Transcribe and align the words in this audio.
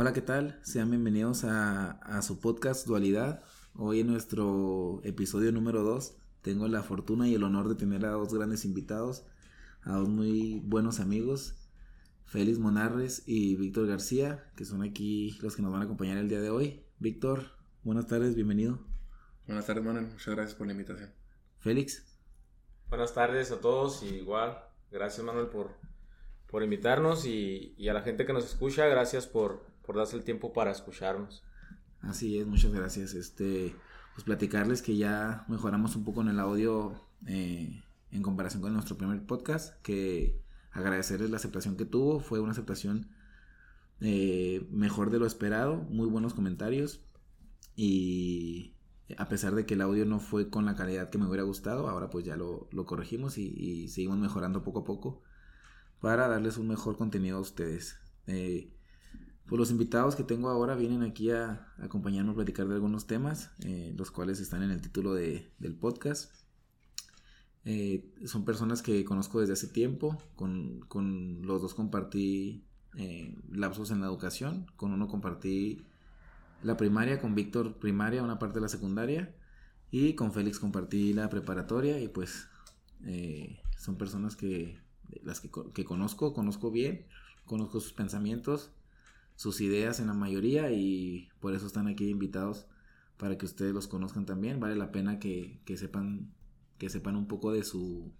Hola, 0.00 0.12
¿qué 0.12 0.22
tal? 0.22 0.60
Sean 0.62 0.90
bienvenidos 0.90 1.42
a, 1.42 2.22
su 2.22 2.38
podcast 2.38 2.86
Dualidad. 2.86 3.42
Hoy 3.74 3.98
en 3.98 4.06
nuestro 4.06 5.00
episodio 5.02 5.50
número 5.50 5.82
2 5.82 6.16
tengo 6.40 6.68
la 6.68 6.84
fortuna 6.84 7.26
y 7.26 7.34
el 7.34 7.42
honor 7.42 7.68
de 7.68 7.74
tener 7.74 8.06
a 8.06 8.12
dos 8.12 8.32
grandes 8.32 8.64
invitados, 8.64 9.26
a 9.82 9.94
dos 9.94 10.08
muy 10.08 10.60
buenos 10.64 11.00
amigos, 11.00 11.56
Félix 12.26 12.60
Monarres 12.60 13.24
y 13.26 13.56
Víctor 13.56 13.88
García, 13.88 14.48
que 14.54 14.64
son 14.64 14.84
aquí 14.84 15.36
los 15.42 15.56
que 15.56 15.62
nos 15.62 15.72
van 15.72 15.82
a 15.82 15.86
acompañar 15.86 16.18
el 16.18 16.28
día 16.28 16.40
de 16.40 16.50
hoy. 16.50 16.86
Víctor, 17.00 17.56
buenas 17.82 18.06
tardes, 18.06 18.36
bienvenido. 18.36 18.78
Buenas 19.48 19.66
tardes, 19.66 19.82
Manuel. 19.82 20.06
Muchas 20.06 20.32
gracias 20.32 20.54
por 20.56 20.68
la 20.68 20.74
invitación. 20.74 21.10
Félix. 21.58 22.20
Buenas 22.88 23.14
tardes 23.14 23.50
a 23.50 23.60
todos 23.60 24.04
y 24.04 24.14
igual, 24.14 24.62
gracias 24.92 25.26
Manuel 25.26 25.48
por, 25.48 25.72
por 26.46 26.62
invitarnos 26.62 27.26
y, 27.26 27.74
y 27.76 27.88
a 27.88 27.94
la 27.94 28.02
gente 28.02 28.24
que 28.24 28.32
nos 28.32 28.44
escucha, 28.44 28.86
gracias 28.86 29.26
por, 29.26 29.66
por 29.88 29.96
darse 29.96 30.16
el 30.16 30.22
tiempo 30.22 30.52
para 30.52 30.70
escucharnos. 30.70 31.42
Así 32.02 32.38
es, 32.38 32.46
muchas 32.46 32.74
gracias. 32.74 33.14
Este, 33.14 33.74
pues 34.12 34.22
platicarles 34.22 34.82
que 34.82 34.98
ya 34.98 35.46
mejoramos 35.48 35.96
un 35.96 36.04
poco 36.04 36.20
en 36.20 36.28
el 36.28 36.38
audio 36.40 37.00
eh, 37.26 37.82
en 38.10 38.22
comparación 38.22 38.60
con 38.60 38.74
nuestro 38.74 38.98
primer 38.98 39.24
podcast, 39.24 39.80
que 39.80 40.42
agradecerles 40.72 41.30
la 41.30 41.38
aceptación 41.38 41.78
que 41.78 41.86
tuvo, 41.86 42.20
fue 42.20 42.38
una 42.38 42.52
aceptación 42.52 43.08
eh, 44.02 44.68
mejor 44.70 45.08
de 45.08 45.20
lo 45.20 45.26
esperado, 45.26 45.76
muy 45.76 46.06
buenos 46.06 46.34
comentarios 46.34 47.00
y 47.74 48.74
a 49.16 49.30
pesar 49.30 49.54
de 49.54 49.64
que 49.64 49.72
el 49.72 49.80
audio 49.80 50.04
no 50.04 50.20
fue 50.20 50.50
con 50.50 50.66
la 50.66 50.76
calidad 50.76 51.08
que 51.08 51.16
me 51.16 51.26
hubiera 51.26 51.44
gustado, 51.44 51.88
ahora 51.88 52.10
pues 52.10 52.26
ya 52.26 52.36
lo, 52.36 52.68
corregimos 52.84 53.38
y, 53.38 53.88
seguimos 53.88 54.18
mejorando 54.18 54.62
poco 54.62 54.80
a 54.80 54.84
poco 54.84 55.22
para 56.02 56.28
darles 56.28 56.58
un 56.58 56.68
mejor 56.68 56.98
contenido 56.98 57.38
a 57.38 57.40
ustedes. 57.40 57.98
Eh, 58.26 58.74
pues 59.48 59.58
los 59.58 59.70
invitados 59.70 60.14
que 60.14 60.24
tengo 60.24 60.50
ahora 60.50 60.74
vienen 60.74 61.02
aquí 61.02 61.30
a, 61.30 61.72
acompañarnos 61.78 62.34
a 62.34 62.36
platicar 62.36 62.68
de 62.68 62.74
algunos 62.74 63.06
temas, 63.06 63.50
eh, 63.64 63.94
los 63.96 64.10
cuales 64.10 64.40
están 64.40 64.62
en 64.62 64.70
el 64.70 64.82
título 64.82 65.14
de, 65.14 65.50
del 65.58 65.74
podcast. 65.74 66.30
Eh, 67.64 68.12
son 68.26 68.44
personas 68.44 68.82
que 68.82 69.06
conozco 69.06 69.40
desde 69.40 69.54
hace 69.54 69.68
tiempo, 69.68 70.22
con, 70.36 70.80
con 70.80 71.40
los 71.46 71.62
dos 71.62 71.74
compartí 71.74 72.66
eh, 72.96 73.34
lapsos 73.50 73.90
en 73.90 74.02
la 74.02 74.06
educación, 74.06 74.66
con 74.76 74.92
uno 74.92 75.08
compartí 75.08 75.82
la 76.62 76.76
primaria, 76.76 77.18
con 77.18 77.34
Víctor 77.34 77.78
primaria, 77.78 78.22
una 78.22 78.38
parte 78.38 78.56
de 78.56 78.62
la 78.62 78.68
secundaria, 78.68 79.34
y 79.90 80.12
con 80.12 80.32
Félix 80.32 80.58
compartí 80.58 81.14
la 81.14 81.30
preparatoria, 81.30 81.98
y 82.00 82.08
pues 82.08 82.48
son 83.78 83.96
personas 83.96 84.36
que 84.36 84.78
las 85.22 85.40
que, 85.40 85.50
que 85.72 85.84
conozco, 85.84 86.34
conozco 86.34 86.70
bien, 86.70 87.06
conozco 87.46 87.80
sus 87.80 87.92
pensamientos, 87.94 88.72
sus 89.38 89.60
ideas 89.60 90.00
en 90.00 90.08
la 90.08 90.14
mayoría 90.14 90.72
y 90.72 91.28
por 91.38 91.54
eso 91.54 91.68
están 91.68 91.86
aquí 91.86 92.08
invitados 92.08 92.66
para 93.18 93.38
que 93.38 93.46
ustedes 93.46 93.72
los 93.72 93.86
conozcan 93.86 94.26
también. 94.26 94.58
Vale 94.58 94.74
la 94.74 94.90
pena 94.90 95.20
que, 95.20 95.60
sepan 95.76 96.34
que 96.76 96.90
sepan 96.90 97.14
un 97.14 97.28
poco 97.28 97.52
de 97.52 97.62
su 97.62 98.12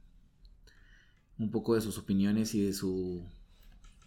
un 1.37 1.51
poco 1.51 1.75
de 1.75 1.81
sus 1.81 1.99
opiniones 1.99 2.55
y 2.55 2.63
de 2.63 2.73
su 2.73 3.27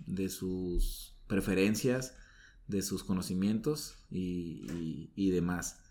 de 0.06 0.30
sus 0.30 1.14
preferencias, 1.28 2.16
de 2.68 2.82
sus 2.82 3.04
conocimientos 3.04 3.98
y, 4.10 5.32
demás. 5.32 5.82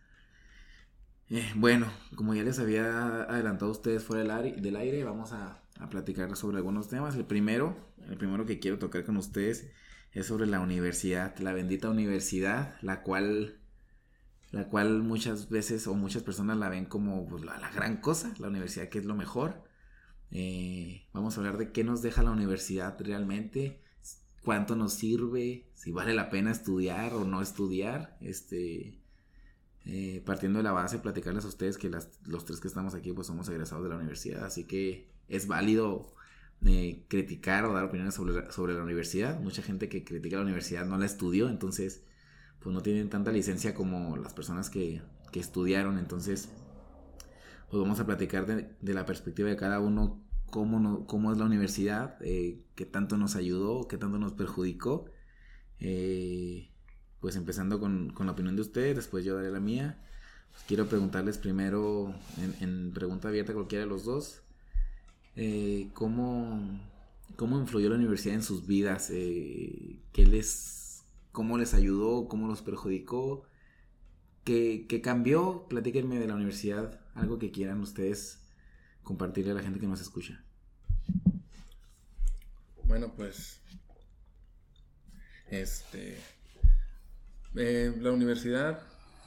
Eh, 1.28 1.52
bueno, 1.54 1.92
como 2.14 2.34
ya 2.34 2.44
les 2.44 2.58
había 2.58 3.24
adelantado 3.24 3.72
a 3.72 3.74
ustedes 3.74 4.02
fuera 4.02 4.22
del 4.22 4.30
aire, 4.30 4.60
del 4.62 4.76
aire 4.76 5.04
vamos 5.04 5.32
a, 5.32 5.62
a 5.78 5.90
platicar 5.90 6.34
sobre 6.34 6.56
algunos 6.56 6.88
temas. 6.88 7.14
El 7.14 7.26
primero, 7.26 7.76
el 8.08 8.16
primero 8.16 8.46
que 8.46 8.58
quiero 8.58 8.78
tocar 8.78 9.04
con 9.04 9.18
ustedes 9.18 9.70
es 10.12 10.26
sobre 10.26 10.46
la 10.46 10.60
universidad, 10.60 11.36
la 11.38 11.52
bendita 11.52 11.90
universidad, 11.90 12.76
la 12.82 13.02
cual, 13.02 13.60
la 14.50 14.68
cual 14.68 15.02
muchas 15.02 15.48
veces 15.48 15.86
o 15.86 15.94
muchas 15.94 16.22
personas 16.22 16.56
la 16.56 16.68
ven 16.68 16.86
como 16.86 17.28
pues, 17.28 17.44
la, 17.44 17.70
gran 17.70 18.00
cosa, 18.00 18.34
la 18.38 18.48
universidad 18.48 18.88
que 18.88 18.98
es 18.98 19.04
lo 19.04 19.14
mejor. 19.14 19.62
Eh, 20.32 21.06
vamos 21.12 21.36
a 21.36 21.40
hablar 21.40 21.58
de 21.58 21.72
qué 21.72 21.84
nos 21.84 22.02
deja 22.02 22.22
la 22.22 22.30
universidad 22.32 22.96
realmente, 23.00 23.80
cuánto 24.42 24.74
nos 24.76 24.94
sirve, 24.94 25.70
si 25.74 25.92
vale 25.92 26.14
la 26.14 26.30
pena 26.30 26.50
estudiar 26.50 27.14
o 27.14 27.24
no 27.24 27.40
estudiar. 27.40 28.16
Este, 28.20 29.00
eh, 29.86 30.22
partiendo 30.26 30.58
de 30.58 30.62
la 30.64 30.72
base, 30.72 30.98
platicarles 30.98 31.44
a 31.44 31.48
ustedes 31.48 31.78
que 31.78 31.88
los 31.88 32.44
tres 32.44 32.60
que 32.60 32.68
estamos 32.68 32.94
aquí 32.94 33.12
pues 33.12 33.28
somos 33.28 33.48
egresados 33.48 33.84
de 33.84 33.90
la 33.90 33.96
universidad, 33.96 34.44
así 34.44 34.64
que 34.64 35.08
es 35.28 35.46
válido 35.46 36.12
criticar 37.08 37.64
o 37.64 37.72
dar 37.72 37.84
opiniones 37.84 38.14
sobre, 38.14 38.50
sobre 38.52 38.74
la 38.74 38.82
universidad. 38.82 39.40
Mucha 39.40 39.62
gente 39.62 39.88
que 39.88 40.04
critica 40.04 40.36
la 40.36 40.42
universidad 40.42 40.84
no 40.86 40.98
la 40.98 41.06
estudió, 41.06 41.48
entonces 41.48 42.04
pues 42.60 42.74
no 42.74 42.82
tienen 42.82 43.08
tanta 43.08 43.32
licencia 43.32 43.74
como 43.74 44.16
las 44.16 44.34
personas 44.34 44.68
que, 44.70 45.02
que 45.32 45.40
estudiaron. 45.40 45.98
Entonces, 45.98 46.50
pues 47.70 47.82
vamos 47.82 48.00
a 48.00 48.06
platicar 48.06 48.46
de, 48.46 48.76
de 48.80 48.94
la 48.94 49.06
perspectiva 49.06 49.48
de 49.48 49.56
cada 49.56 49.80
uno, 49.80 50.22
cómo, 50.50 50.78
no, 50.80 51.06
cómo 51.06 51.32
es 51.32 51.38
la 51.38 51.46
universidad, 51.46 52.16
eh, 52.20 52.62
qué 52.74 52.84
tanto 52.84 53.16
nos 53.16 53.36
ayudó, 53.36 53.88
qué 53.88 53.96
tanto 53.96 54.18
nos 54.18 54.34
perjudicó. 54.34 55.06
Eh, 55.78 56.70
pues 57.20 57.36
empezando 57.36 57.80
con, 57.80 58.10
con, 58.12 58.26
la 58.26 58.32
opinión 58.32 58.56
de 58.56 58.62
ustedes, 58.62 58.96
después 58.96 59.24
yo 59.24 59.36
daré 59.36 59.50
la 59.50 59.60
mía. 59.60 60.02
Pues 60.52 60.64
quiero 60.64 60.86
preguntarles 60.86 61.38
primero 61.38 62.14
en, 62.38 62.54
en 62.60 62.92
pregunta 62.92 63.28
abierta 63.28 63.54
cualquiera 63.54 63.84
de 63.84 63.90
los 63.90 64.04
dos 64.04 64.42
eh, 65.36 65.88
¿cómo, 65.94 66.80
¿cómo, 67.36 67.58
influyó 67.58 67.88
la 67.88 67.96
universidad 67.96 68.34
en 68.34 68.42
sus 68.42 68.66
vidas? 68.66 69.10
Eh, 69.10 69.98
¿qué 70.12 70.26
les, 70.26 71.04
¿Cómo 71.32 71.58
les 71.58 71.74
ayudó? 71.74 72.28
¿Cómo 72.28 72.48
los 72.48 72.62
perjudicó? 72.62 73.44
¿Qué, 74.44 74.86
¿Qué, 74.88 75.00
cambió? 75.00 75.66
Platíquenme 75.68 76.18
de 76.18 76.26
la 76.26 76.34
universidad, 76.34 77.00
algo 77.14 77.38
que 77.38 77.50
quieran 77.50 77.80
ustedes 77.80 78.40
compartirle 79.02 79.52
a 79.52 79.54
la 79.54 79.62
gente 79.62 79.80
que 79.80 79.86
nos 79.86 80.00
escucha. 80.00 80.42
Bueno, 82.84 83.12
pues 83.14 83.60
este 85.50 86.16
eh, 87.56 87.92
la 88.00 88.12
universidad 88.12 88.82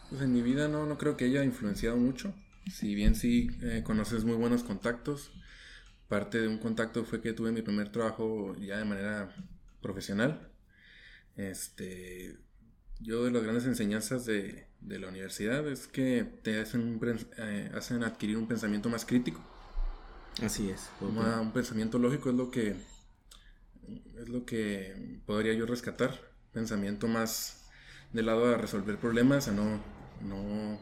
pues 0.09 0.22
en 0.22 0.34
mi 0.34 0.42
vida 0.42 0.68
no, 0.68 0.86
no 0.86 0.97
creo 0.97 1.18
que 1.18 1.25
haya 1.25 1.44
influenciado 1.44 1.97
mucho 1.97 2.34
si 2.72 2.96
bien 2.96 3.16
sí 3.16 3.50
eh, 3.62 3.84
conoces 3.84 4.24
muy 4.24 4.36
buenos 4.36 4.63
contactos 4.63 5.31
parte 6.13 6.40
de 6.40 6.47
un 6.47 6.59
contacto 6.59 7.03
fue 7.06 7.22
que 7.22 7.34
tuve 7.34 7.51
mi 7.51 7.63
primer 7.63 7.91
trabajo 7.91 8.56
ya 8.57 8.78
de 8.78 8.85
manera 8.85 9.35
profesional. 9.81 10.47
Este, 11.35 12.38
yo 13.00 13.24
de 13.24 13.31
las 13.31 13.41
grandes 13.41 13.66
enseñanzas 13.66 14.24
de, 14.24 14.68
de 14.79 15.00
la 15.00 15.07
universidad 15.07 15.68
es 15.68 15.88
que 15.88 16.24
te 16.44 16.62
hacen, 16.62 17.00
eh, 17.40 17.72
hacen 17.74 18.03
adquirir 18.03 18.38
un 18.38 18.47
pensamiento 18.47 18.90
más 18.90 19.07
crítico. 19.07 19.41
Así 20.44 20.69
es. 20.69 20.88
Un 21.01 21.51
pensamiento 21.51 21.97
lógico 21.97 22.30
es 22.30 22.35
lo 22.35 22.51
que 22.51 22.75
es 24.22 24.30
lo 24.30 24.45
que 24.45 25.19
podría 25.25 25.53
yo 25.53 25.66
rescatar. 25.66 26.12
Pensamiento 26.51 27.07
más 27.07 27.72
del 28.12 28.28
lado 28.28 28.53
a 28.53 28.57
resolver 28.59 29.00
problemas, 29.00 29.47
a 29.47 29.51
no, 29.51 29.81
no, 30.22 30.80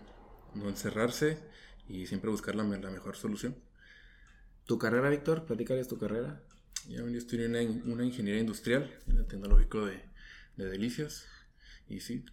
no 0.56 0.68
encerrarse 0.68 1.38
y 1.88 2.06
siempre 2.06 2.30
buscar 2.30 2.56
la, 2.56 2.64
la 2.66 2.92
mejor 2.92 3.16
solución. 3.16 3.56
¿Tu 4.72 4.78
carrera, 4.78 5.10
Víctor? 5.10 5.44
Platícales 5.44 5.90
tu 5.90 5.98
carrera. 5.98 6.40
Yo 6.88 7.06
estudié 7.08 7.48
una, 7.48 7.60
una 7.92 8.06
ingeniería 8.06 8.40
industrial 8.40 8.90
en 9.06 9.18
el 9.18 9.26
tecnológico 9.26 9.86
de, 9.86 10.00
de 10.56 10.66
Delicias. 10.66 11.28
Y 11.90 12.00
sí, 12.00 12.24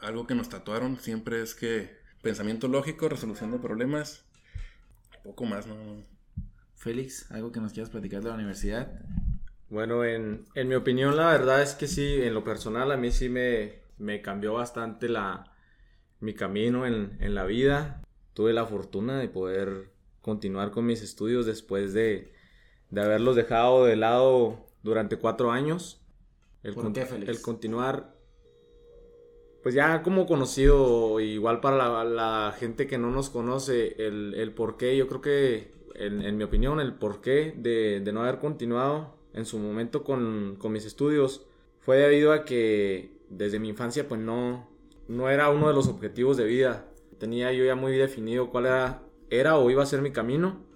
algo 0.00 0.28
que 0.28 0.36
nos 0.36 0.48
tatuaron 0.48 1.00
siempre 1.00 1.42
es 1.42 1.56
que 1.56 1.98
pensamiento 2.22 2.68
lógico, 2.68 3.08
resolución 3.08 3.50
de 3.50 3.58
problemas, 3.58 4.24
poco 5.24 5.46
más, 5.46 5.66
¿no? 5.66 6.04
Félix, 6.76 7.28
¿algo 7.32 7.50
que 7.50 7.58
nos 7.58 7.72
quieras 7.72 7.90
platicar 7.90 8.22
de 8.22 8.28
la 8.28 8.36
universidad? 8.36 8.92
Bueno, 9.68 10.04
en, 10.04 10.44
en 10.54 10.68
mi 10.68 10.76
opinión, 10.76 11.16
la 11.16 11.32
verdad 11.32 11.60
es 11.60 11.74
que 11.74 11.88
sí, 11.88 12.22
en 12.22 12.34
lo 12.34 12.44
personal, 12.44 12.92
a 12.92 12.96
mí 12.96 13.10
sí 13.10 13.28
me, 13.28 13.80
me 13.98 14.22
cambió 14.22 14.52
bastante 14.54 15.08
la, 15.08 15.52
mi 16.20 16.34
camino 16.34 16.86
en, 16.86 17.16
en 17.18 17.34
la 17.34 17.46
vida. 17.46 18.00
Tuve 18.32 18.52
la 18.52 18.64
fortuna 18.64 19.18
de 19.18 19.28
poder 19.28 19.97
continuar 20.28 20.72
con 20.72 20.84
mis 20.84 21.00
estudios 21.00 21.46
después 21.46 21.94
de, 21.94 22.30
de 22.90 23.00
haberlos 23.00 23.34
dejado 23.34 23.86
de 23.86 23.96
lado 23.96 24.58
durante 24.82 25.16
cuatro 25.16 25.50
años. 25.50 26.02
El, 26.62 26.74
¿Por 26.74 26.92
qué, 26.92 27.06
el 27.26 27.40
continuar, 27.40 28.14
pues 29.62 29.74
ya 29.74 30.02
como 30.02 30.26
conocido, 30.26 31.18
igual 31.20 31.60
para 31.60 32.04
la, 32.04 32.54
gente 32.58 32.86
que 32.86 32.98
no 32.98 33.10
nos 33.10 33.30
conoce, 33.30 33.94
el, 34.06 34.34
el 34.34 34.52
por 34.52 34.76
qué, 34.76 34.98
yo 34.98 35.08
creo 35.08 35.22
que, 35.22 35.72
en, 35.94 36.36
mi 36.36 36.44
opinión, 36.44 36.78
el 36.78 36.92
porqué 36.92 37.54
de, 37.56 38.00
de 38.00 38.12
no 38.12 38.20
haber 38.20 38.38
continuado 38.38 39.14
en 39.32 39.46
su 39.46 39.58
momento 39.58 40.04
con, 40.04 40.56
con, 40.58 40.72
mis 40.72 40.84
estudios 40.84 41.46
fue 41.80 41.96
debido 41.96 42.34
a 42.34 42.44
que 42.44 43.16
desde 43.30 43.58
mi 43.58 43.70
infancia 43.70 44.06
pues 44.06 44.20
no, 44.20 44.68
no 45.06 45.30
era 45.30 45.48
uno 45.48 45.68
de 45.68 45.74
los 45.74 45.88
objetivos 45.88 46.36
de 46.36 46.44
vida. 46.44 46.84
Tenía 47.18 47.50
yo 47.52 47.64
ya 47.64 47.74
muy 47.74 47.96
definido 47.96 48.50
cuál 48.50 48.66
era 48.66 49.07
era 49.30 49.56
o 49.56 49.70
iba 49.70 49.82
a 49.82 49.86
ser 49.86 50.02
mi 50.02 50.12
camino. 50.12 50.68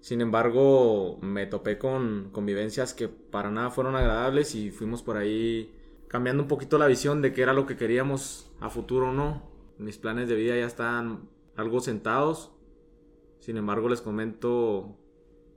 Sin 0.00 0.20
embargo, 0.20 1.18
me 1.20 1.46
topé 1.46 1.78
con 1.78 2.30
convivencias 2.32 2.94
que 2.94 3.08
para 3.08 3.50
nada 3.50 3.70
fueron 3.70 3.96
agradables 3.96 4.54
y 4.54 4.70
fuimos 4.70 5.02
por 5.02 5.16
ahí 5.16 5.74
cambiando 6.06 6.42
un 6.42 6.48
poquito 6.48 6.78
la 6.78 6.86
visión 6.86 7.20
de 7.20 7.32
qué 7.32 7.42
era 7.42 7.52
lo 7.52 7.66
que 7.66 7.76
queríamos 7.76 8.50
a 8.60 8.70
futuro 8.70 9.10
o 9.10 9.12
no. 9.12 9.42
Mis 9.78 9.98
planes 9.98 10.28
de 10.28 10.34
vida 10.34 10.56
ya 10.56 10.66
están 10.66 11.28
algo 11.56 11.80
sentados. 11.80 12.52
Sin 13.40 13.56
embargo, 13.56 13.88
les 13.88 14.00
comento, 14.00 14.96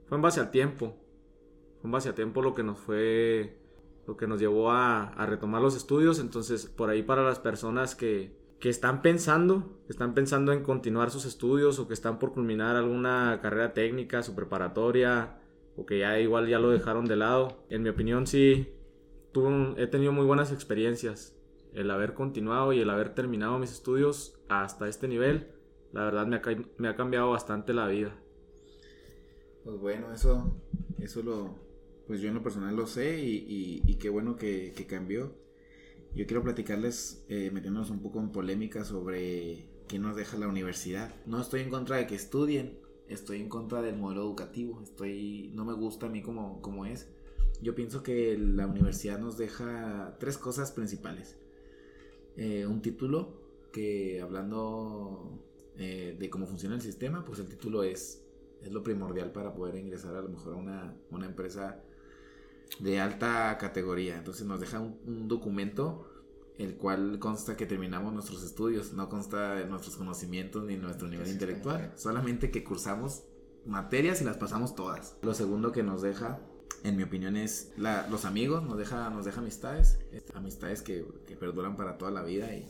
fue 0.06 0.16
en 0.16 0.22
base 0.22 0.40
al 0.40 0.50
tiempo. 0.50 0.96
Fue 1.80 1.88
en 1.88 1.92
base 1.92 2.08
al 2.08 2.14
tiempo 2.14 2.42
lo 2.42 2.54
que 2.54 2.62
nos 2.62 2.78
fue, 2.78 3.58
lo 4.06 4.16
que 4.16 4.26
nos 4.26 4.40
llevó 4.40 4.70
a, 4.70 5.04
a 5.08 5.26
retomar 5.26 5.62
los 5.62 5.76
estudios. 5.76 6.18
Entonces, 6.18 6.66
por 6.66 6.90
ahí 6.90 7.02
para 7.02 7.22
las 7.22 7.38
personas 7.38 7.94
que, 7.94 8.41
que 8.62 8.68
están 8.68 9.02
pensando, 9.02 9.80
que 9.86 9.92
están 9.92 10.14
pensando 10.14 10.52
en 10.52 10.62
continuar 10.62 11.10
sus 11.10 11.24
estudios 11.24 11.80
o 11.80 11.88
que 11.88 11.94
están 11.94 12.20
por 12.20 12.32
culminar 12.32 12.76
alguna 12.76 13.40
carrera 13.42 13.74
técnica, 13.74 14.22
su 14.22 14.36
preparatoria, 14.36 15.40
o 15.76 15.84
que 15.84 15.98
ya 15.98 16.20
igual 16.20 16.46
ya 16.46 16.60
lo 16.60 16.70
dejaron 16.70 17.06
de 17.06 17.16
lado. 17.16 17.66
En 17.70 17.82
mi 17.82 17.88
opinión 17.88 18.28
sí, 18.28 18.72
tuve 19.32 19.82
he 19.82 19.88
tenido 19.88 20.12
muy 20.12 20.24
buenas 20.24 20.52
experiencias. 20.52 21.36
El 21.72 21.90
haber 21.90 22.14
continuado 22.14 22.72
y 22.72 22.78
el 22.78 22.88
haber 22.90 23.16
terminado 23.16 23.58
mis 23.58 23.72
estudios 23.72 24.40
hasta 24.48 24.86
este 24.86 25.08
nivel, 25.08 25.48
la 25.92 26.04
verdad 26.04 26.28
me 26.28 26.36
ha, 26.36 26.42
me 26.78 26.86
ha 26.86 26.94
cambiado 26.94 27.30
bastante 27.30 27.74
la 27.74 27.88
vida. 27.88 28.16
Pues 29.64 29.76
bueno, 29.80 30.12
eso, 30.12 30.54
eso 31.00 31.20
lo, 31.24 31.58
pues 32.06 32.20
yo 32.20 32.28
en 32.28 32.34
lo 32.34 32.44
personal 32.44 32.76
lo 32.76 32.86
sé 32.86 33.18
y, 33.18 33.82
y, 33.84 33.94
qué 33.96 34.08
bueno 34.08 34.36
que, 34.36 34.72
que, 34.76 34.86
cambió. 34.86 35.34
Yo 36.14 36.26
quiero 36.26 36.42
platicarles, 36.42 37.24
eh, 37.28 37.50
metiéndonos 37.52 37.90
un 37.90 38.00
poco 38.00 38.20
en 38.20 38.30
polémica 38.30 38.84
sobre 38.84 39.66
qué 39.88 39.98
nos 39.98 40.14
deja 40.16 40.36
la 40.36 40.48
universidad. 40.48 41.14
No 41.26 41.40
estoy 41.40 41.62
en 41.62 41.70
contra 41.70 41.96
de 41.96 42.06
que 42.06 42.14
estudien, 42.14 42.78
estoy 43.08 43.40
en 43.40 43.48
contra 43.48 43.82
del 43.82 43.96
modelo 43.96 44.22
educativo, 44.22 44.82
estoy, 44.82 45.50
no 45.54 45.64
me 45.64 45.72
gusta 45.72 46.06
a 46.06 46.08
mí 46.10 46.22
como, 46.22 46.60
como 46.60 46.86
es 46.86 47.08
yo 47.62 47.76
pienso 47.76 48.02
que 48.02 48.36
la 48.36 48.66
universidad 48.66 49.20
nos 49.20 49.38
deja 49.38 50.16
tres 50.18 50.36
cosas 50.36 50.72
principales. 50.72 51.36
Eh, 52.36 52.66
un 52.66 52.82
título 52.82 53.40
que 53.72 54.20
hablando 54.20 55.40
eh, 55.76 56.16
de 56.18 56.28
cómo 56.28 56.46
funciona 56.46 56.74
el 56.74 56.82
sistema, 56.82 57.24
pues 57.24 57.38
el 57.38 57.46
título 57.46 57.84
es, 57.84 58.26
es 58.62 58.72
lo 58.72 58.82
primordial 58.82 59.30
para 59.30 59.54
poder 59.54 59.76
ingresar 59.76 60.16
a 60.16 60.22
lo 60.22 60.28
mejor 60.28 60.54
a 60.54 60.56
una, 60.56 60.96
una 61.10 61.26
empresa 61.26 61.84
de 62.78 63.00
alta 63.00 63.56
categoría. 63.58 64.16
Entonces 64.16 64.46
nos 64.46 64.60
deja 64.60 64.80
un, 64.80 65.28
documento 65.28 66.08
el 66.58 66.76
cual 66.76 67.18
consta 67.18 67.56
que 67.56 67.66
terminamos 67.66 68.12
nuestros 68.12 68.42
estudios, 68.42 68.92
no 68.92 69.08
consta 69.08 69.54
de 69.54 69.66
nuestros 69.66 69.96
conocimientos 69.96 70.64
ni 70.64 70.76
nuestro 70.76 71.08
nivel 71.08 71.28
intelectual, 71.28 71.92
solamente 71.96 72.50
que 72.50 72.62
cursamos 72.62 73.24
materias 73.64 74.20
y 74.20 74.24
las 74.24 74.36
pasamos 74.36 74.74
todas. 74.74 75.16
Lo 75.22 75.34
segundo 75.34 75.72
que 75.72 75.82
nos 75.82 76.02
deja 76.02 76.40
en 76.84 76.96
mi 76.96 77.02
opinión 77.04 77.36
es 77.36 77.72
los 77.76 78.24
amigos, 78.24 78.64
nos 78.64 78.76
deja, 78.76 79.08
nos 79.10 79.24
deja 79.24 79.40
amistades, 79.40 79.98
este, 80.12 80.36
amistades 80.36 80.82
que, 80.82 81.04
perduran 81.38 81.76
para 81.76 81.98
toda 81.98 82.10
la 82.10 82.22
vida. 82.22 82.54
Y, 82.54 82.68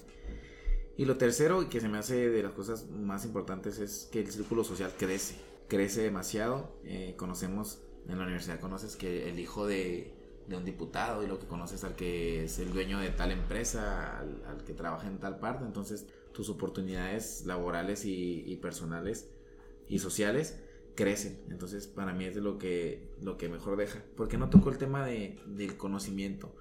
y 0.97 1.05
lo 1.05 1.17
tercero, 1.17 1.69
que 1.69 1.81
se 1.81 1.89
me 1.89 1.99
hace 1.99 2.29
de 2.29 2.43
las 2.43 2.53
cosas 2.53 2.89
más 2.91 3.25
importantes, 3.25 3.79
es 3.79 4.09
que 4.13 4.21
el 4.21 4.31
círculo 4.31 4.65
social 4.65 4.93
crece, 4.99 5.37
crece 5.69 6.03
demasiado. 6.03 6.77
Eh, 6.85 7.15
conocemos, 7.17 7.81
en 8.09 8.19
la 8.19 8.25
universidad 8.25 8.61
conoces 8.61 8.97
que 8.97 9.29
el 9.29 9.39
hijo 9.39 9.67
de, 9.67 10.15
un 10.51 10.65
diputado 10.65 11.23
y 11.23 11.27
lo 11.27 11.39
que 11.39 11.47
conoces 11.47 11.83
al 11.83 11.95
que 11.95 12.45
es 12.45 12.59
el 12.59 12.73
dueño 12.73 12.99
de 12.99 13.09
tal 13.09 13.31
empresa, 13.31 14.19
al, 14.19 14.65
que 14.65 14.75
trabaja 14.75 15.09
en 15.09 15.19
tal 15.19 15.39
parte, 15.39 15.65
entonces 15.65 16.07
tus 16.33 16.51
oportunidades 16.51 17.47
laborales 17.47 18.05
y, 18.05 18.59
personales 18.61 19.31
y 19.89 19.99
sociales 19.99 20.59
crecen. 20.95 21.41
Entonces, 21.49 21.87
para 21.87 22.13
mí 22.13 22.25
es 22.27 22.35
de 22.35 22.43
lo 22.43 22.59
que, 22.59 23.09
lo 23.23 23.39
que 23.39 23.49
mejor 23.49 23.79
deja. 23.79 24.03
Porque 24.15 24.37
no 24.37 24.51
tocó 24.51 24.69
el 24.69 24.79
tema 24.79 25.07
de, 25.07 25.39
del 25.47 25.77
conocimiento. 25.79 26.55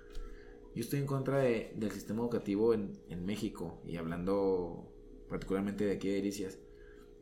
Yo 0.73 0.81
estoy 0.81 0.99
en 0.99 1.05
contra 1.05 1.39
de, 1.39 1.73
del 1.75 1.91
sistema 1.91 2.21
educativo 2.21 2.73
en, 2.73 2.97
en, 3.09 3.25
México 3.25 3.81
y 3.85 3.97
hablando 3.97 4.89
particularmente 5.27 5.83
de 5.85 5.93
aquí 5.93 6.07
de 6.07 6.15
Delicias. 6.15 6.59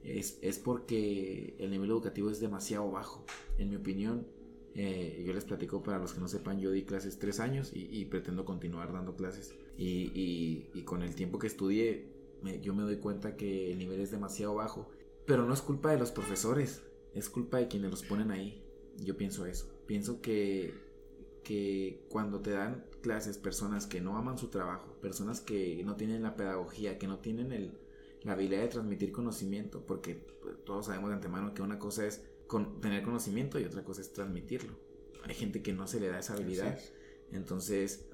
Es, 0.03 0.39
es, 0.41 0.59
porque 0.59 1.55
el 1.59 1.71
nivel 1.71 1.89
educativo 1.89 2.29
es 2.29 2.39
demasiado 2.39 2.89
bajo. 2.91 3.25
En 3.57 3.69
mi 3.69 3.75
opinión, 3.75 4.27
eh, 4.75 5.23
yo 5.25 5.33
les 5.33 5.45
platico 5.45 5.83
para 5.83 5.99
los 5.99 6.13
que 6.13 6.19
no 6.19 6.27
sepan, 6.27 6.59
yo 6.59 6.71
di 6.71 6.83
clases 6.83 7.19
tres 7.19 7.39
años 7.39 7.71
y, 7.73 8.05
pretendo 8.05 8.45
continuar 8.45 8.93
dando 8.93 9.15
clases. 9.15 9.53
Y, 9.77 10.11
y, 10.13 10.69
y, 10.73 10.83
con 10.83 11.03
el 11.03 11.15
tiempo 11.15 11.39
que 11.39 11.47
estudié, 11.47 12.13
yo 12.61 12.73
me 12.73 12.83
doy 12.83 12.97
cuenta 12.97 13.35
que 13.35 13.71
el 13.71 13.77
nivel 13.77 13.99
es 13.99 14.11
demasiado 14.11 14.55
bajo. 14.55 14.89
Pero 15.25 15.45
no 15.45 15.53
es 15.53 15.61
culpa 15.61 15.91
de 15.91 15.99
los 15.99 16.11
profesores, 16.11 16.81
es 17.13 17.29
culpa 17.29 17.57
de 17.57 17.67
quienes 17.67 17.91
los 17.91 18.03
ponen 18.03 18.31
ahí. 18.31 18.63
Yo 18.97 19.17
pienso 19.17 19.45
eso. 19.45 19.67
Pienso 19.85 20.21
que, 20.21 20.73
que 21.43 22.05
cuando 22.09 22.41
te 22.41 22.51
dan 22.51 22.85
clases 23.01 23.37
personas 23.37 23.87
que 23.87 24.01
no 24.01 24.17
aman 24.17 24.37
su 24.37 24.47
trabajo, 24.47 24.93
personas 25.01 25.41
que 25.41 25.83
no 25.85 25.95
tienen 25.95 26.23
la 26.23 26.35
pedagogía, 26.35 26.97
que 26.97 27.07
no 27.07 27.19
tienen 27.19 27.51
el, 27.51 27.77
la 28.23 28.33
habilidad 28.33 28.61
de 28.61 28.67
transmitir 28.67 29.11
conocimiento, 29.11 29.85
porque 29.85 30.15
pues, 30.15 30.55
todos 30.65 30.87
sabemos 30.87 31.09
de 31.09 31.15
antemano 31.15 31.53
que 31.53 31.61
una 31.61 31.79
cosa 31.79 32.05
es 32.05 32.23
tener 32.81 33.03
conocimiento 33.03 33.59
y 33.59 33.65
otra 33.65 33.83
cosa 33.83 34.01
es 34.01 34.11
transmitirlo. 34.11 34.73
Hay 35.23 35.35
gente 35.35 35.61
que 35.61 35.73
no 35.73 35.87
se 35.87 35.99
le 35.99 36.07
da 36.07 36.19
esa 36.19 36.33
habilidad. 36.33 36.79
Entonces, 37.31 38.05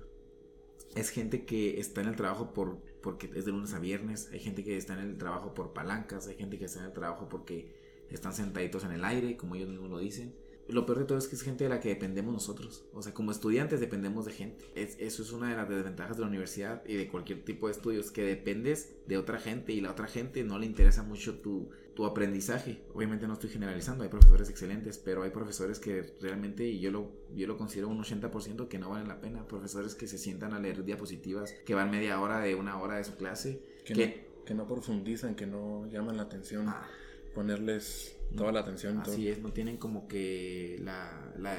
es 0.96 1.10
gente 1.10 1.46
que 1.46 1.80
está 1.80 2.02
en 2.02 2.08
el 2.08 2.16
trabajo 2.16 2.54
por 2.54 2.82
porque 3.06 3.30
es 3.36 3.46
de 3.46 3.52
lunes 3.52 3.72
a 3.76 3.80
viernes, 3.80 4.30
hay 4.32 4.40
gente 4.40 4.64
que 4.64 4.78
está 4.78 4.94
en 4.94 5.02
el 5.02 5.18
trabajo 5.20 5.54
por 5.54 5.74
palancas, 5.74 6.28
hay 6.28 6.34
gente 6.34 6.58
que 6.58 6.66
está 6.66 6.80
en 6.80 6.86
el 6.88 6.94
trabajo 6.94 7.30
porque 7.30 7.72
están 8.10 8.34
sentaditos 8.34 8.84
en 8.84 8.94
el 8.94 9.06
aire, 9.06 9.38
como 9.38 9.54
ellos 9.54 9.70
mismos 9.70 9.92
lo 9.92 10.00
dicen. 10.00 10.34
Lo 10.68 10.86
peor 10.86 11.00
de 11.00 11.06
todo 11.06 11.18
es 11.18 11.28
que 11.28 11.36
es 11.36 11.44
gente 11.44 11.64
de 11.64 11.70
la 11.70 11.80
que 11.80 11.90
dependemos 11.90 12.34
nosotros. 12.34 12.86
O 12.94 13.02
sea, 13.02 13.14
como 13.14 13.32
estudiantes 13.32 13.80
dependemos 13.80 14.26
de 14.26 14.32
gente. 14.32 14.66
eso 14.76 15.22
es 15.22 15.32
una 15.32 15.50
de 15.50 15.56
las 15.56 15.70
desventajas 15.70 16.18
de 16.18 16.22
la 16.22 16.28
universidad 16.28 16.84
y 16.88 16.96
de 16.96 17.08
cualquier 17.08 17.44
tipo 17.46 17.68
de 17.68 17.74
estudios, 17.74 18.12
que 18.12 18.24
dependes 18.24 18.96
de 19.08 19.18
otra 19.18 19.38
gente 19.38 19.74
y 19.74 19.82
la 19.82 19.92
otra 19.92 20.08
gente 20.08 20.44
no 20.44 20.58
le 20.58 20.66
interesa 20.66 21.04
mucho 21.04 21.40
tu, 21.40 21.70
tu 21.94 22.06
aprendizaje. 22.06 22.82
Obviamente 22.94 23.28
no 23.28 23.34
estoy 23.34 23.52
generalizando, 23.52 24.04
hay 24.04 24.10
profesores 24.10 24.50
excelentes, 24.50 24.98
pero 24.98 25.22
hay 25.22 25.30
profesores 25.30 25.80
que 25.80 26.16
realmente, 26.20 26.68
y 26.68 26.80
yo 26.80 26.90
lo, 26.90 27.12
yo 27.36 27.46
lo 27.46 27.58
considero 27.58 27.88
un 27.90 28.00
80% 28.00 28.68
que 28.68 28.80
no 28.80 28.90
valen 28.90 29.08
la 29.08 29.22
pena. 29.22 29.48
Profesores 29.48 29.94
que 29.94 30.08
se 30.08 30.18
sientan 30.18 30.54
a 30.54 30.60
leer 30.60 30.84
diapositivas, 30.84 31.52
que 31.66 31.76
van 31.76 31.92
media 31.92 32.20
hora 32.20 32.40
de 32.40 32.56
una 32.56 32.82
hora 32.82 32.98
de 32.98 33.04
su 33.04 33.16
clase. 33.16 33.62
Que, 33.86 33.94
no, 33.94 34.46
que 34.46 34.54
no 34.56 34.66
profundizan, 34.66 35.36
que 35.36 35.46
no 35.46 35.86
llaman 35.88 36.18
la 36.18 36.24
atención. 36.24 36.68
Ah 36.70 36.88
ponerles 37.36 38.18
toda 38.36 38.52
la 38.52 38.62
atención. 38.62 38.98
Así 38.98 39.30
es, 39.30 39.40
no 39.40 39.52
tienen 39.52 39.78
como 39.78 40.08
que 40.08 40.78
la, 40.82 41.34
la 41.38 41.56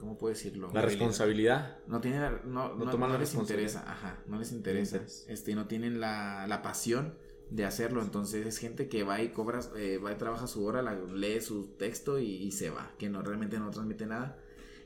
¿cómo 0.00 0.18
puedo 0.18 0.34
decirlo? 0.34 0.70
La 0.74 0.82
responsabilidad. 0.82 1.78
No 1.86 2.00
tienen, 2.00 2.22
no, 2.46 2.74
no, 2.74 2.92
no, 2.92 3.18
les 3.18 3.34
interesa, 3.34 3.84
ajá, 3.86 4.20
no 4.26 4.38
les 4.38 4.50
interesa, 4.50 5.00
este, 5.28 5.54
no 5.54 5.68
tienen 5.68 6.00
la, 6.00 6.46
la 6.48 6.62
pasión 6.62 7.14
de 7.50 7.64
hacerlo, 7.64 8.02
entonces 8.02 8.46
es 8.46 8.58
gente 8.58 8.88
que 8.88 9.04
va 9.04 9.22
y 9.22 9.28
cobra, 9.28 9.60
eh, 9.76 9.98
va 9.98 10.12
y 10.12 10.16
trabaja 10.16 10.46
su 10.46 10.64
hora, 10.64 10.82
la, 10.82 10.94
lee 10.94 11.40
su 11.40 11.68
texto 11.78 12.18
y, 12.18 12.26
y, 12.26 12.50
se 12.50 12.70
va, 12.70 12.92
que 12.98 13.08
no 13.08 13.22
realmente 13.22 13.58
no 13.58 13.70
transmite 13.70 14.06
nada 14.06 14.38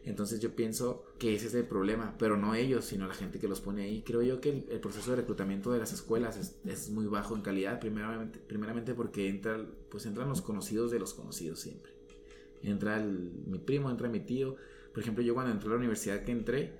entonces 0.05 0.41
yo 0.41 0.57
pienso 0.57 1.05
que 1.19 1.35
ese 1.35 1.47
es 1.47 1.55
el 1.55 1.65
problema, 1.65 2.17
pero 2.19 2.37
no 2.37 2.55
ellos, 2.55 2.85
sino 2.85 3.07
la 3.07 3.15
gente 3.15 3.39
que 3.39 3.47
los 3.47 3.61
pone 3.61 3.85
ahí. 3.85 4.03
Creo 4.03 4.23
yo 4.23 4.41
que 4.41 4.51
el, 4.69 4.81
proceso 4.81 5.11
de 5.11 5.19
reclutamiento 5.19 5.71
de 5.71 5.79
las 5.79 5.93
escuelas 5.93 6.37
es, 6.37 6.57
es, 6.65 6.91
muy 6.91 7.07
bajo 7.07 7.37
en 7.37 7.43
calidad, 7.43 7.79
primeramente, 7.79 8.41
primeramente 8.41 8.95
porque 8.95 9.29
entra, 9.29 9.65
pues 9.91 10.05
entran 10.07 10.29
los 10.29 10.43
conocidos 10.43 10.91
de 10.91 10.99
los 10.99 11.15
conocidos 11.15 11.61
siempre. 11.61 11.93
Entra 12.63 12.99
mi 12.99 13.59
primo, 13.59 13.91
entra 13.91 14.09
mi 14.09 14.21
tío. 14.21 14.57
Por 14.93 15.03
ejemplo, 15.03 15.23
yo 15.23 15.35
cuando 15.35 15.53
entré 15.53 15.69
a 15.69 15.73
la 15.73 15.79
universidad 15.79 16.25
que 16.25 16.33
entré, 16.33 16.73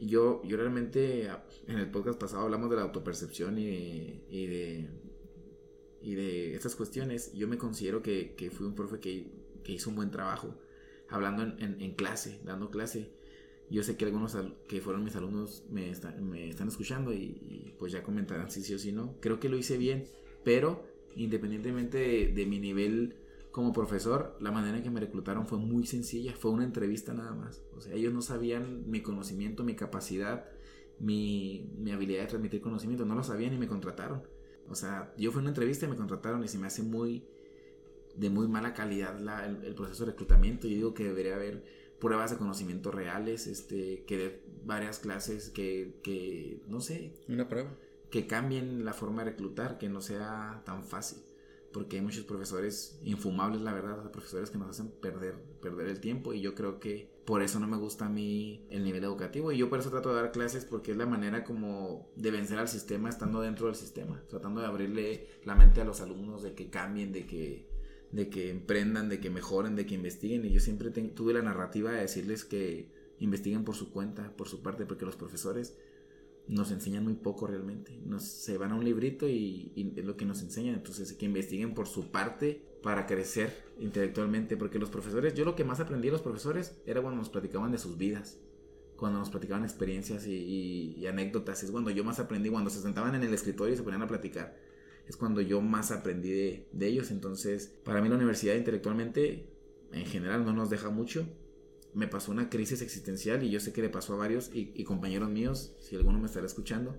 yo, 0.00 0.42
yo 0.44 0.56
realmente, 0.58 1.30
en 1.68 1.78
el 1.78 1.90
podcast 1.90 2.18
pasado 2.18 2.42
hablamos 2.42 2.68
de 2.68 2.76
la 2.76 2.82
autopercepción 2.82 3.58
y 3.58 3.66
de, 3.66 4.24
y 4.28 4.46
de, 4.46 4.88
y 6.02 6.14
de 6.14 6.54
estas 6.54 6.76
cuestiones. 6.76 7.32
Yo 7.32 7.48
me 7.48 7.56
considero 7.56 8.02
que, 8.02 8.34
que 8.34 8.50
fui 8.50 8.66
un 8.66 8.74
profe 8.74 9.00
que, 9.00 9.32
que 9.64 9.72
hizo 9.72 9.88
un 9.88 9.96
buen 9.96 10.10
trabajo 10.10 10.54
hablando 11.12 11.42
en, 11.42 11.94
clase, 11.94 12.40
dando 12.44 12.70
clase. 12.70 13.12
Yo 13.70 13.82
sé 13.82 13.96
que 13.96 14.04
algunos 14.04 14.36
que 14.68 14.80
fueron 14.80 15.04
mis 15.04 15.16
alumnos 15.16 15.64
me, 15.70 15.90
están 15.90 16.68
escuchando 16.68 17.12
y, 17.12 17.74
pues 17.78 17.92
ya 17.92 18.02
comentarán 18.02 18.50
si 18.50 18.62
sí 18.62 18.74
o 18.74 18.78
si 18.78 18.92
no. 18.92 19.16
Creo 19.20 19.40
que 19.40 19.48
lo 19.48 19.56
hice 19.56 19.78
bien, 19.78 20.04
pero 20.44 20.84
independientemente 21.16 22.32
de, 22.34 22.46
mi 22.46 22.58
nivel 22.58 23.16
como 23.50 23.72
profesor, 23.72 24.36
la 24.40 24.50
manera 24.50 24.78
en 24.78 24.82
que 24.82 24.90
me 24.90 25.00
reclutaron 25.00 25.46
fue 25.46 25.58
muy 25.58 25.86
sencilla, 25.86 26.34
fue 26.34 26.50
una 26.50 26.64
entrevista 26.64 27.12
nada 27.12 27.34
más. 27.34 27.62
O 27.76 27.80
sea, 27.80 27.94
ellos 27.94 28.12
no 28.12 28.22
sabían 28.22 28.90
mi 28.90 29.02
conocimiento, 29.02 29.62
mi 29.62 29.76
capacidad, 29.76 30.46
mi, 30.98 31.70
mi 31.78 31.92
habilidad 31.92 32.22
de 32.22 32.28
transmitir 32.28 32.60
conocimiento, 32.62 33.04
no 33.04 33.14
lo 33.14 33.22
sabían 33.22 33.52
y 33.52 33.58
me 33.58 33.68
contrataron. 33.68 34.22
O 34.68 34.74
sea, 34.74 35.12
yo 35.18 35.30
fui 35.32 35.40
a 35.40 35.42
una 35.42 35.50
entrevista 35.50 35.86
y 35.86 35.88
me 35.88 35.96
contrataron 35.96 36.42
y 36.44 36.48
se 36.48 36.58
me 36.58 36.66
hace 36.66 36.82
muy, 36.82 37.26
de 38.16 38.30
muy 38.30 38.48
mala 38.48 38.74
calidad 38.74 39.16
el, 39.44 39.74
proceso 39.74 40.04
de 40.04 40.12
reclutamiento. 40.12 40.66
Yo 40.66 40.76
digo 40.76 40.94
que 40.94 41.04
debería 41.04 41.34
haber 41.34 41.64
pruebas 41.98 42.30
de 42.30 42.36
conocimiento 42.36 42.90
reales, 42.90 43.46
este, 43.46 44.04
que 44.06 44.16
de 44.16 44.42
varias 44.64 44.98
clases 44.98 45.50
que, 45.50 46.00
que, 46.02 46.62
no 46.68 46.80
sé. 46.80 47.12
Una 47.28 47.48
prueba. 47.48 47.70
Que 48.10 48.26
cambien 48.26 48.84
la 48.84 48.92
forma 48.92 49.24
de 49.24 49.30
reclutar, 49.30 49.78
que 49.78 49.88
no 49.88 50.00
sea 50.00 50.62
tan 50.64 50.84
fácil. 50.84 51.18
porque 51.72 51.96
hay 51.96 52.02
muchos 52.02 52.24
profesores 52.24 52.98
infumables, 53.02 53.62
la 53.62 53.72
verdad, 53.72 54.10
profesores 54.10 54.50
que 54.50 54.58
nos 54.58 54.68
hacen 54.68 54.90
perder, 54.90 55.36
perder 55.62 55.88
el 55.88 56.00
tiempo 56.00 56.34
y 56.34 56.42
yo 56.42 56.54
creo 56.54 56.78
que 56.78 57.10
por 57.24 57.42
eso 57.42 57.60
no 57.60 57.66
me 57.66 57.76
gusta 57.76 58.06
a 58.06 58.08
mí 58.08 58.66
el 58.70 58.84
nivel 58.84 59.04
educativo 59.04 59.52
y 59.52 59.58
yo 59.58 59.70
por 59.70 59.78
eso 59.78 59.90
trato 59.90 60.10
de 60.10 60.16
dar 60.16 60.32
clases 60.32 60.64
porque 60.64 60.90
es 60.90 60.96
la 60.96 61.06
manera 61.06 61.44
como 61.44 62.10
de 62.16 62.30
vencer 62.30 62.58
al 62.58 62.68
sistema 62.68 63.08
estando 63.08 63.40
dentro 63.40 63.66
del 63.66 63.76
sistema, 63.76 64.22
tratando 64.28 64.60
de 64.60 64.66
abrirle 64.66 65.28
la 65.44 65.54
mente 65.54 65.80
a 65.80 65.84
los 65.84 66.00
alumnos 66.00 66.42
de 66.42 66.54
que 66.54 66.68
cambien, 66.68 67.12
de 67.12 67.26
que 67.26 67.71
de 68.12 68.28
que 68.28 68.50
emprendan, 68.50 69.08
de 69.08 69.20
que 69.20 69.30
mejoren, 69.30 69.74
de 69.74 69.86
que 69.86 69.94
investiguen 69.94 70.44
y 70.44 70.52
yo 70.52 70.60
siempre 70.60 70.90
tuve 70.90 71.32
la 71.32 71.42
narrativa 71.42 71.92
de 71.92 72.02
decirles 72.02 72.44
que 72.44 72.88
investiguen 73.18 73.64
por 73.64 73.74
su 73.74 73.90
cuenta, 73.90 74.36
por 74.36 74.48
su 74.48 74.62
parte, 74.62 74.86
porque 74.86 75.04
los 75.04 75.16
profesores 75.16 75.74
nos 76.48 76.70
enseñan 76.70 77.04
muy 77.04 77.14
poco 77.14 77.46
realmente. 77.46 77.98
Nos, 78.04 78.24
se 78.24 78.58
van 78.58 78.72
a 78.72 78.74
un 78.74 78.84
librito 78.84 79.28
y, 79.28 79.72
es 79.96 80.04
lo 80.04 80.16
que 80.16 80.24
nos 80.24 80.42
enseñan. 80.42 80.74
Entonces, 80.74 81.12
que 81.12 81.26
investiguen 81.26 81.74
por 81.74 81.86
su 81.86 82.10
parte 82.10 82.62
para 82.82 83.06
crecer 83.06 83.64
intelectualmente. 83.78 84.56
Porque 84.56 84.78
los 84.78 84.90
profesores, 84.90 85.34
yo 85.34 85.44
lo 85.44 85.54
que 85.54 85.64
más 85.64 85.80
aprendí 85.80 86.08
de 86.08 86.12
los 86.12 86.22
profesores 86.22 86.76
era 86.86 87.00
cuando 87.00 87.18
nos 87.18 87.28
platicaban 87.28 87.72
de 87.72 87.78
sus 87.78 87.96
vidas. 87.96 88.38
Cuando 88.96 89.18
nos 89.18 89.30
platicaban 89.30 89.64
experiencias 89.64 90.26
y, 90.26 91.06
anécdotas. 91.06 91.62
Es 91.62 91.70
cuando 91.70 91.90
yo 91.90 92.04
más 92.04 92.18
aprendí. 92.18 92.50
Cuando 92.50 92.70
se 92.70 92.80
sentaban 92.80 93.14
en 93.14 93.22
el 93.22 93.32
escritorio 93.32 93.74
y 93.74 93.76
se 93.76 93.82
ponían 93.82 94.02
a 94.02 94.08
platicar. 94.08 94.56
Es 95.12 95.18
cuando 95.18 95.42
yo 95.42 95.60
más 95.60 95.90
aprendí 95.90 96.30
de, 96.30 96.68
de 96.72 96.86
ellos. 96.86 97.10
Entonces, 97.10 97.70
para 97.84 98.00
mí 98.00 98.08
la 98.08 98.16
universidad 98.16 98.54
intelectualmente, 98.54 99.46
en 99.92 100.06
general, 100.06 100.46
no 100.46 100.54
nos 100.54 100.70
deja 100.70 100.88
mucho 100.88 101.26
me 101.94 102.08
pasó 102.08 102.32
una 102.32 102.48
crisis 102.48 102.82
existencial 102.82 103.42
y 103.42 103.50
yo 103.50 103.60
sé 103.60 103.72
que 103.72 103.82
le 103.82 103.88
pasó 103.88 104.14
a 104.14 104.16
varios 104.16 104.50
y, 104.52 104.84
compañeros 104.84 105.28
míos, 105.28 105.74
si 105.78 105.96
alguno 105.96 106.18
me 106.18 106.26
estará 106.26 106.46
escuchando, 106.46 106.96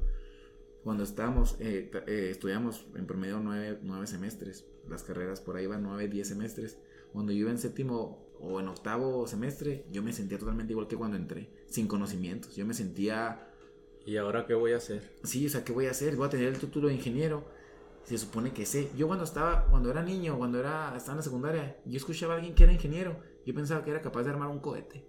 cuando 0.84 1.03
estábamos, 1.03 1.55
eh, 1.60 1.89
eh, 2.08 2.27
estudiamos 2.32 2.86
en 2.96 3.08
promedio 3.08 3.39
nueve, 3.39 3.79
nueve, 3.82 4.05
semestres, 4.05 4.65
las 4.89 5.03
carreras 5.03 5.39
por 5.41 5.55
ahí 5.55 5.65
van 5.65 5.84
nueve, 5.84 6.08
diez 6.08 6.27
semestres, 6.27 6.77
cuando 7.12 7.32
yo 7.32 7.39
iba 7.39 7.51
en 7.51 7.58
séptimo 7.58 8.27
o 8.39 8.60
en 8.60 8.67
octavo 8.67 9.25
semestre, 9.27 9.86
yo 9.91 10.03
me 10.03 10.13
sentía 10.13 10.38
totalmente 10.38 10.74
igual 10.74 10.88
que 10.88 10.98
cuando 10.98 11.17
entré, 11.17 11.50
sin 11.67 11.88
conocimientos, 11.88 12.55
yo 12.55 12.65
me 12.65 12.74
sentía... 12.74 13.50
¿Y 14.05 14.17
ahora 14.17 14.46
qué 14.46 14.53
voy 14.53 14.74
a 14.74 14.77
hacer? 14.77 15.01
Sí, 15.24 15.46
o 15.46 15.50
sea, 15.50 15.63
¿qué 15.63 15.72
voy 15.72 15.86
a 15.86 15.91
hacer? 15.91 16.17
Voy 16.17 16.27
a 16.27 16.29
tener 16.29 16.50
el 16.50 16.60
título 16.60 16.89
de 16.89 16.96
ingeniero, 16.96 17.46
se 18.03 18.17
supone 18.17 18.51
que 18.51 18.65
sé. 18.65 18.89
Yo 18.95 19.07
cuando 19.07 19.25
estaba, 19.25 19.65
cuando 19.65 19.89
era 19.89 20.01
niño, 20.01 20.38
cuando 20.38 20.60
era, 20.60 20.93
estaba 20.95 21.13
en 21.13 21.17
la 21.17 21.24
secundaria, 21.24 21.77
yo 21.86 21.98
escuchaba 21.98 22.33
a 22.33 22.36
alguien 22.38 22.55
que 22.55 22.63
era 22.63 22.74
ingeniero 22.74 23.33
yo 23.45 23.53
pensaba 23.53 23.83
que 23.83 23.91
era 23.91 24.01
capaz 24.01 24.24
de 24.24 24.31
armar 24.31 24.50
un 24.50 24.60
cohete. 24.60 25.05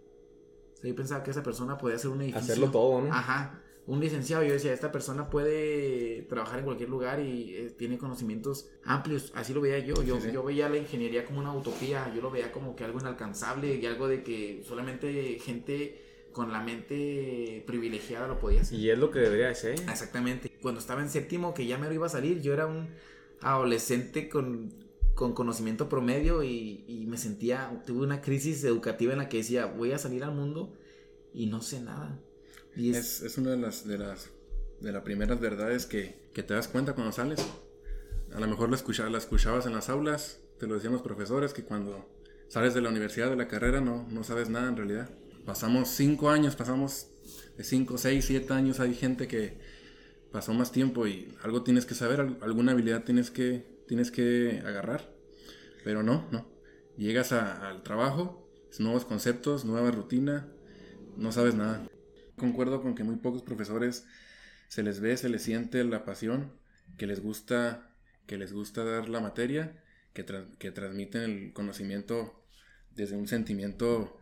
O 0.74 0.76
sea, 0.76 0.90
yo 0.90 0.96
pensaba 0.96 1.22
que 1.22 1.30
esa 1.30 1.42
persona 1.42 1.78
podía 1.78 1.96
hacer 1.96 2.10
un 2.10 2.20
edificio. 2.22 2.40
Hacerlo 2.40 2.70
todo, 2.70 3.02
¿no? 3.02 3.12
Ajá. 3.12 3.60
Un 3.86 4.00
licenciado, 4.00 4.42
yo 4.42 4.54
decía, 4.54 4.72
esta 4.72 4.90
persona 4.90 5.28
puede 5.28 6.22
trabajar 6.22 6.58
en 6.60 6.64
cualquier 6.64 6.88
lugar 6.88 7.20
y 7.20 7.54
eh, 7.54 7.70
tiene 7.76 7.98
conocimientos 7.98 8.70
amplios. 8.82 9.30
Así 9.34 9.52
lo 9.52 9.60
veía 9.60 9.78
yo. 9.78 10.02
Yo, 10.02 10.18
yo 10.18 10.42
veía 10.42 10.68
la 10.70 10.78
ingeniería 10.78 11.24
como 11.26 11.40
una 11.40 11.52
utopía. 11.52 12.10
Yo 12.14 12.22
lo 12.22 12.30
veía 12.30 12.50
como 12.50 12.74
que 12.74 12.84
algo 12.84 12.98
inalcanzable 12.98 13.74
y 13.74 13.86
algo 13.86 14.08
de 14.08 14.22
que 14.24 14.62
solamente 14.66 15.38
gente 15.38 16.03
con 16.34 16.52
la 16.52 16.60
mente 16.60 17.64
privilegiada 17.66 18.28
lo 18.28 18.38
podía 18.38 18.60
hacer. 18.60 18.78
Y 18.78 18.90
es 18.90 18.98
lo 18.98 19.10
que 19.10 19.20
debería 19.20 19.54
ser. 19.54 19.80
Exactamente. 19.88 20.50
Cuando 20.60 20.80
estaba 20.80 21.00
en 21.00 21.08
séptimo, 21.08 21.54
que 21.54 21.66
ya 21.66 21.78
me 21.78 21.86
lo 21.86 21.94
iba 21.94 22.04
a 22.04 22.10
salir, 22.10 22.42
yo 22.42 22.52
era 22.52 22.66
un 22.66 22.88
adolescente 23.40 24.28
con 24.28 24.84
con 25.14 25.32
conocimiento 25.32 25.88
promedio 25.88 26.42
y, 26.42 27.04
me 27.08 27.16
sentía, 27.16 27.82
tuve 27.86 28.04
una 28.04 28.20
crisis 28.20 28.64
educativa 28.64 29.12
en 29.12 29.18
la 29.18 29.28
que 29.28 29.38
decía, 29.38 29.66
voy 29.66 29.92
a 29.92 29.98
salir 29.98 30.24
al 30.24 30.34
mundo 30.34 30.72
y 31.32 31.46
no 31.46 31.62
sé 31.62 31.80
nada. 31.80 32.18
Y 32.76 32.90
es, 32.90 33.22
es, 33.22 33.38
una 33.38 33.50
de 33.50 33.58
las, 33.58 33.86
de 33.86 33.98
las, 33.98 34.30
de 34.80 34.90
las 34.90 35.02
primeras 35.02 35.40
verdades 35.40 35.86
que, 35.86 36.16
que, 36.32 36.42
te 36.42 36.54
das 36.54 36.66
cuenta 36.66 36.94
cuando 36.94 37.12
sales. 37.12 37.46
A 38.32 38.40
lo 38.40 38.48
mejor 38.48 38.68
la, 38.68 38.76
escucha, 38.76 39.08
la 39.08 39.18
escuchabas 39.18 39.66
en 39.66 39.74
las 39.74 39.88
aulas, 39.88 40.40
te 40.58 40.66
lo 40.66 40.74
decían 40.74 40.92
los 40.92 41.02
profesores, 41.02 41.52
que 41.52 41.62
cuando 41.62 42.08
sales 42.48 42.74
de 42.74 42.80
la 42.80 42.88
universidad, 42.88 43.30
de 43.30 43.36
la 43.36 43.46
carrera, 43.46 43.80
no, 43.80 44.08
no 44.10 44.24
sabes 44.24 44.50
nada 44.50 44.68
en 44.68 44.76
realidad. 44.76 45.10
Pasamos 45.44 45.90
cinco 45.90 46.30
años, 46.30 46.56
pasamos 46.56 47.10
de 47.56 47.64
cinco, 47.64 47.98
seis, 47.98 48.24
siete 48.24 48.52
años, 48.52 48.80
hay 48.80 48.94
gente 48.94 49.28
que 49.28 49.58
pasó 50.32 50.54
más 50.54 50.72
tiempo 50.72 51.06
y 51.06 51.34
algo 51.42 51.62
tienes 51.62 51.86
que 51.86 51.94
saber, 51.94 52.20
alguna 52.40 52.72
habilidad 52.72 53.04
tienes 53.04 53.30
que, 53.30 53.84
tienes 53.86 54.10
que 54.10 54.62
agarrar. 54.64 55.14
Pero 55.84 56.02
no, 56.02 56.26
no. 56.32 56.46
Llegas 56.96 57.32
al 57.32 57.82
trabajo, 57.82 58.48
nuevos 58.78 59.04
conceptos, 59.04 59.64
nueva 59.64 59.90
rutina, 59.90 60.48
no 61.16 61.30
sabes 61.30 61.54
nada. 61.54 61.86
Concuerdo 62.36 62.82
con 62.82 62.94
que 62.94 63.04
muy 63.04 63.16
pocos 63.16 63.42
profesores 63.42 64.06
se 64.68 64.82
les 64.82 65.00
ve, 65.00 65.16
se 65.16 65.28
les 65.28 65.42
siente 65.42 65.84
la 65.84 66.04
pasión, 66.04 66.52
que 66.96 67.06
les 67.06 67.20
gusta, 67.20 67.94
que 68.26 68.38
les 68.38 68.52
gusta 68.52 68.82
dar 68.82 69.08
la 69.08 69.20
materia, 69.20 69.82
que, 70.14 70.24
que 70.58 70.72
transmiten 70.72 71.22
el 71.22 71.52
conocimiento 71.52 72.44
desde 72.90 73.16
un 73.16 73.28
sentimiento 73.28 74.18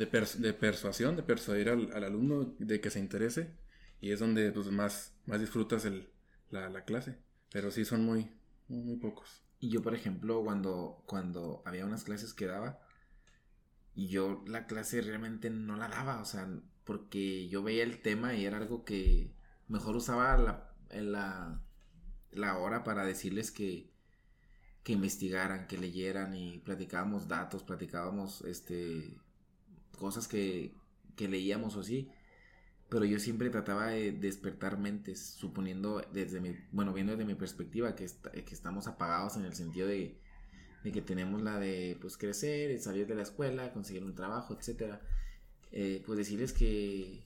de, 0.00 0.26
de 0.38 0.52
persuasión, 0.54 1.14
de 1.16 1.22
persuadir 1.22 1.68
al, 1.68 2.04
alumno 2.04 2.54
de 2.58 2.80
que 2.80 2.90
se 2.90 3.00
interese, 3.00 3.54
y 4.00 4.12
es 4.12 4.20
donde 4.20 4.50
pues, 4.50 4.70
más, 4.70 5.14
más 5.26 5.40
disfrutas 5.40 5.84
el, 5.84 6.08
la, 6.48 6.70
la 6.70 6.84
clase. 6.84 7.18
Pero 7.52 7.70
sí 7.70 7.84
son 7.84 8.04
muy, 8.04 8.30
muy 8.68 8.96
pocos. 8.96 9.42
Y 9.58 9.68
yo, 9.68 9.82
por 9.82 9.94
ejemplo, 9.94 10.42
cuando, 10.42 11.02
cuando 11.06 11.62
había 11.66 11.84
unas 11.84 12.04
clases 12.04 12.32
que 12.32 12.46
daba, 12.46 12.80
y 13.94 14.08
yo 14.08 14.42
la 14.46 14.66
clase 14.66 15.02
realmente 15.02 15.50
no 15.50 15.76
la 15.76 15.88
daba, 15.88 16.22
o 16.22 16.24
sea, 16.24 16.48
porque 16.84 17.48
yo 17.48 17.62
veía 17.62 17.82
el 17.82 18.00
tema 18.00 18.34
y 18.34 18.46
era 18.46 18.56
algo 18.56 18.84
que 18.84 19.34
mejor 19.68 19.96
usaba 19.96 20.38
la, 20.38 20.72
la, 20.90 21.60
la 22.30 22.56
hora 22.56 22.84
para 22.84 23.04
decirles 23.04 23.50
que, 23.50 23.92
que 24.82 24.92
investigaran, 24.92 25.66
que 25.66 25.76
leyeran 25.76 26.34
y 26.34 26.58
platicábamos 26.60 27.28
datos, 27.28 27.64
platicábamos 27.64 28.42
este 28.42 29.18
cosas 29.98 30.28
que, 30.28 30.74
que 31.16 31.28
leíamos 31.28 31.76
o 31.76 31.80
así 31.80 32.10
pero 32.90 33.04
yo 33.04 33.20
siempre 33.20 33.48
trataba 33.50 33.86
de 33.86 34.10
despertar 34.10 34.76
mentes, 34.76 35.24
suponiendo 35.24 36.02
desde 36.12 36.40
mi, 36.40 36.56
bueno, 36.72 36.92
viendo 36.92 37.12
desde 37.12 37.24
mi 37.24 37.36
perspectiva 37.36 37.94
que, 37.94 38.06
que 38.06 38.52
estamos 38.54 38.88
apagados 38.88 39.36
en 39.36 39.44
el 39.44 39.54
sentido 39.54 39.86
de, 39.86 40.18
que 40.82 41.00
tenemos 41.00 41.40
la 41.40 41.60
de, 41.60 41.96
pues, 42.00 42.16
crecer, 42.16 42.76
salir 42.80 43.06
de 43.06 43.14
la 43.14 43.22
escuela, 43.22 43.72
conseguir 43.72 44.02
un 44.02 44.16
trabajo, 44.16 44.56
etcétera, 44.58 45.00
eh, 45.70 46.02
pues 46.04 46.18
decirles 46.18 46.52
que 46.52 47.24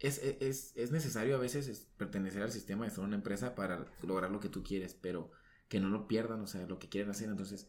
es, 0.00 0.18
es, 0.18 0.90
necesario 0.90 1.36
a 1.36 1.38
veces 1.38 1.86
pertenecer 1.96 2.42
al 2.42 2.50
sistema 2.50 2.84
de 2.84 2.90
ser 2.90 3.04
una 3.04 3.14
empresa 3.14 3.54
para 3.54 3.86
lograr 4.02 4.32
lo 4.32 4.40
que 4.40 4.48
tú 4.48 4.64
quieres, 4.64 4.92
pero 4.92 5.30
que 5.68 5.78
no 5.78 5.88
lo 5.88 6.08
pierdan, 6.08 6.40
o 6.40 6.48
sea, 6.48 6.66
lo 6.66 6.80
que 6.80 6.88
quieren 6.88 7.10
hacer, 7.10 7.28
entonces 7.28 7.68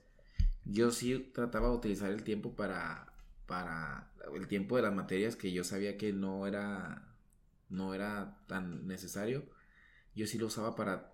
yo 0.65 0.89
sí 0.89 1.31
trataba 1.35 1.69
de 1.69 1.75
utilizar 1.75 2.09
el 2.09 2.24
tiempo 2.24 2.55
para 2.55 3.14
para 3.46 4.12
el 4.34 4.48
tiempo 4.48 4.75
de 4.75 4.84
las 4.84 4.94
materias 4.94 5.36
que 5.36 5.52
yo 5.52 5.64
sabía 5.64 5.98
que 5.98 6.14
no 6.14 6.48
era 6.48 7.08
no 7.70 7.94
era 7.94 8.38
tan 8.48 8.88
necesario 8.88 9.46
yo 10.16 10.28
sí 10.28 10.38
lo 10.38 10.48
usaba 10.48 10.75
para 10.75 11.12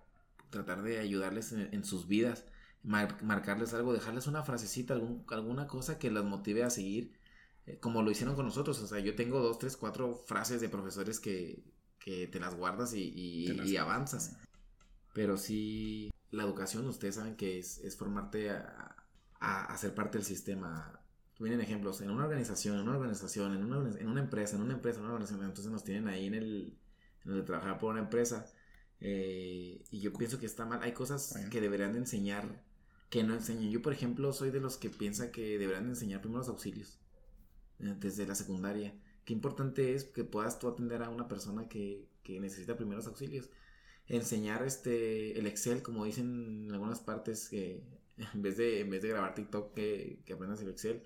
tratar 0.50 0.82
de 0.82 0.98
ayudarles 0.98 1.52
en, 1.52 1.84
sus 1.84 2.08
vidas 2.08 2.44
marcarles 2.82 3.74
algo 3.74 3.92
dejarles 3.92 4.26
una 4.26 4.42
frasecita 4.42 4.94
alguna 4.94 5.66
cosa 5.66 5.98
que 5.98 6.10
las 6.10 6.24
motive 6.24 6.62
a 6.62 6.70
seguir 6.70 7.12
eh, 7.66 7.78
como 7.78 8.02
lo 8.02 8.10
hicieron 8.10 8.34
con 8.34 8.46
nosotros. 8.46 8.80
O 8.80 8.86
sea 8.86 8.98
yo 9.00 9.14
tengo 9.14 9.40
dos 9.40 9.58
tres 9.58 9.76
cuatro 9.76 10.14
frases 10.14 10.60
de 10.60 10.68
profesores 10.68 11.20
que, 11.20 11.62
que 11.98 12.26
te 12.26 12.40
las 12.40 12.54
guardas 12.54 12.94
y, 12.94 13.76
avanzas. 13.76 14.36
pero 15.14 15.36
sí 15.36 16.10
la 16.30 16.44
educación 16.44 16.86
ustedes 16.88 17.16
saben 17.16 17.36
que 17.36 17.58
es, 17.58 17.78
es 17.78 17.96
formarte 17.96 18.50
a, 18.50 18.96
a, 19.38 19.64
a 19.64 19.76
ser 19.76 19.94
parte 19.94 20.18
del 20.18 20.26
sistema 20.26 21.01
vienen 21.38 21.60
ejemplos 21.60 22.00
en 22.00 22.10
una 22.10 22.24
organización, 22.24 22.76
en 22.76 22.82
una 22.82 22.96
organización, 22.96 23.54
en 23.54 23.64
una, 23.64 23.98
en 23.98 24.08
una 24.08 24.20
empresa, 24.20 24.56
en 24.56 24.62
una 24.62 24.74
empresa, 24.74 24.98
en 24.98 25.04
una 25.04 25.14
organización, 25.14 25.46
entonces 25.46 25.72
nos 25.72 25.84
tienen 25.84 26.08
ahí 26.08 26.26
en 26.26 26.34
el, 26.34 26.78
en 27.24 27.32
el 27.32 27.38
de 27.38 27.42
trabajar 27.42 27.78
por 27.78 27.92
una 27.92 28.00
empresa. 28.00 28.46
Eh, 29.00 29.82
y 29.90 30.00
yo 30.00 30.12
pienso 30.12 30.38
que 30.38 30.46
está 30.46 30.64
mal. 30.64 30.80
Hay 30.82 30.92
cosas 30.92 31.34
que 31.50 31.60
deberían 31.60 31.92
de 31.92 31.98
enseñar 31.98 32.62
que 33.10 33.24
no 33.24 33.34
enseñan. 33.34 33.70
Yo, 33.70 33.82
por 33.82 33.92
ejemplo, 33.92 34.32
soy 34.32 34.50
de 34.50 34.60
los 34.60 34.76
que 34.76 34.88
piensa 34.88 35.32
que 35.32 35.58
deberían 35.58 35.84
de 35.84 35.90
enseñar 35.90 36.20
primeros 36.20 36.48
auxilios 36.48 37.00
eh, 37.80 37.94
desde 37.98 38.26
la 38.26 38.34
secundaria. 38.34 38.94
Qué 39.24 39.32
importante 39.32 39.94
es 39.94 40.04
que 40.04 40.24
puedas 40.24 40.58
tú 40.58 40.68
atender 40.68 41.02
a 41.02 41.10
una 41.10 41.28
persona 41.28 41.68
que, 41.68 42.08
que 42.22 42.40
necesita 42.40 42.76
primeros 42.76 43.06
auxilios. 43.06 43.50
Enseñar 44.06 44.62
este 44.64 45.38
el 45.38 45.46
Excel, 45.46 45.82
como 45.82 46.04
dicen 46.04 46.66
en 46.66 46.72
algunas 46.72 47.00
partes, 47.00 47.48
que 47.48 47.82
en 48.34 48.42
vez 48.42 48.56
de, 48.56 48.80
en 48.80 48.90
vez 48.90 49.02
de 49.02 49.08
grabar 49.08 49.34
TikTok, 49.34 49.74
que, 49.74 50.22
que 50.24 50.32
aprendas 50.34 50.60
el 50.62 50.70
Excel 50.70 51.02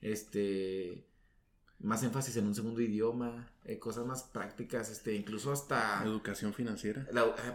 este 0.00 1.06
más 1.80 2.02
énfasis 2.02 2.36
en 2.36 2.46
un 2.46 2.54
segundo 2.54 2.80
idioma, 2.80 3.50
eh, 3.64 3.78
cosas 3.78 4.04
más 4.04 4.22
prácticas, 4.22 4.90
este, 4.90 5.14
incluso 5.14 5.50
hasta... 5.50 6.02
Educación 6.04 6.52
financiera. 6.52 7.06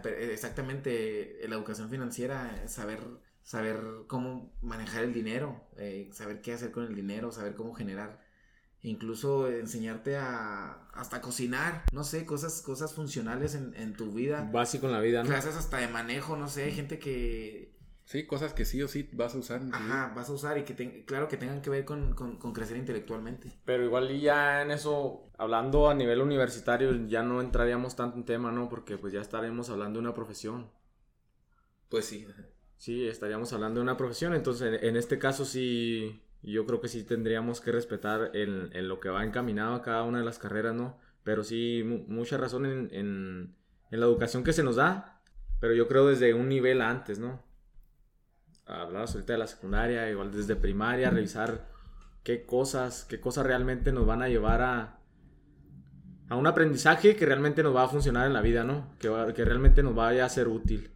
Eh, 0.04 0.30
exactamente, 0.34 1.40
la 1.48 1.56
educación 1.56 1.90
financiera, 1.90 2.68
saber, 2.68 3.00
saber 3.44 3.80
cómo 4.08 4.52
manejar 4.62 5.04
el 5.04 5.14
dinero, 5.14 5.64
eh, 5.78 6.10
saber 6.12 6.42
qué 6.42 6.54
hacer 6.54 6.72
con 6.72 6.86
el 6.86 6.96
dinero, 6.96 7.32
saber 7.32 7.54
cómo 7.54 7.76
generar, 7.76 8.20
incluso 8.82 9.48
enseñarte 9.48 10.18
a 10.18 10.88
hasta 10.94 11.22
cocinar, 11.22 11.84
no 11.92 12.04
sé, 12.04 12.26
cosas, 12.26 12.62
cosas 12.62 12.94
funcionales 12.94 13.54
en, 13.54 13.76
en 13.76 13.94
tu 13.94 14.12
vida. 14.12 14.50
Básico 14.52 14.88
en 14.88 14.94
la 14.94 15.02
vida, 15.02 15.22
¿no? 15.22 15.30
Clases 15.30 15.56
hasta 15.56 15.78
de 15.78 15.88
manejo, 15.88 16.36
no 16.36 16.48
sé, 16.48 16.72
gente 16.72 16.98
que 16.98 17.65
Sí, 18.06 18.28
cosas 18.28 18.54
que 18.54 18.66
sí 18.66 18.84
o 18.84 18.88
sí 18.88 19.10
vas 19.14 19.34
a 19.34 19.40
usar. 19.40 19.62
Ajá, 19.72 20.14
vas 20.16 20.30
a 20.30 20.34
usar 20.34 20.58
y 20.60 20.64
que 20.64 21.06
claro 21.06 21.28
que 21.28 21.38
tengan 21.38 21.62
que 21.62 21.72
ver 21.72 21.86
con, 21.86 22.14
crecer 22.54 22.78
intelectualmente. 22.78 23.52
Pero 23.66 23.84
igual 23.84 24.12
y 24.12 24.22
ya 24.22 24.62
en 24.62 24.70
eso, 24.70 25.32
hablando 25.40 25.90
a 25.90 25.96
nivel 25.96 26.22
universitario, 26.22 27.08
ya 27.08 27.24
no 27.24 27.42
entraríamos 27.42 27.96
tanto 27.96 28.18
en 28.18 28.26
tema, 28.26 28.52
¿no? 28.52 28.70
Porque 28.70 29.00
pues 29.00 29.12
ya 29.12 29.22
estaremos 29.22 29.72
hablando 29.72 30.00
de 30.00 30.06
una 30.06 30.14
profesión. 30.14 30.70
Pues 31.90 32.06
sí. 32.06 32.28
Sí, 32.78 33.08
estaríamos 33.08 33.52
hablando 33.54 33.80
de 33.80 33.84
una 33.84 33.98
profesión, 33.98 34.36
entonces 34.36 34.84
en 34.84 34.98
este 34.98 35.18
caso 35.18 35.44
sí, 35.44 36.22
yo 36.44 36.68
creo 36.68 36.82
que 36.82 36.90
sí 36.90 37.04
tendríamos 37.04 37.60
que 37.60 37.72
respetar 37.72 38.32
en, 38.36 38.70
en 38.74 38.88
lo 38.88 39.00
que 39.00 39.10
va 39.10 39.24
encaminado 39.24 39.74
a 39.74 39.82
cada 39.82 40.04
una 40.04 40.20
de 40.20 40.26
las 40.26 40.38
carreras, 40.38 40.76
¿no? 40.76 41.00
Pero 41.24 41.44
sí, 41.44 41.82
mucha 42.08 42.38
razón 42.38 42.68
en, 42.68 42.90
en, 42.92 43.56
en 43.90 44.00
la 44.00 44.06
educación 44.06 44.44
que 44.44 44.54
se 44.54 44.62
nos 44.62 44.76
da, 44.76 45.24
pero 45.60 45.74
yo 45.74 45.88
creo 45.88 46.06
desde 46.06 46.36
un 46.36 46.50
nivel 46.50 46.82
antes, 46.82 47.18
¿no? 47.18 47.44
Hablabas 48.66 49.14
ahorita 49.14 49.34
de 49.34 49.40
la 49.40 49.48
secundaria, 49.48 50.10
igual 50.10 50.32
desde 50.32 50.56
primaria, 50.56 51.10
revisar 51.10 51.68
qué 52.24 52.46
cosas, 52.46 53.06
qué 53.08 53.20
cosas 53.20 53.46
realmente 53.46 53.92
nos 53.92 54.06
van 54.06 54.22
a 54.22 54.30
llevar 54.30 54.62
a, 54.62 55.00
a 56.30 56.36
un 56.36 56.48
aprendizaje 56.48 57.16
que 57.16 57.26
realmente 57.26 57.64
nos 57.64 57.76
va 57.76 57.84
a 57.84 57.88
funcionar 57.88 58.26
en 58.26 58.34
la 58.34 58.42
vida, 58.42 58.64
¿no? 58.64 58.90
Que, 59.00 59.10
que 59.36 59.46
realmente 59.46 59.84
nos 59.84 59.96
vaya 59.96 60.26
a 60.26 60.30
ser 60.30 60.48
útil. 60.48 60.90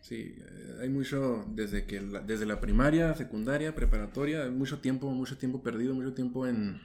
Sí, 0.00 0.36
eh, 0.38 0.78
hay 0.80 0.88
mucho 0.88 1.44
desde 1.48 1.86
que 1.86 2.00
la, 2.00 2.20
desde 2.20 2.46
la 2.46 2.60
primaria, 2.60 3.14
secundaria, 3.14 3.74
preparatoria, 3.74 4.50
mucho 4.50 4.80
tiempo, 4.80 5.10
mucho 5.10 5.36
tiempo 5.38 5.62
perdido, 5.62 5.94
mucho 5.94 6.14
tiempo 6.14 6.46
en, 6.46 6.80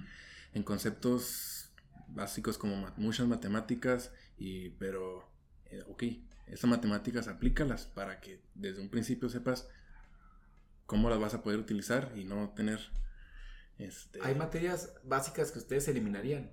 en 0.54 0.64
conceptos 0.64 1.72
básicos 2.10 2.58
como 2.58 2.88
muchas 2.98 3.28
matemáticas 3.28 4.14
y 4.38 4.70
pero 4.72 5.28
eh, 5.72 5.84
ok, 5.90 6.04
esas 6.48 6.70
matemáticas 6.70 7.28
aplícalas 7.28 7.86
para 7.86 8.20
que 8.20 8.42
desde 8.54 8.82
un 8.82 8.90
principio 8.90 9.30
sepas 9.30 9.68
cómo 10.86 11.10
las 11.10 11.20
vas 11.20 11.34
a 11.34 11.44
poder 11.44 11.60
utilizar 11.60 12.12
y 12.16 12.24
no 12.24 12.50
tener... 12.56 12.80
Este... 13.78 14.20
Hay 14.22 14.36
materias 14.36 14.94
básicas 15.04 15.52
que 15.52 15.60
ustedes 15.60 15.88
eliminarían. 15.88 16.52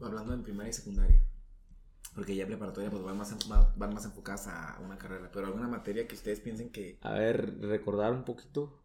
Hablando 0.00 0.34
en 0.34 0.42
primaria 0.42 0.70
y 0.70 0.74
secundaria. 0.74 1.22
Porque 2.14 2.34
ya 2.34 2.46
preparatoria 2.46 2.90
pues 2.90 3.02
van 3.02 3.16
más, 3.16 3.36
van 3.76 3.94
más 3.94 4.04
enfocadas 4.04 4.46
a 4.46 4.78
una 4.82 4.96
carrera. 4.96 5.30
Pero 5.32 5.46
alguna 5.46 5.68
materia 5.68 6.06
que 6.08 6.14
ustedes 6.14 6.40
piensen 6.40 6.70
que... 6.70 6.98
A 7.02 7.12
ver, 7.12 7.58
recordar 7.60 8.12
un 8.12 8.24
poquito. 8.24 8.82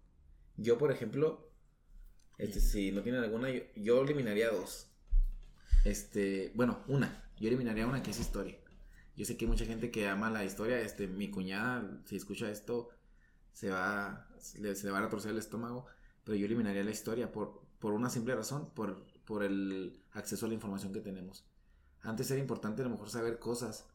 Yo, 0.57 0.77
por 0.77 0.91
ejemplo, 0.91 1.51
este, 2.37 2.59
si 2.59 2.91
no 2.91 3.03
tienen 3.03 3.23
alguna, 3.23 3.49
yo, 3.75 4.01
eliminaría 4.01 4.49
dos. 4.49 4.87
Este, 5.85 6.51
bueno, 6.55 6.83
una. 6.87 7.31
Yo 7.39 7.47
eliminaría 7.47 7.85
una 7.85 8.03
que 8.03 8.11
es 8.11 8.19
historia. 8.19 8.57
Yo 9.15 9.25
sé 9.25 9.37
que 9.37 9.45
hay 9.45 9.51
mucha 9.51 9.65
gente 9.65 9.91
que 9.91 10.07
ama 10.07 10.29
la 10.31 10.43
historia. 10.43 10.79
Este, 10.81 11.07
mi 11.07 11.29
cuñada, 11.29 12.01
si 12.05 12.15
escucha 12.15 12.49
esto, 12.49 12.89
se 13.53 13.69
va, 13.69 14.27
se 14.39 14.59
le 14.59 14.91
va 14.91 14.99
a 14.99 15.01
retorcer 15.01 15.31
el 15.31 15.37
estómago, 15.37 15.85
pero 16.23 16.37
yo 16.37 16.45
eliminaría 16.45 16.83
la 16.83 16.91
historia 16.91 17.31
por, 17.31 17.61
por 17.79 17.93
una 17.93 18.09
simple 18.09 18.35
razón, 18.35 18.69
por, 18.73 19.05
por 19.25 19.43
el 19.43 20.01
acceso 20.13 20.45
a 20.45 20.49
la 20.49 20.55
información 20.55 20.93
que 20.93 21.01
tenemos. 21.01 21.45
Antes 22.01 22.31
era 22.31 22.39
importante 22.39 22.81
a 22.81 22.85
lo 22.85 22.91
mejor 22.91 23.09
saber 23.09 23.39
cosas, 23.39 23.85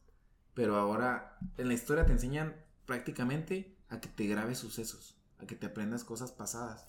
pero 0.53 0.75
ahora 0.75 1.37
en 1.57 1.67
la 1.67 1.73
historia 1.73 2.05
te 2.05 2.13
enseñan 2.13 2.55
prácticamente 2.85 3.75
a 3.89 3.99
que 3.99 4.09
te 4.09 4.27
grabes 4.27 4.57
sucesos, 4.57 5.15
a 5.39 5.45
que 5.45 5.55
te 5.55 5.67
aprendas 5.67 6.03
cosas 6.03 6.31
pasadas, 6.31 6.87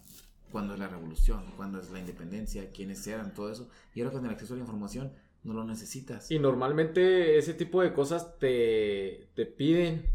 cuando 0.50 0.74
es 0.74 0.80
la 0.80 0.88
revolución, 0.88 1.44
cuando 1.56 1.80
es 1.80 1.90
la 1.90 1.98
independencia, 1.98 2.70
quiénes 2.72 3.06
eran, 3.06 3.34
todo 3.34 3.52
eso. 3.52 3.68
Y 3.94 4.00
ahora 4.00 4.12
con 4.12 4.24
el 4.24 4.32
acceso 4.32 4.54
a 4.54 4.56
la 4.56 4.62
información 4.62 5.12
no 5.44 5.52
lo 5.52 5.64
necesitas. 5.64 6.30
Y 6.30 6.38
normalmente 6.38 7.38
ese 7.38 7.54
tipo 7.54 7.82
de 7.82 7.92
cosas 7.92 8.38
te, 8.38 9.28
te 9.34 9.46
piden 9.46 10.06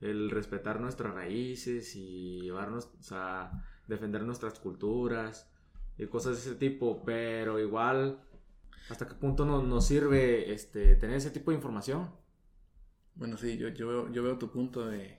el 0.00 0.30
respetar 0.30 0.80
nuestras 0.80 1.14
raíces 1.14 1.96
y 1.96 2.42
llevarnos 2.42 2.88
a 3.10 3.64
defender 3.88 4.22
nuestras 4.22 4.58
culturas 4.58 5.50
y 5.96 6.06
cosas 6.06 6.34
de 6.34 6.50
ese 6.50 6.54
tipo, 6.58 7.02
pero 7.04 7.58
igual, 7.58 8.20
¿hasta 8.88 9.08
qué 9.08 9.14
punto 9.14 9.44
nos, 9.44 9.86
sirve 9.86 10.52
este, 10.52 10.94
tener 10.94 11.16
ese 11.16 11.30
tipo 11.30 11.50
de 11.50 11.56
información? 11.56 12.10
Bueno, 13.16 13.36
sí, 13.36 13.56
yo, 13.56 13.68
yo, 13.68 13.88
veo, 13.88 14.12
yo 14.12 14.22
veo 14.22 14.38
tu 14.38 14.52
punto 14.52 14.86
de, 14.86 15.18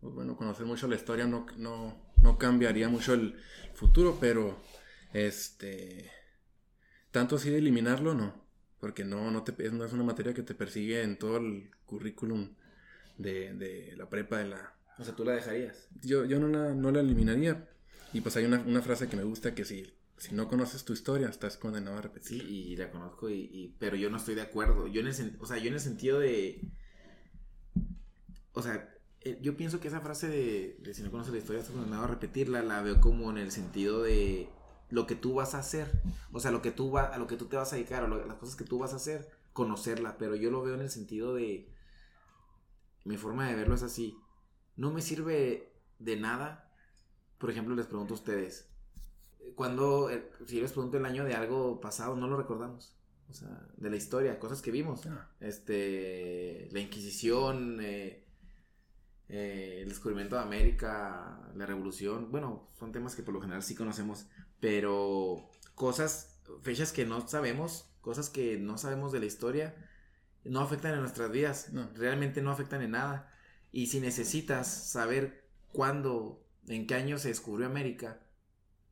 pues, 0.00 0.14
bueno, 0.14 0.36
conocer 0.36 0.64
mucho 0.64 0.88
la 0.88 0.96
historia 0.96 1.26
no, 1.26 1.46
no, 1.58 2.00
no 2.22 2.38
cambiaría 2.38 2.88
mucho 2.88 3.12
el 3.12 3.36
futuro, 3.74 4.16
pero, 4.18 4.56
este, 5.12 6.10
tanto 7.10 7.36
así 7.36 7.50
de 7.50 7.58
eliminarlo, 7.58 8.14
no, 8.14 8.42
porque 8.80 9.04
no, 9.04 9.30
no, 9.30 9.42
te, 9.42 9.70
no 9.70 9.84
es 9.84 9.92
una 9.92 10.04
materia 10.04 10.32
que 10.32 10.42
te 10.42 10.54
persigue 10.54 11.02
en 11.02 11.18
todo 11.18 11.36
el 11.36 11.70
currículum 11.84 12.54
de, 13.20 13.54
de 13.54 13.94
la 13.96 14.08
prepa 14.08 14.38
de 14.38 14.48
la... 14.48 14.74
O 14.98 15.04
sea, 15.04 15.14
tú 15.14 15.24
la 15.24 15.32
dejarías. 15.32 15.88
Yo, 16.02 16.24
yo 16.24 16.38
no, 16.38 16.48
la, 16.48 16.74
no 16.74 16.90
la 16.90 17.00
eliminaría. 17.00 17.68
Y 18.12 18.20
pues 18.20 18.36
hay 18.36 18.44
una, 18.44 18.60
una 18.60 18.82
frase 18.82 19.08
que 19.08 19.16
me 19.16 19.22
gusta 19.22 19.54
que 19.54 19.64
si, 19.64 19.92
si 20.16 20.34
no 20.34 20.48
conoces 20.48 20.84
tu 20.84 20.92
historia, 20.92 21.28
estás 21.28 21.56
condenado 21.56 21.96
a 21.96 22.02
repetir. 22.02 22.42
Sí, 22.42 22.48
y 22.48 22.76
la 22.76 22.90
conozco, 22.90 23.30
y, 23.30 23.74
pero 23.78 23.96
yo 23.96 24.10
no 24.10 24.16
estoy 24.16 24.34
de 24.34 24.42
acuerdo. 24.42 24.88
Yo 24.88 25.00
en 25.00 25.06
el, 25.06 25.36
o 25.38 25.46
sea, 25.46 25.58
yo 25.58 25.68
en 25.68 25.74
el 25.74 25.80
sentido 25.80 26.18
de... 26.18 26.60
O 28.52 28.62
sea, 28.62 28.94
eh, 29.20 29.38
yo 29.40 29.56
pienso 29.56 29.80
que 29.80 29.88
esa 29.88 30.00
frase 30.00 30.28
de, 30.28 30.76
de 30.80 30.92
si 30.92 31.02
no 31.02 31.10
conoces 31.10 31.32
la 31.32 31.38
historia, 31.38 31.60
estás 31.60 31.74
condenado 31.74 32.04
a 32.04 32.08
repetirla, 32.08 32.62
la 32.62 32.82
veo 32.82 33.00
como 33.00 33.30
en 33.30 33.38
el 33.38 33.52
sentido 33.52 34.02
de 34.02 34.48
lo 34.90 35.06
que 35.06 35.14
tú 35.14 35.34
vas 35.34 35.54
a 35.54 35.60
hacer. 35.60 36.02
O 36.32 36.40
sea, 36.40 36.50
lo 36.50 36.60
que 36.62 36.72
tú 36.72 36.90
va, 36.90 37.04
a 37.04 37.18
lo 37.18 37.26
que 37.26 37.36
tú 37.36 37.46
te 37.46 37.56
vas 37.56 37.72
a 37.72 37.76
dedicar, 37.76 38.02
o 38.02 38.26
las 38.26 38.36
cosas 38.36 38.56
que 38.56 38.64
tú 38.64 38.78
vas 38.78 38.92
a 38.92 38.96
hacer, 38.96 39.30
conocerla. 39.52 40.18
Pero 40.18 40.34
yo 40.34 40.50
lo 40.50 40.62
veo 40.62 40.74
en 40.74 40.80
el 40.80 40.90
sentido 40.90 41.32
de 41.32 41.69
mi 43.04 43.16
forma 43.16 43.48
de 43.48 43.54
verlo 43.54 43.74
es 43.74 43.82
así. 43.82 44.18
No 44.76 44.90
me 44.90 45.02
sirve 45.02 45.72
de 45.98 46.16
nada. 46.16 46.70
Por 47.38 47.50
ejemplo, 47.50 47.74
les 47.74 47.86
pregunto 47.86 48.14
a 48.14 48.16
ustedes. 48.16 48.68
Cuando, 49.54 50.10
eh, 50.10 50.30
si 50.46 50.56
yo 50.56 50.62
les 50.62 50.72
pregunto 50.72 50.98
el 50.98 51.06
año 51.06 51.24
de 51.24 51.34
algo 51.34 51.80
pasado, 51.80 52.16
no 52.16 52.28
lo 52.28 52.36
recordamos. 52.36 52.96
O 53.28 53.32
sea, 53.32 53.66
de 53.76 53.90
la 53.90 53.96
historia, 53.96 54.38
cosas 54.38 54.60
que 54.60 54.70
vimos. 54.70 55.06
Ah. 55.06 55.30
Este, 55.40 56.68
la 56.72 56.80
Inquisición, 56.80 57.78
eh, 57.80 58.24
eh, 59.28 59.80
el 59.82 59.88
descubrimiento 59.88 60.36
de 60.36 60.42
América, 60.42 61.50
la 61.54 61.66
Revolución. 61.66 62.30
Bueno, 62.30 62.68
son 62.78 62.92
temas 62.92 63.14
que 63.14 63.22
por 63.22 63.34
lo 63.34 63.40
general 63.40 63.62
sí 63.62 63.74
conocemos. 63.74 64.26
Pero 64.60 65.48
cosas, 65.74 66.40
fechas 66.62 66.92
que 66.92 67.06
no 67.06 67.26
sabemos, 67.26 67.90
cosas 68.00 68.28
que 68.28 68.58
no 68.58 68.76
sabemos 68.76 69.12
de 69.12 69.20
la 69.20 69.26
historia 69.26 69.74
no 70.44 70.60
afectan 70.60 70.94
en 70.94 71.00
nuestras 71.00 71.30
vidas, 71.30 71.70
realmente 71.94 72.42
no 72.42 72.50
afectan 72.50 72.82
en 72.82 72.92
nada. 72.92 73.32
Y 73.72 73.86
si 73.86 74.00
necesitas 74.00 74.66
saber 74.66 75.44
cuándo, 75.72 76.44
en 76.66 76.86
qué 76.86 76.94
año 76.94 77.18
se 77.18 77.28
descubrió 77.28 77.66
América, 77.66 78.20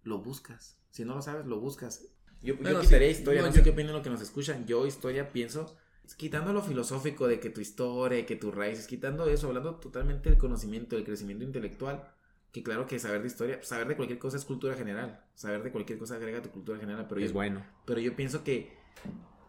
lo 0.02 0.18
buscas. 0.18 0.78
Si 0.90 1.04
no 1.04 1.14
lo 1.14 1.22
sabes, 1.22 1.46
lo 1.46 1.60
buscas. 1.60 2.04
Yo, 2.42 2.56
quitaría 2.56 3.10
historia, 3.10 3.42
no, 3.42 3.52
sé 3.52 3.62
qué 3.62 3.70
opinan 3.70 3.92
lo 3.92 4.02
que 4.02 4.10
nos 4.10 4.20
escuchan. 4.20 4.66
Yo 4.66 4.86
historia 4.86 5.32
pienso, 5.32 5.76
quitando 6.16 6.52
lo 6.52 6.62
filosófico 6.62 7.26
de 7.26 7.40
que 7.40 7.50
tu 7.50 7.60
historia, 7.60 8.24
que 8.24 8.36
tus 8.36 8.54
raíces, 8.54 8.86
quitando 8.86 9.26
eso, 9.28 9.48
hablando 9.48 9.76
totalmente 9.76 10.30
del 10.30 10.38
conocimiento, 10.38 10.96
del 10.96 11.04
crecimiento 11.04 11.44
intelectual, 11.44 12.12
que 12.52 12.62
claro 12.62 12.86
que 12.86 12.98
saber 12.98 13.20
de 13.22 13.26
historia, 13.26 13.62
saber 13.62 13.88
de 13.88 13.96
cualquier 13.96 14.18
cosa 14.18 14.36
es 14.36 14.44
cultura 14.44 14.74
general, 14.74 15.24
saber 15.34 15.62
de 15.62 15.72
cualquier 15.72 15.98
cosa 15.98 16.14
agrega 16.14 16.40
tu 16.40 16.50
cultura 16.50 16.78
general, 16.78 17.06
pero 17.08 17.20
es 17.20 17.32
bueno. 17.32 17.64
Pero 17.84 18.00
yo 18.00 18.14
pienso 18.14 18.44
que 18.44 18.72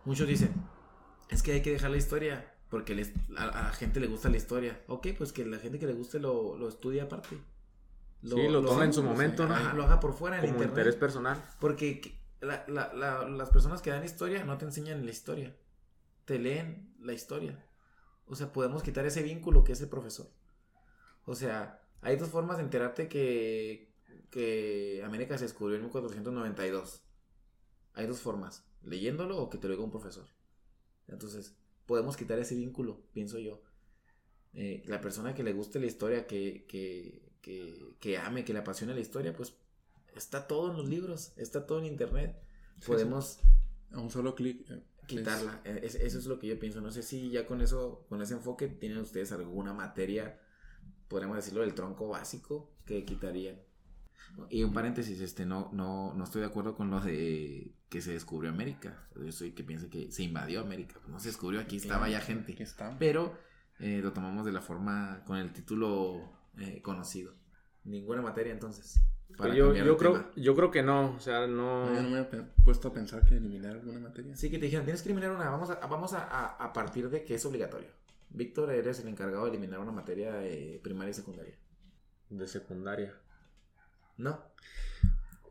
muchos 0.03 0.27
dicen, 0.27 0.51
es 1.29 1.43
que 1.43 1.53
hay 1.53 1.61
que 1.61 1.71
dejar 1.71 1.91
la 1.91 1.97
historia 1.97 2.53
porque 2.69 3.11
a, 3.37 3.45
la 3.45 3.73
gente 3.73 3.99
le 3.99 4.07
gusta 4.07 4.29
la 4.29 4.37
historia. 4.37 4.79
Ok, 4.87 5.07
pues 5.17 5.33
que 5.33 5.45
la 5.45 5.57
gente 5.57 5.79
que 5.79 5.87
le 5.87 5.93
guste 5.93 6.19
lo, 6.19 6.57
lo 6.57 6.69
estudie 6.69 7.01
aparte. 7.01 7.37
Lo, 8.21 8.35
sí, 8.35 8.47
lo, 8.47 8.63
toma 8.63 8.85
en 8.85 8.93
su 8.93 9.01
momento, 9.01 9.47
¿no? 9.47 9.73
lo 9.73 9.83
haga 9.83 9.99
por 9.99 10.13
fuera 10.13 10.37
en 10.37 10.41
Como 10.41 10.53
internet. 10.53 10.71
interés 10.71 10.95
personal. 10.95 11.43
Porque 11.59 12.19
las 12.41 13.49
personas 13.49 13.81
que 13.81 13.89
dan 13.89 14.03
historia 14.03 14.43
no 14.43 14.57
te 14.57 14.65
enseñan 14.65 15.05
la 15.05 15.11
historia. 15.11 15.55
Te 16.25 16.37
leen 16.37 16.93
la 16.99 17.13
historia. 17.13 17.65
O 18.27 18.35
sea, 18.35 18.51
podemos 18.53 18.83
quitar 18.83 19.05
ese 19.05 19.23
vínculo 19.23 19.63
que 19.63 19.71
es 19.71 19.81
el 19.81 19.89
profesor. 19.89 20.29
O 21.25 21.33
sea, 21.33 21.81
hay 22.01 22.17
dos 22.17 22.29
formas 22.29 22.57
de 22.57 22.63
enterarte 22.63 23.07
que, 23.07 23.91
que 24.29 25.01
América 25.03 25.37
se 25.37 25.45
descubrió 25.45 25.77
en 25.77 25.83
1492. 25.83 27.01
Hay 27.93 28.05
dos 28.05 28.19
formas. 28.19 28.63
Leyéndolo 28.83 29.37
o 29.37 29.49
que 29.49 29.57
te 29.57 29.67
lo 29.67 29.73
diga 29.73 29.83
un 29.83 29.91
profesor. 29.91 30.25
Entonces, 31.09 31.55
podemos 31.85 32.17
quitar 32.17 32.39
ese 32.39 32.55
vínculo, 32.55 33.01
pienso 33.13 33.39
yo. 33.39 33.61
Eh, 34.53 34.83
la 34.85 35.01
persona 35.01 35.33
que 35.33 35.43
le 35.43 35.53
guste 35.53 35.79
la 35.79 35.85
historia, 35.85 36.27
que, 36.27 36.65
que, 36.67 37.33
que, 37.41 37.95
que, 37.99 38.17
ame, 38.17 38.45
que 38.45 38.53
le 38.53 38.59
apasione 38.59 38.93
la 38.93 38.99
historia, 38.99 39.35
pues 39.35 39.55
está 40.15 40.47
todo 40.47 40.71
en 40.71 40.77
los 40.77 40.87
libros, 40.87 41.33
está 41.37 41.65
todo 41.65 41.79
en 41.79 41.85
internet. 41.85 42.39
Podemos... 42.85 43.39
A 43.91 43.99
un 43.99 44.11
solo 44.11 44.35
clic. 44.35 44.69
Eh, 44.69 44.83
quitarla. 45.07 45.61
Eh, 45.65 45.79
eso 45.83 46.19
es 46.19 46.25
lo 46.27 46.39
que 46.39 46.47
yo 46.47 46.59
pienso. 46.59 46.79
No 46.79 46.91
sé 46.91 47.01
si 47.01 47.31
ya 47.31 47.45
con 47.45 47.61
eso, 47.61 48.05
con 48.07 48.21
ese 48.21 48.35
enfoque, 48.35 48.67
tienen 48.67 48.99
ustedes 48.99 49.31
alguna 49.31 49.73
materia, 49.73 50.39
podríamos 51.07 51.37
decirlo, 51.37 51.61
del 51.61 51.73
tronco 51.73 52.07
básico 52.07 52.71
que 52.85 53.03
quitarían. 53.05 53.59
Y 54.49 54.63
un 54.63 54.73
paréntesis, 54.73 55.19
este, 55.21 55.45
no, 55.45 55.71
no, 55.73 56.13
no 56.13 56.23
estoy 56.23 56.41
de 56.41 56.47
acuerdo 56.47 56.75
con 56.75 56.91
lo 56.91 56.99
de 56.99 57.73
que 57.89 58.01
se 58.01 58.13
descubrió 58.13 58.51
América. 58.51 59.07
Yo 59.15 59.31
soy 59.31 59.51
que 59.51 59.63
piensa 59.63 59.89
que 59.89 60.11
se 60.11 60.23
invadió 60.23 60.61
América. 60.61 60.95
Pues 60.99 61.09
no 61.09 61.19
se 61.19 61.29
descubrió, 61.29 61.59
aquí 61.59 61.77
estaba 61.77 62.07
ya 62.07 62.21
gente. 62.21 62.55
Pero 62.99 63.35
eh, 63.79 63.99
lo 64.03 64.13
tomamos 64.13 64.45
de 64.45 64.51
la 64.51 64.61
forma, 64.61 65.23
con 65.25 65.37
el 65.37 65.51
título 65.51 66.31
eh, 66.57 66.81
conocido. 66.81 67.33
Ninguna 67.83 68.21
materia 68.21 68.53
entonces. 68.53 69.01
Pues 69.35 69.53
yo, 69.55 69.73
yo 69.73 69.95
creo, 69.97 70.31
yo 70.35 70.55
creo 70.55 70.71
que 70.71 70.81
no, 70.81 71.15
o 71.15 71.19
sea, 71.19 71.47
no... 71.47 71.89
no 71.89 72.09
me 72.09 72.19
he 72.19 72.25
puesto 72.63 72.89
a 72.89 72.93
pensar 72.93 73.23
que 73.25 73.37
eliminar 73.37 73.73
alguna 73.73 73.99
materia. 73.99 74.35
Sí, 74.35 74.49
que 74.49 74.57
te 74.57 74.65
dijeron, 74.65 74.85
tienes 74.85 75.01
que 75.01 75.09
eliminar 75.09 75.31
una, 75.31 75.49
vamos 75.49 75.69
a, 75.69 75.75
vamos 75.87 76.13
a, 76.13 76.47
a, 76.47 76.73
partir 76.73 77.09
de 77.09 77.23
que 77.23 77.35
es 77.35 77.45
obligatorio. 77.45 77.89
Víctor, 78.31 78.71
eres 78.71 78.99
el 78.99 79.07
encargado 79.07 79.45
de 79.45 79.51
eliminar 79.51 79.79
una 79.79 79.91
materia 79.91 80.33
de 80.33 80.79
primaria 80.83 81.11
y 81.11 81.13
secundaria. 81.13 81.55
De 82.29 82.47
secundaria. 82.47 83.15
No. 84.17 84.43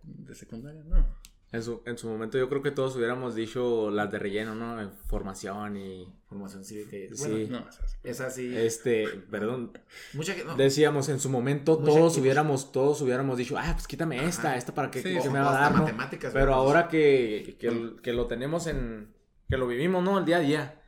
De 0.02 0.34
secundaria, 0.34 0.82
no. 0.84 1.06
En 1.50 1.62
su, 1.62 1.80
en 1.86 1.96
su 1.96 2.08
momento 2.08 2.36
yo 2.36 2.46
creo 2.50 2.62
que 2.62 2.70
todos 2.70 2.94
hubiéramos 2.96 3.34
dicho 3.34 3.90
las 3.90 4.10
de 4.12 4.18
relleno, 4.18 4.54
¿no? 4.54 4.90
Formación 5.06 5.78
y... 5.78 6.12
Formación 6.28 6.62
cívica. 6.62 6.94
Y... 6.94 7.16
Sí. 7.16 7.48
no, 7.50 7.66
es 8.04 8.20
así. 8.20 8.54
Este, 8.54 9.08
perdón. 9.30 9.72
Mucha 10.12 10.34
que, 10.34 10.44
Decíamos, 10.58 11.08
en 11.08 11.18
su 11.18 11.30
momento 11.30 11.78
todos 11.78 12.18
hubiéramos, 12.18 12.70
todos 12.70 13.00
hubiéramos 13.00 13.38
dicho, 13.38 13.56
ah, 13.56 13.70
pues 13.72 13.86
quítame 13.86 14.26
esta, 14.26 14.56
esta 14.56 14.74
para 14.74 14.90
que, 14.90 15.02
me 15.02 15.40
va 15.40 15.56
a 15.56 15.60
dar, 15.70 15.72
matemáticas, 15.72 16.34
Pero 16.34 16.52
ahora 16.52 16.88
que, 16.88 17.56
que, 17.58 17.96
que, 18.02 18.12
lo 18.12 18.26
tenemos 18.26 18.66
en... 18.66 19.14
Que 19.48 19.56
lo 19.56 19.66
vivimos, 19.66 20.04
¿no? 20.04 20.18
El 20.18 20.26
día 20.26 20.36
a 20.36 20.40
día. 20.40 20.82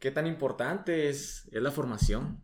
¿Qué 0.00 0.10
tan 0.10 0.26
importante 0.26 1.10
es, 1.10 1.48
es 1.52 1.62
la 1.62 1.70
formación? 1.70 2.42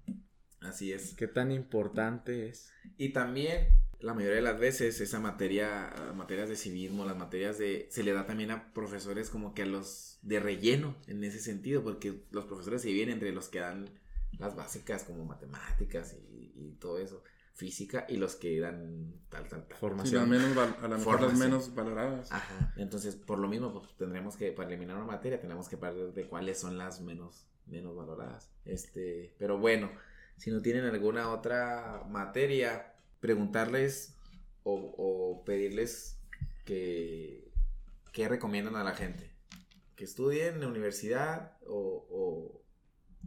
Así 0.60 0.92
es. 0.92 1.14
¿Qué 1.14 1.26
tan 1.26 1.50
importante 1.50 2.48
es? 2.48 2.70
Y 2.96 3.08
también 3.08 3.66
la 4.00 4.14
mayoría 4.14 4.36
de 4.36 4.42
las 4.42 4.58
veces 4.58 5.00
esa 5.00 5.18
materia, 5.18 5.92
materias 6.14 6.48
de 6.48 6.56
civismo, 6.56 7.04
las 7.04 7.16
materias 7.16 7.58
de, 7.58 7.88
se 7.90 8.04
le 8.04 8.12
da 8.12 8.26
también 8.26 8.50
a 8.50 8.72
profesores 8.72 9.28
como 9.28 9.54
que 9.54 9.62
a 9.62 9.66
los 9.66 10.18
de 10.22 10.40
relleno 10.40 10.96
en 11.06 11.24
ese 11.24 11.40
sentido, 11.40 11.82
porque 11.82 12.22
los 12.30 12.44
profesores 12.44 12.82
se 12.82 12.88
dividen 12.88 13.10
entre 13.10 13.32
los 13.32 13.48
que 13.48 13.58
dan 13.58 13.86
las 14.38 14.54
básicas 14.54 15.04
como 15.04 15.24
matemáticas 15.24 16.16
y, 16.30 16.76
todo 16.78 16.98
eso, 16.98 17.24
física, 17.54 18.06
y 18.08 18.18
los 18.18 18.36
que 18.36 18.60
dan 18.60 19.14
tal, 19.30 19.48
tal, 19.48 19.66
tal. 19.66 19.78
Formación. 19.78 20.28
menos, 20.30 20.56
a 20.56 20.86
lo 20.86 20.96
mejor 20.96 21.20
las 21.20 21.36
menos 21.36 21.74
valoradas. 21.74 22.30
Ajá, 22.30 22.72
entonces 22.76 23.16
por 23.16 23.40
lo 23.40 23.48
mismo 23.48 23.72
pues 23.72 23.96
tendremos 23.96 24.36
que, 24.36 24.52
para 24.52 24.68
eliminar 24.68 24.96
una 24.96 25.06
materia, 25.06 25.40
tenemos 25.40 25.68
que 25.68 25.76
partir 25.76 26.12
de 26.12 26.26
cuáles 26.26 26.58
son 26.60 26.78
las 26.78 27.00
menos, 27.00 27.48
menos 27.66 27.96
valoradas. 27.96 28.48
Este, 28.64 29.34
pero 29.38 29.58
bueno, 29.58 29.90
si 30.36 30.52
no 30.52 30.62
tienen 30.62 30.84
alguna 30.84 31.32
otra 31.32 32.04
materia, 32.08 32.94
preguntarles 33.20 34.14
o, 34.62 35.42
pedirles 35.46 36.18
que, 36.64 37.50
que, 38.12 38.28
recomiendan 38.28 38.76
a 38.76 38.84
la 38.84 38.94
gente. 38.94 39.32
Que 39.96 40.04
estudien 40.04 40.54
en 40.54 40.60
la 40.60 40.68
universidad 40.68 41.56
o, 41.66 42.62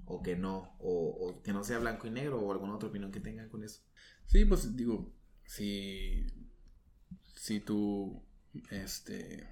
o, 0.06 0.21
que 0.21 0.36
no, 0.36 0.75
o, 0.80 1.41
que 1.43 1.54
no 1.54 1.63
sea 1.63 1.80
blanco 1.80 2.08
y 2.08 2.12
negro 2.12 2.39
o 2.39 2.51
alguna 2.51 2.75
otra 2.75 2.89
opinión 2.89 3.12
que 3.12 3.19
tengan 3.19 3.49
con 3.49 3.63
eso. 3.63 3.82
Sí, 4.27 4.45
pues 4.45 4.75
digo, 4.75 5.12
si, 5.45 6.27
si 7.36 7.60
tu 7.60 8.23
este, 8.69 9.49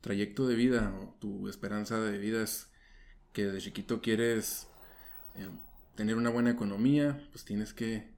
trayecto 0.00 0.46
de 0.46 0.56
vida 0.56 0.94
o 1.00 1.14
tu 1.18 1.48
esperanza 1.48 2.00
de 2.00 2.18
vida 2.18 2.42
es 2.42 2.70
que 3.32 3.46
de 3.46 3.60
chiquito 3.60 4.00
quieres 4.00 4.68
eh, 5.34 5.50
tener 5.94 6.16
una 6.16 6.30
buena 6.30 6.50
economía, 6.50 7.26
pues 7.32 7.44
tienes 7.44 7.72
que 7.72 8.17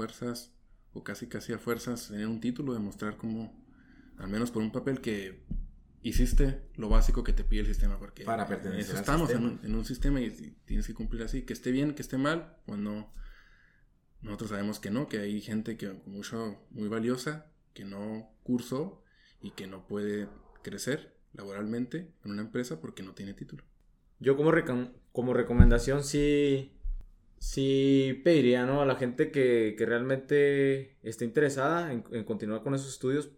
fuerzas, 0.00 0.50
o 0.94 1.04
casi 1.04 1.26
casi 1.26 1.52
a 1.52 1.58
fuerzas, 1.58 2.08
tener 2.08 2.26
un 2.26 2.40
título, 2.40 2.72
demostrar 2.72 3.18
como, 3.18 3.52
al 4.16 4.28
menos 4.28 4.50
por 4.50 4.62
un 4.62 4.72
papel 4.72 5.02
que 5.02 5.44
hiciste 6.02 6.62
lo 6.76 6.88
básico 6.88 7.22
que 7.22 7.34
te 7.34 7.44
pide 7.44 7.60
el 7.60 7.66
sistema, 7.66 7.98
porque 7.98 8.24
para 8.24 8.46
pertenecer 8.46 8.96
estamos 8.96 9.28
En, 9.30 9.74
un, 9.74 9.84
sistema 9.84 10.18
y, 10.22 10.56
tienes 10.64 10.86
que 10.86 10.94
cumplir 10.94 11.22
así, 11.22 11.42
que 11.42 11.52
esté 11.52 11.70
bien, 11.70 11.94
que 11.94 12.00
esté 12.00 12.16
mal, 12.16 12.56
pues 12.64 12.78
no, 12.78 13.12
nosotros 14.22 14.48
sabemos 14.48 14.80
que 14.80 14.90
no, 14.90 15.06
que 15.06 15.18
hay 15.18 15.42
gente 15.42 15.76
que 15.76 15.92
mucho, 16.06 16.66
muy 16.70 16.88
valiosa, 16.88 17.52
que 17.74 17.84
no 17.84 18.30
cursó 18.42 19.02
y 19.42 19.50
que 19.50 19.66
no 19.66 19.86
puede 19.86 20.28
crecer 20.62 21.14
laboralmente 21.34 22.10
en 22.24 22.30
una 22.30 22.40
empresa 22.40 22.80
porque 22.80 23.02
no 23.02 23.12
tiene 23.12 23.34
título. 23.34 23.64
Yo 24.18 24.34
como, 24.34 24.50
como 25.12 25.34
recomendación 25.34 26.04
sí 26.04 26.72
sí 27.40 28.20
pediría 28.22 28.66
¿no? 28.66 28.82
a 28.82 28.86
la 28.86 28.94
gente 28.94 29.32
que, 29.32 29.74
realmente 29.78 30.98
esté 31.02 31.24
interesada 31.24 31.92
en, 31.92 32.02
continuar 32.24 32.62
con 32.62 32.74
esos 32.74 32.90
estudios, 32.92 33.30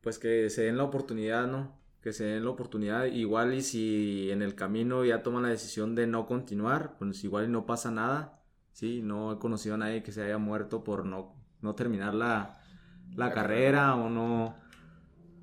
pues 0.00 0.18
que 0.18 0.48
se 0.48 0.62
den 0.62 0.78
la 0.78 0.84
oportunidad, 0.84 1.46
¿no? 1.48 1.76
Que 2.00 2.12
se 2.12 2.24
den 2.24 2.44
la 2.44 2.50
oportunidad. 2.50 3.06
Igual 3.06 3.52
y 3.54 3.62
si 3.62 4.30
en 4.30 4.42
el 4.42 4.54
camino 4.54 5.04
ya 5.04 5.22
toman 5.22 5.42
la 5.42 5.48
decisión 5.50 5.94
de 5.96 6.06
no 6.06 6.26
continuar, 6.26 6.96
pues 6.98 7.22
igual 7.24 7.46
y 7.46 7.48
no 7.48 7.66
pasa 7.66 7.90
nada. 7.90 8.40
Sí, 8.72 9.02
no 9.02 9.32
he 9.32 9.38
conocido 9.38 9.74
a 9.74 9.78
nadie 9.78 10.04
que 10.04 10.12
se 10.12 10.22
haya 10.22 10.38
muerto 10.38 10.84
por 10.84 11.04
no, 11.04 11.34
no 11.60 11.74
terminar 11.74 12.14
la, 12.14 12.60
carrera 13.34 13.96
o 13.96 14.08
no, 14.08 14.54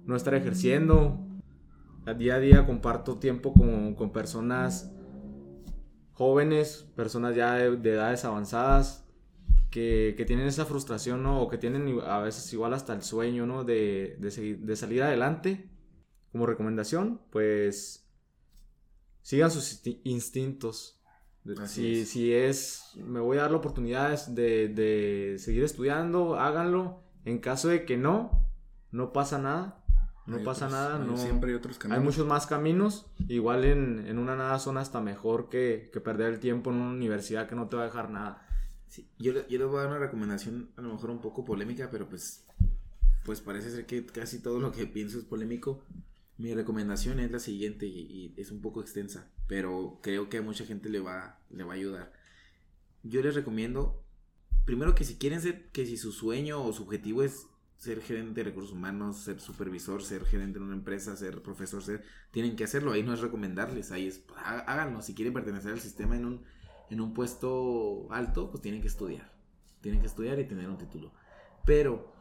no 0.05 0.15
estar 0.15 0.33
ejerciendo. 0.35 1.19
día 2.17 2.35
a 2.35 2.39
día 2.39 2.65
comparto 2.65 3.19
tiempo 3.19 3.53
con, 3.53 3.95
con 3.95 4.13
personas 4.13 4.94
jóvenes, 6.15 6.87
personas 6.95 7.35
ya 7.35 7.55
de, 7.55 7.91
edades 7.91 8.25
avanzadas, 8.25 9.05
que, 9.69 10.15
tienen 10.25 10.47
esa 10.47 10.65
frustración, 10.65 11.21
¿no? 11.21 11.41
O 11.41 11.49
que 11.49 11.57
tienen 11.57 11.99
a 12.05 12.19
veces 12.19 12.51
igual 12.53 12.73
hasta 12.73 12.93
el 12.93 13.03
sueño, 13.03 13.45
¿no? 13.45 13.63
De, 13.63 14.17
de, 14.19 14.75
salir 14.75 15.03
adelante. 15.03 15.69
Como 16.31 16.45
recomendación, 16.45 17.21
pues 17.29 18.09
sigan 19.21 19.51
sus 19.51 19.81
instintos. 20.03 21.01
Si 21.65 22.01
es. 22.01 22.09
si 22.09 22.33
es, 22.33 22.91
me 22.95 23.19
voy 23.19 23.37
a 23.37 23.41
dar 23.41 23.51
la 23.51 23.57
oportunidad 23.57 24.27
de, 24.27 24.67
de 24.69 25.35
seguir 25.37 25.63
estudiando, 25.63 26.35
háganlo. 26.35 27.03
En 27.23 27.39
caso 27.39 27.69
de 27.69 27.85
que 27.85 27.97
no, 27.97 28.49
no 28.91 29.13
pasa 29.13 29.37
nada. 29.37 29.84
No 30.25 30.43
pasa 30.43 30.69
nada, 30.69 30.97
no. 30.97 31.17
Siempre 31.17 31.51
hay 31.51 31.55
otros 31.55 31.77
caminos. 31.77 31.99
Hay 31.99 32.03
muchos 32.03 32.25
más 32.25 32.47
caminos. 32.47 33.05
Igual 33.27 33.63
en, 33.63 34.17
una 34.17 34.35
nada 34.35 34.57
son 34.59 34.77
hasta 34.77 34.99
mejor 34.99 35.49
que, 35.49 35.91
perder 36.03 36.33
el 36.33 36.39
tiempo 36.39 36.71
en 36.71 36.77
una 36.77 36.91
universidad 36.91 37.47
que 37.47 37.55
no 37.55 37.67
te 37.67 37.75
va 37.75 37.83
a 37.83 37.85
dejar 37.85 38.09
nada. 38.09 38.47
Sí, 38.87 39.07
yo, 39.19 39.33
yo 39.47 39.59
les 39.59 39.67
voy 39.67 39.77
a 39.77 39.81
dar 39.81 39.89
una 39.89 39.99
recomendación, 39.99 40.69
a 40.77 40.81
lo 40.81 40.93
mejor 40.93 41.11
un 41.11 41.21
poco 41.21 41.45
polémica, 41.45 41.89
pero 41.91 42.07
pues, 42.07 42.45
pues 43.23 43.41
parece 43.41 43.69
ser 43.71 43.85
que 43.85 44.05
casi 44.05 44.39
todo 44.39 44.59
lo 44.59 44.71
que 44.71 44.87
pienso 44.87 45.19
es 45.19 45.25
polémico. 45.25 45.83
Mi 46.37 46.53
recomendación 46.53 47.19
es 47.19 47.31
la 47.31 47.39
siguiente 47.39 47.85
y, 47.85 48.33
es 48.35 48.51
un 48.51 48.61
poco 48.61 48.81
extensa, 48.81 49.29
pero 49.47 49.99
creo 50.01 50.29
que 50.29 50.37
a 50.39 50.41
mucha 50.41 50.65
gente 50.65 50.89
le 50.89 50.99
va, 50.99 51.39
le 51.49 51.63
va 51.63 51.73
a 51.73 51.75
ayudar. 51.75 52.13
Yo 53.03 53.21
les 53.21 53.35
recomiendo, 53.35 54.03
primero 54.65 54.95
que 54.95 55.03
si 55.03 55.15
quieren 55.15 55.41
ser, 55.41 55.69
que 55.71 55.85
si 55.85 55.97
su 55.97 56.11
sueño 56.11 56.63
o 56.63 56.73
su 56.73 56.83
objetivo 56.83 57.21
es 57.23 57.47
ser 57.77 58.01
gerente 58.01 58.41
de 58.41 58.49
recursos 58.49 58.71
humanos, 58.71 59.17
ser 59.17 59.39
supervisor, 59.39 60.01
ser 60.01 60.25
gerente 60.25 60.57
en 60.57 60.65
una 60.65 60.75
empresa, 60.75 61.15
ser 61.15 61.41
profesor, 61.41 61.83
ser, 61.83 62.03
tienen 62.31 62.55
que 62.55 62.63
hacerlo. 62.63 62.91
Ahí 62.91 63.03
no 63.03 63.13
es 63.13 63.19
recomendarles, 63.19 63.91
ahí 63.91 64.07
es, 64.07 64.23
háganlo. 64.43 65.01
Si 65.01 65.13
quieren 65.13 65.33
pertenecer 65.33 65.71
al 65.73 65.79
sistema 65.79 66.15
en 66.15 66.25
un, 66.25 66.45
en 66.89 67.01
un 67.01 67.13
puesto 67.13 68.07
alto, 68.11 68.49
pues 68.49 68.61
tienen 68.61 68.81
que 68.81 68.87
estudiar. 68.87 69.31
Tienen 69.81 70.01
que 70.01 70.07
estudiar 70.07 70.39
y 70.39 70.47
tener 70.47 70.69
un 70.69 70.77
título. 70.77 71.11
Pero, 71.65 72.13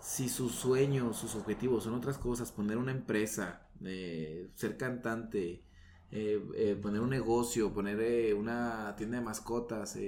si 0.00 0.28
sus 0.28 0.52
sueños, 0.52 1.16
sus 1.16 1.34
objetivos 1.34 1.84
son 1.84 1.94
otras 1.94 2.18
cosas, 2.18 2.52
poner 2.52 2.78
una 2.78 2.92
empresa, 2.92 3.68
eh, 3.84 4.50
ser 4.54 4.76
cantante, 4.76 5.64
eh, 6.10 6.42
eh, 6.56 6.78
poner 6.80 7.00
un 7.00 7.10
negocio, 7.10 7.72
poner 7.72 8.34
una 8.34 8.94
tienda 8.96 9.18
de 9.18 9.24
mascotas, 9.24 9.98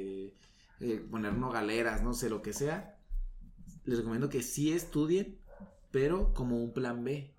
poner 1.10 1.32
unos 1.32 1.52
galeras, 1.52 2.02
no 2.02 2.14
sé, 2.14 2.30
lo 2.30 2.42
que 2.42 2.52
sea, 2.52 2.99
les 3.84 3.98
recomiendo 3.98 4.28
que 4.28 4.42
sí 4.42 4.72
estudien, 4.72 5.38
pero 5.90 6.32
como 6.34 6.62
un 6.62 6.72
plan 6.72 7.02
B, 7.04 7.34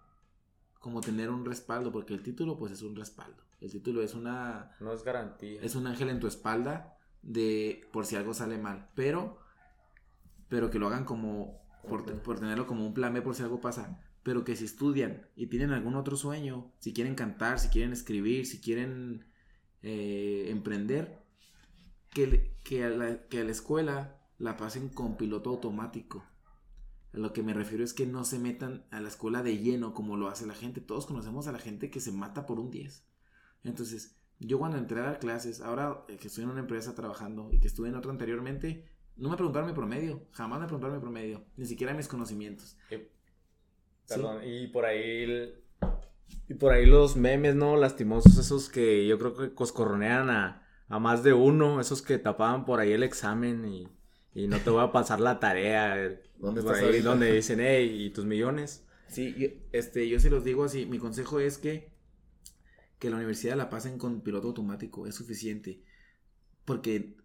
como 0.80 1.01
tener 1.01 1.30
un 1.30 1.45
respaldo, 1.45 1.91
porque 1.91 2.13
el 2.13 2.23
título 2.23 2.58
pues 2.58 2.71
es 2.71 2.82
un 2.82 2.95
respaldo. 2.95 3.43
El 3.60 3.71
título 3.71 4.01
es 4.01 4.15
una... 4.15 4.75
No 4.80 4.91
es 4.91 5.04
garantía. 5.04 5.62
Es 5.62 5.75
un 5.75 5.86
ángel 5.86 6.10
en 6.10 6.19
tu 6.19 6.27
espalda 6.27 6.97
de 7.21 7.88
por 7.91 8.06
si 8.06 8.15
algo 8.15 8.34
sale 8.34 8.58
mal, 8.58 8.89
pero, 8.95 9.38
pero 10.49 10.71
que 10.71 10.80
lo 10.80 10.88
hagan 10.88 11.06
como, 11.06 11.62
por, 11.88 12.04
tenerlo 12.39 12.65
como 12.65 12.86
un 12.86 12.93
plan 12.93 13.13
B 13.13 13.21
por 13.21 13.36
si 13.36 13.43
algo 13.43 13.62
pasa, 13.62 13.99
pero 14.23 14.43
que 14.43 14.56
si 14.56 14.65
estudian 14.65 15.27
y 15.36 15.47
tienen 15.47 15.71
algún 15.71 15.95
otro 15.95 16.15
sueño, 16.15 16.71
si 16.80 16.93
quieren 16.93 17.13
cantar, 17.13 17.60
si 17.60 17.69
quieren 17.69 17.93
escribir, 17.93 18.47
si 18.47 18.60
quieren 18.60 19.25
eh, 19.84 20.47
emprender, 20.49 21.21
que, 22.10 22.56
que, 22.63 22.84
a 22.84 22.89
la, 22.89 23.27
que 23.27 23.41
a 23.41 23.43
la 23.43 23.51
escuela 23.51 24.17
la 24.38 24.58
pasen 24.58 24.89
con 24.89 25.17
piloto 25.17 25.51
automático. 25.51 26.25
A 27.13 27.17
lo 27.17 27.34
que 27.34 27.43
me 27.43 27.54
refiero 27.54 27.84
es 27.84 27.93
que 27.93 28.06
no 28.06 28.24
se 28.24 28.39
metan 28.39 28.86
a 28.89 29.02
la 29.02 29.10
escuela 29.10 29.43
de 29.43 29.58
lleno 29.58 29.93
como 29.93 30.15
lo 30.15 30.30
hace 30.30 30.45
la 30.45 30.54
gente. 30.54 30.80
Todos 30.80 31.06
conocemos 31.06 31.47
a 31.47 31.52
la 31.52 31.60
gente 31.60 31.89
que 31.89 32.00
se 32.00 32.12
mata 32.12 32.45
por 32.45 32.60
un 32.60 32.71
10. 32.71 33.06
Entonces, 33.63 34.17
yo 34.39 34.60
cuando 34.60 34.78
entré 34.78 35.00
a 35.00 35.04
dar 35.04 35.19
clases, 35.19 35.62
ahora 35.62 36.06
que 36.08 36.28
estoy 36.28 36.45
en 36.45 36.52
una 36.52 36.62
empresa 36.62 36.95
trabajando 36.95 37.50
y 37.52 37.60
que 37.60 37.67
estuve 37.67 37.89
en 37.89 37.95
otra 37.95 38.12
anteriormente, 38.12 38.86
no 39.17 39.30
me 39.30 39.36
preguntaron 39.36 39.67
mi 39.67 39.76
promedio. 39.76 40.26
Jamás 40.32 40.60
me 40.60 40.65
preguntaron 40.65 40.95
mi 40.95 41.02
promedio. 41.02 41.43
Ni 41.58 41.65
siquiera 41.65 41.93
mis 41.93 42.08
conocimientos. 42.08 42.78
perdón, 44.08 44.41
y 44.43 44.67
por 44.67 44.86
ahí... 44.86 45.54
Y 46.47 46.54
por 46.54 46.74
ahí 46.74 46.86
los 46.86 47.15
memes, 47.15 47.56
¿no? 47.56 47.78
Lastimosos, 47.78 48.38
esos 48.38 48.69
que 48.69 49.06
yo 49.08 49.17
creo 49.17 49.36
que 49.36 49.54
coscorronean 49.54 50.30
a, 50.30 50.67
a 50.88 51.00
más 51.00 51.24
de 51.24 51.34
uno, 51.34 51.80
esos 51.80 52.02
que 52.02 52.17
tapaban 52.17 52.65
por 52.65 52.80
ahí 52.80 52.91
el 52.91 53.04
examen 53.04 53.65
y 53.65 53.88
y 54.34 54.48
no 54.48 54.60
te 54.60 54.70
voy 54.70 54.84
a 54.84 54.91
pasar 54.91 55.20
la 55.20 55.39
tarea. 55.39 56.20
¿Dónde 56.38 56.62
por 56.62 56.76
estás 56.76 56.89
ahí 56.89 57.02
donde 57.02 57.32
dicen, 57.34 57.60
hey, 57.60 58.06
¿y 58.06 58.10
tus 58.12 58.26
millones? 58.26 58.86
Sí, 59.08 59.36
yo, 59.38 59.48
este, 59.72 60.08
yo 60.08 60.20
se 60.20 60.30
los 60.30 60.44
digo 60.44 60.63
así, 60.63 60.86
mi 60.86 60.98
consejo 60.98 61.39
es 61.39 61.58
que, 61.58 61.91
que 62.98 63.10
la 63.10 63.17
universidad 63.17 63.58
la 63.58 63.70
pasen 63.70 63.98
con 63.98 64.22
piloto 64.22 64.48
automático, 64.48 65.06
es 65.06 65.15
suficiente. 65.15 65.84
Porque 66.65 67.17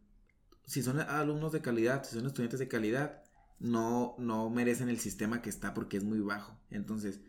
si 0.64 0.82
son 0.82 0.98
alumnos 0.98 1.52
de 1.52 1.62
calidad, 1.62 2.04
si 2.04 2.16
son 2.16 2.26
estudiantes 2.26 2.58
de 2.58 2.68
calidad, 2.68 3.22
no, 3.58 4.16
no 4.18 4.50
merecen 4.50 4.88
el 4.88 4.98
sistema 4.98 5.42
que 5.42 5.50
está 5.50 5.74
porque 5.74 5.96
es 5.96 6.04
muy 6.04 6.20
bajo. 6.20 6.58
Entonces, 6.70 7.20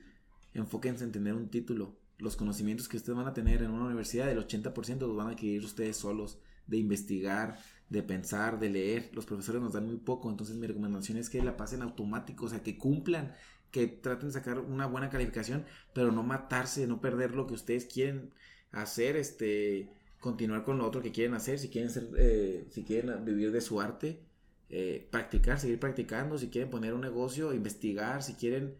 enfóquense 0.54 1.04
en 1.04 1.12
tener 1.12 1.36
un 1.36 1.50
título. 1.50 1.96
Los 2.18 2.36
conocimientos 2.36 2.88
que 2.88 2.98
ustedes 2.98 3.16
van 3.16 3.28
a 3.28 3.34
tener 3.34 3.62
en 3.62 3.72
una 3.72 3.86
universidad, 3.86 4.30
el 4.30 4.40
80% 4.40 5.00
los 5.02 5.16
van 5.16 5.28
a 5.28 5.32
adquirir 5.32 5.64
ustedes 5.64 5.98
solos, 5.98 6.40
de 6.68 6.78
investigar, 6.78 7.60
de 7.90 8.04
pensar, 8.04 8.60
de 8.60 8.70
leer. 8.70 9.10
Los 9.14 9.26
profesores 9.26 9.62
nos 9.62 9.74
dan 9.74 9.86
muy 9.88 9.98
poco, 9.98 10.30
entonces 10.30 10.56
mi 10.56 10.68
recomendación 10.68 11.18
es 11.18 11.30
que 11.30 11.42
la 11.42 11.58
pasen 11.58 11.82
automático, 11.82 12.46
o 12.46 12.50
sea, 12.50 12.64
que 12.64 12.78
cumplan, 12.78 13.34
que 13.72 13.88
traten 13.88 14.30
de 14.30 14.34
sacar 14.34 14.60
una 14.60 14.88
buena 14.88 15.10
calificación, 15.10 15.66
pero 15.94 16.12
no 16.12 16.24
matarse, 16.24 16.88
no 16.88 17.02
perder 17.02 17.36
lo 17.36 17.48
que 17.48 17.54
ustedes 17.54 17.86
quieren 17.86 18.32
hacer, 18.72 19.16
este, 19.16 19.90
continuar 20.20 20.64
con 20.64 20.78
lo 20.78 20.86
otro 20.86 21.02
que 21.02 21.12
quieren 21.12 21.34
hacer, 21.34 21.60
si 21.60 21.70
quieren 21.70 21.90
ser, 21.90 22.10
eh, 22.18 22.68
si 22.72 22.84
quieren 22.84 23.24
vivir 23.26 23.52
de 23.52 23.62
su 23.62 23.82
arte, 23.82 24.22
eh, 24.70 25.08
practicar, 25.12 25.60
seguir 25.60 25.80
practicando, 25.80 26.38
si 26.38 26.50
quieren 26.50 26.70
poner 26.70 26.94
un 26.94 27.02
negocio, 27.02 27.54
investigar, 27.54 28.24
si 28.24 28.34
quieren 28.34 28.78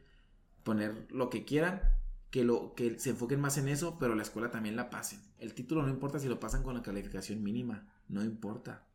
poner 0.64 1.08
lo 1.12 1.30
que 1.30 1.46
quieran, 1.46 1.82
que, 2.32 2.44
lo, 2.44 2.74
que 2.76 3.00
se 3.00 3.12
enfoquen 3.12 3.40
más 3.40 3.58
en 3.58 3.70
eso, 3.70 3.98
pero 4.00 4.16
la 4.16 4.24
escuela 4.24 4.52
también 4.52 4.76
la 4.76 4.90
pasen. 4.90 5.27
El 5.40 5.54
título 5.54 5.84
no 5.84 5.90
importa 5.90 6.20
si 6.20 6.28
lo 6.28 6.40
pasan 6.40 6.64
con 6.64 6.74
la 6.76 6.82
calificación 6.82 7.44
mínima, 7.44 7.88
no 8.10 8.24
importa. 8.24 8.86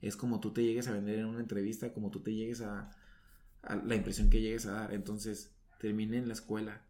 Es 0.00 0.16
como 0.16 0.40
tú 0.40 0.52
te 0.52 0.62
llegues 0.64 0.88
a 0.88 0.92
vender 0.92 1.18
en 1.18 1.26
una 1.26 1.40
entrevista, 1.40 1.92
como 1.92 2.10
tú 2.10 2.20
te 2.20 2.34
llegues 2.34 2.62
a, 2.62 2.90
la 3.84 3.94
impresión 3.94 4.30
que 4.30 4.40
llegues 4.40 4.66
a 4.66 4.72
dar. 4.72 4.94
Entonces, 4.94 5.52
terminen 5.78 6.26
la 6.28 6.34
escuela 6.34 6.82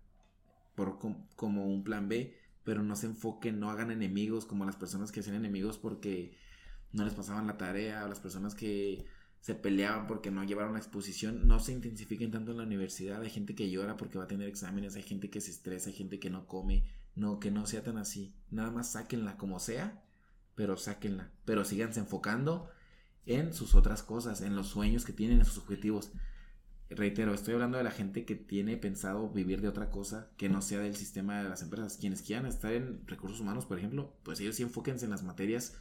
por, 0.76 0.98
com- 0.98 1.26
como 1.37 1.66
un 1.66 1.83
plan 1.83 2.09
B, 2.09 2.37
pero 2.64 2.83
no 2.83 2.94
se 2.94 3.06
enfoquen, 3.06 3.59
no 3.59 3.70
hagan 3.70 3.90
enemigos 3.90 4.46
como 4.46 4.64
las 4.64 4.76
personas 4.76 5.11
que 5.11 5.20
hacían 5.20 5.37
enemigos 5.37 5.78
porque 5.78 6.37
no 6.92 7.04
les 7.04 7.14
pasaban 7.14 7.46
la 7.46 7.56
tarea, 7.56 8.04
o 8.04 8.09
las 8.09 8.20
personas 8.20 8.54
que 8.54 9.04
se 9.40 9.54
peleaban 9.54 10.06
porque 10.06 10.30
no 10.30 10.44
llevaron 10.44 10.74
la 10.74 10.78
exposición, 10.78 11.48
no 11.48 11.59
se 11.61 11.72
intensifiquen 11.72 12.30
tanto 12.30 12.52
en 12.52 12.59
la 12.59 12.64
universidad. 12.64 13.22
Hay 13.22 13.30
gente 13.30 13.54
que 13.54 13.70
llora 13.70 13.96
porque 13.96 14.18
va 14.18 14.24
a 14.24 14.28
tener 14.28 14.48
exámenes, 14.48 14.96
hay 14.96 15.02
gente 15.02 15.30
que 15.30 15.40
se 15.40 15.50
estresa, 15.50 15.90
hay 15.90 15.96
gente 15.96 16.20
que 16.20 16.30
no 16.30 16.46
come. 16.46 16.85
No, 17.14 17.40
que 17.40 17.51
no 17.51 17.66
sea 17.66 17.83
tan 17.83 17.99
así. 17.99 18.35
Nada 18.51 18.70
más 18.70 18.92
sáquenla 18.92 19.37
como 19.37 19.59
sea, 19.59 20.03
pero 20.55 20.77
sáquenla. 20.77 21.31
Pero 21.44 21.64
síganse 21.64 22.01
enfocando 22.01 22.70
en 23.27 23.53
sus 23.53 23.75
otras 23.75 24.03
cosas, 24.03 24.40
en 24.40 24.57
los 24.57 24.68
sueños 24.68 25.05
que 25.05 25.12
tienen, 25.12 25.40
en 25.40 25.44
sus 25.44 25.59
objetivos. 25.59 26.12
Reitero, 26.88 27.33
estoy 27.33 27.55
hablando 27.55 27.79
de 27.79 27.85
la 27.85 27.92
gente 27.92 28.25
que 28.25 28.35
tiene 28.35 28.77
pensado 28.77 29.29
vivir 29.31 29.61
de 29.61 29.68
otra 29.68 29.90
cosa 29.90 30.31
que 30.37 30.49
no 30.49 30.61
sea 30.61 30.81
del 30.81 30.96
sistema 30.96 31.40
de 31.42 31.49
las 31.49 31.62
empresas. 31.62 31.99
Quienes 31.99 32.23
quieran 32.23 32.46
estar 32.46 32.73
en 32.73 33.07
recursos 33.07 33.40
humanos, 33.40 33.66
por 33.66 33.79
ejemplo, 33.79 34.12
pues 34.25 34.40
ellos 34.40 34.57
sí 34.57 34.64
enfóquense 34.64 35.05
en 35.05 35.12
las 35.12 35.23
materias 35.23 35.77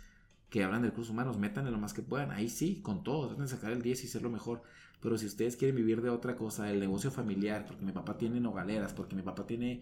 que 0.50 0.64
hablan 0.64 0.82
de 0.82 0.90
recursos 0.90 1.12
humanos, 1.12 1.38
métanle 1.38 1.72
lo 1.72 1.78
más 1.80 1.94
que 1.94 2.02
puedan. 2.02 2.32
Ahí 2.32 2.50
sí, 2.50 2.82
con 2.82 3.04
todo, 3.04 3.28
traten 3.28 3.46
de 3.46 3.50
sacar 3.50 3.72
el 3.72 3.82
10 3.82 4.04
y 4.04 4.08
ser 4.08 4.22
lo 4.22 4.30
mejor. 4.30 4.62
Pero 5.02 5.18
si 5.18 5.26
ustedes 5.26 5.56
quieren 5.56 5.76
vivir 5.76 6.02
de 6.02 6.10
otra 6.10 6.36
cosa, 6.36 6.66
del 6.66 6.80
negocio 6.80 7.10
familiar, 7.10 7.66
porque 7.66 7.86
mi 7.86 7.92
papá 7.92 8.18
tiene 8.18 8.40
nogaleras, 8.40 8.94
porque 8.94 9.16
mi 9.16 9.22
papá 9.22 9.48
tiene 9.48 9.82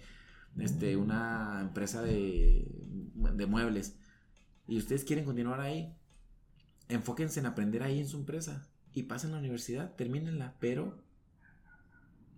este, 0.59 0.95
una 0.97 1.59
empresa 1.61 2.01
de, 2.01 2.67
de 3.13 3.45
muebles, 3.45 3.97
y 4.67 4.77
ustedes 4.77 5.03
quieren 5.03 5.25
continuar 5.25 5.61
ahí, 5.61 5.93
enfóquense 6.89 7.39
en 7.39 7.45
aprender 7.45 7.83
ahí 7.83 7.99
en 7.99 8.07
su 8.07 8.17
empresa 8.17 8.67
y 8.93 9.03
pasen 9.03 9.31
la 9.31 9.39
universidad, 9.39 9.95
termínenla, 9.95 10.55
pero 10.59 11.03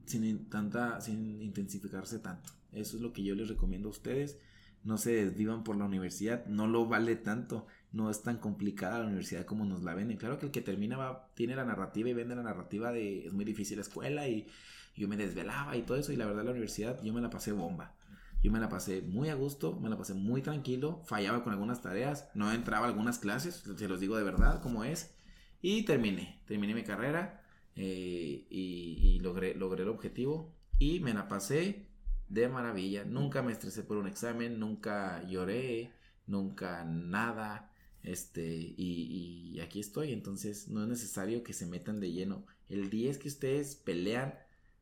sin 0.06 0.24
in- 0.24 0.50
tanta, 0.50 1.02
sin 1.02 1.41
intensificarse 1.41 2.19
tanto. 2.19 2.52
Eso 2.72 2.98
es 2.98 3.02
lo 3.02 3.13
que 3.13 3.24
yo 3.24 3.36
les 3.36 3.48
recomiendo 3.48 3.88
a 3.89 3.91
ustedes. 3.91 4.38
No 4.84 4.98
se 4.98 5.12
desvivan 5.12 5.63
por 5.63 5.76
la 5.76 5.86
universidad, 5.86 6.45
no 6.45 6.67
lo 6.67 6.88
vale 6.88 7.15
tanto, 7.15 7.67
no 7.91 8.10
es 8.10 8.24
tan 8.24 8.38
complicada 8.38 9.00
la 9.00 9.06
universidad 9.08 9.45
como 9.45 9.65
nos 9.65 9.84
la 9.84 9.93
venden. 9.93 10.17
Claro 10.17 10.39
que 10.39 10.45
el 10.45 10.52
que 10.52 10.62
termina 10.62 10.98
va, 10.98 11.30
tiene 11.36 11.56
la 11.56 11.65
narrativa 11.65 12.10
y 12.10 12.13
vende 12.13 12.36
la 12.36 12.43
narrativa 12.43 12.91
de 12.91 13.28
es 13.28 13.34
muy 13.34 13.43
difícil 13.43 13.78
la 13.78 13.82
escuela 13.82 14.28
y 14.28 14.48
yo 14.95 15.08
me 15.08 15.17
desvelaba 15.17 15.76
y 15.76 15.82
todo 15.82 15.98
eso 15.98 16.13
y 16.13 16.15
la 16.15 16.26
verdad 16.26 16.45
la 16.45 16.52
universidad 16.52 17.02
yo 17.04 17.13
me 17.13 17.22
la 17.22 17.30
pasé 17.30 17.52
bomba. 17.52 17.95
Yo 18.41 18.52
me 18.52 18.60
la 18.60 18.69
pasé 18.69 19.02
muy 19.02 19.30
a 19.30 19.36
gusto, 19.36 19.78
me 19.80 19.89
la 19.89 19.97
pasé 19.97 20.13
muy 20.13 20.41
tranquilo, 20.41 21.02
fallaba 21.06 21.43
con 21.43 21.52
algunas 21.52 21.82
tareas, 21.82 22.30
no 22.34 22.52
entraba 22.54 22.86
a 22.86 22.89
algunas 22.89 23.19
clases, 23.19 23.63
se 23.75 23.88
los 23.88 23.99
digo 23.99 24.15
de 24.17 24.23
verdad 24.23 24.62
como 24.62 24.86
es, 24.86 25.13
y 25.62 25.84
terminé, 25.84 26.41
terminé 26.45 26.73
mi 26.73 26.84
carrera 26.84 27.43
eh, 27.75 28.45
y, 28.49 29.19
logré, 29.19 29.56
logré 29.56 29.84
el 29.84 29.89
objetivo 29.89 30.56
y 30.78 31.02
me 31.02 31.13
la 31.13 31.28
pasé 31.28 31.88
de 32.30 32.47
maravilla. 32.47 33.04
Nunca 33.04 33.41
me 33.41 33.52
estresé 33.52 33.84
por 33.84 33.97
un 33.97 34.08
examen, 34.08 34.58
nunca 34.58 35.21
lloré, 35.28 35.91
nunca 36.25 36.86
nada, 36.86 37.73
este, 38.04 38.45
y, 38.45 39.52
y 39.54 39.60
aquí 39.60 39.82
estoy, 39.82 40.13
entonces 40.13 40.69
no 40.69 40.84
es 40.84 40.88
necesario 40.88 41.43
que 41.43 41.52
se 41.52 41.65
metan 41.65 41.99
de 41.99 42.13
lleno. 42.13 42.45
El 42.69 42.89
10 42.89 43.17
que 43.17 43.28
ustedes 43.28 43.75
pelean 43.75 44.36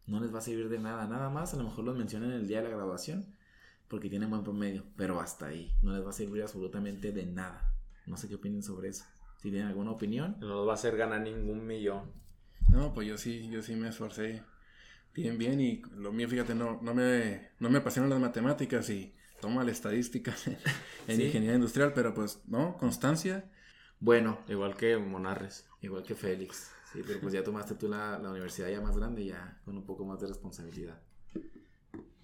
no 0.06 0.20
les 0.20 0.32
va 0.32 0.40
a 0.40 0.42
servir 0.42 0.70
de 0.70 0.78
nada, 0.78 1.08
nada 1.08 1.32
más, 1.32 1.56
a 1.56 1.58
lo 1.58 1.64
mejor 1.64 1.86
los 1.86 1.98
mencionan 1.98 2.32
el 2.32 2.48
día 2.48 2.58
de 2.58 2.70
la 2.70 2.76
graduación 2.76 3.36
porque 3.90 4.10
tienen 4.10 4.30
buen 4.30 4.44
promedio, 4.44 4.84
pero 4.96 5.20
hasta 5.20 5.48
ahí, 5.48 5.72
no 5.82 5.94
les 5.94 6.06
va 6.06 6.10
a 6.10 6.14
servir 6.14 6.42
absolutamente 6.44 7.12
de 7.12 7.26
nada. 7.26 7.74
No 8.06 8.18
sé 8.18 8.28
qué 8.28 8.36
opinen 8.36 8.64
sobre 8.64 8.90
eso. 8.90 9.04
Si 9.42 9.50
tienen 9.50 9.68
alguna 9.68 9.92
opinión, 9.92 10.38
No 10.40 10.48
nos 10.48 10.68
va 10.68 10.72
a 10.72 10.76
hacer 10.76 10.98
ganar 10.98 11.22
ningún 11.22 11.66
millón. 11.66 12.12
No, 12.70 12.94
pues 12.94 13.08
yo 13.08 13.18
sí, 13.18 13.50
yo 13.50 13.62
sí 13.62 13.76
me 13.76 13.90
esforcé 13.90 14.44
bien, 15.14 15.38
bien 15.38 15.60
y 15.62 15.82
lo 15.96 16.12
mío, 16.12 16.28
fíjate, 16.28 16.54
no, 16.56 16.80
no, 16.82 16.94
me, 16.94 17.50
no 17.60 17.70
me 17.70 17.78
apasionan 17.80 18.10
las 18.10 18.20
matemáticas 18.20 18.90
y 18.90 19.14
toma 19.40 19.64
la 19.64 19.72
estadística 19.72 20.36
en, 21.08 21.18
Sí. 21.18 21.24
ingeniería 21.26 21.56
industrial, 21.56 21.94
pero 21.94 22.14
pues, 22.14 22.42
¿no? 22.48 22.78
Constancia. 22.78 23.50
bueno, 24.00 24.40
Igual 24.48 24.76
que 24.76 24.98
Monarres. 24.98 25.66
igual 25.82 26.04
que 26.04 26.16
Félix. 26.16 26.72
Sí, 26.92 27.02
pero 27.06 27.20
pues 27.20 27.34
ya 27.34 27.44
tomaste 27.44 27.76
tú 27.76 27.88
la, 27.90 28.18
la 28.20 28.30
universidad 28.32 28.70
ya 28.70 28.80
más 28.82 28.96
grande, 28.98 29.26
ya 29.26 29.60
con 29.66 29.76
un 29.78 29.86
poco 29.86 30.06
más 30.06 30.20
de 30.22 30.28
responsabilidad. 30.28 31.00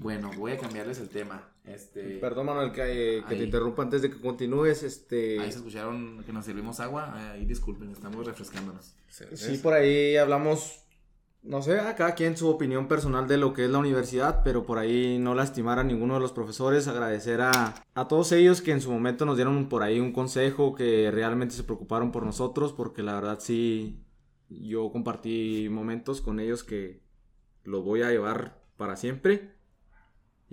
Bueno, 0.04 0.30
voy 0.38 0.52
a 0.52 0.58
cambiarles 0.58 1.00
el 1.00 1.08
tema. 1.08 1.50
Este, 1.64 2.18
Perdón, 2.18 2.48
Manuel, 2.48 2.74
que, 2.74 2.82
eh, 2.82 3.24
que 3.26 3.36
Ahí. 3.36 3.40
te 3.40 3.46
interrumpa 3.46 3.84
antes 3.84 4.02
de 4.02 4.12
que 4.12 4.20
continúes. 4.20 4.84
Este, 4.84 5.40
Ahí 5.40 5.50
se 5.50 5.60
escucharon 5.60 6.22
que 6.26 6.34
nos 6.34 6.44
servimos 6.44 6.82
agua. 6.82 7.32
Ahí 7.32 7.46
disculpen, 7.46 7.90
estamos 7.90 8.26
refrescándonos. 8.26 8.96
Sí, 9.08 9.58
por 9.60 9.74
ahí 9.74 10.18
hablamos, 10.18 10.82
no 11.42 11.62
sé, 11.62 11.80
a 11.80 11.96
cada 11.96 12.16
quien 12.16 12.36
su 12.36 12.50
opinión 12.50 12.90
personal 12.90 13.30
de 13.30 13.38
lo 13.38 13.54
que 13.54 13.64
es 13.64 13.72
la 13.72 13.78
universidad, 13.78 14.42
pero 14.44 14.66
por 14.66 14.78
ahí 14.78 15.20
no 15.20 15.36
lastimar 15.36 15.80
a 15.80 15.86
ninguno 15.86 16.16
de 16.16 16.20
los 16.20 16.34
profesores, 16.34 16.90
agradecer 16.90 17.40
a, 17.40 17.74
a 17.96 18.08
todos 18.10 18.34
ellos 18.34 18.62
que 18.62 18.72
en 18.72 18.82
su 18.82 18.92
momento 18.92 19.26
nos 19.26 19.38
dieron 19.38 19.70
por 19.70 19.84
ahí 19.84 20.02
un 20.02 20.12
consejo, 20.12 20.76
que 20.76 21.12
realmente 21.12 21.56
se 21.56 21.64
preocuparon 21.64 22.12
por 22.12 22.26
nosotros, 22.26 22.74
porque 22.74 23.04
la 23.04 23.16
verdad 23.16 23.40
sí, 23.40 24.04
yo 24.50 24.92
compartí 24.92 25.70
momentos 25.70 26.20
con 26.20 26.42
ellos 26.42 26.66
que 26.66 27.02
los 27.64 27.86
voy 27.86 28.02
a 28.02 28.10
llevar 28.10 28.62
para 28.76 28.98
siempre. 28.98 29.53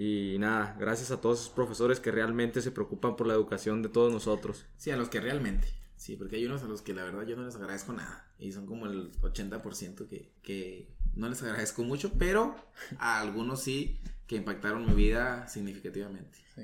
Y 0.02 0.38
nada, 0.38 0.76
gracias 0.78 1.10
a 1.10 1.20
todos 1.20 1.40
esos 1.40 1.50
profesores 1.52 2.00
que 2.00 2.10
realmente 2.10 2.62
se 2.62 2.70
preocupan 2.70 3.16
por 3.16 3.26
la 3.26 3.34
educación 3.34 3.82
de 3.82 3.90
todos 3.90 4.10
nosotros. 4.10 4.64
Sí, 4.78 4.90
a 4.90 4.96
los 4.96 5.10
que 5.10 5.20
realmente. 5.20 5.68
Sí, 5.96 6.16
porque 6.16 6.36
hay 6.36 6.46
unos 6.46 6.62
a 6.62 6.66
los 6.68 6.80
que 6.80 6.94
la 6.94 7.04
verdad 7.04 7.26
yo 7.26 7.36
no 7.36 7.44
les 7.44 7.56
agradezco 7.56 7.92
nada. 7.92 8.26
Y 8.38 8.52
son 8.52 8.64
como 8.64 8.86
el 8.86 9.12
80% 9.20 10.08
que, 10.08 10.32
que 10.42 10.88
no 11.14 11.28
les 11.28 11.42
agradezco 11.42 11.82
mucho, 11.82 12.12
pero 12.18 12.54
a 12.98 13.20
algunos 13.20 13.62
sí 13.62 14.00
que 14.26 14.36
impactaron 14.36 14.86
mi 14.86 14.94
vida 14.94 15.46
significativamente. 15.48 16.38
Sí. 16.54 16.62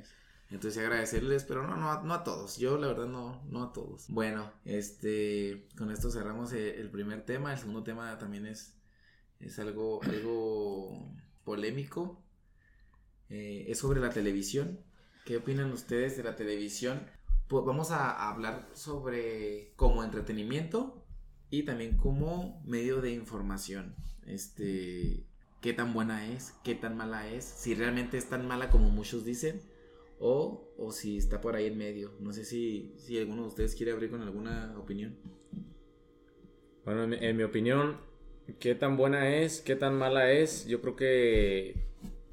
Entonces 0.51 0.83
agradecerles, 0.83 1.45
pero 1.45 1.67
no, 1.67 1.77
no, 1.77 1.91
a- 1.91 2.03
no 2.03 2.15
a 2.15 2.25
todos. 2.25 2.57
Yo 2.57 2.79
la 2.79 2.87
verdad 2.87 3.07
no, 3.07 3.43
no 3.51 3.65
a 3.65 3.73
todos. 3.75 4.07
Bueno, 4.09 4.51
este, 4.65 5.67
con 5.77 5.91
esto 5.91 6.11
cerramos 6.11 6.55
eh, 6.55 6.81
el 6.81 6.89
primer 6.91 7.21
tema. 7.27 7.53
El 7.53 7.59
segundo 7.59 7.83
tema 7.83 8.17
también 8.17 8.47
es, 8.47 8.73
es 9.41 9.59
algo, 9.59 10.03
algo 10.05 11.13
polémico. 11.45 12.23
Eh, 13.29 13.65
es 13.69 13.79
sobre 13.79 14.01
la 14.01 14.11
televisión. 14.11 14.81
¿Qué 15.25 15.37
opinan 15.37 15.73
ustedes 15.73 16.17
de 16.17 16.23
la 16.23 16.37
televisión? 16.37 17.01
Pues 17.49 17.65
vamos 17.65 17.91
a, 17.91 18.29
hablar 18.29 18.69
sobre 18.73 19.73
como 19.77 20.05
entretenimiento 20.05 21.05
y 21.51 21.65
también 21.65 21.97
como 21.97 22.63
medio 22.65 23.01
de 23.01 23.13
información. 23.13 23.95
Este, 24.27 25.27
qué 25.61 25.73
tan 25.73 25.93
buena 25.93 26.33
es, 26.33 26.55
qué 26.65 26.75
tan 26.75 26.97
mala 26.97 27.29
es, 27.29 27.45
si 27.45 27.75
realmente 27.75 28.19
es 28.19 28.29
tan 28.29 28.47
mala 28.47 28.71
como 28.71 28.91
muchos 28.91 29.25
dicen 29.25 29.61
o, 30.19 30.73
o 30.79 30.93
si 30.93 31.19
está 31.19 31.41
por 31.41 31.57
ahí 31.57 31.67
en 31.67 31.79
medio. 31.79 32.13
No 32.21 32.33
sé 32.33 32.45
si, 32.45 32.95
si 32.97 33.19
alguno 33.19 33.43
de 33.43 33.49
ustedes 33.49 33.75
quiere 33.75 33.93
abrir 33.93 34.11
con 34.11 34.23
alguna 34.23 34.75
opinión. 34.79 35.17
Bueno, 36.85 37.13
en 37.13 37.37
mi 37.37 37.43
opinión, 37.43 37.99
qué 38.61 38.75
tan 38.75 38.97
buena 38.97 39.37
es, 39.37 39.61
qué 39.61 39.75
tan 39.77 39.99
mala 39.99 40.31
es, 40.31 40.67
yo 40.67 40.81
creo 40.81 40.97
que, 40.97 41.87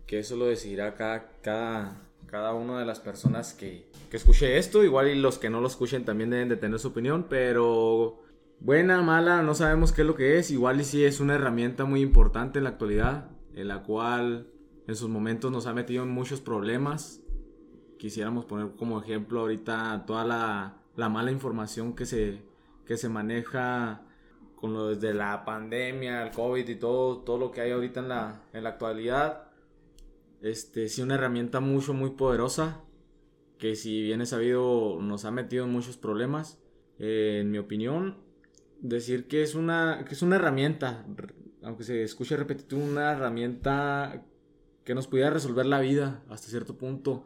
que 0.05 0.19
eso 0.19 0.35
lo 0.35 0.45
decidirá 0.45 0.95
cada, 0.95 1.31
cada, 1.41 2.01
cada 2.27 2.53
una 2.53 2.79
de 2.79 2.85
las 2.85 2.99
personas 2.99 3.53
que, 3.53 3.89
que 4.09 4.17
escuche 4.17 4.57
esto. 4.57 4.83
Igual 4.83 5.09
y 5.09 5.15
los 5.15 5.37
que 5.37 5.49
no 5.49 5.61
lo 5.61 5.67
escuchen 5.67 6.05
también 6.05 6.29
deben 6.29 6.49
de 6.49 6.57
tener 6.57 6.79
su 6.79 6.89
opinión, 6.89 7.27
pero 7.29 8.21
buena, 8.59 9.01
mala, 9.01 9.41
no 9.41 9.55
sabemos 9.55 9.91
qué 9.91 10.01
es 10.01 10.07
lo 10.07 10.15
que 10.15 10.37
es. 10.37 10.51
Igual 10.51 10.81
y 10.81 10.83
sí 10.83 11.03
es 11.03 11.19
una 11.19 11.35
herramienta 11.35 11.85
muy 11.85 12.01
importante 12.01 12.59
en 12.59 12.65
la 12.65 12.71
actualidad, 12.71 13.29
en 13.55 13.67
la 13.67 13.83
cual 13.83 14.47
en 14.87 14.95
sus 14.95 15.09
momentos 15.09 15.51
nos 15.51 15.67
ha 15.67 15.73
metido 15.73 16.03
en 16.03 16.09
muchos 16.09 16.41
problemas. 16.41 17.21
Quisiéramos 17.97 18.45
poner 18.45 18.71
como 18.75 19.01
ejemplo 19.01 19.41
ahorita 19.41 20.03
toda 20.05 20.25
la, 20.25 20.77
la 20.95 21.09
mala 21.09 21.31
información 21.31 21.95
que 21.95 22.05
se, 22.05 22.41
que 22.85 22.97
se 22.97 23.09
maneja 23.09 24.01
con 24.55 24.73
lo 24.73 24.89
desde 24.89 25.13
la 25.13 25.43
pandemia, 25.43 26.23
el 26.23 26.31
COVID 26.31 26.67
y 26.67 26.75
todo, 26.75 27.17
todo 27.19 27.37
lo 27.37 27.51
que 27.51 27.61
hay 27.61 27.71
ahorita 27.71 27.99
en 27.99 28.09
la, 28.09 28.41
en 28.53 28.63
la 28.63 28.69
actualidad. 28.69 29.42
Este, 30.43 30.89
sí, 30.89 31.01
una 31.01 31.15
herramienta 31.15 31.61
mucho, 31.61 31.93
muy 31.93 32.11
poderosa, 32.11 32.81
que 33.57 33.77
si 33.77 34.01
bien 34.01 34.19
es 34.19 34.29
sabido 34.29 34.99
nos 35.01 35.23
ha 35.23 35.31
metido 35.31 35.63
en 35.63 35.71
muchos 35.71 35.95
problemas. 35.95 36.59
Eh, 36.99 37.39
en 37.41 37.49
mi 37.49 37.59
opinión, 37.59 38.17
decir 38.81 39.27
que 39.27 39.41
es 39.41 39.55
una, 39.55 40.03
que 40.05 40.13
es 40.13 40.21
una 40.21 40.35
herramienta, 40.35 41.05
aunque 41.63 41.85
se 41.85 42.03
escuche 42.03 42.35
repetitivo, 42.35 42.83
una 42.83 43.13
herramienta 43.13 44.25
que 44.83 44.93
nos 44.93 45.07
pudiera 45.07 45.29
resolver 45.29 45.65
la 45.65 45.79
vida 45.79 46.21
hasta 46.29 46.49
cierto 46.49 46.77
punto. 46.77 47.23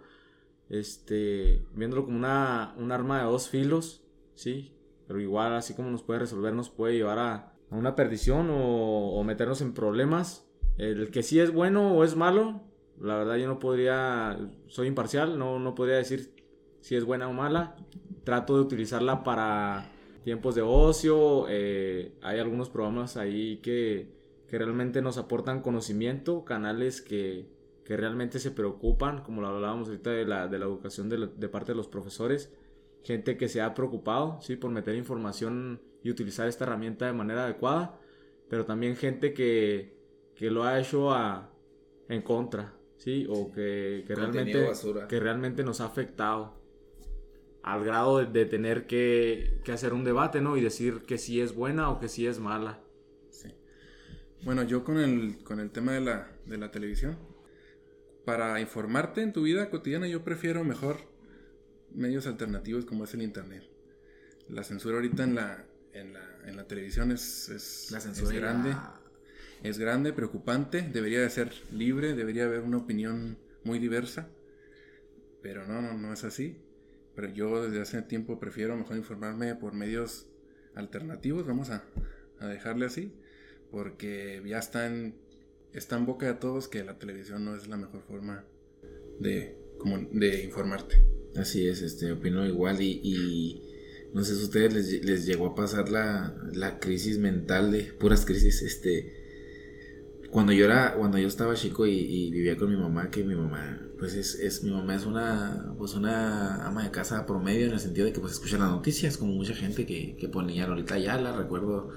Este, 0.70 1.66
viéndolo 1.74 2.06
como 2.06 2.18
una, 2.18 2.76
un 2.78 2.92
arma 2.92 3.18
de 3.18 3.26
dos 3.26 3.50
filos, 3.50 4.04
sí, 4.36 4.76
pero 5.08 5.20
igual 5.20 5.56
así 5.56 5.74
como 5.74 5.90
nos 5.90 6.04
puede 6.04 6.20
resolver, 6.20 6.54
nos 6.54 6.70
puede 6.70 6.94
llevar 6.94 7.18
a, 7.18 7.54
una 7.72 7.96
perdición 7.96 8.52
o, 8.52 9.14
o, 9.14 9.24
meternos 9.24 9.62
en 9.62 9.74
problemas. 9.74 10.48
El 10.78 11.10
que 11.10 11.24
sí 11.24 11.40
es 11.40 11.52
bueno 11.52 11.96
o 11.96 12.04
es 12.04 12.16
malo, 12.16 12.67
la 13.00 13.18
verdad 13.18 13.36
yo 13.36 13.48
no 13.48 13.60
podría, 13.60 14.38
soy 14.68 14.88
imparcial, 14.88 15.38
no, 15.38 15.60
no 15.60 15.76
podría 15.76 15.98
decir 15.98 16.34
si 16.82 16.96
es 16.96 17.04
buena 17.04 17.28
o 17.28 17.34
mala. 17.34 17.76
Trato 18.24 18.56
de 18.56 18.62
utilizarla 18.62 19.24
para 19.24 19.92
tiempos 20.24 20.56
de 20.56 20.62
ocio, 20.62 21.46
eh, 21.50 22.12
hay 22.22 22.40
algunos 22.40 22.70
programas 22.70 23.16
ahí 23.16 23.58
que, 23.58 24.10
que, 24.48 24.58
realmente 24.58 25.02
nos 25.02 25.18
aportan 25.18 25.62
conocimiento, 25.62 26.44
canales 26.44 27.02
que, 27.02 27.48
que, 27.86 27.96
realmente 27.96 28.40
se 28.40 28.52
preocupan, 28.52 29.22
como 29.22 29.42
lo 29.42 29.48
hablábamos 29.48 29.88
ahorita 29.88 30.10
de 30.10 30.26
la, 30.26 30.48
de 30.48 30.60
la 30.60 30.66
educación 30.66 31.08
de, 31.08 31.28
de, 31.28 31.50
parte 31.50 31.72
de 31.72 31.78
los 31.78 31.88
profesores, 31.88 32.54
gente 33.04 33.38
que 33.38 33.48
se 33.48 33.62
ha 33.62 33.74
preocupado 33.74 34.40
¿sí? 34.42 34.58
por 34.58 34.72
meter 34.72 34.96
información 34.96 35.82
y 36.04 36.10
utilizar 36.10 36.48
esta 36.50 36.66
herramienta 36.66 37.06
de 37.06 37.14
manera 37.14 37.46
adecuada, 37.46 37.98
pero 38.50 38.66
también 38.66 38.98
gente 38.98 39.34
que, 39.34 39.98
que 40.36 40.52
lo 40.52 40.66
ha 40.66 40.78
hecho 40.78 41.12
a, 41.12 41.52
en 42.10 42.22
contra, 42.22 42.77
¿sí? 42.98 43.26
o 43.30 43.52
que, 43.52 44.04
que 44.06 44.16
realmente, 44.16 44.72
que 45.08 45.20
realmente 45.20 45.64
nos 45.64 45.82
ha 45.82 45.86
afectado 45.86 46.58
al 47.64 47.84
grado 47.84 48.26
de, 48.26 48.46
tener 48.46 48.88
que, 48.88 49.62
hacer 49.72 49.94
un 49.94 50.04
debate, 50.06 50.40
¿no? 50.40 50.56
Y 50.56 50.62
decir 50.62 51.02
que 51.02 51.18
sí 51.18 51.42
es 51.42 51.54
buena 51.54 51.90
o 51.90 52.00
que 52.00 52.08
sí 52.08 52.26
es 52.26 52.40
mala. 52.40 52.80
Sí. 53.30 53.50
Bueno, 54.44 54.64
yo 54.64 54.86
con 54.86 54.98
el, 55.00 55.44
con 55.44 55.60
el 55.60 55.72
tema 55.72 55.92
de 55.92 56.02
la, 56.02 56.32
de 56.46 56.58
la 56.58 56.72
televisión, 56.72 57.18
para 58.24 58.62
informarte 58.62 59.22
en 59.22 59.34
tu 59.34 59.44
vida 59.44 59.70
cotidiana, 59.70 60.08
yo 60.08 60.24
prefiero 60.24 60.64
mejor 60.64 60.98
medios 61.94 62.26
alternativos 62.26 62.86
como 62.86 63.04
es 63.04 63.14
el 63.14 63.22
Internet. 63.22 63.64
La 64.48 64.64
censura 64.64 64.96
ahorita 64.96 65.24
en 65.24 65.36
la, 65.36 65.66
en 65.92 66.14
la, 66.14 66.40
en 66.46 66.56
la 66.56 66.68
televisión 66.68 67.12
es, 67.12 67.50
es, 67.50 67.92
la 67.92 68.00
censura 68.00 68.34
es 68.34 68.42
grande. 68.42 68.76
Es 69.64 69.80
grande, 69.80 70.14
preocupante, 70.14 70.82
debería 70.82 71.22
de 71.22 71.30
ser 71.30 71.52
libre, 71.72 72.14
debería 72.14 72.46
haber 72.46 72.62
una 72.62 72.78
opinión 72.78 73.38
muy 73.64 73.80
diversa. 73.80 74.30
Pero 75.42 75.66
no, 75.68 75.82
no, 75.82 75.94
no 75.94 76.14
es 76.14 76.24
así. 76.24 76.58
Pero 77.16 77.34
yo 77.34 77.64
desde 77.64 77.82
hace 77.82 78.02
tiempo 78.04 78.40
prefiero 78.40 78.78
mejor 78.78 78.96
informarme 78.96 79.56
por 79.56 79.74
medios 79.74 80.28
alternativos, 80.76 81.48
vamos 81.48 81.72
a, 81.72 81.84
dejarle 82.40 82.86
así, 82.86 83.12
porque 83.72 84.40
ya 84.46 84.60
está 84.60 84.86
en, 84.86 85.16
está 85.74 85.98
en 85.98 86.06
boca 86.06 86.28
de 86.28 86.36
todos 86.36 86.68
que 86.68 86.84
la 86.84 87.00
televisión 87.00 87.44
no 87.44 87.56
es 87.56 87.68
la 87.68 87.78
mejor 87.78 88.04
forma 88.04 88.46
de, 89.20 89.58
como, 89.80 89.98
de 89.98 90.44
informarte. 90.44 91.04
Así 91.36 91.68
es, 91.68 91.82
este, 91.82 92.12
opino 92.12 92.46
igual 92.46 92.82
y, 92.82 93.64
no 94.14 94.24
sé 94.24 94.36
si 94.36 94.42
a 94.42 94.46
ustedes 94.46 94.74
les, 94.74 95.04
les 95.04 95.26
llegó 95.26 95.48
a 95.48 95.56
pasar 95.56 95.90
la, 95.90 96.36
la, 96.54 96.80
crisis 96.80 97.18
mental 97.18 97.72
de 97.72 97.84
puras 97.94 98.26
crisis, 98.26 98.62
este, 98.62 99.17
cuando 100.38 100.54
yo 100.54 100.66
era, 100.66 100.94
cuando 100.94 101.18
yo 101.18 101.28
estaba 101.28 101.56
chico 101.56 101.88
y, 101.88 101.98
y 101.98 102.30
vivía 102.30 102.56
con 102.58 102.70
mi 102.70 102.78
mamá, 102.78 103.10
que 103.10 103.24
mi 103.24 103.34
mamá 103.34 103.82
pues 103.98 104.14
es, 104.14 104.36
es, 104.36 104.64
mi 104.64 104.70
mamá 104.70 104.94
es 104.94 105.08
una 105.08 105.74
pues 105.80 105.96
una 105.96 106.64
ama 106.64 106.84
de 106.84 106.92
casa 106.92 107.26
promedio 107.26 107.66
en 107.66 107.72
el 107.72 107.80
sentido 107.80 108.06
de 108.06 108.14
que 108.14 108.20
pues 108.20 108.34
escucha 108.34 108.60
las 108.60 108.70
noticias 108.70 109.18
como 109.18 109.34
mucha 109.34 109.56
gente 109.56 109.88
que, 109.88 110.16
que 110.16 110.30
ponía 110.30 110.68
Lolita 110.68 110.96
la 111.00 111.36
recuerdo 111.36 111.90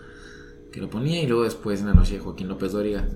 que 0.72 0.80
lo 0.80 0.88
ponía 0.88 1.22
y 1.22 1.26
luego 1.26 1.44
después 1.44 1.80
en 1.80 1.88
la 1.88 1.92
noche 1.92 2.14
de 2.14 2.20
Joaquín 2.20 2.48
López 2.48 2.72
Dóriga. 2.72 3.06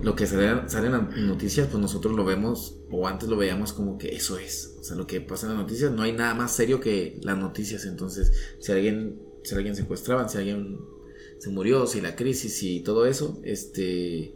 Lo 0.00 0.14
que 0.14 0.28
sale, 0.28 0.68
sale 0.68 0.86
en 0.86 0.92
las 0.92 1.16
noticias 1.16 1.66
pues 1.66 1.80
nosotros 1.80 2.14
lo 2.14 2.24
vemos 2.24 2.78
o 2.92 3.08
antes 3.08 3.28
lo 3.28 3.36
veíamos 3.36 3.72
como 3.72 3.98
que 3.98 4.14
eso 4.14 4.38
es. 4.38 4.76
O 4.78 4.84
sea 4.84 4.94
lo 4.94 5.08
que 5.08 5.20
pasa 5.22 5.46
en 5.46 5.54
las 5.54 5.62
noticias 5.62 5.90
no 5.90 6.02
hay 6.02 6.12
nada 6.12 6.36
más 6.36 6.52
serio 6.54 6.80
que 6.80 7.18
las 7.24 7.36
noticias. 7.36 7.84
Entonces 7.84 8.32
si 8.60 8.70
alguien 8.70 9.20
si 9.42 9.56
alguien 9.56 9.74
secuestraban 9.74 10.30
si 10.30 10.38
alguien 10.38 10.93
se 11.44 11.50
murió 11.50 11.86
si 11.86 12.00
la 12.00 12.16
crisis 12.16 12.62
y 12.62 12.80
todo 12.80 13.04
eso 13.04 13.38
este 13.44 14.34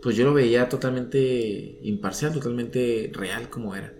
pues 0.00 0.14
yo 0.14 0.24
lo 0.24 0.32
veía 0.32 0.68
totalmente 0.68 1.80
imparcial, 1.82 2.32
totalmente 2.32 3.10
real 3.12 3.50
como 3.50 3.74
era. 3.74 3.92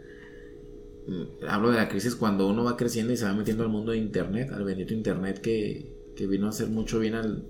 Mm, 1.09 1.45
hablo 1.49 1.73
de 1.73 1.79
la 1.79 1.89
crisis 1.89 2.15
cuando 2.15 2.47
uno 2.47 2.63
va 2.63 2.77
creciendo 2.77 3.13
y 3.13 3.17
se 3.17 3.25
va 3.25 3.35
metiendo 3.35 3.65
al 3.65 3.71
mundo 3.71 3.91
de 3.91 3.99
Internet, 3.99 4.51
al 4.53 4.63
bendito 4.63 4.95
Internet 4.95 5.41
que, 5.41 5.97
vino 6.29 6.47
a 6.47 6.51
hacer 6.51 6.69
mucho 6.69 7.01
bien 7.01 7.15
al, 7.15 7.45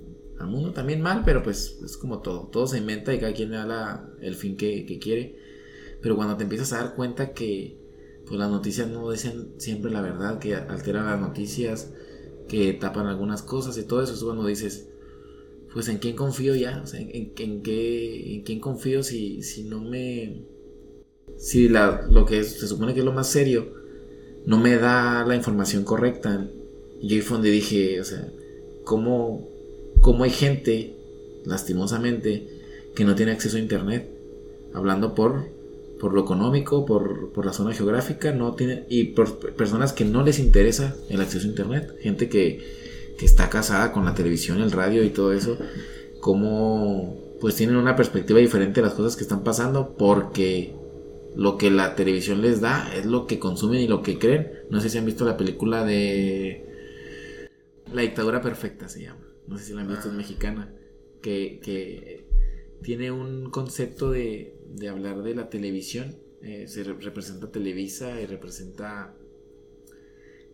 mundo, 0.46 0.72
también 0.72 1.02
mal, 1.02 1.22
pero 1.22 1.42
pues 1.42 1.78
es 1.84 1.98
como 1.98 2.22
todo, 2.22 2.48
todo 2.48 2.66
se 2.66 2.78
inventa 2.78 3.12
y 3.12 3.18
cada 3.18 3.34
quien 3.34 3.50
le 3.50 3.58
da 3.58 4.10
el 4.22 4.34
fin 4.36 4.56
que, 4.56 4.98
quiere. 4.98 5.36
Pero 6.00 6.16
cuando 6.16 6.38
te 6.38 6.44
empiezas 6.44 6.72
a 6.72 6.78
dar 6.78 6.94
cuenta 6.94 7.34
que 7.34 7.76
pues 8.24 8.38
las 8.38 8.50
noticias 8.50 8.88
no 8.88 9.10
dicen 9.10 9.52
siempre 9.58 9.90
la 9.90 10.00
verdad, 10.00 10.38
que 10.38 10.54
alteran 10.54 11.04
las 11.04 11.20
noticias, 11.20 11.92
que 12.48 12.72
tapan 12.72 13.06
algunas 13.06 13.42
cosas 13.42 13.76
y 13.78 13.84
todo 13.84 14.02
eso, 14.02 14.14
es 14.14 14.24
cuando 14.24 14.46
dices, 14.46 14.88
pues 15.72 15.88
en 15.88 15.98
quién 15.98 16.16
confío 16.16 16.54
ya, 16.54 16.84
sea, 16.86 17.00
en, 17.00 17.34
qué, 17.34 18.34
en 18.34 18.42
quién 18.42 18.60
confío 18.60 19.02
si, 19.02 19.42
si 19.42 19.64
no 19.64 19.80
me, 19.80 20.42
si 21.36 21.68
la, 21.68 22.06
lo 22.10 22.24
que 22.24 22.42
se 22.42 22.66
supone 22.66 22.94
que 22.94 23.00
es 23.00 23.06
lo 23.06 23.12
más 23.12 23.28
serio, 23.28 23.72
no 24.46 24.58
me 24.58 24.76
da 24.76 25.24
la 25.26 25.36
información 25.36 25.84
correcta. 25.84 26.48
Y 27.00 27.14
ahí 27.14 27.20
fue 27.20 27.36
donde 27.36 27.50
dije, 27.50 28.00
o 28.00 28.04
sea, 28.04 28.28
¿cómo, 28.84 29.48
cómo 30.00 30.24
hay 30.24 30.30
gente, 30.30 30.96
lastimosamente, 31.44 32.48
que 32.94 33.04
no 33.04 33.14
tiene 33.14 33.32
acceso 33.32 33.56
a 33.56 33.60
internet? 33.60 34.10
Hablando 34.72 35.14
por, 35.14 35.48
por 36.00 36.12
lo 36.12 36.22
económico, 36.22 36.86
por, 36.86 37.32
por 37.32 37.46
la 37.46 37.52
zona 37.52 37.74
geográfica, 37.74 38.32
no 38.32 38.54
tiene, 38.54 38.84
y 38.88 39.04
por 39.04 39.54
personas 39.54 39.92
que 39.92 40.04
no 40.04 40.22
les 40.22 40.38
interesa 40.38 40.94
el 41.08 41.20
acceso 41.20 41.46
a 41.46 41.50
internet. 41.50 41.96
Gente 42.00 42.28
que 42.28 42.78
que 43.18 43.26
está 43.26 43.50
casada 43.50 43.92
con 43.92 44.04
la 44.06 44.14
televisión, 44.14 44.60
el 44.60 44.70
radio 44.70 45.02
y 45.04 45.10
todo 45.10 45.32
eso, 45.32 45.58
como 46.20 47.18
pues 47.40 47.56
tienen 47.56 47.76
una 47.76 47.96
perspectiva 47.96 48.38
diferente 48.38 48.80
de 48.80 48.86
las 48.86 48.94
cosas 48.94 49.16
que 49.16 49.22
están 49.22 49.44
pasando 49.44 49.96
porque 49.96 50.74
lo 51.36 51.58
que 51.58 51.70
la 51.70 51.94
televisión 51.94 52.40
les 52.40 52.60
da 52.60 52.90
es 52.96 53.04
lo 53.04 53.26
que 53.26 53.38
consumen 53.38 53.80
y 53.80 53.88
lo 53.88 54.02
que 54.02 54.18
creen. 54.18 54.50
No 54.70 54.80
sé 54.80 54.88
si 54.88 54.98
han 54.98 55.04
visto 55.04 55.24
la 55.24 55.36
película 55.36 55.84
de 55.84 57.50
La 57.92 58.02
dictadura 58.02 58.40
perfecta 58.40 58.88
se 58.88 59.02
llama. 59.02 59.20
No 59.46 59.58
sé 59.58 59.64
si 59.64 59.74
la 59.74 59.82
han 59.82 59.88
visto, 59.88 60.08
es 60.08 60.14
ah. 60.14 60.16
mexicana. 60.16 60.74
Que, 61.22 61.60
que, 61.62 62.17
tiene 62.82 63.10
un 63.10 63.50
concepto 63.50 64.10
de, 64.10 64.58
de 64.68 64.88
hablar 64.88 65.22
de 65.22 65.34
la 65.34 65.48
televisión. 65.48 66.16
Eh, 66.42 66.68
se 66.68 66.84
representa 66.84 67.50
Televisa 67.50 68.20
y 68.20 68.26
representa 68.26 69.16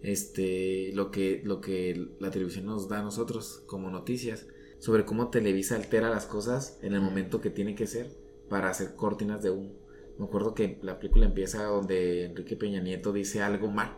este, 0.02 0.92
lo, 0.92 1.10
que, 1.10 1.40
lo 1.44 1.60
que 1.60 2.08
la 2.20 2.30
televisión 2.30 2.66
nos 2.66 2.88
da 2.88 3.00
a 3.00 3.02
nosotros 3.02 3.62
como 3.66 3.90
noticias 3.90 4.46
sobre 4.78 5.06
cómo 5.06 5.30
Televisa 5.30 5.76
altera 5.76 6.10
las 6.10 6.26
cosas 6.26 6.78
en 6.82 6.92
el 6.92 7.00
momento 7.00 7.40
que 7.40 7.50
tiene 7.50 7.74
que 7.74 7.86
ser 7.86 8.10
para 8.50 8.68
hacer 8.68 8.94
cortinas 8.96 9.42
de 9.42 9.50
humo. 9.50 9.72
Me 10.18 10.26
acuerdo 10.26 10.54
que 10.54 10.78
la 10.82 10.98
película 10.98 11.24
empieza 11.24 11.64
donde 11.64 12.26
Enrique 12.26 12.54
Peña 12.56 12.82
Nieto 12.82 13.12
dice 13.12 13.40
algo 13.40 13.70
mal. 13.70 13.96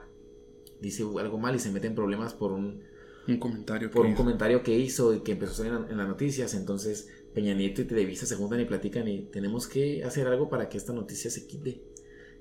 Dice 0.81 1.03
algo 1.19 1.39
mal 1.39 1.57
y 1.57 1.59
se 1.59 1.71
mete 1.73 1.89
en 1.89 1.95
problemas 1.95 2.35
por 2.35 2.53
un, 2.53 2.83
un 3.27 3.39
comentario 3.39 3.91
por 3.91 4.07
un 4.07 4.15
comentario 4.15 4.63
que 4.63 4.79
hizo 4.79 5.13
y 5.13 5.21
que 5.21 5.33
empezó 5.33 5.53
a 5.53 5.57
salir 5.57 5.73
en, 5.91 5.97
las 5.97 6.09
noticias. 6.09 6.55
Entonces 6.55 7.09
Peña 7.37 7.53
Nieto 7.53 7.83
y 7.83 7.85
Televisa 7.85 8.25
se 8.25 8.35
juntan 8.35 8.61
y 8.61 8.65
platican 8.65 9.07
y 9.09 9.21
tenemos 9.25 9.67
que 9.67 10.03
hacer 10.05 10.27
algo 10.27 10.49
para 10.49 10.71
que 10.71 10.79
esta 10.79 10.95
noticia 10.95 11.31
se 11.31 11.47
quite. 11.47 11.83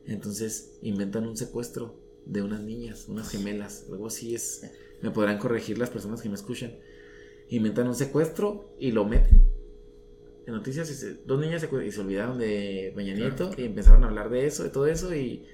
Entonces 0.05 0.79
inventan 0.81 1.27
un 1.27 1.35
secuestro 1.35 1.99
de 2.25 2.41
unas 2.41 2.61
niñas, 2.61 3.09
unas 3.09 3.27
gemelas, 3.27 3.87
algo 3.91 4.07
así 4.07 4.33
es. 4.33 4.71
Me 5.01 5.11
podrán 5.11 5.37
corregir 5.37 5.77
las 5.77 5.89
personas 5.89 6.21
que 6.21 6.29
me 6.29 6.35
escuchan. 6.35 6.77
Inventan 7.49 7.89
un 7.89 7.95
secuestro 7.95 8.73
y 8.79 8.93
lo 8.93 9.03
meten. 9.03 9.43
En 10.47 10.53
noticias, 10.53 11.05
dos 11.25 11.41
niñas 11.41 11.61
se, 11.61 11.85
y 11.85 11.91
se 11.91 11.99
olvidaron 11.99 12.39
de 12.39 12.93
Peña 12.95 13.15
Nieto 13.15 13.51
y 13.57 13.63
empezaron 13.63 14.05
a 14.05 14.07
hablar 14.07 14.29
de 14.29 14.45
eso, 14.47 14.63
de 14.63 14.69
todo 14.69 14.87
eso 14.87 15.13
y, 15.13 15.45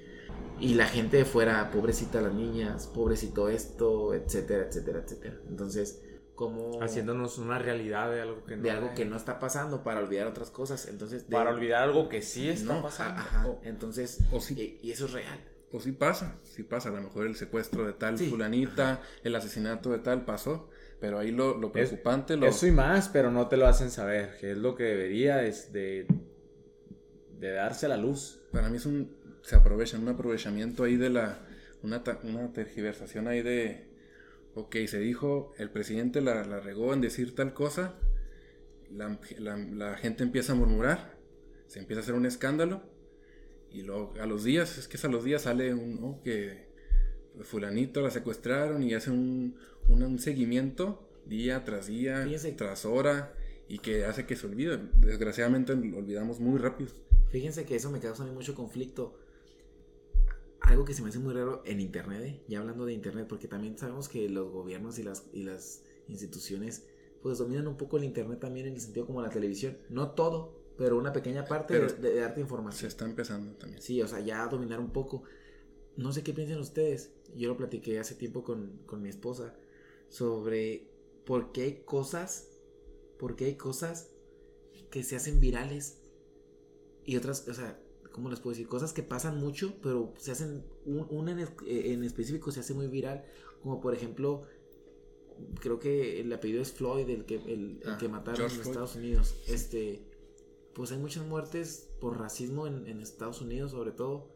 y 0.60 0.74
la 0.74 0.86
gente 0.86 1.16
de 1.16 1.24
fuera, 1.24 1.68
pobrecita 1.72 2.22
las 2.22 2.32
niñas, 2.32 2.86
pobrecito 2.86 3.48
esto, 3.48 4.14
etcétera, 4.14 4.68
etcétera, 4.68 5.02
etcétera. 5.04 5.40
Entonces, 5.50 6.00
como... 6.34 6.82
Haciéndonos 6.82 7.38
una 7.38 7.58
realidad 7.58 8.10
de 8.10 8.20
algo 8.20 8.44
que 8.44 8.56
no... 8.56 8.62
De 8.62 8.70
algo 8.70 8.94
que 8.94 9.04
no 9.04 9.16
está 9.16 9.38
pasando 9.38 9.82
para 9.82 10.00
olvidar 10.00 10.26
otras 10.26 10.50
cosas. 10.50 10.86
Entonces... 10.86 11.24
Para 11.24 11.50
olvidar 11.50 11.82
algo 11.82 12.08
que 12.08 12.22
sí 12.22 12.48
está 12.48 12.82
pasando. 12.82 13.20
Ajá, 13.20 13.46
entonces... 13.62 14.20
O 14.30 14.40
sí, 14.40 14.78
y, 14.82 14.90
eso 14.90 15.06
es 15.06 15.12
real. 15.12 15.38
O 15.70 15.80
sí 15.80 15.92
pasa, 15.92 16.38
sí 16.42 16.62
pasa. 16.62 16.90
A 16.90 16.92
lo 16.92 17.02
mejor 17.02 17.26
el 17.26 17.36
secuestro 17.36 17.86
de 17.86 17.92
tal 17.92 18.18
fulanita, 18.18 19.00
el 19.24 19.34
asesinato 19.34 19.90
de 19.90 19.98
tal 19.98 20.24
pasó. 20.24 20.68
Pero 21.00 21.18
ahí 21.18 21.30
lo, 21.30 21.56
lo 21.58 21.72
preocupante... 21.72 22.36
lo... 22.36 22.46
Eso 22.46 22.66
y 22.66 22.72
más, 22.72 23.08
pero 23.08 23.30
no 23.30 23.48
te 23.48 23.56
lo 23.56 23.66
hacen 23.66 23.90
saber. 23.90 24.36
Que 24.38 24.52
es 24.52 24.58
lo 24.58 24.74
que 24.74 24.84
debería 24.84 25.42
es 25.44 25.72
de... 25.72 26.06
De 27.38 27.50
darse 27.50 27.86
a 27.86 27.88
la 27.88 27.96
luz. 27.96 28.40
Para 28.52 28.68
mí 28.68 28.76
es 28.76 28.86
un 28.86 29.22
se 29.42 29.56
aprovechan, 29.56 30.02
un 30.02 30.08
aprovechamiento 30.08 30.84
ahí 30.84 30.96
de 30.96 31.10
la, 31.10 31.40
una, 31.82 32.02
una 32.22 32.52
tergiversación 32.52 33.28
ahí 33.28 33.42
de, 33.42 33.91
ok, 34.54 34.76
se 34.86 34.98
dijo, 34.98 35.52
el 35.58 35.70
presidente 35.70 36.20
la, 36.20 36.44
la 36.44 36.60
regó 36.60 36.92
en 36.92 37.00
decir 37.00 37.34
tal 37.34 37.54
cosa, 37.54 37.94
la, 38.90 39.18
la, 39.38 39.96
gente 39.96 40.22
empieza 40.22 40.52
a 40.52 40.56
murmurar, 40.56 41.16
se 41.66 41.78
empieza 41.78 42.00
a 42.00 42.02
hacer 42.02 42.14
un 42.14 42.26
escándalo, 42.26 42.82
y 43.70 43.82
luego 43.82 44.14
a 44.20 44.26
los 44.26 44.44
días, 44.44 44.76
es 44.78 44.88
que 44.88 44.96
es 44.96 45.04
a 45.04 45.08
los 45.08 45.24
días 45.24 45.42
sale 45.42 45.72
un, 45.72 46.20
que 46.22 46.70
fulanito 47.40 48.02
la 48.02 48.10
secuestraron 48.10 48.82
y 48.82 48.92
hace 48.92 49.10
un, 49.10 49.56
un, 49.88 50.18
seguimiento 50.18 51.08
día 51.24 51.64
tras 51.64 51.86
día, 51.86 52.26
tras 52.56 52.84
hora, 52.84 53.34
y 53.68 53.78
que 53.78 54.04
hace 54.04 54.26
que 54.26 54.36
se 54.36 54.46
olvide. 54.46 54.78
Desgraciadamente 54.98 55.74
lo 55.74 55.98
olvidamos 55.98 56.40
muy 56.40 56.58
rápido. 56.58 56.90
Fíjense 57.30 57.64
que 57.64 57.76
eso 57.76 57.90
me 57.90 58.00
causa 58.00 58.24
mucho 58.26 58.54
conflicto 58.54 59.18
algo 60.62 60.84
que 60.84 60.94
se 60.94 61.02
me 61.02 61.08
hace 61.08 61.18
muy 61.18 61.34
raro 61.34 61.62
en 61.64 61.80
Internet, 61.80 62.22
¿eh? 62.22 62.42
ya 62.48 62.60
hablando 62.60 62.84
de 62.84 62.92
Internet, 62.92 63.26
porque 63.28 63.48
también 63.48 63.76
sabemos 63.76 64.08
que 64.08 64.28
los 64.28 64.50
gobiernos 64.50 64.98
y 64.98 65.02
las, 65.02 65.26
y 65.32 65.42
las 65.42 65.82
instituciones 66.08 66.86
pues 67.22 67.38
dominan 67.38 67.68
un 67.68 67.76
poco 67.76 67.96
el 67.96 68.04
Internet 68.04 68.40
también 68.40 68.66
en 68.66 68.74
el 68.74 68.80
sentido 68.80 69.06
como 69.06 69.22
la 69.22 69.30
televisión. 69.30 69.78
No 69.88 70.10
todo, 70.10 70.60
pero 70.76 70.98
una 70.98 71.12
pequeña 71.12 71.44
parte 71.44 71.78
de, 71.78 72.14
darte 72.16 72.40
información. 72.40 72.80
Se 72.80 72.86
está 72.88 73.04
empezando 73.04 73.54
también. 73.54 73.80
Sí, 73.80 74.02
o 74.02 74.08
sea, 74.08 74.20
ya 74.20 74.42
a 74.42 74.48
dominar 74.48 74.80
un 74.80 74.90
poco. 74.90 75.22
No 75.96 76.12
sé 76.12 76.24
qué 76.24 76.32
piensan 76.32 76.58
ustedes. 76.58 77.12
Yo 77.36 77.48
lo 77.48 77.56
platiqué 77.56 77.98
hace 77.98 78.14
tiempo 78.14 78.42
con, 78.42 78.80
con 78.86 79.02
mi 79.02 79.08
esposa 79.08 79.54
sobre 80.08 80.90
por 81.24 81.52
qué 81.52 81.62
hay 81.62 81.74
cosas, 81.84 82.48
por 83.18 83.36
qué 83.36 83.46
hay 83.46 83.54
cosas 83.54 84.10
que 84.90 85.02
se 85.02 85.16
hacen 85.16 85.40
virales 85.40 86.02
y 87.04 87.16
otras, 87.16 87.48
o 87.48 87.54
sea, 87.54 87.80
¿cómo 88.12 88.30
les 88.30 88.40
puedo 88.40 88.52
decir? 88.52 88.68
Cosas 88.68 88.92
que 88.92 89.02
pasan 89.02 89.38
mucho, 89.38 89.74
pero 89.82 90.12
se 90.18 90.30
hacen, 90.30 90.64
un, 90.84 91.28
en, 91.28 91.48
en, 91.66 92.04
específico 92.04 92.52
se 92.52 92.60
hace 92.60 92.74
muy 92.74 92.86
viral, 92.86 93.24
como 93.62 93.80
por 93.80 93.94
ejemplo, 93.94 94.44
creo 95.60 95.78
que 95.78 96.20
el 96.20 96.32
apellido 96.32 96.62
es 96.62 96.72
Floyd, 96.72 97.08
el 97.08 97.24
que, 97.24 97.36
el, 97.36 97.80
ah, 97.86 97.96
que 97.98 98.08
mataron 98.08 98.50
en 98.50 98.60
Estados 98.60 98.96
Unidos. 98.96 99.34
Este, 99.48 100.06
pues 100.74 100.92
hay 100.92 100.98
muchas 100.98 101.26
muertes 101.26 101.88
por 102.00 102.18
racismo 102.18 102.66
en, 102.66 102.86
en 102.86 103.00
Estados 103.00 103.40
Unidos, 103.40 103.72
sobre 103.72 103.92
todo, 103.92 104.28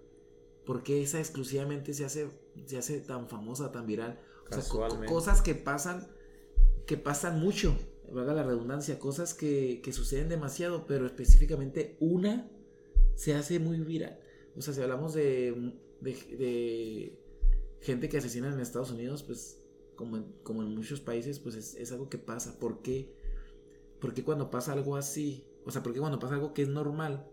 porque 0.65 1.03
esa 1.03 1.19
exclusivamente 1.19 1.95
se 1.95 2.05
hace, 2.05 2.29
se 2.65 2.79
hace 2.79 3.01
tan 3.01 3.29
famosa, 3.29 3.73
tan 3.73 3.87
viral. 3.87 4.19
O 4.51 4.61
sea, 4.61 5.07
cosas 5.07 5.43
que 5.43 5.55
pasan, 5.55 6.07
que 6.87 6.97
pasan 6.97 7.41
mucho, 7.41 7.77
valga 8.13 8.33
la 8.33 8.43
redundancia, 8.43 8.99
cosas 8.99 9.35
que, 9.35 9.81
que 9.83 9.93
suceden 9.93 10.29
demasiado, 10.29 10.87
pero 10.87 11.07
específicamente 11.07 11.97
una 12.01 12.49
se 13.17 13.35
hace 13.35 13.59
muy 13.59 13.81
viral. 13.81 14.21
O 14.57 14.63
sea, 14.63 14.73
si 14.73 14.81
hablamos 14.81 15.15
de, 15.15 15.75
de, 16.01 17.19
gente 17.81 18.09
que 18.09 18.19
asesina 18.19 18.53
en 18.53 18.61
Estados 18.61 18.91
Unidos, 18.91 19.23
pues 19.23 19.61
como 19.97 20.19
en, 20.19 20.25
como 20.43 20.63
en 20.63 20.75
muchos 20.75 21.01
países, 21.01 21.41
pues 21.41 21.57
es, 21.57 21.93
algo 21.93 22.09
que 22.09 22.19
pasa. 22.19 22.59
¿Por 22.61 22.83
qué? 22.83 23.13
Porque 24.01 24.23
cuando 24.23 24.51
pasa 24.51 24.73
algo 24.73 24.97
así, 24.97 25.45
o 25.65 25.71
sea, 25.71 25.83
porque 25.83 25.99
cuando 25.99 26.19
pasa 26.19 26.35
algo 26.35 26.55
que 26.55 26.63
es 26.63 26.69
normal, 26.69 27.27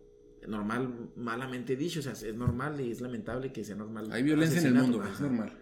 normal 0.47 1.11
malamente 1.15 1.75
dicho, 1.75 1.99
o 1.99 2.03
sea, 2.03 2.13
es 2.13 2.36
normal 2.36 2.79
y 2.81 2.91
es 2.91 3.01
lamentable 3.01 3.53
que 3.53 3.63
sea 3.63 3.75
normal. 3.75 4.11
Hay 4.11 4.23
violencia 4.23 4.59
en 4.59 4.67
el 4.67 4.73
mundo, 4.73 5.03
es 5.03 5.19
normal. 5.19 5.59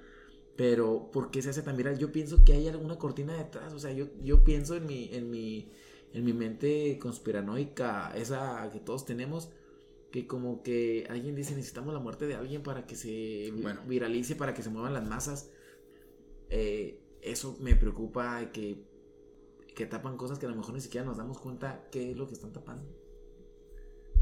Pero, 0.56 1.10
¿por 1.12 1.32
qué 1.32 1.42
se 1.42 1.50
hace 1.50 1.64
tan 1.64 1.78
viral? 1.78 1.98
Yo 1.98 2.12
pienso 2.12 2.44
que 2.44 2.54
hay 2.54 2.68
alguna 2.68 2.98
cortina 2.98 3.36
detrás, 3.36 3.74
o 3.74 3.80
sea, 3.80 3.92
yo, 3.94 4.08
yo 4.22 4.44
pienso 4.44 4.76
en 4.76 4.86
mi, 4.86 5.10
en 5.12 5.32
mi, 5.32 5.72
en 6.14 6.24
mi 6.24 6.34
mente 6.34 7.00
conspiranoica, 7.00 8.12
esa 8.16 8.70
que 8.72 8.80
todos 8.80 9.06
tenemos, 9.06 9.50
que 10.12 10.28
como 10.28 10.62
que 10.62 11.08
alguien 11.10 11.36
dice 11.36 11.56
necesitamos 11.56 11.94
la 11.94 12.00
muerte 12.00 12.28
de 12.28 12.36
alguien 12.36 12.64
para 12.64 12.86
que 12.86 12.96
se 12.96 13.52
viralice, 13.88 14.36
para 14.36 14.54
que 14.54 14.62
se 14.62 14.70
muevan 14.70 14.94
las 14.94 15.08
masas. 15.08 15.50
Eh, 16.50 17.00
eso 17.22 17.58
me 17.62 17.76
preocupa 17.76 18.52
que, 18.52 18.84
que 19.74 19.86
tapan 19.86 20.18
cosas 20.18 20.38
que 20.38 20.46
a 20.46 20.50
lo 20.50 20.56
mejor 20.56 20.74
ni 20.74 20.82
siquiera 20.82 21.06
nos 21.06 21.18
damos 21.18 21.40
cuenta 21.40 21.88
qué 21.92 22.12
es 22.12 22.18
lo 22.18 22.28
que 22.28 22.34
están 22.34 22.52
tapando. 22.52 22.86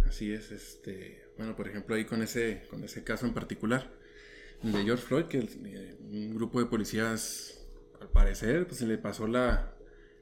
Así 0.06 0.32
es, 0.32 0.52
este, 0.52 1.24
bueno, 1.38 1.56
por 1.56 1.68
ejemplo 1.68 1.96
ahí 1.96 2.06
con 2.06 2.22
ese, 2.22 2.64
con 2.70 2.84
ese 2.84 3.04
caso 3.04 3.26
en 3.26 3.34
particular, 3.34 3.92
de 4.62 4.84
George 4.84 5.06
Floyd, 5.06 5.26
que 5.26 5.40
eh, 5.40 5.98
un 6.02 6.36
grupo 6.36 6.60
de 6.60 6.66
policías, 6.66 7.66
al 8.00 8.10
parecer, 8.10 8.68
pues 8.68 8.80
se 8.80 8.88
le 8.88 8.98
pasó 8.98 9.26
la, 9.28 9.76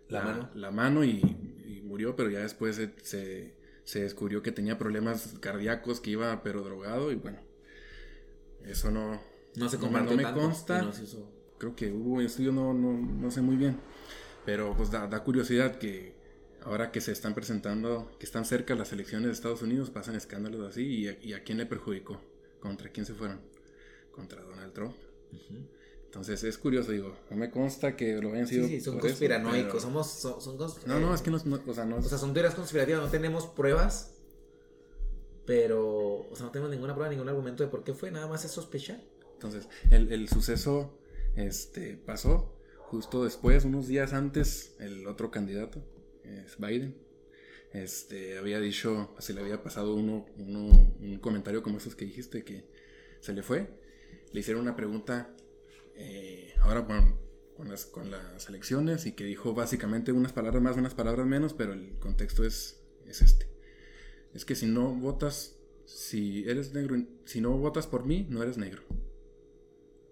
la, 0.07 0.71
mano, 0.71 1.03
y, 1.03 1.81
murió, 1.83 2.15
pero 2.15 2.29
ya 2.29 2.39
después 2.39 2.75
se 2.75 2.93
se 3.01 3.56
descubrió 4.01 4.43
que 4.43 4.51
tenía 4.51 4.77
problemas 4.77 5.35
cardíacos, 5.39 6.01
que 6.01 6.11
iba 6.11 6.43
pero 6.43 6.61
drogado 6.61 7.09
y 7.11 7.15
bueno, 7.15 7.39
eso 8.65 8.91
no, 8.91 9.21
no, 9.55 9.69
se 9.69 9.77
no, 9.77 9.89
me 9.89 10.23
consta. 10.33 10.91
Creo 11.57 11.73
que 11.73 11.89
hubo 11.91 12.19
estudio, 12.19 12.51
no, 12.51 12.73
no, 12.73 12.91
no 12.91 13.31
sé 13.31 13.41
muy 13.41 13.55
bien, 13.55 13.79
pero 14.45 14.75
pues 14.75 14.91
da, 14.91 15.09
curiosidad 15.23 15.77
que 15.77 16.15
ahora 16.63 16.91
que 16.91 16.99
se 16.99 17.13
están 17.13 17.33
presentando, 17.33 18.11
que 18.19 18.25
están 18.25 18.43
cerca 18.43 18.75
las 18.75 18.91
elecciones 18.91 19.27
de 19.27 19.33
Estados 19.33 19.61
Unidos, 19.61 19.89
pasan 19.89 20.15
escándalos 20.15 20.67
así 20.67 20.83
y 20.83 21.07
a, 21.07 21.17
y 21.21 21.33
a 21.33 21.43
quién 21.43 21.57
le 21.57 21.65
perjudicó, 21.65 22.21
contra 22.59 22.89
quién 22.89 23.05
se 23.05 23.13
fueron, 23.13 23.39
contra 24.11 24.41
Donald 24.41 24.73
Trump. 24.73 24.95
Entonces 26.17 26.43
es 26.45 26.57
curioso, 26.57 26.91
digo, 26.91 27.15
no 27.29 27.37
me 27.37 27.51
consta 27.51 27.95
que 27.95 28.15
lo 28.15 28.33
hayan 28.33 28.47
sido. 28.47 28.67
Sí, 28.67 28.79
sí, 28.79 28.81
son 28.81 28.97
conspiranoicos, 28.97 29.83
somos. 29.83 30.09
Son, 30.09 30.41
son 30.41 30.57
no, 30.87 30.99
no, 30.99 31.13
es 31.13 31.21
que 31.21 31.29
no, 31.29 31.37
o 31.37 31.73
sea, 31.75 31.85
no. 31.85 31.97
O 31.97 32.01
sea, 32.01 32.17
son 32.17 32.33
teorías 32.33 32.55
conspirativas, 32.55 33.01
no 33.01 33.09
tenemos 33.09 33.45
pruebas, 33.45 34.15
pero. 35.45 36.27
O 36.27 36.35
sea, 36.35 36.47
no 36.47 36.51
tenemos 36.51 36.71
ninguna 36.71 36.95
prueba, 36.95 37.11
ningún 37.11 37.29
argumento 37.29 37.63
de 37.63 37.69
por 37.69 37.83
qué 37.83 37.93
fue, 37.93 38.09
nada 38.09 38.25
más 38.25 38.43
es 38.45 38.49
sospechar. 38.51 38.99
Entonces, 39.33 39.69
el, 39.91 40.11
el 40.11 40.27
suceso 40.27 40.97
este, 41.35 41.97
pasó 41.97 42.57
justo 42.79 43.23
después, 43.23 43.63
unos 43.63 43.87
días 43.87 44.13
antes, 44.13 44.75
el 44.79 45.05
otro 45.05 45.29
candidato, 45.29 45.83
es 46.23 46.57
Biden. 46.57 46.97
Este, 47.73 48.39
había 48.39 48.59
dicho, 48.59 49.13
se 49.19 49.35
le 49.35 49.41
había 49.41 49.61
pasado 49.61 49.93
uno, 49.93 50.25
uno, 50.37 50.95
un 50.99 51.19
comentario 51.19 51.61
como 51.61 51.77
esos 51.77 51.95
que 51.95 52.05
dijiste, 52.05 52.43
que 52.43 52.65
se 53.19 53.33
le 53.33 53.43
fue. 53.43 53.69
Le 54.31 54.39
hicieron 54.39 54.63
una 54.63 54.75
pregunta 54.75 55.31
eh, 55.97 56.53
ahora 56.61 56.85
con, 57.55 57.69
las, 57.69 57.85
con 57.85 58.11
las 58.11 58.47
elecciones 58.49 59.05
y 59.05 59.13
que 59.13 59.23
dijo 59.23 59.53
básicamente 59.53 60.11
unas 60.11 60.31
palabras 60.31 60.61
más, 60.61 60.77
unas 60.77 60.93
palabras 60.93 61.25
menos, 61.25 61.53
pero 61.53 61.73
el 61.73 61.97
contexto 61.99 62.43
es, 62.43 62.79
es 63.07 63.21
este. 63.21 63.49
Es 64.33 64.45
que 64.45 64.55
si 64.55 64.67
no 64.67 64.93
votas, 64.93 65.57
si 65.85 66.47
eres 66.47 66.73
negro, 66.73 66.97
si 67.25 67.41
no 67.41 67.57
votas 67.57 67.87
por 67.87 68.05
mí, 68.05 68.27
no 68.29 68.43
eres 68.43 68.57
negro. 68.57 68.83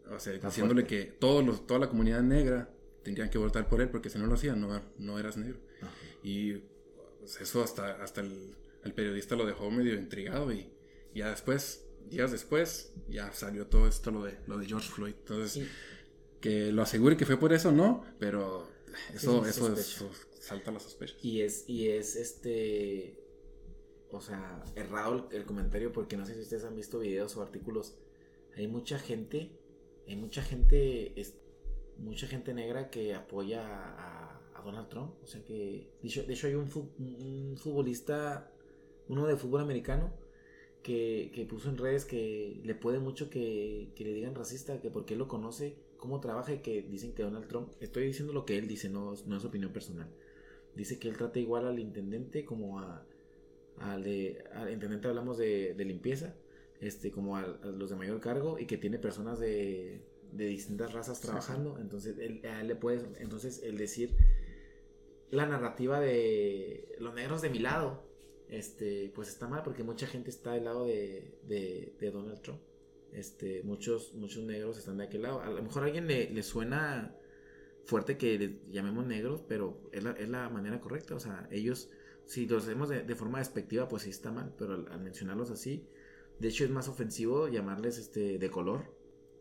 O 0.09 0.19
sea, 0.19 0.33
diciéndole 0.33 0.85
que 0.85 1.05
todos 1.05 1.45
los, 1.45 1.65
toda 1.67 1.79
la 1.79 1.89
comunidad 1.89 2.21
negra 2.21 2.69
tendrían 3.03 3.29
que 3.29 3.37
votar 3.37 3.67
por 3.69 3.81
él 3.81 3.89
porque 3.89 4.09
si 4.09 4.17
no 4.17 4.25
lo 4.25 4.33
hacían, 4.33 4.59
no, 4.59 4.81
no 4.97 5.19
eras 5.19 5.37
negro. 5.37 5.59
Y 6.23 6.53
pues, 7.19 7.41
eso 7.41 7.63
hasta, 7.63 8.03
hasta 8.03 8.21
el, 8.21 8.55
el, 8.83 8.93
periodista 8.93 9.35
lo 9.35 9.45
dejó 9.45 9.69
medio 9.69 9.95
intrigado 9.95 10.51
y 10.51 10.71
ya 11.13 11.29
después 11.29 11.84
días 12.09 12.31
después 12.31 12.93
ya 13.09 13.31
salió 13.33 13.67
todo 13.67 13.87
esto, 13.87 14.11
lo 14.11 14.23
de, 14.23 14.37
lo 14.47 14.57
de 14.57 14.65
George 14.65 14.89
Floyd. 14.89 15.13
Entonces, 15.17 15.67
que 16.39 16.71
lo 16.71 16.81
asegure 16.81 17.17
que 17.17 17.25
fue 17.25 17.37
por 17.37 17.53
eso, 17.53 17.71
no, 17.71 18.05
pero 18.19 18.67
eso, 19.13 19.45
eso, 19.45 20.11
salta 20.39 20.71
la 20.71 20.79
sospecha. 20.79 21.15
Y 21.21 21.41
es, 21.41 21.67
y 21.67 21.89
es 21.89 22.15
este, 22.15 23.19
o 24.11 24.21
sea, 24.21 24.63
errado 24.75 25.27
el, 25.31 25.45
comentario 25.45 25.91
porque 25.91 26.17
no 26.17 26.25
sé 26.25 26.35
si 26.35 26.41
ustedes 26.41 26.63
han 26.63 26.75
visto 26.75 26.99
videos 26.99 27.35
o 27.37 27.41
artículos. 27.41 27.97
Hay 28.55 28.67
mucha 28.67 28.99
gente, 28.99 29.51
hay 30.07 30.15
mucha 30.15 30.41
gente, 30.41 31.19
es, 31.19 31.35
mucha 31.97 32.27
gente 32.27 32.53
negra 32.53 32.89
que 32.89 33.13
apoya 33.13 33.63
a, 33.65 34.41
Donald 34.63 34.89
Trump. 34.89 35.13
O 35.21 35.27
sea 35.27 35.43
que, 35.43 35.91
de 36.01 36.07
hecho, 36.07 36.23
de 36.23 36.33
hecho 36.33 36.47
hay 36.47 36.55
un, 36.55 36.67
un 36.97 37.55
futbolista, 37.55 38.51
uno 39.07 39.27
de 39.27 39.37
fútbol 39.37 39.61
americano, 39.61 40.11
que, 40.85 41.47
puso 41.49 41.69
en 41.69 41.77
redes 41.77 42.05
que 42.05 42.61
le 42.63 42.75
puede 42.75 42.99
mucho 42.99 43.31
que, 43.31 43.91
le 43.97 44.13
digan 44.13 44.35
racista, 44.35 44.79
que 44.79 44.91
porque 44.91 45.13
él 45.13 45.19
lo 45.19 45.27
conoce, 45.27 45.75
cómo 45.97 46.19
trabaja 46.19 46.53
y 46.53 46.59
que 46.59 46.83
dicen 46.83 47.13
que 47.13 47.23
Donald 47.23 47.47
Trump, 47.47 47.69
estoy 47.79 48.05
diciendo 48.05 48.33
lo 48.33 48.45
que 48.45 48.57
él 48.59 48.67
dice, 48.67 48.87
no, 48.87 49.15
no 49.25 49.37
es 49.37 49.45
opinión 49.45 49.73
personal, 49.73 50.07
dice 50.75 50.99
que 50.99 51.09
él 51.09 51.17
trata 51.17 51.39
igual 51.39 51.65
al 51.65 51.79
intendente 51.79 52.45
como 52.45 52.79
a, 52.79 53.03
al, 53.79 54.03
de, 54.03 54.43
al 54.53 54.71
intendente 54.71 55.07
hablamos 55.07 55.39
de, 55.39 55.73
limpieza, 55.79 56.35
este, 56.79 57.09
como 57.09 57.35
a, 57.35 57.47
los 57.47 57.89
de 57.89 57.95
mayor 57.95 58.19
cargo 58.19 58.59
y 58.59 58.67
que 58.67 58.77
tiene 58.77 58.99
personas 58.99 59.39
de, 59.39 60.05
de 60.33 60.45
distintas 60.45 60.93
razas 60.93 61.19
trabajando. 61.19 61.79
Entonces, 61.79 62.15
él, 62.19 62.41
le 62.63 62.75
puede, 62.75 63.01
entonces, 63.19 63.63
el 63.63 63.77
decir 63.77 64.15
la 65.31 65.47
narrativa 65.47 65.99
de 65.99 66.95
los 66.99 67.15
negros 67.15 67.41
de 67.41 67.49
mi 67.49 67.57
lado, 67.57 68.04
este, 68.49 69.11
pues 69.15 69.29
está 69.29 69.47
mal 69.47 69.63
porque 69.63 69.83
mucha 69.83 70.07
gente 70.07 70.29
está 70.29 70.53
del 70.53 70.65
lado 70.65 70.85
de, 70.85 71.39
de, 71.47 72.11
Donald 72.11 72.41
Trump. 72.41 72.61
Este, 73.11 73.63
muchos, 73.63 74.13
muchos 74.15 74.43
negros 74.43 74.77
están 74.77 74.97
de 74.97 75.05
aquel 75.05 75.23
lado. 75.23 75.41
A 75.41 75.49
lo 75.49 75.63
mejor 75.63 75.83
a 75.83 75.85
alguien 75.85 76.07
le, 76.07 76.29
le 76.29 76.43
suena 76.43 77.15
fuerte 77.85 78.17
que 78.17 78.37
les 78.37 78.71
llamemos 78.71 79.05
negros, 79.05 79.41
pero 79.47 79.89
es 79.91 80.03
la, 80.03 80.11
es 80.11 80.29
la, 80.29 80.49
manera 80.49 80.79
correcta. 80.81 81.15
O 81.15 81.19
sea, 81.19 81.47
ellos, 81.51 81.89
si 82.25 82.47
los 82.47 82.63
hacemos 82.63 82.89
de, 82.89 83.03
de, 83.03 83.15
forma 83.15 83.39
despectiva, 83.39 83.87
pues 83.87 84.03
sí 84.03 84.09
está 84.09 84.31
mal, 84.31 84.53
pero 84.57 84.73
al, 84.73 84.99
mencionarlos 84.99 85.51
así, 85.51 85.87
de 86.39 86.49
hecho 86.49 86.65
es 86.65 86.69
más 86.69 86.89
ofensivo 86.89 87.47
llamarles 87.47 87.97
este 87.97 88.37
de 88.37 88.49
color 88.49 88.93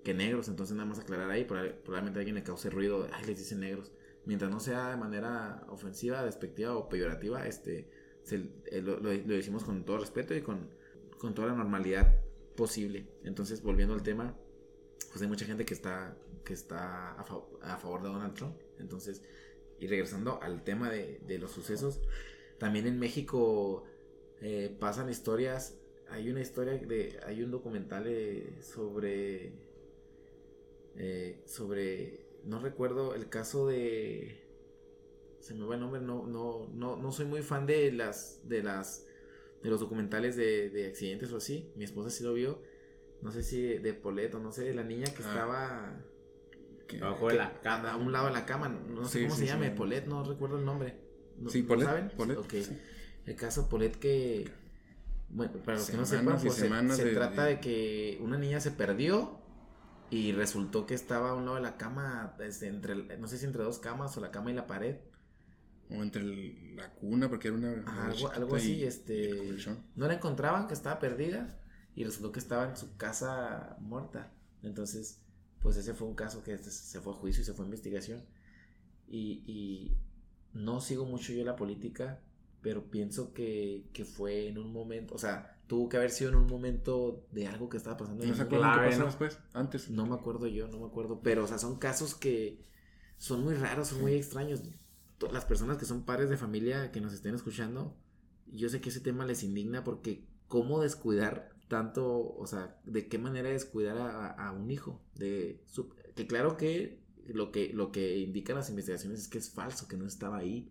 que 0.05 0.15
negros. 0.15 0.49
Entonces 0.49 0.77
nada 0.77 0.89
más 0.89 1.01
aclarar 1.01 1.31
ahí, 1.31 1.45
probablemente 1.45 2.21
alguien 2.21 2.37
le 2.37 2.45
cause 2.45 2.71
ruido, 2.71 3.09
ay, 3.13 3.25
les 3.27 3.39
dicen 3.39 3.61
negros. 3.61 3.93
Mientras 4.27 4.51
no 4.51 4.61
sea 4.61 4.91
de 4.91 4.97
manera 4.97 5.67
ofensiva, 5.69 6.25
despectiva 6.25 6.77
o 6.77 6.89
peyorativa, 6.89 7.47
este, 7.47 7.91
eh, 8.33 8.81
lo, 8.83 8.99
lo, 9.01 9.11
decimos 9.11 9.65
con 9.65 9.85
todo 9.85 9.99
respeto 9.99 10.35
y 10.35 10.43
con, 10.43 10.71
con 11.19 11.35
toda 11.35 11.49
la 11.49 11.55
normalidad 11.55 12.21
posible. 12.57 13.07
Entonces, 13.25 13.63
volviendo 13.63 13.95
al 13.95 14.03
tema, 14.03 14.37
pues 15.11 15.23
hay 15.23 15.29
mucha 15.29 15.45
gente 15.45 15.65
que 15.65 15.75
está, 15.75 16.17
que 16.45 16.55
está 16.55 17.13
a, 17.13 17.25
favor 17.77 18.03
de 18.03 18.09
Donald 18.09 18.35
Trump. 18.35 18.57
Entonces, 18.79 19.23
y 19.79 19.87
regresando 19.87 20.41
al 20.43 20.65
tema 20.65 20.91
de, 20.91 21.21
de 21.27 21.39
los 21.39 21.51
sucesos, 21.51 22.01
también 22.59 22.87
en 22.87 22.99
México 22.99 23.85
eh, 24.41 24.75
pasan 24.79 25.11
historias. 25.11 25.79
Hay 26.09 26.31
una 26.31 26.41
historia 26.41 26.75
de, 26.75 27.19
hay 27.27 27.43
un 27.43 27.51
documental 27.51 28.05
eh, 28.07 28.59
sobre, 28.63 29.53
sobre, 31.47 32.27
no 32.45 32.61
recuerdo 32.61 33.15
el 33.15 33.29
caso 33.29 33.67
de 33.67 34.44
se 35.45 35.53
me 35.53 35.67
va 35.67 35.75
el 35.75 35.81
nombre, 35.83 36.01
no, 36.01 36.27
no, 36.27 36.71
no, 36.73 36.97
no 36.97 37.13
soy 37.13 37.27
muy 37.27 37.43
fan 37.43 37.67
de 37.67 37.93
las, 37.93 38.41
de 38.49 38.63
las, 38.63 39.05
de 39.63 39.69
los 39.69 39.79
documentales 39.79 40.37
de, 40.37 40.71
de 40.71 40.87
accidentes 40.87 41.31
o 41.33 41.37
así. 41.37 41.71
Mi 41.77 41.85
esposa 41.85 42.09
sí 42.09 42.25
lo 42.25 42.33
vio, 42.33 42.63
no 43.21 43.31
sé 43.31 43.43
si 43.43 43.61
de, 43.61 43.93
Polet 43.93 44.35
o 44.35 44.39
no 44.39 44.53
sé, 44.53 44.65
de 44.65 44.73
la 44.73 44.85
niña 44.85 45.05
que 45.05 45.23
ah. 45.23 45.29
estaba 45.29 46.03
abajo 47.03 47.29
de 47.29 47.35
la 47.35 47.61
cama, 47.61 47.93
a 47.93 47.97
un 47.99 48.11
lado 48.11 48.29
de 48.29 48.33
la 48.33 48.47
cama, 48.47 48.71
no 48.71 49.07
sé 49.07 49.25
cómo 49.25 49.35
se 49.35 49.45
llama, 49.45 49.67
Polet, 49.75 50.07
no 50.07 50.25
recuerdo 50.25 50.59
el 50.59 50.65
nombre. 50.65 50.97
sí, 51.49 51.63
Polet, 51.63 51.89
¿saben? 51.89 52.09
Polet, 52.17 52.39
El 53.27 53.37
caso 53.37 53.69
Polet 53.69 53.99
que, 53.99 54.51
bueno, 55.29 55.53
para 55.63 55.77
los 55.77 55.91
que 55.91 55.97
no 55.99 56.07
sepan, 56.07 56.41
pues 56.41 56.55
se, 56.55 57.11
trata 57.13 57.45
de 57.45 57.61
que 57.61 58.19
una 58.23 58.39
niña 58.39 58.61
se 58.61 58.71
perdió 58.71 59.43
y 60.09 60.33
resultó 60.33 60.87
que 60.87 60.95
estaba 60.95 61.33
a 61.33 61.35
un 61.35 61.45
lado 61.45 61.57
de 61.57 61.63
la 61.63 61.77
cama, 61.77 62.35
desde 62.39 62.69
entre, 62.69 62.95
no 63.19 63.29
sé 63.29 63.37
si 63.37 63.45
entre 63.45 63.63
dos 63.63 63.79
camas 63.79 64.17
o 64.17 64.23
la 64.23 64.31
cama 64.31 64.51
y 64.51 64.55
la 64.55 64.67
pared 64.67 64.97
o 65.97 66.03
entre 66.03 66.23
la 66.75 66.91
cuna, 66.95 67.29
porque 67.29 67.49
era 67.49 67.57
una. 67.57 67.85
algo, 68.35 68.57
así, 68.57 68.85
este. 68.85 69.57
No 69.97 70.07
la 70.07 70.15
encontraban, 70.15 70.67
que 70.67 70.75
estaba 70.75 70.99
perdida. 70.99 71.61
Y 71.97 72.03
resultó 72.03 72.33
que 72.33 72.41
estaba 72.41 72.69
en 72.69 72.77
su 72.77 72.97
casa 72.97 73.77
muerta. 73.79 74.33
Entonces, 74.63 75.23
pues 75.61 75.77
ese 75.77 75.95
fue 75.95 76.09
un 76.09 76.15
caso 76.15 76.43
que 76.43 76.59
se 76.59 77.01
fue 77.01 77.13
a 77.13 77.17
juicio 77.17 77.43
y 77.43 77.45
se 77.45 77.55
fue 77.55 77.65
a 77.65 77.67
investigación. 77.67 78.25
Y, 79.07 79.45
y 79.47 79.97
no 80.53 80.81
sigo 80.81 81.05
mucho 81.05 81.33
yo 81.33 81.45
la 81.45 81.55
política, 81.55 82.21
pero 82.63 82.91
pienso 82.91 83.33
que, 83.33 83.89
que, 83.93 84.05
fue 84.05 84.49
en 84.49 84.59
un 84.59 84.73
momento, 84.73 85.15
o 85.15 85.19
sea, 85.19 85.61
tuvo 85.67 85.89
que 85.89 85.99
haber 85.99 86.11
sido 86.11 86.31
en 86.31 86.37
un 86.37 86.47
momento 86.47 87.27
de 87.31 87.47
algo 87.47 87.69
que 87.69 87.77
estaba 87.77 87.97
pasando. 87.97 88.25
¿No 88.25 88.35
se 88.35 88.43
acuerdan 88.43 88.81
qué 88.81 88.91
pasó 88.91 89.05
después? 89.05 89.39
Antes. 89.53 89.91
No 89.91 90.07
me 90.07 90.15
acuerdo 90.15 90.47
yo, 90.47 90.67
no 90.67 90.79
me 90.79 90.87
acuerdo, 90.87 91.21
pero, 91.23 91.45
o 91.45 91.47
sea, 91.47 91.59
son 91.59 91.79
casos 91.79 92.15
que 92.15 92.65
son 93.19 93.45
muy 93.45 93.55
raros, 93.55 93.89
son 93.89 94.01
muy 94.01 94.15
extraños 94.15 94.63
las 95.33 95.45
personas 95.45 95.79
que 95.79 95.85
son 95.85 96.05
padres 96.05 96.31
de 96.31 96.37
familia 96.37 96.93
que 96.93 97.01
nos 97.01 97.13
estén 97.13 97.35
escuchando, 97.35 97.97
yo 98.47 98.69
sé 98.69 98.81
que 98.81 98.91
ese 98.91 99.01
tema 99.01 99.25
les 99.25 99.43
indigna 99.43 99.85
porque 99.85 100.25
cómo 100.49 100.81
descuidar 100.81 101.51
tanto, 101.69 102.35
o 102.37 102.47
sea, 102.47 102.79
de 102.85 103.09
qué 103.09 103.19
manera 103.19 103.49
descuidar 103.49 103.97
a, 103.99 104.53
un 104.53 104.71
hijo, 104.71 105.01
de 105.15 105.63
que 106.15 106.27
claro 106.27 106.57
que 106.57 107.03
lo 107.27 107.51
que 107.51 107.73
lo 107.73 107.91
que 107.91 108.19
indican 108.19 108.57
las 108.57 108.69
investigaciones 108.69 109.21
es 109.21 109.29
que 109.29 109.39
es 109.39 109.51
falso, 109.51 109.89
que 109.89 109.97
no 109.97 110.07
estaba 110.07 110.39
ahí. 110.39 110.71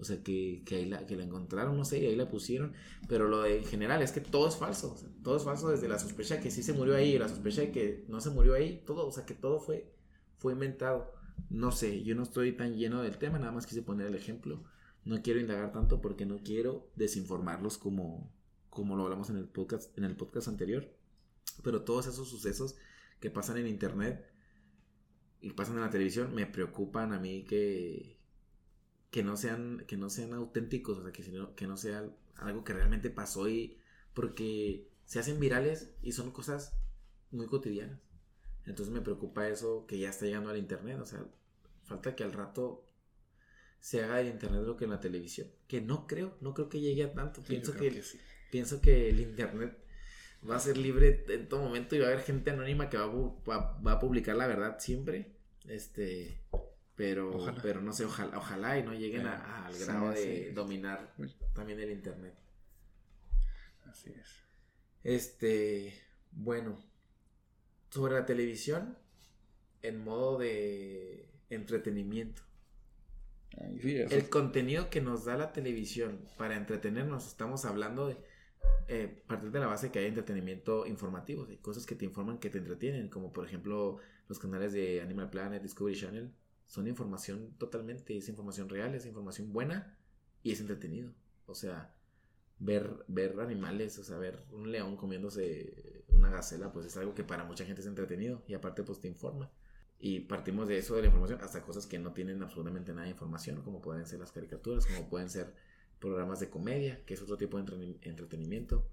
O 0.00 0.04
sea, 0.04 0.22
que, 0.22 0.62
que 0.64 0.76
ahí 0.76 0.86
la, 0.86 1.06
que 1.06 1.16
la 1.16 1.24
encontraron, 1.24 1.76
no 1.76 1.84
sé, 1.84 1.98
y 1.98 2.06
ahí 2.06 2.14
la 2.14 2.30
pusieron. 2.30 2.72
Pero 3.08 3.26
lo 3.26 3.42
de 3.42 3.58
en 3.58 3.64
general 3.64 4.00
es 4.00 4.12
que 4.12 4.20
todo 4.20 4.46
es 4.48 4.54
falso. 4.54 4.94
todo 5.24 5.36
es 5.36 5.42
falso 5.42 5.70
desde 5.70 5.88
la 5.88 5.98
sospecha 5.98 6.40
que 6.40 6.52
sí 6.52 6.62
se 6.62 6.72
murió 6.72 6.94
ahí, 6.94 7.18
la 7.18 7.28
sospecha 7.28 7.62
de 7.62 7.72
que 7.72 8.04
no 8.06 8.20
se 8.20 8.30
murió 8.30 8.54
ahí. 8.54 8.84
Todo, 8.86 9.08
o 9.08 9.10
sea, 9.10 9.26
que 9.26 9.34
todo 9.34 9.58
fue, 9.58 9.92
fue 10.36 10.52
inventado. 10.52 11.12
No 11.50 11.72
sé, 11.72 12.02
yo 12.02 12.14
no 12.14 12.22
estoy 12.22 12.52
tan 12.52 12.76
lleno 12.76 13.02
del 13.02 13.18
tema, 13.18 13.38
nada 13.38 13.52
más 13.52 13.66
quise 13.66 13.82
poner 13.82 14.06
el 14.06 14.14
ejemplo. 14.14 14.64
No 15.04 15.22
quiero 15.22 15.40
indagar 15.40 15.72
tanto 15.72 16.00
porque 16.00 16.26
no 16.26 16.38
quiero 16.42 16.90
desinformarlos 16.96 17.78
como, 17.78 18.30
como 18.70 18.96
lo 18.96 19.04
hablamos 19.04 19.30
en 19.30 19.36
el 19.36 19.48
podcast, 19.48 19.96
en 19.96 20.04
el 20.04 20.16
podcast 20.16 20.48
anterior. 20.48 20.88
Pero 21.62 21.82
todos 21.82 22.06
esos 22.06 22.28
sucesos 22.28 22.76
que 23.20 23.30
pasan 23.30 23.58
en 23.58 23.66
internet 23.66 24.24
y 25.40 25.52
pasan 25.52 25.76
en 25.76 25.82
la 25.82 25.90
televisión 25.90 26.34
me 26.34 26.46
preocupan 26.46 27.12
a 27.12 27.18
mí 27.18 27.44
que, 27.44 28.18
que 29.10 29.22
no 29.22 29.36
sean, 29.36 29.84
que 29.86 29.96
no 29.96 30.10
sean 30.10 30.32
auténticos, 30.34 30.98
o 30.98 31.02
sea, 31.02 31.12
que, 31.12 31.24
que 31.56 31.66
no 31.66 31.76
sea 31.76 32.08
algo 32.36 32.64
que 32.64 32.74
realmente 32.74 33.10
pasó 33.10 33.48
y 33.48 33.78
porque 34.14 34.88
se 35.04 35.18
hacen 35.18 35.40
virales 35.40 35.94
y 36.02 36.12
son 36.12 36.30
cosas 36.30 36.76
muy 37.30 37.46
cotidianas. 37.46 38.00
Entonces 38.68 38.92
me 38.92 39.00
preocupa 39.00 39.48
eso 39.48 39.86
que 39.86 39.98
ya 39.98 40.10
está 40.10 40.26
llegando 40.26 40.50
al 40.50 40.58
internet, 40.58 40.98
o 41.00 41.06
sea, 41.06 41.24
falta 41.84 42.14
que 42.14 42.22
al 42.22 42.32
rato 42.32 42.84
se 43.80 44.02
haga 44.02 44.20
el 44.20 44.28
internet 44.28 44.62
lo 44.62 44.76
que 44.76 44.84
en 44.84 44.90
la 44.90 45.00
televisión, 45.00 45.48
que 45.66 45.80
no 45.80 46.06
creo, 46.06 46.36
no 46.40 46.52
creo 46.52 46.68
que 46.68 46.80
llegue 46.80 47.04
a 47.04 47.12
tanto, 47.12 47.42
pienso 47.42 47.72
que, 47.72 48.02
pienso 48.50 48.80
que 48.80 49.08
el 49.08 49.20
internet 49.20 49.78
va 50.48 50.56
a 50.56 50.60
ser 50.60 50.76
libre 50.76 51.24
en 51.28 51.48
todo 51.48 51.62
momento 51.62 51.96
y 51.96 52.00
va 52.00 52.06
a 52.06 52.10
haber 52.10 52.22
gente 52.22 52.50
anónima 52.50 52.90
que 52.90 52.98
va 52.98 53.04
a, 53.04 53.80
va, 53.82 53.92
a 53.92 53.98
publicar 53.98 54.36
la 54.36 54.46
verdad 54.46 54.78
siempre, 54.78 55.32
este, 55.66 56.42
pero, 56.94 57.54
pero 57.62 57.80
no 57.80 57.92
sé, 57.94 58.04
ojalá, 58.04 58.36
ojalá 58.36 58.78
y 58.78 58.82
no 58.82 58.92
lleguen 58.92 59.26
al 59.26 59.78
grado 59.78 60.10
de 60.10 60.52
dominar 60.52 61.14
también 61.54 61.80
el 61.80 61.90
internet. 61.90 62.34
Así 63.86 64.10
es. 64.10 64.28
Este, 65.04 65.98
bueno, 66.32 66.78
sobre 67.90 68.14
la 68.14 68.26
televisión 68.26 68.96
en 69.82 70.02
modo 70.04 70.38
de 70.38 71.28
entretenimiento. 71.50 72.42
el 73.52 74.28
contenido 74.28 74.90
que 74.90 75.00
nos 75.00 75.24
da 75.24 75.36
la 75.36 75.52
televisión 75.52 76.20
para 76.36 76.56
entretenernos, 76.56 77.26
estamos 77.26 77.64
hablando 77.64 78.08
de 78.08 78.16
eh, 78.88 79.22
partir 79.26 79.50
de 79.50 79.60
la 79.60 79.66
base 79.66 79.90
que 79.90 79.98
hay 79.98 80.06
entretenimiento 80.06 80.86
informativo, 80.86 81.46
de 81.46 81.58
cosas 81.58 81.86
que 81.86 81.94
te 81.94 82.04
informan, 82.04 82.38
que 82.38 82.50
te 82.50 82.58
entretienen, 82.58 83.08
como 83.08 83.32
por 83.32 83.46
ejemplo 83.46 83.98
los 84.28 84.38
canales 84.38 84.72
de 84.72 85.00
Animal 85.00 85.30
Planet, 85.30 85.62
Discovery 85.62 85.96
Channel, 85.96 86.32
son 86.66 86.86
información 86.86 87.54
totalmente, 87.58 88.16
es 88.16 88.28
información 88.28 88.68
real, 88.68 88.94
es 88.94 89.06
información 89.06 89.52
buena 89.52 89.98
y 90.42 90.52
es 90.52 90.60
entretenido. 90.60 91.14
O 91.46 91.54
sea, 91.54 91.94
ver, 92.58 93.04
ver 93.08 93.40
animales, 93.40 93.98
o 93.98 94.04
sea, 94.04 94.18
ver 94.18 94.42
un 94.52 94.70
león 94.70 94.96
comiéndose 94.96 95.97
una 96.10 96.30
gacela, 96.30 96.72
pues 96.72 96.86
es 96.86 96.96
algo 96.96 97.14
que 97.14 97.24
para 97.24 97.44
mucha 97.44 97.64
gente 97.64 97.80
es 97.80 97.86
entretenido 97.86 98.42
y 98.46 98.54
aparte 98.54 98.82
pues 98.82 99.00
te 99.00 99.08
informa. 99.08 99.50
Y 100.00 100.20
partimos 100.20 100.68
de 100.68 100.78
eso, 100.78 100.94
de 100.94 101.02
la 101.02 101.08
información, 101.08 101.40
hasta 101.42 101.62
cosas 101.62 101.86
que 101.86 101.98
no 101.98 102.12
tienen 102.12 102.42
absolutamente 102.42 102.92
nada 102.92 103.04
de 103.04 103.10
información, 103.10 103.62
como 103.62 103.80
pueden 103.80 104.06
ser 104.06 104.20
las 104.20 104.30
caricaturas, 104.30 104.86
como 104.86 105.08
pueden 105.08 105.28
ser 105.28 105.52
programas 105.98 106.38
de 106.38 106.48
comedia, 106.48 107.04
que 107.04 107.14
es 107.14 107.22
otro 107.22 107.36
tipo 107.36 107.60
de 107.60 107.98
entretenimiento. 108.02 108.88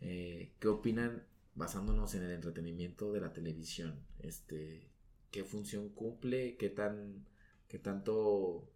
Eh, 0.00 0.52
¿Qué 0.58 0.68
opinan 0.68 1.22
basándonos 1.54 2.14
en 2.14 2.24
el 2.24 2.32
entretenimiento 2.32 3.12
de 3.12 3.20
la 3.20 3.32
televisión? 3.32 3.94
Este, 4.18 4.90
¿Qué 5.30 5.44
función 5.44 5.88
cumple? 5.90 6.56
¿Qué, 6.56 6.68
tan, 6.68 7.26
qué 7.68 7.78
tanto 7.78 8.68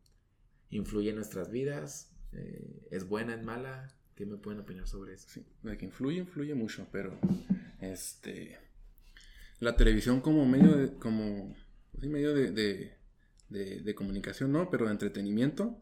influye 0.70 1.10
en 1.10 1.16
nuestras 1.16 1.50
vidas? 1.50 2.12
Eh, 2.32 2.86
¿Es 2.92 3.08
buena, 3.08 3.34
es 3.34 3.42
mala? 3.42 3.92
¿Qué 4.14 4.26
me 4.26 4.36
pueden 4.36 4.60
opinar 4.60 4.86
sobre 4.86 5.14
eso? 5.14 5.28
Sí, 5.28 5.44
de 5.64 5.76
que 5.76 5.86
influye, 5.86 6.18
influye 6.18 6.54
mucho, 6.54 6.86
pero 6.92 7.18
este 7.92 8.58
la 9.60 9.76
televisión 9.76 10.20
como 10.20 10.46
medio 10.46 10.76
de, 10.76 10.94
como 10.94 11.54
medio 12.00 12.34
de, 12.34 13.94
comunicación, 13.94 14.52
¿no? 14.52 14.70
Pero 14.70 14.86
de 14.86 14.92
entretenimiento, 14.92 15.80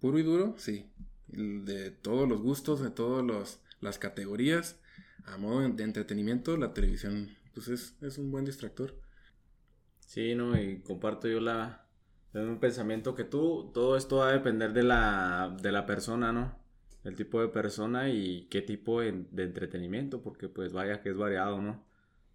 puro 0.00 0.18
y 0.18 0.22
duro, 0.22 0.54
sí. 0.56 0.90
De 1.26 1.90
todos 1.90 2.28
los 2.28 2.40
gustos, 2.40 2.80
de 2.80 2.90
todas 2.90 3.60
las 3.80 3.98
categorías, 3.98 4.78
a 5.24 5.36
modo 5.36 5.68
de 5.68 5.82
entretenimiento, 5.82 6.56
la 6.56 6.74
televisión, 6.74 7.30
pues 7.54 7.68
es, 7.68 7.96
es 8.02 8.18
un 8.18 8.30
buen 8.30 8.44
distractor. 8.44 8.94
Sí, 10.06 10.34
¿no? 10.34 10.60
Y 10.60 10.80
comparto 10.82 11.28
yo 11.28 11.40
la, 11.40 11.88
el 12.34 12.58
pensamiento 12.58 13.14
que 13.14 13.24
tú, 13.24 13.70
todo 13.72 13.96
esto 13.96 14.18
va 14.18 14.28
a 14.28 14.32
depender 14.32 14.72
de 14.72 14.82
la, 14.82 15.56
de 15.60 15.72
la 15.72 15.86
persona, 15.86 16.32
¿no? 16.32 16.63
El 17.04 17.16
tipo 17.16 17.40
de 17.40 17.48
persona 17.48 18.08
y 18.10 18.48
qué 18.50 18.62
tipo 18.62 19.00
de, 19.00 19.24
de 19.30 19.42
entretenimiento, 19.44 20.22
porque 20.22 20.48
pues 20.48 20.72
vaya 20.72 21.00
que 21.00 21.10
es 21.10 21.16
variado, 21.16 21.60
¿no? 21.60 21.84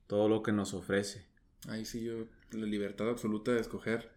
Todo 0.07 0.30
lo 0.30 0.43
que 0.43 0.51
nos 0.51 0.74
ofrece. 0.74 1.26
Ahí 1.67 1.86
sí 1.86 2.03
yo, 2.03 2.26
la 2.51 2.65
libertad 2.65 3.09
absoluta 3.09 3.51
de 3.51 3.61
escoger 3.61 4.09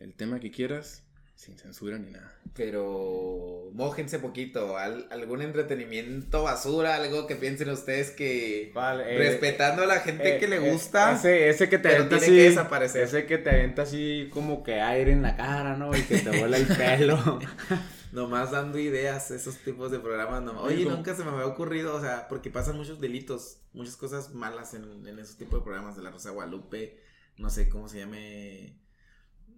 el 0.00 0.14
tema 0.14 0.40
que 0.40 0.50
quieras, 0.50 1.04
sin 1.36 1.58
censura 1.58 1.98
ni 1.98 2.10
nada. 2.10 2.32
Pero 2.54 3.70
mójense 3.74 4.18
poquito, 4.20 4.76
al- 4.78 5.06
algún 5.10 5.42
entretenimiento 5.42 6.42
basura, 6.44 6.94
algo 6.96 7.26
que 7.26 7.36
piensen 7.36 7.70
ustedes 7.70 8.10
que 8.10 8.70
Vale, 8.74 9.14
eh, 9.14 9.18
respetando 9.18 9.82
a 9.82 9.86
la 9.86 10.00
gente 10.00 10.36
Eh, 10.36 10.38
que 10.38 10.48
le 10.48 10.56
eh, 10.56 10.70
gusta. 10.72 11.12
ese, 11.14 11.48
ese 11.48 11.68
que 11.68 11.78
te 11.78 11.88
pero 11.88 12.04
avienta 12.04 12.18
tiene 12.18 12.26
así. 12.26 12.36
que 12.36 12.48
desaparecer. 12.50 13.02
Ese 13.02 13.26
que 13.26 13.38
te 13.38 13.50
avienta 13.50 13.82
así 13.82 14.28
como 14.32 14.62
que 14.62 14.80
aire 14.80 15.12
en 15.12 15.22
la 15.22 15.36
cara, 15.36 15.76
¿no? 15.76 15.96
Y 15.96 16.02
que 16.02 16.18
te 16.18 16.30
vuela 16.38 16.56
el 16.56 16.66
pelo. 16.76 17.38
Nomás 18.14 18.52
dando 18.52 18.78
ideas, 18.78 19.32
esos 19.32 19.58
tipos 19.58 19.90
de 19.90 19.98
programas. 19.98 20.40
No, 20.42 20.62
Oye, 20.62 20.76
oye, 20.76 20.84
¿cómo? 20.84 20.96
nunca 20.96 21.16
se 21.16 21.24
me 21.24 21.30
había 21.30 21.46
ocurrido, 21.46 21.96
o 21.96 22.00
sea, 22.00 22.28
porque 22.28 22.48
pasan 22.48 22.76
muchos 22.76 23.00
delitos, 23.00 23.58
muchas 23.72 23.96
cosas 23.96 24.32
malas 24.32 24.72
en, 24.74 25.06
en 25.06 25.18
esos 25.18 25.36
tipos 25.36 25.58
de 25.58 25.64
programas 25.64 25.96
de 25.96 26.02
la 26.02 26.12
Rosa 26.12 26.28
de 26.28 26.36
Guadalupe. 26.36 27.00
No 27.36 27.50
sé 27.50 27.68
cómo 27.68 27.88
se 27.88 27.98
llame. 27.98 28.78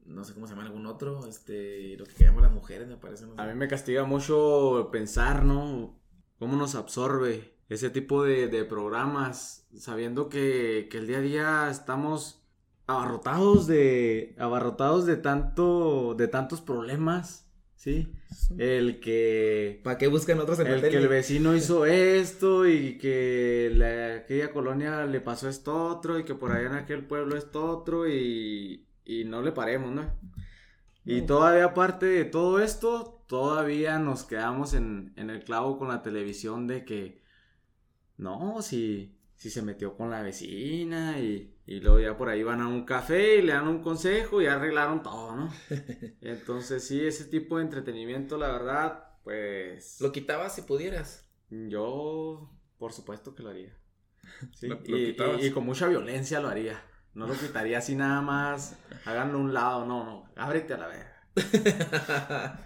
No 0.06 0.24
sé 0.24 0.32
cómo 0.32 0.46
se 0.46 0.54
llama 0.54 0.64
algún 0.64 0.86
otro. 0.86 1.26
Este. 1.26 1.96
Lo 1.98 2.06
que 2.06 2.24
llaman 2.24 2.44
las 2.44 2.52
mujeres, 2.52 2.88
me 2.88 2.96
parece. 2.96 3.26
No 3.26 3.34
sé. 3.34 3.42
A 3.42 3.46
mí 3.46 3.54
me 3.54 3.68
castiga 3.68 4.04
mucho 4.04 4.88
pensar, 4.90 5.44
¿no? 5.44 6.00
Cómo 6.38 6.56
nos 6.56 6.74
absorbe 6.74 7.58
ese 7.68 7.90
tipo 7.90 8.24
de, 8.24 8.48
de 8.48 8.64
programas, 8.64 9.66
sabiendo 9.76 10.30
que, 10.30 10.88
que 10.90 10.96
el 10.98 11.06
día 11.06 11.18
a 11.18 11.20
día 11.20 11.70
estamos 11.70 12.42
abarrotados 12.86 13.66
de, 13.66 14.34
abarrotados 14.38 15.04
de 15.06 15.16
tanto, 15.16 16.14
de 16.16 16.28
tantos 16.28 16.60
problemas, 16.62 17.45
¿sí? 17.76 18.12
El 18.56 19.00
que, 19.00 19.80
¿Para 19.84 19.98
qué 19.98 20.08
buscan 20.08 20.40
otros 20.40 20.58
en 20.60 20.70
el 20.70 20.88
que 20.88 20.96
el 20.96 21.08
vecino 21.08 21.54
hizo 21.56 21.86
esto 21.86 22.66
y 22.68 22.98
que 22.98 23.70
la, 23.74 24.16
aquella 24.16 24.52
colonia 24.52 25.04
le 25.06 25.20
pasó 25.20 25.48
esto 25.48 25.86
otro 25.86 26.18
y 26.18 26.24
que 26.24 26.34
por 26.34 26.52
allá 26.52 26.68
en 26.68 26.74
aquel 26.74 27.06
pueblo 27.06 27.36
esto 27.36 27.64
otro 27.66 28.08
y, 28.08 28.88
y 29.04 29.24
no 29.24 29.42
le 29.42 29.52
paremos, 29.52 29.92
¿no? 29.92 30.10
Y 31.04 31.22
No. 31.22 31.26
todavía 31.26 31.66
aparte 31.66 32.06
de 32.06 32.24
todo 32.24 32.60
esto, 32.60 33.24
todavía 33.28 33.98
nos 33.98 34.24
quedamos 34.24 34.74
en, 34.74 35.12
en 35.16 35.30
el 35.30 35.44
clavo 35.44 35.78
con 35.78 35.88
la 35.88 36.02
televisión 36.02 36.66
de 36.66 36.84
que 36.84 37.22
no, 38.18 38.62
si, 38.62 39.18
si 39.36 39.50
se 39.50 39.62
metió 39.62 39.96
con 39.96 40.10
la 40.10 40.22
vecina 40.22 41.18
y, 41.20 41.55
y 41.66 41.80
luego 41.80 42.00
ya 42.00 42.16
por 42.16 42.28
ahí 42.28 42.42
van 42.42 42.60
a 42.60 42.68
un 42.68 42.84
café 42.84 43.36
y 43.36 43.42
le 43.42 43.52
dan 43.52 43.66
un 43.68 43.82
consejo 43.82 44.40
y 44.40 44.46
arreglaron 44.46 45.02
todo, 45.02 45.34
¿no? 45.36 45.52
Entonces 46.20 46.86
sí, 46.86 47.04
ese 47.04 47.24
tipo 47.26 47.58
de 47.58 47.64
entretenimiento, 47.64 48.38
la 48.38 48.48
verdad, 48.52 49.04
pues 49.24 50.00
Lo 50.00 50.12
quitabas 50.12 50.54
si 50.54 50.62
pudieras. 50.62 51.28
yo 51.50 52.50
por 52.78 52.92
supuesto 52.92 53.34
que 53.34 53.42
lo 53.42 53.50
haría. 53.50 53.76
Sí, 54.54 54.68
Lo- 54.68 54.76
lo 54.86 54.96
y, 54.98 55.12
quitabas. 55.12 55.42
y- 55.42 55.46
y 55.46 55.50
con 55.50 55.64
mucha 55.64 55.88
violencia 55.88 56.40
lo 56.40 56.48
haría. 56.48 56.82
No 57.14 57.26
lo 57.26 57.34
quitaría 57.34 57.78
así 57.78 57.94
nada 57.94 58.20
más, 58.20 58.76
háganlo 59.06 59.38
a 59.38 59.40
un 59.40 59.54
lado, 59.54 59.86
no, 59.86 60.04
no, 60.04 60.30
ábrete 60.36 60.74
a 60.74 60.76
la 60.78 60.86
verga. 60.88 61.12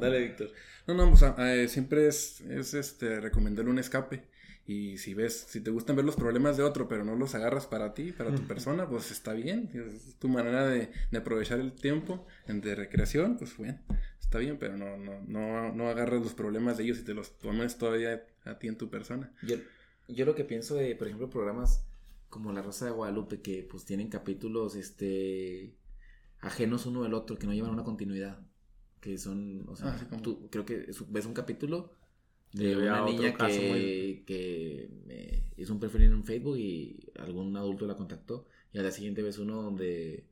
Dale, 0.00 0.20
Víctor. 0.20 0.50
No, 0.86 0.94
no, 0.94 1.08
pues 1.10 1.22
eh, 1.38 1.68
siempre 1.68 2.06
es, 2.08 2.40
es 2.42 2.74
este, 2.74 3.20
recomendarle 3.20 3.70
un 3.70 3.78
escape. 3.78 4.29
Y 4.72 4.98
si 4.98 5.14
ves, 5.14 5.46
si 5.48 5.60
te 5.60 5.70
gustan 5.72 5.96
ver 5.96 6.04
los 6.04 6.14
problemas 6.14 6.56
de 6.56 6.62
otro, 6.62 6.86
pero 6.86 7.04
no 7.04 7.16
los 7.16 7.34
agarras 7.34 7.66
para 7.66 7.92
ti, 7.92 8.12
para 8.12 8.32
tu 8.32 8.42
persona, 8.42 8.88
pues 8.88 9.10
está 9.10 9.32
bien. 9.32 9.68
Es 9.74 10.14
tu 10.20 10.28
manera 10.28 10.64
de, 10.66 10.92
de 11.10 11.18
aprovechar 11.18 11.58
el 11.58 11.72
tiempo 11.72 12.24
de 12.46 12.74
recreación, 12.76 13.36
pues 13.36 13.56
bueno, 13.56 13.80
está 14.20 14.38
bien, 14.38 14.58
pero 14.60 14.76
no, 14.76 14.96
no, 14.96 15.20
no, 15.26 15.72
no 15.74 15.88
agarras 15.88 16.22
los 16.22 16.34
problemas 16.34 16.76
de 16.76 16.84
ellos 16.84 16.98
y 17.00 17.04
te 17.04 17.14
los 17.14 17.36
tomes 17.38 17.78
todavía 17.78 18.22
a 18.44 18.58
ti 18.60 18.68
en 18.68 18.76
tu 18.78 18.88
persona. 18.90 19.32
Yo, 19.42 19.56
yo 20.06 20.24
lo 20.24 20.36
que 20.36 20.44
pienso 20.44 20.76
de, 20.76 20.94
por 20.94 21.08
ejemplo, 21.08 21.28
programas 21.30 21.84
como 22.28 22.52
La 22.52 22.62
Rosa 22.62 22.84
de 22.84 22.92
Guadalupe, 22.92 23.40
que 23.40 23.66
pues 23.68 23.84
tienen 23.84 24.08
capítulos, 24.08 24.76
este, 24.76 25.74
ajenos 26.38 26.86
uno 26.86 27.02
del 27.02 27.14
otro, 27.14 27.36
que 27.38 27.46
no 27.48 27.52
llevan 27.54 27.72
una 27.72 27.82
continuidad. 27.82 28.38
Que 29.00 29.18
son, 29.18 29.68
o 29.68 29.74
sea, 29.74 29.94
Ah, 29.94 29.98
sí, 29.98 30.04
tú 30.22 30.48
creo 30.50 30.64
que 30.64 30.84
es- 30.88 31.10
ves 31.10 31.26
un 31.26 31.32
capítulo 31.34 31.92
de 32.52 32.76
una 32.76 33.02
otro 33.04 33.14
niña 33.16 33.34
caso 33.34 33.60
que, 33.60 33.68
muy- 33.68 34.22
que 34.26 34.90
eh, 35.08 35.42
hizo 35.56 35.72
un 35.72 35.80
perfil 35.80 36.02
en 36.02 36.24
Facebook 36.24 36.56
y 36.58 36.98
algún 37.18 37.56
adulto 37.56 37.86
la 37.86 37.96
contactó. 37.96 38.46
Y 38.72 38.78
al 38.78 38.84
día 38.84 38.92
siguiente 38.92 39.22
ves 39.22 39.38
uno 39.38 39.62
donde, 39.62 40.24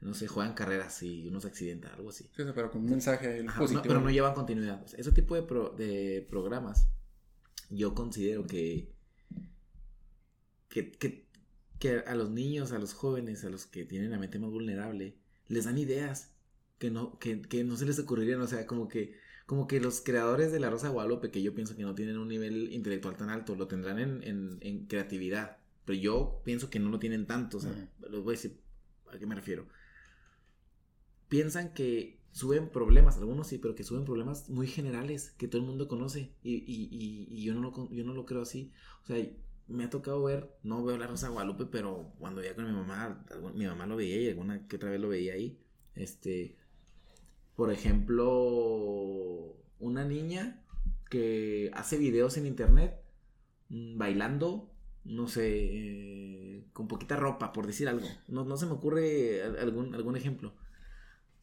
no 0.00 0.14
sé, 0.14 0.26
juegan 0.28 0.54
carreras 0.54 1.02
y 1.02 1.26
uno 1.28 1.40
se 1.40 1.48
accidenta, 1.48 1.92
algo 1.94 2.10
así. 2.10 2.24
Sí, 2.36 2.42
pero 2.54 2.70
con 2.70 2.82
un 2.82 2.90
mensaje 2.90 3.44
Ajá, 3.46 3.58
positivo. 3.60 3.82
no, 3.84 3.88
pero 3.88 4.00
no 4.00 4.10
llevan 4.10 4.34
continuidad. 4.34 4.82
O 4.82 4.88
sea, 4.88 4.98
ese 4.98 5.12
tipo 5.12 5.34
de, 5.34 5.42
pro- 5.42 5.70
de 5.70 6.26
programas, 6.28 6.88
yo 7.70 7.94
considero 7.94 8.46
que, 8.46 8.90
que, 10.68 10.90
que, 10.92 11.26
que 11.78 11.98
a 12.06 12.14
los 12.14 12.30
niños, 12.30 12.72
a 12.72 12.78
los 12.78 12.94
jóvenes, 12.94 13.44
a 13.44 13.50
los 13.50 13.66
que 13.66 13.84
tienen 13.84 14.10
la 14.10 14.18
mente 14.18 14.38
más 14.38 14.50
vulnerable, 14.50 15.16
les 15.48 15.64
dan 15.64 15.78
ideas 15.78 16.32
que 16.78 16.90
no, 16.90 17.18
que, 17.18 17.40
que 17.42 17.64
no 17.64 17.76
se 17.76 17.86
les 17.86 17.98
ocurrirían. 17.98 18.40
O 18.40 18.46
sea, 18.46 18.66
como 18.66 18.88
que, 18.88 19.14
como 19.46 19.66
que 19.66 19.80
los 19.80 20.00
creadores 20.00 20.52
de 20.52 20.60
La 20.60 20.70
Rosa 20.70 20.88
de 20.88 20.92
Guadalupe, 20.94 21.30
que 21.30 21.42
yo 21.42 21.54
pienso 21.54 21.76
que 21.76 21.82
no 21.82 21.94
tienen 21.94 22.18
un 22.18 22.28
nivel 22.28 22.72
intelectual 22.72 23.16
tan 23.16 23.30
alto, 23.30 23.54
lo 23.56 23.68
tendrán 23.68 23.98
en, 23.98 24.22
en, 24.22 24.58
en 24.60 24.86
creatividad. 24.86 25.58
Pero 25.84 25.98
yo 25.98 26.42
pienso 26.44 26.70
que 26.70 26.78
no 26.78 26.90
lo 26.90 26.98
tienen 26.98 27.26
tanto. 27.26 27.58
O 27.58 27.60
sea, 27.60 27.72
les 27.72 28.22
voy 28.22 28.34
a 28.34 28.36
decir 28.38 28.60
a 29.12 29.18
qué 29.18 29.26
me 29.26 29.34
refiero 29.34 29.66
piensan 31.28 31.72
que 31.72 32.20
suben 32.32 32.68
problemas, 32.70 33.16
algunos 33.16 33.46
sí, 33.46 33.58
pero 33.58 33.74
que 33.74 33.84
suben 33.84 34.04
problemas 34.04 34.50
muy 34.50 34.66
generales 34.66 35.30
que 35.38 35.48
todo 35.48 35.62
el 35.62 35.66
mundo 35.66 35.88
conoce 35.88 36.34
y, 36.42 36.56
y, 36.56 36.88
y, 36.90 37.28
y 37.30 37.44
yo, 37.44 37.54
no 37.54 37.62
lo, 37.62 37.90
yo 37.90 38.04
no 38.04 38.12
lo 38.12 38.26
creo 38.26 38.42
así. 38.42 38.70
O 39.02 39.06
sea, 39.06 39.26
me 39.66 39.84
ha 39.84 39.90
tocado 39.90 40.22
ver, 40.22 40.50
no 40.62 40.84
veo 40.84 40.98
la 40.98 41.06
Rosa 41.06 41.26
de 41.28 41.32
Guadalupe, 41.32 41.66
pero 41.66 42.12
cuando 42.18 42.40
veía 42.42 42.54
con 42.54 42.66
mi 42.66 42.72
mamá, 42.72 43.24
mi 43.54 43.66
mamá 43.66 43.86
lo 43.86 43.96
veía 43.96 44.20
y 44.20 44.28
alguna 44.28 44.66
que 44.68 44.76
otra 44.76 44.90
vez 44.90 45.00
lo 45.00 45.08
veía 45.08 45.34
ahí. 45.34 45.58
Este, 45.94 46.56
por 47.56 47.72
ejemplo, 47.72 49.56
una 49.78 50.04
niña 50.04 50.62
que 51.10 51.70
hace 51.74 51.98
videos 51.98 52.36
en 52.36 52.46
internet 52.46 53.00
mm, 53.68 53.98
bailando, 53.98 54.70
no 55.04 55.28
sé, 55.28 55.48
eh, 56.58 56.64
con 56.72 56.88
poquita 56.88 57.16
ropa, 57.16 57.52
por 57.52 57.66
decir 57.66 57.88
algo. 57.88 58.06
No, 58.28 58.44
no 58.44 58.56
se 58.56 58.66
me 58.66 58.72
ocurre 58.72 59.42
al- 59.42 59.58
algún, 59.58 59.94
algún 59.94 60.16
ejemplo. 60.16 60.52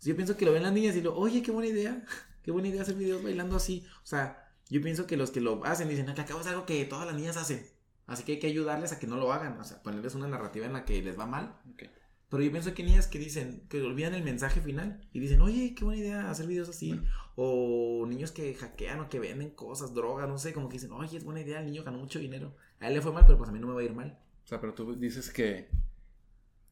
Yo 0.01 0.15
pienso 0.15 0.37
que 0.37 0.45
lo 0.45 0.53
ven 0.53 0.63
las 0.63 0.73
niñas 0.73 0.95
y 0.95 1.01
lo, 1.01 1.15
oye, 1.17 1.41
qué 1.43 1.51
buena 1.51 1.69
idea, 1.69 2.05
qué 2.43 2.51
buena 2.51 2.69
idea 2.69 2.81
hacer 2.83 2.95
videos 2.95 3.23
bailando 3.23 3.55
así. 3.55 3.85
O 4.03 4.05
sea, 4.05 4.49
yo 4.69 4.81
pienso 4.81 5.07
que 5.07 5.17
los 5.17 5.31
que 5.31 5.41
lo 5.41 5.63
hacen 5.65 5.89
dicen, 5.89 6.05
que 6.13 6.21
acabo 6.21 6.41
es 6.41 6.47
algo 6.47 6.65
que 6.65 6.85
todas 6.85 7.05
las 7.05 7.15
niñas 7.15 7.37
hacen. 7.37 7.65
Así 8.07 8.23
que 8.23 8.33
hay 8.33 8.39
que 8.39 8.47
ayudarles 8.47 8.91
a 8.91 8.99
que 8.99 9.07
no 9.07 9.17
lo 9.17 9.31
hagan. 9.33 9.59
O 9.59 9.63
sea, 9.63 9.83
ponerles 9.83 10.15
una 10.15 10.27
narrativa 10.27 10.65
en 10.65 10.73
la 10.73 10.85
que 10.85 11.01
les 11.03 11.17
va 11.19 11.25
mal. 11.27 11.55
Ok. 11.73 11.83
Pero 12.29 12.43
yo 12.43 12.51
pienso 12.51 12.73
que 12.73 12.83
hay 12.83 12.89
niñas 12.89 13.07
que 13.07 13.17
dicen, 13.17 13.63
que 13.69 13.81
olvidan 13.81 14.13
el 14.13 14.23
mensaje 14.23 14.61
final 14.61 15.01
y 15.13 15.19
dicen, 15.19 15.41
oye, 15.41 15.73
qué 15.75 15.83
buena 15.83 15.99
idea 16.01 16.29
hacer 16.29 16.45
videos 16.45 16.69
así. 16.69 16.99
O 17.35 18.05
niños 18.07 18.31
que 18.31 18.53
hackean 18.53 18.99
o 18.99 19.09
que 19.09 19.19
venden 19.19 19.49
cosas, 19.51 19.93
drogas, 19.95 20.27
no 20.29 20.37
sé, 20.37 20.53
como 20.53 20.69
que 20.69 20.73
dicen, 20.73 20.91
oye, 20.91 21.17
es 21.17 21.23
buena 21.23 21.41
idea, 21.41 21.59
el 21.59 21.65
niño 21.65 21.83
ganó 21.83 21.97
mucho 21.97 22.19
dinero. 22.19 22.55
A 22.79 22.87
él 22.87 22.93
le 22.93 23.01
fue 23.01 23.11
mal, 23.11 23.25
pero 23.25 23.37
pues 23.37 23.49
a 23.49 23.53
mí 23.53 23.59
no 23.59 23.67
me 23.67 23.73
va 23.73 23.79
a 23.81 23.83
ir 23.83 23.93
mal. 23.93 24.19
O 24.43 24.47
sea, 24.47 24.61
pero 24.61 24.73
tú 24.73 24.95
dices 24.95 25.31
que 25.31 25.69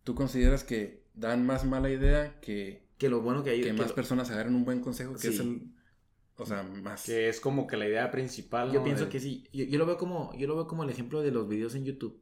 tú 0.04 0.14
consideras 0.14 0.64
que 0.64 1.04
dan 1.16 1.46
más 1.46 1.66
mala 1.66 1.90
idea 1.90 2.40
que, 2.40 2.84
Que 3.00 3.10
lo 3.10 3.22
bueno 3.22 3.44
que 3.44 3.50
hay 3.52 3.62
que 3.62 3.68
que 3.68 3.74
más 3.74 3.90
lo- 3.90 3.96
personas 3.96 4.30
agarren 4.30 4.54
un 4.56 4.64
buen 4.66 4.82
consejo, 4.82 5.16
que 5.16 5.28
es 5.30 5.40
el... 5.40 5.72
O 6.40 6.46
sea, 6.46 6.62
más... 6.62 7.04
Que 7.06 7.30
es 7.30 7.40
como 7.40 7.66
que 7.66 7.78
la 7.78 7.88
idea 7.88 8.12
principal. 8.12 8.72
Yo 8.72 8.80
¿no? 8.80 8.84
pienso 8.86 9.06
de- 9.06 9.10
que 9.10 9.20
sí. 9.20 9.48
Yo, 9.52 9.66
yo 9.66 9.80
lo 9.80 9.88
veo 9.88 9.98
como, 9.98 10.36
yo 10.38 10.48
lo 10.48 10.56
veo 10.56 10.68
como 10.68 10.84
el 10.84 10.90
ejemplo 10.92 11.22
de 11.24 11.32
los 11.32 11.48
videos 11.50 11.74
en 11.74 11.84
YouTube. 11.86 12.22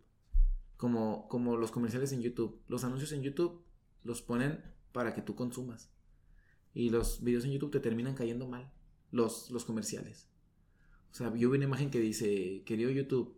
Como, 0.77 1.27
como 1.29 1.57
los 1.57 1.71
comerciales 1.71 2.11
en 2.11 2.21
YouTube. 2.21 2.59
Los 2.67 2.83
anuncios 2.83 3.11
en 3.13 3.21
YouTube 3.23 3.61
los 4.03 4.21
ponen 4.21 4.61
para 4.91 5.13
que 5.13 5.21
tú 5.21 5.35
consumas. 5.35 5.89
Y 6.73 6.89
los 6.89 7.23
videos 7.23 7.45
en 7.45 7.51
YouTube 7.51 7.71
te 7.71 7.79
terminan 7.79 8.15
cayendo 8.15 8.47
mal. 8.47 8.71
Los, 9.11 9.49
los 9.51 9.63
comerciales. 9.65 10.27
O 11.11 11.15
sea, 11.15 11.33
yo 11.35 11.49
vi 11.49 11.55
una 11.57 11.65
imagen 11.65 11.89
que 11.89 11.99
dice, 11.99 12.63
querido 12.65 12.89
YouTube, 12.91 13.37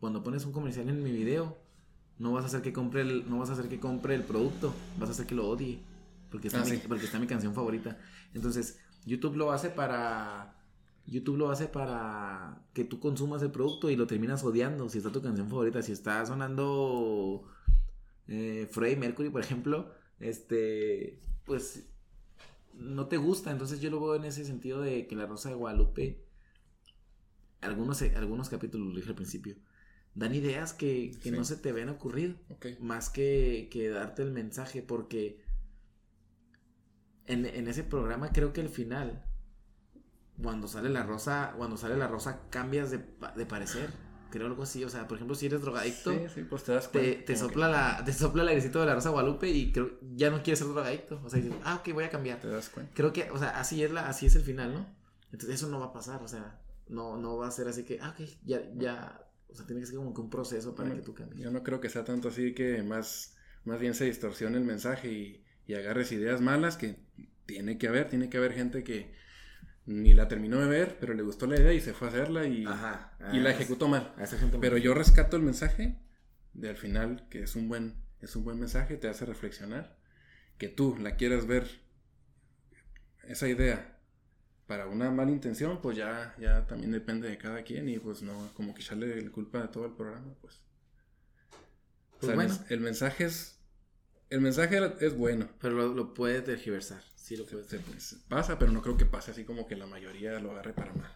cuando 0.00 0.22
pones 0.22 0.46
un 0.46 0.52
comercial 0.52 0.88
en 0.88 1.02
mi 1.02 1.12
video, 1.12 1.58
no 2.18 2.32
vas 2.32 2.44
a 2.44 2.46
hacer 2.46 2.62
que 2.62 2.72
compre 2.72 3.02
el, 3.02 3.28
no 3.28 3.38
vas 3.38 3.50
a 3.50 3.52
hacer 3.52 3.68
que 3.68 3.78
compre 3.78 4.14
el 4.14 4.22
producto, 4.22 4.72
vas 4.98 5.10
a 5.10 5.12
hacer 5.12 5.26
que 5.26 5.34
lo 5.34 5.48
odie. 5.48 5.80
Porque 6.30 6.48
está, 6.48 6.62
Ah, 6.62 6.64
mi, 6.64 6.76
sí. 6.76 6.82
porque 6.88 7.04
está 7.04 7.18
mi 7.18 7.26
canción 7.26 7.54
favorita. 7.54 7.98
Entonces, 8.32 8.78
YouTube 9.04 9.36
lo 9.36 9.52
hace 9.52 9.68
para. 9.68 10.53
YouTube 11.06 11.36
lo 11.36 11.50
hace 11.50 11.66
para 11.68 12.64
que 12.72 12.84
tú 12.84 12.98
consumas 13.00 13.42
el 13.42 13.50
producto 13.50 13.90
y 13.90 13.96
lo 13.96 14.06
terminas 14.06 14.42
odiando. 14.44 14.88
Si 14.88 14.98
está 14.98 15.12
tu 15.12 15.20
canción 15.22 15.48
favorita, 15.48 15.82
si 15.82 15.92
está 15.92 16.24
sonando 16.24 17.44
eh, 18.26 18.66
Freddie 18.70 18.96
Mercury, 18.96 19.28
por 19.30 19.42
ejemplo, 19.42 19.92
este, 20.20 21.20
pues 21.44 21.86
no 22.72 23.06
te 23.08 23.18
gusta. 23.18 23.50
Entonces 23.50 23.80
yo 23.80 23.90
lo 23.90 24.00
veo 24.00 24.14
en 24.14 24.24
ese 24.24 24.44
sentido 24.44 24.80
de 24.80 25.06
que 25.06 25.14
La 25.16 25.26
Rosa 25.26 25.50
de 25.50 25.54
Guadalupe, 25.56 26.24
algunos, 27.60 28.00
algunos 28.02 28.48
capítulos, 28.48 28.88
lo 28.88 28.96
dije 28.96 29.10
al 29.10 29.14
principio, 29.14 29.56
dan 30.14 30.34
ideas 30.34 30.72
que, 30.72 31.10
que 31.22 31.30
Sí. 31.30 31.36
no 31.36 31.44
se 31.44 31.56
te 31.56 31.72
ven 31.72 31.88
ocurrir 31.88 32.38
más 32.80 33.10
que, 33.10 33.68
que 33.70 33.88
darte 33.90 34.22
el 34.22 34.30
mensaje, 34.32 34.82
porque 34.82 35.42
en, 37.26 37.46
en 37.46 37.68
ese 37.68 37.84
programa 37.84 38.32
creo 38.32 38.52
que 38.52 38.60
el 38.60 38.68
final 38.68 39.24
cuando 40.42 40.68
sale 40.68 40.88
la 40.90 41.02
rosa, 41.04 41.54
cuando 41.56 41.76
sale 41.76 41.96
la 41.96 42.08
rosa 42.08 42.48
cambias 42.50 42.90
de, 42.90 42.98
de 43.36 43.46
parecer. 43.46 43.90
Creo 44.30 44.46
algo 44.48 44.64
así, 44.64 44.82
o 44.82 44.88
sea, 44.88 45.06
por 45.06 45.16
ejemplo, 45.16 45.36
si 45.36 45.46
eres 45.46 45.60
drogadicto, 45.60 46.10
Sí, 46.12 46.28
sí, 46.34 46.42
pues 46.42 46.64
te 46.64 46.72
das 46.72 46.90
te, 46.90 46.98
cuenta. 46.98 47.24
te 47.24 47.34
como 47.34 47.46
sopla 47.48 47.68
la, 47.68 48.04
te 48.04 48.12
sopla 48.12 48.42
el 48.42 48.48
airecito 48.48 48.80
de 48.80 48.86
la 48.86 48.94
rosa 48.96 49.10
Guadalupe 49.10 49.48
y 49.48 49.70
creo, 49.72 49.98
ya 50.16 50.30
no 50.30 50.42
quieres 50.42 50.58
ser 50.58 50.68
drogadicto. 50.68 51.20
O 51.24 51.30
sea, 51.30 51.40
dices, 51.40 51.56
ah, 51.62 51.76
ok, 51.76 51.92
voy 51.94 52.04
a 52.04 52.10
cambiar. 52.10 52.40
Te 52.40 52.48
das 52.48 52.68
cuenta. 52.68 52.92
Creo 52.94 53.12
que, 53.12 53.30
o 53.30 53.38
sea, 53.38 53.50
así 53.60 53.82
es 53.84 53.92
la, 53.92 54.08
así 54.08 54.26
es 54.26 54.34
el 54.34 54.42
final, 54.42 54.72
¿no? 54.74 54.86
Entonces 55.32 55.56
eso 55.56 55.68
no 55.68 55.78
va 55.80 55.86
a 55.86 55.92
pasar, 55.92 56.22
o 56.22 56.28
sea, 56.28 56.60
no, 56.88 57.16
no 57.16 57.36
va 57.36 57.48
a 57.48 57.50
ser 57.52 57.68
así 57.68 57.84
que, 57.84 57.98
ah, 58.00 58.10
ok, 58.10 58.26
ya, 58.44 58.60
ya, 58.76 59.24
o 59.48 59.54
sea, 59.54 59.66
tiene 59.66 59.80
que 59.80 59.86
ser 59.86 59.96
como 59.96 60.12
que 60.14 60.20
un 60.20 60.30
proceso 60.30 60.74
para 60.74 60.90
No, 60.90 60.96
que 60.96 61.02
tú 61.02 61.14
cambies. 61.14 61.40
Yo 61.42 61.50
no 61.52 61.62
creo 61.62 61.80
que 61.80 61.88
sea 61.88 62.04
tanto 62.04 62.28
así 62.28 62.54
que 62.54 62.82
más, 62.82 63.36
más 63.64 63.78
bien 63.78 63.94
se 63.94 64.04
distorsione 64.06 64.58
el 64.58 64.64
mensaje 64.64 65.12
y, 65.12 65.44
y 65.66 65.74
agarres 65.74 66.10
ideas 66.12 66.40
malas 66.40 66.76
que 66.76 66.96
tiene 67.46 67.78
que 67.78 67.88
haber, 67.88 68.08
tiene 68.08 68.28
que 68.30 68.36
haber 68.38 68.52
gente 68.52 68.82
que 68.84 69.12
ni 69.86 70.14
la 70.14 70.28
terminó 70.28 70.60
de 70.60 70.68
ver, 70.68 70.98
pero 71.00 71.14
le 71.14 71.22
gustó 71.22 71.46
la 71.46 71.56
idea 71.60 71.72
y 71.72 71.80
se 71.80 71.92
fue 71.94 72.08
a 72.08 72.10
hacerla 72.10 72.46
y, 72.46 72.64
Ajá. 72.64 73.12
y 73.32 73.40
la 73.40 73.50
ah, 73.50 73.52
ejecutó 73.52 73.88
mal. 73.88 74.14
Pero 74.60 74.76
yo 74.78 74.94
rescato 74.94 75.36
el 75.36 75.42
mensaje 75.42 75.98
de 76.54 76.70
al 76.70 76.76
final, 76.76 77.28
que 77.28 77.42
es 77.42 77.54
un 77.56 77.68
buen, 77.68 77.94
es 78.20 78.34
un 78.36 78.44
buen 78.44 78.58
mensaje, 78.58 78.96
te 78.96 79.08
hace 79.08 79.26
reflexionar, 79.26 79.98
que 80.58 80.68
tú 80.68 80.96
la 80.98 81.16
quieras 81.16 81.46
ver, 81.46 81.66
esa 83.24 83.48
idea, 83.48 83.98
para 84.66 84.86
una 84.86 85.10
mala 85.10 85.30
intención, 85.30 85.80
pues 85.82 85.96
ya, 85.96 86.34
ya 86.38 86.66
también 86.66 86.92
depende 86.92 87.28
de 87.28 87.38
cada 87.38 87.62
quien 87.62 87.88
y 87.88 87.98
pues 87.98 88.22
no, 88.22 88.50
como 88.54 88.74
que 88.74 88.82
echarle 88.82 89.20
la 89.20 89.30
culpa 89.30 89.60
de 89.62 89.68
todo 89.68 89.86
el 89.86 89.92
programa, 89.92 90.34
pues. 90.40 90.62
O 92.20 92.20
Pues 92.20 92.26
sea, 92.26 92.34
bueno. 92.34 92.58
el 92.70 92.80
mensaje 92.80 93.24
es, 93.24 93.58
el 94.30 94.40
mensaje 94.40 94.80
es 95.00 95.16
bueno. 95.16 95.48
Pero 95.60 95.74
lo, 95.74 95.94
lo 95.94 96.14
puedes 96.14 96.44
tergiversar, 96.44 97.02
sí 97.24 97.36
lo 97.36 97.44
Se- 97.44 97.52
puedes 97.52 97.68
se- 97.68 97.76
tergiversar. 97.78 98.18
se 98.18 98.28
pasa, 98.28 98.58
pero 98.58 98.72
no 98.72 98.82
creo 98.82 98.96
que 98.96 99.06
pase 99.06 99.30
así 99.30 99.44
como 99.44 99.66
que 99.66 99.76
la 99.76 99.86
mayoría 99.86 100.38
lo 100.40 100.50
agarre 100.52 100.72
para 100.74 100.92
mal. 100.94 101.12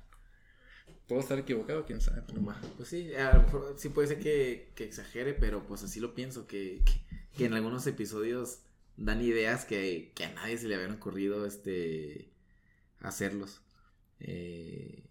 Puedo 1.06 1.20
estar 1.20 1.38
equivocado, 1.38 1.84
quién 1.86 2.00
sabe. 2.00 2.22
pero 2.26 2.40
Pues 2.76 2.88
sí, 2.88 3.14
a 3.14 3.34
lo 3.34 3.42
mejor 3.42 3.74
sí 3.78 3.88
puede 3.90 4.08
ser 4.08 4.18
que, 4.20 4.72
que 4.74 4.84
exagere, 4.84 5.34
pero 5.34 5.66
pues 5.66 5.82
así 5.82 6.00
lo 6.00 6.14
pienso, 6.14 6.46
que, 6.46 6.82
que, 6.84 7.28
que 7.36 7.44
en 7.46 7.54
algunos 7.54 7.86
episodios 7.86 8.60
dan 8.96 9.20
ideas 9.22 9.64
que, 9.64 10.12
que 10.14 10.24
a 10.24 10.32
nadie 10.34 10.58
se 10.58 10.66
le 10.68 10.74
habían 10.74 10.92
ocurrido 10.92 11.46
este 11.46 12.32
hacerlos. 13.00 13.62
Eh, 14.20 15.04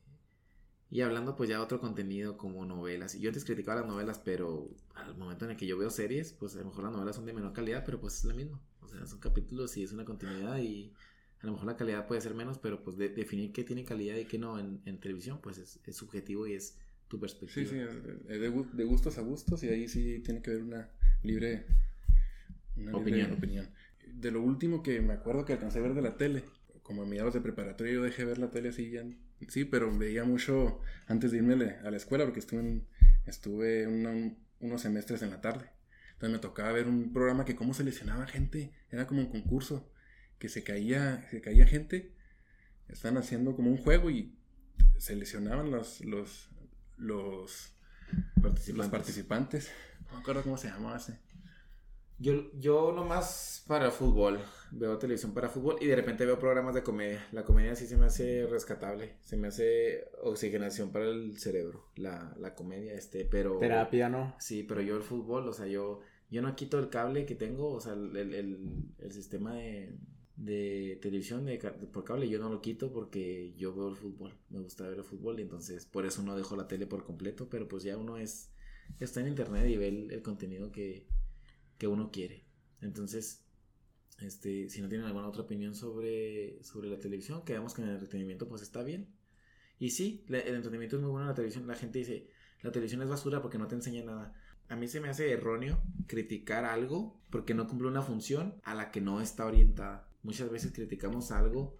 y 0.89 1.01
hablando 1.01 1.35
pues 1.35 1.49
ya 1.49 1.57
de 1.57 1.63
otro 1.63 1.79
contenido 1.79 2.37
como 2.37 2.63
novelas. 2.65 3.13
Yo 3.19 3.29
antes 3.29 3.43
criticaba 3.45 3.81
las 3.81 3.89
novelas, 3.89 4.19
pero 4.19 4.69
al 4.95 5.15
momento 5.17 5.45
en 5.45 5.51
el 5.51 5.57
que 5.57 5.67
yo 5.67 5.77
veo 5.77 5.89
series, 5.89 6.31
pues 6.33 6.55
a 6.55 6.59
lo 6.59 6.65
mejor 6.65 6.83
las 6.85 6.93
novelas 6.93 7.15
son 7.15 7.25
de 7.25 7.33
menor 7.33 7.53
calidad, 7.53 7.83
pero 7.85 7.99
pues 7.99 8.17
es 8.17 8.23
lo 8.25 8.33
mismo. 8.35 8.61
O 8.93 8.97
sea, 8.97 9.05
son 9.05 9.19
capítulos 9.19 9.75
y 9.77 9.83
es 9.83 9.91
una 9.91 10.05
continuidad 10.05 10.57
y 10.59 10.93
a 11.41 11.45
lo 11.45 11.51
mejor 11.53 11.67
la 11.67 11.77
calidad 11.77 12.07
puede 12.07 12.21
ser 12.21 12.33
menos, 12.33 12.57
pero 12.57 12.83
pues 12.83 12.97
de- 12.97 13.09
definir 13.09 13.51
qué 13.51 13.63
tiene 13.63 13.83
calidad 13.85 14.15
y 14.17 14.25
qué 14.25 14.37
no 14.39 14.57
en, 14.59 14.81
en 14.85 14.99
televisión, 14.99 15.39
pues 15.41 15.57
es, 15.57 15.79
es 15.85 15.95
subjetivo 15.95 16.47
y 16.47 16.53
es 16.53 16.77
tu 17.07 17.17
Sí, 17.17 17.21
perspectiva. 17.21 17.69
sí, 17.69 17.77
es 17.79 18.27
de, 18.27 18.39
de 18.39 18.51
gu- 18.51 18.71
de 18.71 18.83
gustos 18.85 19.17
a 19.17 19.21
gustos 19.21 19.63
y 19.63 19.69
ahí 19.69 19.87
sí 19.87 20.19
tiene 20.25 20.41
que 20.41 20.51
haber 20.51 20.63
una 20.63 20.89
libre, 21.23 21.65
una 22.75 22.91
libre 22.93 23.01
Opinión. 23.01 23.31
opinión. 23.33 23.69
De 24.07 24.31
lo 24.31 24.41
último 24.41 24.81
que 24.83 25.01
me 25.01 25.13
acuerdo 25.13 25.45
que 25.45 25.53
alcancé 25.53 25.79
a 25.79 25.81
ver 25.81 25.93
de 25.93 26.01
la 26.01 26.17
tele, 26.17 26.43
como 26.83 27.03
a 27.03 27.05
mediados 27.05 27.33
de 27.33 27.41
preparatoria 27.41 27.93
yo 27.93 28.01
dejé 28.03 28.23
ver 28.25 28.37
la 28.37 28.49
tele 28.51 28.69
así 28.69 28.89
ya, 28.89 29.03
sí, 29.49 29.65
pero 29.65 29.95
veía 29.97 30.23
mucho 30.23 30.79
antes 31.07 31.31
de 31.31 31.37
irme 31.37 31.53
a 31.53 31.57
la- 31.57 31.81
a 31.87 31.91
la 31.91 31.97
escuela 31.97 32.23
porque 32.25 32.39
estuve, 32.39 32.61
en- 32.61 32.87
estuve 33.25 33.87
una- 33.87 34.33
unos 34.59 34.81
semestres 34.81 35.21
en 35.21 35.29
la 35.31 35.41
tarde. 35.41 35.69
Entonces 36.17 36.33
me 36.33 36.39
tocaba 36.39 36.71
ver 36.71 36.87
un 36.87 37.13
programa 37.13 37.45
que 37.45 37.55
cómo 37.55 37.75
seleccionaba 37.75 38.25
gente, 38.25 38.73
era 38.89 39.05
como 39.05 39.21
un 39.21 39.27
concurso, 39.27 39.87
que 40.39 40.49
se 40.49 40.63
caía, 40.63 41.27
se 41.29 41.41
caía 41.41 41.67
gente, 41.67 42.11
están 42.87 43.17
haciendo 43.17 43.55
como 43.55 43.69
un 43.69 43.77
juego 43.77 44.09
y 44.09 44.35
seleccionaban 44.97 45.69
los, 45.69 46.01
los, 46.01 46.49
los, 46.97 47.71
los 48.73 48.87
participantes. 48.87 49.71
No 50.07 50.15
me 50.15 50.21
acuerdo 50.21 50.41
cómo 50.41 50.57
se 50.57 50.69
llamaba 50.69 50.97
ese. 50.97 51.19
Yo, 52.19 52.51
yo 52.59 52.91
nomás 52.93 53.63
para 53.67 53.91
fútbol, 53.91 54.39
veo 54.71 54.97
televisión 54.97 55.33
para 55.35 55.49
fútbol 55.49 55.77
y 55.79 55.85
de 55.85 55.95
repente 55.95 56.25
veo 56.25 56.39
programas 56.39 56.73
de 56.73 56.81
comedia. 56.81 57.27
La 57.31 57.43
comedia 57.43 57.75
sí 57.75 57.85
se 57.85 57.95
me 57.95 58.05
hace 58.05 58.47
rescatable, 58.47 59.17
se 59.21 59.37
me 59.37 59.49
hace 59.49 60.05
oxigenación 60.23 60.91
para 60.91 61.05
el 61.05 61.37
cerebro, 61.37 61.85
la, 61.95 62.35
la 62.39 62.55
comedia, 62.55 62.93
este, 62.95 63.25
pero... 63.25 63.59
Terapia, 63.59 64.09
¿no? 64.09 64.33
Sí, 64.39 64.63
pero 64.63 64.81
yo 64.81 64.95
el 64.97 65.03
fútbol, 65.03 65.47
o 65.47 65.53
sea, 65.53 65.67
yo, 65.67 65.99
yo 66.31 66.41
no 66.41 66.55
quito 66.55 66.79
el 66.79 66.89
cable 66.89 67.27
que 67.27 67.35
tengo, 67.35 67.71
o 67.71 67.79
sea, 67.81 67.93
el, 67.93 68.15
el, 68.17 68.33
el- 68.33 68.83
el 68.97 69.11
sistema 69.11 69.53
de, 69.53 69.93
de 70.37 70.97
televisión 70.99 71.45
de, 71.45 71.59
ca- 71.59 71.75
por 71.75 72.03
cable, 72.03 72.27
yo 72.29 72.39
no 72.39 72.49
lo 72.49 72.61
quito 72.61 72.91
porque 72.91 73.53
yo 73.57 73.75
veo 73.75 73.89
el 73.89 73.95
fútbol, 73.95 74.33
me 74.49 74.59
gusta 74.59 74.87
ver 74.87 74.97
el 74.97 75.03
fútbol 75.03 75.39
y 75.39 75.43
entonces 75.43 75.85
por 75.85 76.03
eso 76.07 76.23
no 76.23 76.35
dejo 76.35 76.55
la 76.55 76.67
tele 76.67 76.87
por 76.87 77.03
completo, 77.03 77.47
pero 77.47 77.67
pues 77.67 77.83
ya 77.83 77.95
uno 77.95 78.17
es, 78.17 78.49
está 78.99 79.21
en 79.21 79.27
internet 79.27 79.69
y 79.69 79.77
ve 79.77 79.87
el 80.09 80.21
contenido 80.23 80.71
que, 80.71 81.05
que 81.77 81.87
uno 81.87 82.11
quiere. 82.11 82.45
Entonces, 82.81 83.43
este, 84.19 84.69
si 84.69 84.81
no 84.81 84.89
tienen 84.89 85.07
alguna 85.07 85.27
otra 85.27 85.43
opinión 85.43 85.75
sobre, 85.75 86.61
sobre 86.63 86.89
la 86.89 86.99
televisión, 86.99 87.43
quedamos 87.43 87.73
que 87.73 87.81
en 87.81 87.89
el 87.89 87.93
entretenimiento 87.95 88.47
pues 88.47 88.61
está 88.61 88.83
bien. 88.83 89.07
Y 89.79 89.91
sí, 89.91 90.25
el 90.27 90.35
entretenimiento 90.35 90.95
es 90.95 91.01
muy 91.01 91.11
bueno 91.11 91.25
en 91.25 91.29
la 91.29 91.35
televisión. 91.35 91.67
La 91.67 91.75
gente 91.75 91.99
dice, 91.99 92.29
la 92.61 92.71
televisión 92.71 93.01
es 93.01 93.09
basura 93.09 93.41
porque 93.41 93.57
no 93.57 93.67
te 93.67 93.75
enseña 93.75 94.03
nada. 94.03 94.33
A 94.69 94.75
mí 94.75 94.87
se 94.87 94.99
me 94.99 95.09
hace 95.09 95.31
erróneo 95.31 95.81
criticar 96.07 96.65
algo 96.65 97.21
porque 97.29 97.53
no 97.53 97.67
cumple 97.67 97.87
una 97.87 98.01
función 98.01 98.59
a 98.63 98.73
la 98.75 98.91
que 98.91 99.01
no 99.01 99.21
está 99.21 99.45
orientada. 99.45 100.09
Muchas 100.23 100.49
veces 100.49 100.73
criticamos 100.73 101.31
algo 101.31 101.79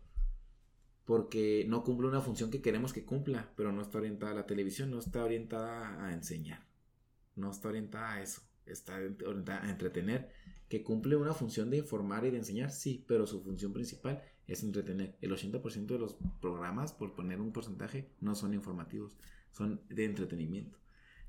porque 1.07 1.65
no 1.67 1.83
cumple 1.83 2.07
una 2.07 2.21
función 2.21 2.51
que 2.51 2.61
queremos 2.61 2.93
que 2.93 3.05
cumpla, 3.05 3.51
pero 3.55 3.71
no 3.71 3.81
está 3.81 3.97
orientada 3.97 4.33
a 4.33 4.35
la 4.35 4.45
televisión, 4.45 4.91
no 4.91 4.99
está 4.99 5.23
orientada 5.23 6.05
a 6.05 6.13
enseñar, 6.13 6.67
no 7.35 7.49
está 7.49 7.69
orientada 7.69 8.13
a 8.13 8.21
eso, 8.21 8.41
está 8.69 8.95
orientada 9.25 9.63
a 9.63 9.69
entretener, 9.69 10.29
que 10.69 10.83
cumple 10.83 11.15
una 11.15 11.33
función 11.33 11.69
de 11.69 11.77
informar 11.77 12.25
y 12.25 12.31
de 12.31 12.37
enseñar, 12.37 12.71
sí, 12.71 13.03
pero 13.07 13.25
su 13.25 13.41
función 13.41 13.73
principal 13.73 14.21
es 14.47 14.63
entretener. 14.63 15.15
El 15.21 15.31
80% 15.31 15.85
de 15.85 15.99
los 15.99 16.17
programas, 16.41 16.93
por 16.93 17.15
poner 17.15 17.39
un 17.39 17.53
porcentaje, 17.53 18.09
no 18.19 18.35
son 18.35 18.53
informativos, 18.53 19.17
son 19.51 19.81
de 19.89 20.05
entretenimiento. 20.05 20.77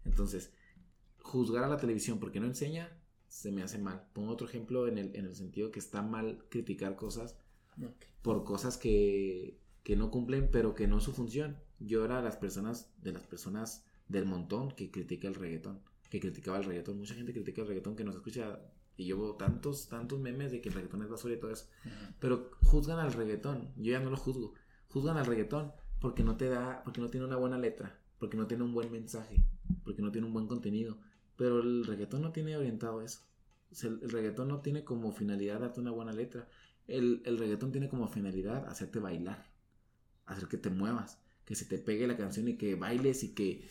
Entonces, 0.05 0.53
juzgar 1.21 1.65
a 1.65 1.69
la 1.69 1.77
televisión 1.77 2.19
porque 2.19 2.41
no 2.41 2.47
enseña, 2.47 2.97
se 3.29 3.53
me 3.53 3.63
hace 3.63 3.79
mal. 3.79 4.05
Pongo 4.13 4.33
otro 4.33 4.49
ejemplo 4.49 4.89
en 4.89 4.99
el, 4.99 5.15
en 5.15 5.27
el 5.27 5.35
sentido 5.35 5.71
que 5.71 5.79
está 5.79 6.03
mal 6.03 6.45
criticar 6.49 6.97
cosas 6.97 7.37
por 8.23 8.45
cosas 8.45 8.77
que, 8.77 9.59
que 9.85 9.97
no 9.97 10.11
cumplen, 10.11 10.51
pero 10.51 10.75
que 10.75 10.89
no 10.89 10.99
es 10.99 11.05
su 11.05 11.13
función. 11.13 11.59
Yo 11.79 12.05
era 12.05 12.17
de 12.17 12.25
las 12.25 12.37
personas, 12.37 12.91
de 13.03 13.13
las 13.13 13.23
personas 13.23 13.85
del 14.09 14.27
montón 14.27 14.71
que 14.73 14.91
critica 14.91 15.29
el 15.29 15.35
reggaetón, 15.35 15.81
que 16.09 16.21
criticaba 16.21 16.59
el 16.59 16.65
reggaetón. 16.65 16.99
Mucha 16.99 17.15
gente 17.15 17.33
critica 17.33 17.63
el 17.63 17.69
reggaetón 17.69 17.97
que 17.97 18.05
nos 18.05 18.15
escucha 18.15 18.59
y 18.97 19.07
yo 19.07 19.21
veo 19.21 19.35
tantos, 19.37 19.89
tantos 19.89 20.19
memes 20.19 20.51
de 20.51 20.61
que 20.61 20.69
el 20.69 20.75
reggaetón 20.75 21.03
es 21.03 21.09
basura 21.09 21.35
y 21.35 21.39
todo 21.39 21.53
eso. 21.53 21.69
Pero 22.19 22.51
juzgan 22.65 22.99
al 22.99 23.13
reggaetón, 23.13 23.73
yo 23.77 23.93
ya 23.93 24.01
no 24.01 24.11
lo 24.11 24.17
juzgo. 24.17 24.55
Juzgan 24.89 25.17
al 25.17 25.27
reggaetón 25.27 25.73
porque 26.01 26.25
no 26.25 26.37
te 26.37 26.49
da, 26.49 26.83
porque 26.85 27.01
no 27.01 27.09
tiene 27.09 27.27
una 27.27 27.37
buena 27.37 27.59
letra, 27.59 28.01
porque 28.19 28.37
no 28.37 28.47
tiene 28.47 28.65
un 28.65 28.73
buen 28.73 28.91
mensaje, 28.91 29.45
porque 29.85 30.03
no 30.03 30.11
tiene 30.11 30.27
un 30.27 30.33
buen 30.33 30.49
contenido. 30.49 30.99
Pero 31.37 31.61
el 31.61 31.87
reggaetón 31.87 32.23
no 32.23 32.33
tiene 32.33 32.57
orientado 32.57 33.01
eso. 33.03 33.21
O 33.71 33.75
sea, 33.75 33.91
el, 33.91 34.01
el 34.03 34.11
reggaetón 34.11 34.49
no 34.49 34.61
tiene 34.61 34.83
como 34.83 35.13
finalidad 35.13 35.61
darte 35.61 35.81
una 35.81 35.93
buena 35.93 36.13
letra. 36.13 36.49
El, 36.89 37.23
el 37.25 37.39
reggaetón 37.39 37.71
tiene 37.71 37.89
como 37.89 38.09
finalidad 38.09 38.67
hacerte 38.67 38.99
bailar, 38.99 39.47
hacer 40.27 40.49
que 40.49 40.57
te 40.57 40.71
muevas, 40.71 41.23
que 41.45 41.55
se 41.55 41.67
te 41.67 41.79
pegue 41.79 42.07
la 42.09 42.17
canción 42.17 42.49
y 42.49 42.57
que 42.57 42.75
bailes 42.75 43.23
y 43.23 43.35
que, 43.35 43.69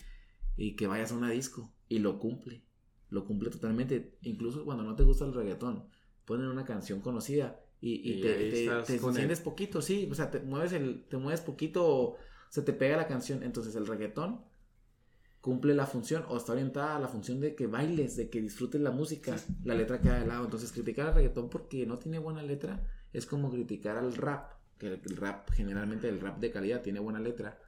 y 0.56 0.76
que 0.76 0.88
vayas 0.88 1.12
a 1.12 1.16
una 1.16 1.32
disco. 1.32 1.74
Y 1.90 2.00
lo 2.00 2.20
cumple, 2.20 2.64
lo 3.10 3.26
cumple 3.26 3.50
totalmente. 3.50 4.18
Incluso 4.22 4.66
cuando 4.66 4.84
no 4.84 4.96
te 4.96 5.04
gusta 5.04 5.26
el 5.26 5.34
reggaetón, 5.34 5.88
ponen 6.26 6.48
una 6.48 6.66
canción 6.66 7.02
conocida 7.02 7.60
y, 7.80 7.94
y 8.10 8.14
Y 8.18 8.22
te, 8.22 8.34
te, 8.36 8.66
el- 8.66 8.70
enciendes 9.06 9.40
poquito, 9.42 9.82
sí, 9.82 10.08
o 10.12 10.16
sea, 10.16 10.30
te 10.32 10.40
mueves, 10.42 10.74
el, 10.74 11.06
te 11.08 11.18
mueves 11.18 11.42
poquito, 11.42 12.16
se 12.50 12.62
te 12.62 12.74
pega 12.74 12.98
la 12.98 13.08
canción. 13.08 13.44
Entonces 13.44 13.76
el 13.76 13.88
reggaetón 13.88 14.42
cumple 15.42 15.74
la 15.76 15.86
función 15.86 16.26
o 16.28 16.38
está 16.38 16.54
orientada 16.54 16.96
a 16.96 17.00
la 17.00 17.08
función 17.08 17.40
de 17.40 17.56
que 17.56 17.68
bailes, 17.68 18.16
de 18.18 18.30
que 18.30 18.42
disfrutes 18.42 18.82
la 18.82 18.92
música, 18.92 19.48
la 19.64 19.76
letra 19.76 20.02
queda 20.02 20.20
de 20.20 20.26
lado. 20.26 20.44
Entonces 20.46 20.72
criticar 20.72 21.08
al 21.08 21.16
reggaetón 21.16 21.50
porque 21.50 21.86
no 21.86 21.98
tiene 21.98 22.20
buena 22.20 22.44
letra 22.44 22.86
es 23.14 23.26
como 23.26 23.50
criticar 23.52 23.98
al 23.98 24.16
rap, 24.16 24.54
que 24.78 24.88
el, 24.88 25.02
rap 25.18 25.50
generalmente 25.52 26.10
el 26.10 26.20
rap 26.20 26.40
de 26.40 26.52
calidad 26.52 26.82
tiene 26.82 27.00
buena 27.00 27.20
letra. 27.20 27.60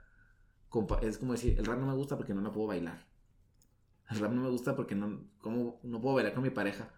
Es 1.01 1.17
como 1.17 1.33
decir, 1.33 1.57
el 1.59 1.65
rap 1.65 1.79
no 1.79 1.87
me 1.87 1.95
gusta 1.95 2.17
porque 2.17 2.33
no 2.33 2.41
la 2.41 2.51
puedo 2.51 2.67
bailar. 2.67 3.08
El 4.11 4.19
rap 4.19 4.31
no 4.31 4.41
me 4.41 4.49
gusta 4.49 4.75
porque 4.75 4.95
no, 4.95 5.21
como, 5.41 5.79
no 5.83 6.01
puedo 6.01 6.15
bailar 6.15 6.33
con 6.33 6.43
mi 6.43 6.49
pareja. 6.49 6.89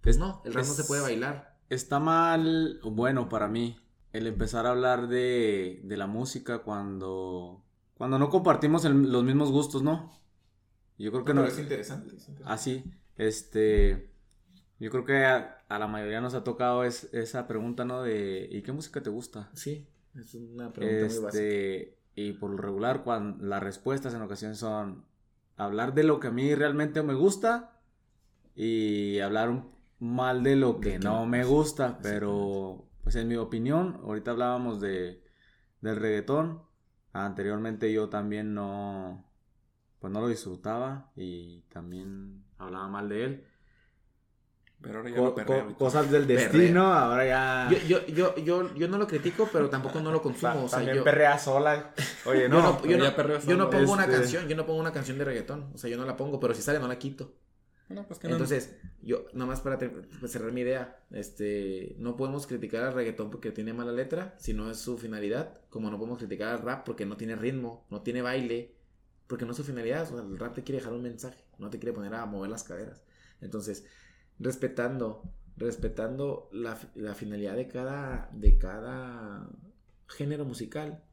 Pues 0.00 0.18
no, 0.18 0.42
el 0.44 0.54
rap 0.54 0.64
no 0.64 0.70
Es- 0.70 0.76
se 0.76 0.84
puede 0.84 1.02
bailar. 1.02 1.56
Está 1.68 2.00
mal, 2.00 2.80
bueno, 2.82 3.28
para 3.28 3.46
mí, 3.48 3.78
el 4.12 4.26
empezar 4.26 4.66
a 4.66 4.70
hablar 4.70 5.08
de, 5.08 5.80
de 5.84 5.96
la 5.96 6.06
música 6.08 6.58
cuando, 6.60 7.62
cuando 7.96 8.18
no 8.18 8.28
compartimos 8.28 8.84
el- 8.84 9.12
los 9.12 9.22
mismos 9.24 9.50
gustos, 9.52 9.82
¿no? 9.82 10.10
Yo 10.98 11.10
creo 11.12 11.24
que 11.24 11.34
no. 11.34 11.46
interesante. 11.48 12.14
Así, 12.44 12.84
este. 13.16 14.10
Yo 14.78 14.90
creo 14.90 15.04
que 15.04 15.24
a, 15.24 15.58
a 15.68 15.78
la 15.78 15.86
mayoría 15.86 16.20
nos 16.20 16.34
ha 16.34 16.42
tocado 16.42 16.84
es, 16.84 17.12
esa 17.12 17.46
pregunta, 17.46 17.84
¿no? 17.84 18.02
De 18.02 18.48
¿y 18.50 18.62
qué 18.62 18.72
música 18.72 19.02
te 19.02 19.10
gusta? 19.10 19.50
Sí, 19.54 19.86
es 20.14 20.34
una 20.34 20.72
pregunta 20.72 21.06
muy 21.06 21.24
básica. 21.24 21.28
Este, 21.28 21.98
y 22.14 22.32
por 22.32 22.50
lo 22.50 22.56
regular 22.56 23.04
cuando 23.04 23.44
las 23.44 23.62
respuestas 23.62 24.14
en 24.14 24.22
ocasiones 24.22 24.58
son 24.58 25.04
hablar 25.64 25.94
de 25.94 26.04
lo 26.04 26.20
que 26.20 26.28
a 26.28 26.30
mí 26.30 26.54
realmente 26.54 27.02
me 27.02 27.14
gusta 27.14 27.80
y 28.54 29.20
hablar 29.20 29.64
mal 29.98 30.42
de 30.42 30.56
lo 30.56 30.80
que 30.80 30.98
no 30.98 31.26
me 31.26 31.44
gusta, 31.44 31.98
pero 32.02 32.88
pues 33.02 33.16
en 33.16 33.28
mi 33.28 33.36
opinión, 33.36 34.00
ahorita 34.02 34.30
hablábamos 34.30 34.80
de 34.80 35.22
del 35.80 35.96
reggaetón, 35.96 36.62
anteriormente 37.12 37.92
yo 37.92 38.08
también 38.08 38.54
no 38.54 39.24
pues 39.98 40.12
no 40.12 40.20
lo 40.20 40.28
disfrutaba 40.28 41.10
y 41.14 41.62
también 41.68 42.44
hablaba 42.58 42.88
mal 42.88 43.08
de 43.08 43.24
él. 43.24 43.46
Pero 44.82 44.98
ahora 44.98 45.10
ya 45.10 45.16
lo 45.16 45.34
perreo. 45.34 45.74
cosas 45.74 46.10
del 46.10 46.26
destino, 46.26 46.92
ahora 46.92 47.26
ya. 47.26 47.68
Yo, 47.86 48.06
yo, 48.06 48.34
yo, 48.36 48.74
yo, 48.74 48.88
no 48.88 48.96
lo 48.96 49.06
critico, 49.06 49.48
pero 49.52 49.68
tampoco 49.68 50.00
no 50.00 50.10
lo 50.10 50.22
consumo. 50.22 50.64
o 50.64 50.68
sea, 50.68 50.78
también 50.78 50.96
yo, 50.96 51.04
perrea 51.04 51.38
sola. 51.38 51.92
Oye, 52.24 52.48
no. 52.48 52.56
yo 52.56 52.62
no, 52.62 52.86
yo 52.86 52.98
no, 52.98 53.40
yo 53.40 53.56
no 53.56 53.70
pongo 53.70 53.92
una 53.92 54.04
Este- 54.04 54.16
canción, 54.16 54.48
yo 54.48 54.56
no 54.56 54.64
pongo 54.64 54.80
una 54.80 54.92
canción 54.92 55.18
de 55.18 55.24
reggaetón. 55.24 55.70
O 55.74 55.78
sea, 55.78 55.90
yo 55.90 55.98
no 55.98 56.06
la 56.06 56.16
pongo, 56.16 56.40
pero 56.40 56.54
si 56.54 56.62
sale 56.62 56.78
no 56.78 56.88
la 56.88 56.98
quito. 56.98 57.34
No, 57.90 58.06
pues 58.06 58.20
que 58.20 58.28
no. 58.28 58.34
Entonces, 58.34 58.76
yo, 59.02 59.26
nomás 59.32 59.60
para 59.60 59.76
pues, 59.78 60.30
cerrar 60.30 60.52
mi 60.52 60.60
idea, 60.60 61.00
este, 61.10 61.96
no 61.98 62.16
podemos 62.16 62.46
criticar 62.46 62.84
al 62.84 62.94
reggaetón 62.94 63.30
porque 63.30 63.50
tiene 63.50 63.72
mala 63.72 63.92
letra, 63.92 64.34
si 64.38 64.54
no 64.54 64.70
es 64.70 64.78
su 64.78 64.96
finalidad, 64.96 65.60
como 65.70 65.90
no 65.90 65.98
podemos 65.98 66.18
criticar 66.18 66.48
al 66.54 66.62
rap 66.62 66.86
porque 66.86 67.04
no 67.04 67.16
tiene 67.16 67.34
ritmo, 67.34 67.86
no 67.90 68.02
tiene 68.02 68.22
baile, 68.22 68.76
porque 69.26 69.44
no 69.44 69.50
es 69.50 69.56
su 69.56 69.64
finalidad, 69.64 70.04
o 70.04 70.06
sea, 70.06 70.24
el 70.24 70.38
rap 70.38 70.54
te 70.54 70.62
quiere 70.62 70.78
dejar 70.78 70.94
un 70.94 71.02
mensaje, 71.02 71.44
no 71.58 71.68
te 71.68 71.78
quiere 71.80 71.92
poner 71.92 72.14
a 72.14 72.24
mover 72.26 72.48
las 72.48 72.62
caderas. 72.62 73.02
Entonces, 73.40 73.84
respetando, 74.40 75.22
respetando 75.56 76.48
la, 76.52 76.76
la 76.96 77.14
finalidad 77.14 77.54
de 77.54 77.68
cada, 77.68 78.28
de 78.32 78.58
cada 78.58 79.48
género 80.08 80.44
musical, 80.44 81.04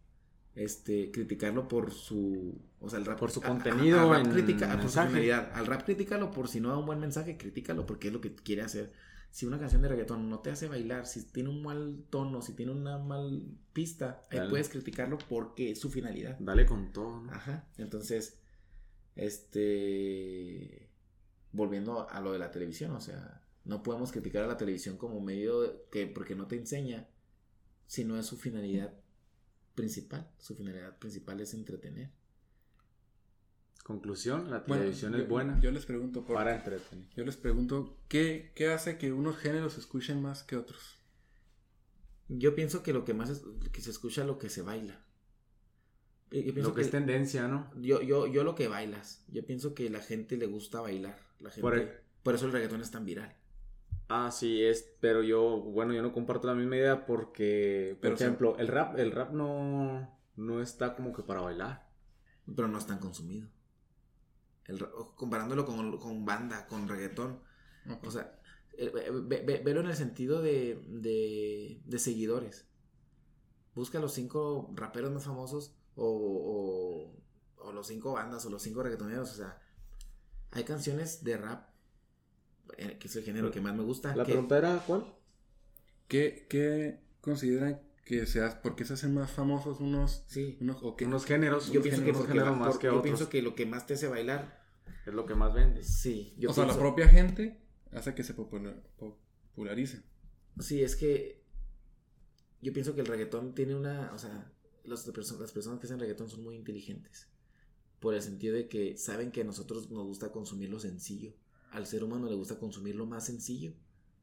este, 0.55 1.11
criticarlo 1.11 1.67
por 1.67 1.91
su, 1.91 2.59
o 2.79 2.89
sea, 2.89 2.97
el 2.97 3.05
rap 3.05 3.19
Por 3.19 3.29
su 3.29 3.41
a- 3.41 3.45
a- 3.45 3.49
contenido 3.49 3.99
al 3.99 4.09
rap 4.09 4.25
en 4.25 4.31
critica- 4.31 4.79
por 4.79 4.89
su 4.89 4.99
finalidad. 5.01 5.51
Al 5.53 5.65
rap 5.67 5.83
críticalo 5.83 6.31
por 6.31 6.47
si 6.47 6.59
no 6.59 6.69
da 6.69 6.77
un 6.77 6.85
buen 6.87 6.99
mensaje, 6.99 7.37
críticalo 7.37 7.85
porque 7.85 8.07
es 8.07 8.13
lo 8.13 8.21
que 8.21 8.33
quiere 8.33 8.63
hacer. 8.63 8.91
Si 9.29 9.45
una 9.45 9.59
canción 9.59 9.81
de 9.83 9.89
reggaetón 9.89 10.29
no 10.29 10.39
te 10.39 10.49
hace 10.49 10.67
bailar, 10.67 11.05
si 11.05 11.21
tiene 11.25 11.49
un 11.49 11.61
mal 11.61 12.05
tono, 12.09 12.41
si 12.41 12.53
tiene 12.53 12.71
una 12.71 12.97
mal 12.97 13.43
pista, 13.73 14.25
ahí 14.31 14.39
puedes 14.49 14.69
criticarlo 14.69 15.17
porque 15.29 15.71
es 15.71 15.79
su 15.79 15.91
finalidad. 15.91 16.37
Dale 16.39 16.65
con 16.65 16.91
todo, 16.93 17.19
¿no? 17.21 17.31
Ajá. 17.33 17.67
Entonces, 17.77 18.39
este. 19.15 20.86
Volviendo 21.51 22.09
a 22.09 22.19
lo 22.21 22.33
de 22.33 22.39
la 22.39 22.51
televisión, 22.51 22.91
o 22.91 22.99
sea, 23.01 23.41
no 23.65 23.83
podemos 23.83 24.11
criticar 24.11 24.43
a 24.43 24.47
la 24.47 24.57
televisión 24.57 24.97
como 24.97 25.19
medio 25.21 25.87
que 25.89 26.07
porque 26.07 26.35
no 26.35 26.47
te 26.47 26.55
enseña, 26.57 27.07
si 27.87 28.03
no 28.05 28.17
es 28.17 28.25
su 28.25 28.37
finalidad 28.37 28.93
principal. 29.75 30.29
Su 30.39 30.55
finalidad 30.55 30.97
principal 30.99 31.39
es 31.41 31.53
entretener. 31.53 32.11
Conclusión, 33.83 34.51
la 34.51 34.59
Bueno, 34.59 34.83
televisión 34.83 35.13
yo- 35.13 35.19
es 35.19 35.29
buena 35.29 35.59
Yo 35.61 35.71
les 35.71 35.85
pregunto 35.85 36.25
por, 36.25 36.35
para 36.35 36.55
entretener. 36.55 37.07
Yo 37.15 37.23
les 37.23 37.37
pregunto, 37.37 37.97
¿qué, 38.09 38.51
¿qué 38.53 38.67
hace 38.67 38.97
que 38.97 39.13
unos 39.13 39.37
géneros 39.37 39.73
se 39.73 39.79
escuchen 39.79 40.21
más 40.21 40.43
que 40.43 40.57
otros? 40.57 40.97
Yo 42.27 42.53
pienso 42.55 42.83
que 42.83 42.91
lo 42.91 43.05
que 43.05 43.13
más 43.13 43.29
es 43.29 43.43
que 43.71 43.79
se 43.81 43.89
escucha 43.91 44.21
es 44.21 44.27
lo 44.27 44.37
que 44.37 44.49
se 44.49 44.61
baila. 44.61 45.01
Yo, 46.31 46.41
yo 46.41 46.53
pienso 46.53 46.69
Lo 46.71 46.75
que 46.75 46.81
es 46.81 46.91
tendencia, 46.91 47.47
¿no? 47.47 47.71
yo, 47.79 48.01
yo, 48.01 48.27
yo 48.27 48.43
lo 48.43 48.53
que 48.55 48.67
bailas. 48.67 49.23
Yo 49.29 49.45
pienso 49.45 49.73
que 49.73 49.89
la 49.89 50.01
gente 50.01 50.35
le 50.35 50.47
gusta 50.47 50.81
bailar. 50.81 51.17
La 51.39 51.49
gente, 51.51 51.61
Por 51.63 51.73
por, 52.23 52.35
eso 52.35 52.45
el 52.45 52.51
reggaetón 52.51 52.81
es 52.81 52.91
tan 52.91 53.05
viral. 53.05 53.35
Ah, 54.09 54.31
sí, 54.31 54.63
es, 54.63 54.93
pero 55.01 55.21
yo, 55.21 55.57
bueno, 55.59 55.93
yo 55.93 56.01
no 56.01 56.13
comparto 56.13 56.47
la 56.47 56.53
misma 56.55 56.77
idea 56.77 57.05
porque, 57.05 57.97
por 58.01 58.01
Pero, 58.01 58.15
ejemplo, 58.15 58.57
el 58.57 58.67
rap, 58.69 58.97
el 58.97 59.11
rap 59.11 59.31
no, 59.33 60.17
no 60.37 60.61
está 60.61 60.95
como 60.95 61.11
que 61.13 61.23
para 61.23 61.41
bailar. 61.41 61.87
Pero 62.55 62.67
no 62.67 62.77
es 62.79 62.87
tan 62.87 62.99
consumido. 62.99 63.47
El 64.65 64.79
comparándolo 65.15 65.65
con, 65.65 65.97
con 65.97 66.25
banda, 66.25 66.67
con 66.67 66.87
reggaetón. 66.87 67.39
O 68.05 68.11
sea, 68.11 68.39
eh, 68.77 68.91
ve- 68.93 69.43
ve- 69.45 69.61
velo 69.63 69.79
en 69.81 69.87
el 69.87 69.95
sentido 69.95 70.41
de, 70.41 70.81
de, 70.87 71.81
de 71.85 71.99
seguidores. 71.99 72.67
Busca 73.75 73.99
los 73.99 74.13
cinco 74.13 74.71
raperos 74.75 75.11
más 75.11 75.25
famosos 75.25 75.75
o, 75.95 77.13
o, 77.59 77.65
o 77.67 77.71
los 77.71 77.87
cinco 77.87 78.13
bandas 78.13 78.45
o 78.45 78.49
los 78.49 78.61
cinco 78.63 78.81
reggaetoneros. 78.83 79.31
O 79.31 79.35
sea, 79.35 79.59
hay 80.51 80.63
canciones 80.63 81.23
de 81.23 81.37
rap, 81.37 81.69
eh, 82.77 82.97
que 82.99 83.07
es 83.07 83.15
el 83.15 83.23
género 83.23 83.51
que 83.51 83.61
más 83.61 83.75
me 83.75 83.83
gusta. 83.83 84.15
La 84.15 84.23
que- 84.23 84.31
pregunta 84.33 84.57
era, 84.57 84.83
¿cuál? 84.85 85.13
¿Qué, 86.07 86.45
qué 86.49 86.99
consideran 87.21 87.81
que 88.05 88.25
se 88.25 88.41
hace, 88.41 88.57
por 88.61 88.75
qué 88.77 88.85
se 88.85 88.93
hacen 88.93 89.13
más 89.13 89.31
famosos 89.31 89.81
unos, 89.81 90.23
Sí. 90.27 90.57
unos 90.61 90.77
o 90.81 90.95
qué? 90.95 91.05
Unos 91.05 91.25
géneros, 91.25 91.65
Yo 91.67 91.73
unos 91.73 91.83
pienso 91.83 91.99
que, 92.01 92.05
géneros, 92.05 92.17
porque 92.19 92.33
géneros 92.33 92.53
va 92.53 92.57
más 92.57 92.67
por- 92.69 92.79
que 92.79 92.87
yo 92.87 92.91
otros. 92.91 93.03
pienso 93.03 93.29
que 93.29 93.41
lo 93.41 93.55
que 93.55 93.65
más 93.65 93.85
te 93.85 93.95
hace 93.95 94.07
bailar, 94.07 94.65
Es 95.05 95.13
lo 95.13 95.25
que 95.25 95.35
más 95.35 95.53
vende. 95.53 95.83
sí. 95.83 96.33
Yo 96.37 96.51
o 96.51 96.53
sea, 96.53 96.65
la 96.65 96.77
propia 96.77 97.09
gente 97.09 97.61
hace 97.91 98.15
que 98.15 98.23
se 98.23 98.33
popula- 98.35 98.81
popularicen. 98.97 100.03
Sí, 100.59 100.81
es 100.81 100.95
que 100.95 101.43
yo 102.61 102.71
pienso 102.73 102.95
que 102.95 103.01
el 103.01 103.07
reggaetón 103.07 103.53
tiene 103.53 103.75
una, 103.75 104.13
o 104.13 104.17
sea, 104.17 104.51
los 104.85 105.05
las 105.05 105.51
personas 105.51 105.79
que 105.79 105.87
hacen 105.87 105.99
reggaetón 105.99 106.29
son 106.29 106.43
muy 106.43 106.55
inteligentes, 106.55 107.27
por 107.99 108.13
el 108.13 108.21
sentido 108.21 108.55
de 108.55 108.67
que 108.67 108.97
saben 108.97 109.31
que 109.31 109.41
a 109.41 109.45
nosotros 109.45 109.89
nos 109.89 110.05
gusta 110.05 110.31
consumir 110.31 110.69
lo 110.69 110.79
sencillo, 110.79 111.33
al 111.71 111.85
ser 111.85 112.03
humano 112.03 112.27
le 112.27 112.35
gusta 112.35 112.59
consumir 112.59 112.95
lo 112.95 113.05
más 113.05 113.25
sencillo, 113.25 113.73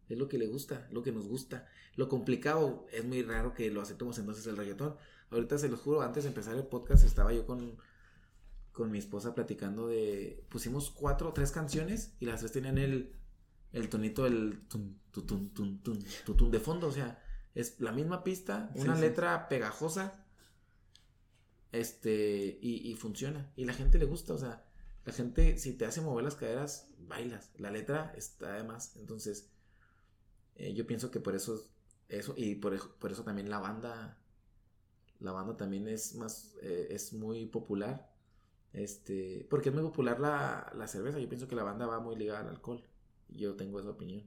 es 0.09 0.18
lo 0.18 0.29
que 0.29 0.39
le 0.39 0.47
gusta, 0.47 0.89
lo 0.91 1.03
que 1.03 1.12
nos 1.12 1.27
gusta, 1.27 1.66
lo 1.97 2.09
complicado 2.09 2.87
es 2.93 3.05
muy 3.05 3.22
raro 3.22 3.55
que 3.55 3.70
lo 3.70 3.81
aceptemos 3.81 4.18
entonces 4.18 4.47
el 4.47 4.57
reggaetón. 4.57 4.97
Ahorita 5.31 5.59
se 5.59 5.68
los 5.68 5.81
juro, 5.81 6.03
antes 6.03 6.25
de 6.25 6.29
empezar 6.29 6.57
el 6.57 6.66
podcast 6.66 7.05
estaba 7.05 7.33
yo 7.33 7.47
con 7.47 7.77
con 8.72 8.91
mi 8.91 8.99
esposa 8.99 9.37
platicando 9.37 9.87
de 9.87 10.45
pusimos 10.49 10.91
cuatro, 10.91 11.33
tres 11.33 11.53
canciones 11.53 12.12
y 12.18 12.27
las 12.27 12.41
tres 12.41 12.51
tenían 12.51 12.77
el 12.77 13.14
el 13.75 13.89
tonito 13.89 14.25
del 14.25 14.62
tun, 14.68 15.01
tun, 15.11 15.53
tun, 15.53 15.81
tutun 16.25 16.51
de 16.51 16.61
fondo, 16.61 16.87
o 16.89 16.93
sea, 16.93 17.20
es 17.55 17.81
la 17.81 17.93
misma 17.93 18.22
pista, 18.22 18.70
una 18.77 18.95
letra 18.95 19.49
pegajosa, 19.49 20.24
este, 21.75 22.59
y, 22.62 22.91
y 22.91 22.95
funciona, 22.95 23.53
y 23.57 23.64
la 23.64 23.75
gente 23.75 23.99
le 23.99 24.05
gusta, 24.05 24.35
o 24.35 24.39
sea, 24.39 24.64
la 25.05 25.12
gente, 25.12 25.59
si 25.59 25.72
te 25.72 25.85
hace 25.85 26.01
mover 26.01 26.25
las 26.25 26.37
caderas, 26.37 26.89
bailas, 26.99 27.51
la 27.59 27.70
letra 27.70 28.12
está 28.16 28.55
además, 28.55 28.97
entonces, 28.97 29.51
eh, 30.55 30.72
yo 30.72 30.87
pienso 30.87 31.11
que 31.11 31.20
por 31.20 31.35
eso, 31.35 31.66
eso, 32.09 32.35
y 32.37 32.55
por, 32.55 32.97
por 32.99 33.11
eso 33.11 33.25
también 33.25 33.51
la 33.51 33.59
banda, 33.59 34.18
la 35.18 35.33
banda 35.33 35.57
también 35.57 35.89
es 35.89 36.14
más, 36.14 36.55
eh, 36.62 36.89
es 36.91 37.12
muy 37.12 37.47
popular, 37.47 38.09
este, 38.72 39.47
porque 39.51 39.70
es 39.70 39.75
muy 39.75 39.85
popular 39.85 40.20
la, 40.20 40.72
la 40.77 40.87
cerveza, 40.87 41.18
yo 41.18 41.29
pienso 41.29 41.49
que 41.49 41.57
la 41.57 41.64
banda 41.64 41.87
va 41.87 41.99
muy 41.99 42.14
ligada 42.16 42.41
al 42.41 42.49
alcohol, 42.49 42.85
yo 43.29 43.57
tengo 43.57 43.81
esa 43.81 43.91
opinión. 43.91 44.22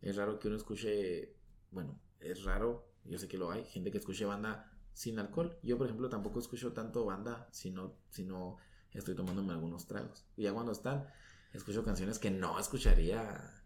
Es 0.00 0.16
raro 0.16 0.38
que 0.38 0.48
uno 0.48 0.56
escuche, 0.56 1.34
bueno, 1.70 2.00
es 2.20 2.44
raro, 2.44 2.88
yo 3.04 3.18
sé 3.18 3.28
que 3.28 3.36
lo 3.36 3.50
hay, 3.50 3.64
gente 3.64 3.90
que 3.90 3.98
escuche 3.98 4.24
banda 4.24 4.77
sin 4.98 5.16
alcohol. 5.20 5.56
Yo, 5.62 5.78
por 5.78 5.86
ejemplo, 5.86 6.08
tampoco 6.08 6.40
escucho 6.40 6.72
tanto 6.72 7.04
banda 7.04 7.48
si 7.52 7.70
no, 7.70 7.94
si 8.10 8.24
no 8.24 8.56
estoy 8.92 9.14
tomándome 9.14 9.52
algunos 9.52 9.86
tragos. 9.86 10.26
Y 10.36 10.42
ya 10.42 10.52
cuando 10.52 10.72
están, 10.72 11.06
escucho 11.52 11.84
canciones 11.84 12.18
que 12.18 12.32
no 12.32 12.58
escucharía 12.58 13.62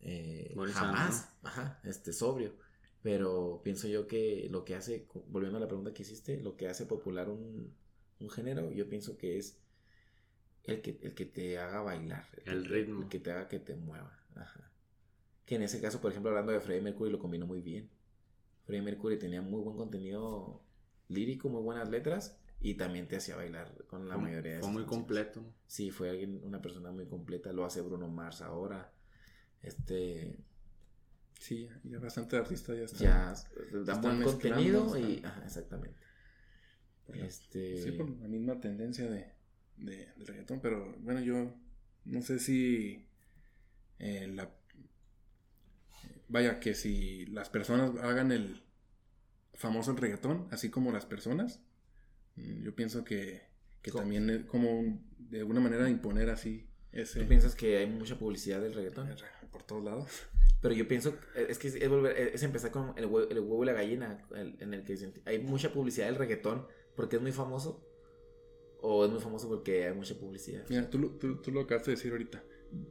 eh, 0.00 0.52
jamás, 0.72 1.32
ajá, 1.44 1.78
este, 1.84 2.12
sobrio. 2.12 2.52
Pero 3.00 3.60
pienso 3.62 3.86
yo 3.86 4.08
que 4.08 4.48
lo 4.50 4.64
que 4.64 4.74
hace, 4.74 5.06
volviendo 5.28 5.58
a 5.58 5.60
la 5.60 5.68
pregunta 5.68 5.94
que 5.94 6.02
hiciste, 6.02 6.40
lo 6.40 6.56
que 6.56 6.68
hace 6.68 6.84
popular 6.84 7.28
un, 7.28 7.72
un 8.18 8.30
género, 8.30 8.72
yo 8.72 8.88
pienso 8.88 9.16
que 9.16 9.38
es 9.38 9.60
el 10.64 10.82
que, 10.82 10.98
el 11.00 11.14
que 11.14 11.26
te 11.26 11.60
haga 11.60 11.80
bailar. 11.80 12.26
El 12.44 12.64
ritmo. 12.64 13.02
El 13.02 13.08
que 13.08 13.20
te 13.20 13.30
haga 13.30 13.46
que 13.46 13.60
te 13.60 13.76
mueva. 13.76 14.18
Ajá. 14.34 14.68
Que 15.46 15.54
en 15.54 15.62
ese 15.62 15.80
caso, 15.80 16.00
por 16.00 16.10
ejemplo, 16.10 16.30
hablando 16.30 16.50
de 16.50 16.58
Freddie 16.58 16.82
Mercury, 16.82 17.12
lo 17.12 17.20
combinó 17.20 17.46
muy 17.46 17.60
bien. 17.60 17.88
Freddie 18.64 18.82
Mercury 18.82 19.18
tenía 19.18 19.42
muy 19.42 19.60
buen 19.62 19.76
contenido 19.76 20.62
lírico, 21.08 21.48
muy 21.48 21.62
buenas 21.62 21.88
letras 21.90 22.38
y 22.60 22.74
también 22.74 23.06
te 23.08 23.16
hacía 23.16 23.36
bailar 23.36 23.84
con 23.86 24.08
la 24.08 24.14
Fue- 24.14 24.24
mayoría 24.24 24.54
de 24.54 24.60
Fue 24.60 24.68
muy 24.70 24.82
canciones. 24.82 24.88
completo. 24.88 25.40
¿no? 25.42 25.52
Sí, 25.66 25.90
fue 25.90 26.10
alguien, 26.10 26.40
una 26.44 26.62
persona 26.62 26.90
muy 26.90 27.06
completa. 27.06 27.52
Lo 27.52 27.64
hace 27.64 27.80
Bruno 27.82 28.08
Mars 28.08 28.40
ahora. 28.42 28.90
Este. 29.62 30.38
Sí, 31.40 31.68
ya 31.84 31.98
bastante 31.98 32.36
artistas 32.36 32.76
ya 32.76 32.84
están. 32.84 33.00
Ya 33.00 33.34
da 33.84 34.00
buen 34.00 34.22
contenido 34.22 34.96
y. 34.98 35.22
Ajá, 35.24 35.42
exactamente. 35.44 35.98
Por 37.06 37.16
la- 37.16 37.26
Este. 37.26 37.82
Sí, 37.82 37.92
por 37.92 38.08
la 38.08 38.28
misma 38.28 38.60
tendencia 38.60 39.10
de, 39.10 39.32
de, 39.76 40.06
del 40.16 40.26
reggaetón, 40.26 40.60
pero 40.60 40.94
bueno, 41.00 41.20
yo 41.20 41.54
no 42.06 42.22
sé 42.22 42.38
si 42.38 43.06
eh, 43.98 44.26
la 44.28 44.50
vaya 46.28 46.60
que 46.60 46.74
si 46.74 47.26
las 47.26 47.50
personas 47.50 47.92
hagan 48.02 48.32
el 48.32 48.62
famoso 49.54 49.90
el 49.92 49.96
reggaetón, 49.98 50.48
así 50.50 50.70
como 50.70 50.92
las 50.92 51.06
personas, 51.06 51.60
mm, 52.36 52.62
yo 52.62 52.74
pienso 52.74 53.04
que, 53.04 53.42
que 53.82 53.90
también 53.92 54.28
es 54.30 54.44
como 54.46 55.00
de 55.18 55.38
alguna 55.40 55.60
manera 55.60 55.88
imponer 55.88 56.30
así 56.30 56.68
ese 56.92 57.20
¿Tú 57.20 57.28
piensas 57.28 57.54
que 57.54 57.78
hay 57.78 57.86
mucha 57.86 58.18
publicidad 58.18 58.60
del 58.60 58.74
reggaetón? 58.74 59.08
por 59.50 59.62
todos 59.62 59.84
lados. 59.84 60.08
Pero 60.60 60.74
yo 60.74 60.88
pienso, 60.88 61.10
eh, 61.36 61.46
es 61.48 61.58
que 61.58 61.68
es, 61.68 61.76
volver- 61.90 62.16
es 62.16 62.42
empezar 62.42 62.70
con 62.70 62.94
el 62.96 63.06
huevo, 63.06 63.28
el 63.30 63.38
huevo 63.40 63.62
y 63.62 63.66
la 63.66 63.72
gallina, 63.74 64.26
el- 64.34 64.56
en 64.60 64.72
el 64.74 64.82
que 64.82 64.96
hay 65.26 65.38
mucha 65.38 65.72
publicidad 65.72 66.06
del 66.06 66.16
reggaetón 66.16 66.66
porque 66.96 67.16
es 67.16 67.22
muy 67.22 67.32
famoso 67.32 67.86
o 68.80 69.04
es 69.04 69.10
muy 69.10 69.20
famoso 69.20 69.48
porque 69.48 69.86
hay 69.86 69.94
mucha 69.94 70.14
publicidad. 70.18 70.64
Mira, 70.68 70.88
tú, 70.88 71.18
tú, 71.18 71.36
tú 71.42 71.50
lo 71.52 71.60
acabaste 71.62 71.90
de 71.90 71.96
decir 71.96 72.12
ahorita. 72.12 72.42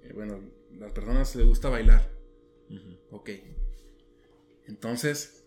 Eh, 0.04 0.12
bueno, 0.14 0.40
las 0.72 0.92
personas 0.92 1.36
les 1.36 1.46
gusta 1.46 1.70
bailar. 1.70 2.10
Ujú. 2.70 2.98
Ok. 3.12 3.30
Entonces, 4.68 5.44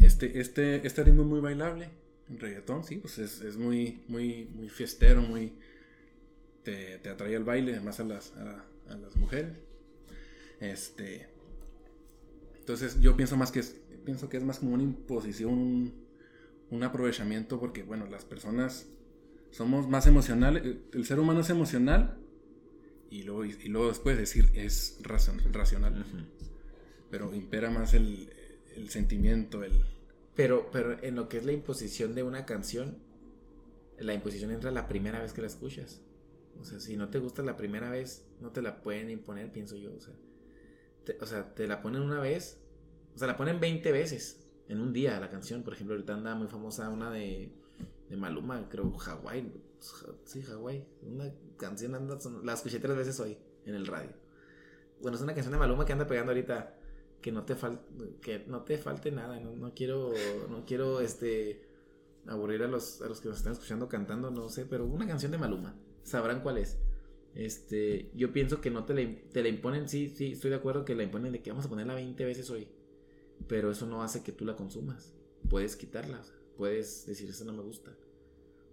este, 0.00 0.40
este, 0.40 0.86
este 0.86 1.04
ritmo 1.04 1.22
es 1.22 1.28
muy 1.28 1.40
bailable. 1.40 1.90
En 2.28 2.38
reggaetón, 2.38 2.84
sí, 2.84 2.96
pues 2.96 3.18
es, 3.18 3.42
es 3.42 3.56
muy, 3.56 4.02
muy, 4.08 4.46
muy 4.54 4.68
fiestero, 4.68 5.20
muy. 5.20 5.52
Te, 6.62 6.98
te 6.98 7.10
atrae 7.10 7.36
al 7.36 7.44
baile, 7.44 7.72
además 7.72 8.00
a 8.00 8.04
las, 8.04 8.32
a, 8.36 8.64
las 8.96 9.16
mujeres. 9.16 9.52
Este. 10.60 11.28
Entonces, 12.56 12.98
yo 13.00 13.14
pienso 13.16 13.36
más 13.36 13.52
que 13.52 13.60
es, 13.60 13.76
pienso 14.04 14.30
que 14.30 14.38
es 14.38 14.42
más 14.42 14.60
como 14.60 14.74
una 14.74 14.82
imposición, 14.82 15.92
un, 16.70 16.82
aprovechamiento, 16.82 17.60
porque, 17.60 17.82
bueno, 17.82 18.06
las 18.06 18.24
personas 18.24 18.86
somos 19.50 19.86
más 19.86 20.06
emocionales. 20.06 20.64
El, 20.64 20.82
el 20.94 21.04
ser 21.04 21.20
humano 21.20 21.40
es 21.40 21.50
emocional 21.50 22.23
y 23.18 23.22
luego, 23.22 23.44
y 23.44 23.68
luego 23.68 23.88
después 23.88 24.16
decir 24.16 24.50
es 24.54 24.98
razon- 25.02 25.42
racional 25.52 26.00
Ujú. 26.00 26.24
pero 27.10 27.34
impera 27.34 27.70
más 27.70 27.94
el, 27.94 28.28
el 28.76 28.90
sentimiento, 28.90 29.62
el... 29.62 29.72
Pero, 30.34 30.68
pero 30.72 31.00
en 31.02 31.14
lo 31.14 31.28
que 31.28 31.38
es 31.38 31.44
la 31.44 31.52
imposición 31.52 32.14
de 32.14 32.22
una 32.24 32.44
canción, 32.44 32.98
la 33.98 34.14
imposición 34.14 34.50
entra 34.50 34.70
la 34.72 34.88
primera 34.88 35.22
vez 35.22 35.32
que 35.32 35.40
la 35.40 35.46
escuchas. 35.46 36.02
O 36.60 36.64
sea, 36.64 36.80
si 36.80 36.96
no 36.96 37.08
te 37.08 37.18
gusta 37.20 37.42
la 37.42 37.56
primera 37.56 37.90
vez, 37.90 38.26
no 38.40 38.50
te 38.50 38.62
la 38.62 38.80
pueden 38.80 39.10
imponer, 39.10 39.52
pienso 39.52 39.76
yo. 39.76 39.94
O 39.94 40.00
sea, 40.00 40.14
te, 41.04 41.16
o 41.20 41.26
sea, 41.26 41.54
te 41.54 41.66
la 41.68 41.82
ponen 41.82 42.02
una 42.02 42.18
vez, 42.20 42.58
o 43.14 43.18
sea, 43.18 43.28
la 43.28 43.36
ponen 43.36 43.60
20 43.60 43.92
veces 43.92 44.44
en 44.68 44.80
un 44.80 44.92
día 44.92 45.20
la 45.20 45.30
canción. 45.30 45.62
Por 45.62 45.74
ejemplo, 45.74 45.94
ahorita 45.94 46.14
anda 46.14 46.34
muy 46.34 46.48
famosa 46.48 46.88
una 46.90 47.10
de, 47.12 47.52
de 48.08 48.16
Maluma, 48.16 48.68
creo, 48.68 48.90
Hawái. 48.92 49.52
Sí, 50.24 50.42
Hawái. 50.42 50.86
Una 51.02 51.32
canción 51.56 51.94
anda, 51.94 52.18
son- 52.20 52.44
la 52.44 52.54
escuché 52.54 52.78
tres 52.78 52.96
veces 52.96 53.18
hoy 53.20 53.36
en 53.66 53.74
el 53.74 53.86
radio. 53.86 54.10
Bueno, 55.00 55.16
es 55.16 55.22
una 55.22 55.34
canción 55.34 55.52
de 55.52 55.58
Maluma 55.58 55.84
que 55.84 55.92
anda 55.92 56.06
pegando 56.06 56.32
ahorita 56.32 56.78
que 57.20 57.32
no 57.32 57.44
te 57.44 57.54
fal 57.54 57.80
que 58.20 58.44
no 58.46 58.62
te 58.64 58.76
falte 58.78 59.10
nada, 59.10 59.40
no, 59.40 59.72
quiero 59.74 60.12
no 60.50 60.64
quiero 60.66 61.00
este 61.00 61.62
aburrir 62.26 62.62
a 62.62 62.68
los 62.68 63.00
a 63.02 63.08
los 63.08 63.20
que 63.20 63.28
nos 63.28 63.38
están 63.38 63.52
escuchando 63.54 63.88
cantando, 63.88 64.30
no 64.30 64.48
sé, 64.48 64.64
pero 64.66 64.84
una 64.86 65.06
canción 65.06 65.32
de 65.32 65.38
Maluma, 65.38 65.74
sabrán 66.02 66.42
cuál 66.42 66.58
es. 66.58 66.78
Este, 67.34 68.10
yo 68.14 68.32
pienso 68.32 68.60
que 68.60 68.70
no 68.70 68.84
te 68.84 68.94
la, 68.94 69.48
imponen, 69.48 69.88
sí, 69.88 70.08
sí, 70.08 70.32
estoy 70.32 70.50
de 70.50 70.56
acuerdo 70.56 70.84
que 70.84 70.94
la 70.94 71.02
imponen 71.02 71.32
de 71.32 71.42
que 71.42 71.50
vamos 71.50 71.66
a 71.66 71.68
ponerla 71.68 71.94
20 71.94 72.24
veces 72.24 72.48
hoy, 72.50 72.68
pero 73.48 73.70
eso 73.70 73.86
no 73.86 74.02
hace 74.02 74.22
que 74.22 74.32
tú 74.32 74.44
la 74.44 74.54
consumas. 74.56 75.12
Puedes 75.50 75.76
quitarla, 75.76 76.22
puedes 76.56 77.06
decir, 77.06 77.28
eso 77.28 77.44
no 77.44 77.52
me 77.52 77.62
gusta. 77.62 77.92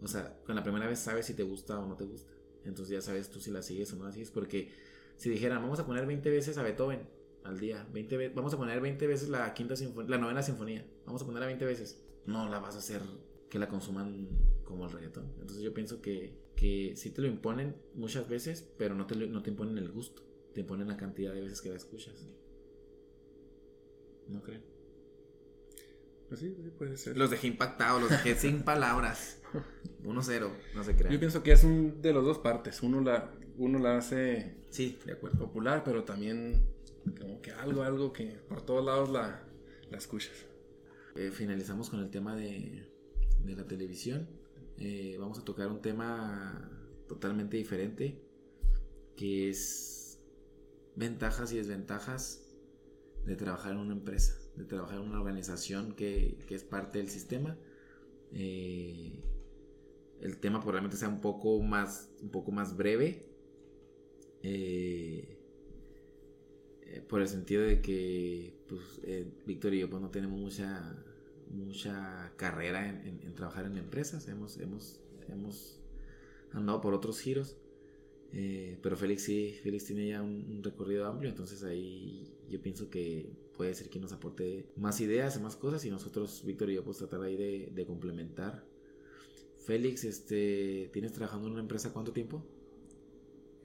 O 0.01 0.07
sea, 0.07 0.39
con 0.45 0.55
la 0.55 0.63
primera 0.63 0.87
vez 0.87 0.99
sabes 0.99 1.25
si 1.25 1.33
te 1.33 1.43
gusta 1.43 1.79
o 1.79 1.85
no 1.85 1.95
te 1.95 2.05
gusta. 2.05 2.31
Entonces 2.65 2.93
ya 2.93 3.01
sabes 3.01 3.29
tú 3.29 3.39
si 3.39 3.51
la 3.51 3.61
sigues 3.61 3.91
o 3.93 3.95
no 3.95 4.05
la 4.05 4.11
sigues, 4.11 4.31
porque 4.31 4.71
si 5.17 5.29
dijeran, 5.29 5.61
vamos 5.61 5.79
a 5.79 5.85
poner 5.85 6.05
20 6.05 6.29
veces 6.29 6.57
a 6.57 6.63
Beethoven 6.63 7.07
al 7.43 7.59
día, 7.59 7.87
20 7.91 8.17
ve- 8.17 8.29
vamos 8.29 8.53
a 8.53 8.57
poner 8.57 8.79
20 8.81 9.07
veces 9.07 9.29
la 9.29 9.53
quinta 9.53 9.75
sinfonía, 9.75 10.09
la 10.11 10.17
novena 10.17 10.43
sinfonía, 10.43 10.85
vamos 11.05 11.21
a 11.23 11.25
ponerla 11.25 11.47
20 11.47 11.65
veces, 11.65 12.03
no 12.25 12.49
la 12.49 12.59
vas 12.59 12.75
a 12.75 12.79
hacer 12.79 13.01
que 13.49 13.59
la 13.59 13.67
consuman 13.67 14.27
como 14.63 14.85
el 14.85 14.91
reggaetón. 14.91 15.25
Entonces 15.39 15.61
yo 15.63 15.73
pienso 15.73 16.01
que, 16.01 16.37
que 16.55 16.93
sí 16.95 17.09
te 17.11 17.21
lo 17.21 17.27
imponen 17.27 17.75
muchas 17.95 18.27
veces, 18.29 18.67
pero 18.77 18.95
no 18.95 19.07
te, 19.07 19.15
lo- 19.15 19.27
no 19.27 19.41
te 19.43 19.49
imponen 19.49 19.77
el 19.77 19.91
gusto, 19.91 20.23
te 20.53 20.61
imponen 20.61 20.87
la 20.87 20.97
cantidad 20.97 21.33
de 21.33 21.41
veces 21.41 21.61
que 21.61 21.69
la 21.69 21.75
escuchas. 21.77 22.27
¿No 24.27 24.41
creen? 24.41 24.63
Pues 26.31 26.39
sí, 26.39 26.55
sí 26.63 26.69
puede 26.69 26.95
ser. 26.95 27.17
Los 27.17 27.29
dejé 27.29 27.47
impactados, 27.47 27.99
los 27.99 28.09
dejé 28.09 28.35
sin 28.35 28.63
palabras. 28.63 29.41
1-0, 30.05 30.49
no 30.73 30.83
se 30.85 30.95
crean. 30.95 31.11
Yo 31.11 31.19
pienso 31.19 31.43
que 31.43 31.51
es 31.51 31.65
un 31.65 32.01
de 32.01 32.13
las 32.13 32.23
dos 32.23 32.39
partes. 32.39 32.81
Uno 32.81 33.01
la, 33.01 33.33
uno 33.57 33.79
la 33.79 33.97
hace 33.97 34.55
Sí, 34.69 34.97
de 35.05 35.11
acuerdo. 35.11 35.39
popular, 35.39 35.83
pero 35.83 36.05
también 36.05 36.65
como 37.19 37.41
que 37.41 37.51
algo, 37.51 37.83
algo 37.83 38.13
que 38.13 38.27
por 38.47 38.61
todos 38.61 38.85
lados 38.85 39.09
la, 39.09 39.43
la 39.89 39.97
escuchas. 39.97 40.45
Eh, 41.17 41.31
finalizamos 41.33 41.89
con 41.89 41.99
el 41.99 42.09
tema 42.09 42.33
de, 42.37 42.89
de 43.43 43.55
la 43.57 43.67
televisión. 43.67 44.29
Eh, 44.77 45.17
vamos 45.19 45.37
a 45.37 45.43
tocar 45.43 45.67
un 45.67 45.81
tema 45.81 46.71
totalmente 47.09 47.57
diferente, 47.57 48.23
que 49.17 49.49
es 49.49 50.17
ventajas 50.95 51.51
y 51.51 51.57
desventajas 51.57 52.47
de 53.25 53.35
trabajar 53.35 53.73
en 53.73 53.79
una 53.79 53.93
empresa, 53.93 54.39
de 54.55 54.65
trabajar 54.65 54.99
en 54.99 55.07
una 55.07 55.19
organización 55.19 55.93
que, 55.93 56.37
que 56.47 56.55
es 56.55 56.63
parte 56.63 56.99
del 56.99 57.09
sistema. 57.09 57.57
Eh, 58.33 59.19
el 60.21 60.37
tema 60.37 60.59
probablemente 60.59 60.97
sea 60.97 61.09
un 61.09 61.21
poco 61.21 61.61
más, 61.61 62.09
un 62.21 62.29
poco 62.29 62.51
más 62.51 62.75
breve. 62.77 63.25
eh, 64.43 65.37
eh, 66.83 67.01
por 67.07 67.21
el 67.21 67.27
sentido 67.27 67.63
de 67.63 67.81
que 67.81 68.53
pues, 68.67 69.01
Víctor 69.45 69.73
y 69.73 69.79
yo 69.79 69.89
pues, 69.89 70.01
no 70.01 70.09
tenemos 70.09 70.39
mucha 70.39 70.95
mucha 71.49 72.31
carrera 72.37 72.89
en, 72.89 73.33
trabajar 73.35 73.65
en 73.65 73.77
empresas 73.77 74.27
hemos 74.29 74.57
hemos 74.57 74.99
hemos 75.29 75.79
andado 76.53 76.81
por 76.81 76.93
otros 76.93 77.19
giros 77.19 77.57
pero 78.81 78.95
Félix 78.97 79.23
sí 79.23 79.53
Félix 79.63 79.85
tiene 79.85 80.07
ya 80.09 80.21
un, 80.21 80.45
un 80.49 80.63
recorrido 80.63 81.05
amplio 81.05 81.29
entonces 81.29 81.63
ahí 81.63 82.33
yo 82.49 82.61
pienso 82.61 82.89
que 82.89 83.29
puede 83.61 83.75
ser 83.75 83.91
que 83.91 83.99
nos 83.99 84.11
aporte 84.11 84.65
más 84.75 84.99
ideas 85.01 85.39
más 85.39 85.55
cosas 85.55 85.85
y 85.85 85.91
nosotros 85.91 86.43
Víctor 86.43 86.71
y 86.71 86.73
yo 86.73 86.83
pues 86.83 86.97
tratar 86.97 87.21
ahí 87.21 87.37
de, 87.37 87.69
de 87.71 87.85
complementar 87.85 88.65
Félix 89.67 90.03
este 90.03 90.89
tienes 90.91 91.13
trabajando 91.13 91.45
en 91.45 91.53
una 91.53 91.61
empresa 91.61 91.93
cuánto 91.93 92.11
tiempo 92.11 92.43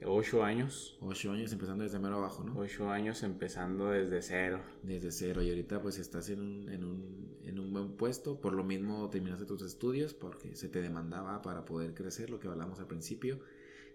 Ocho 0.05 0.43
años. 0.43 0.99
ocho 1.01 1.31
años 1.31 1.51
empezando 1.51 1.83
desde 1.83 1.97
mero 1.97 2.17
abajo 2.17 2.43
no 2.43 2.55
Ocho 2.59 2.91
años 2.91 3.23
empezando 3.23 3.89
desde 3.89 4.21
cero. 4.21 4.61
desde 4.83 5.11
cero 5.11 5.41
y 5.41 5.49
ahorita 5.49 5.81
pues 5.81 5.97
estás 5.97 6.29
en 6.29 6.41
un, 6.41 6.69
en 6.69 6.83
un, 6.83 7.35
en 7.43 7.57
un 7.57 7.73
buen 7.73 7.93
puesto, 7.93 8.39
por 8.39 8.53
lo 8.53 8.63
mismo 8.63 9.09
terminaste 9.09 9.47
tus 9.47 9.63
estudios 9.63 10.13
porque 10.13 10.55
se 10.55 10.69
te 10.69 10.83
demandaba 10.83 11.41
para 11.41 11.65
poder 11.65 11.95
crecer, 11.95 12.29
lo 12.29 12.39
que 12.39 12.47
hablamos 12.47 12.79
al 12.79 12.85
principio. 12.85 13.39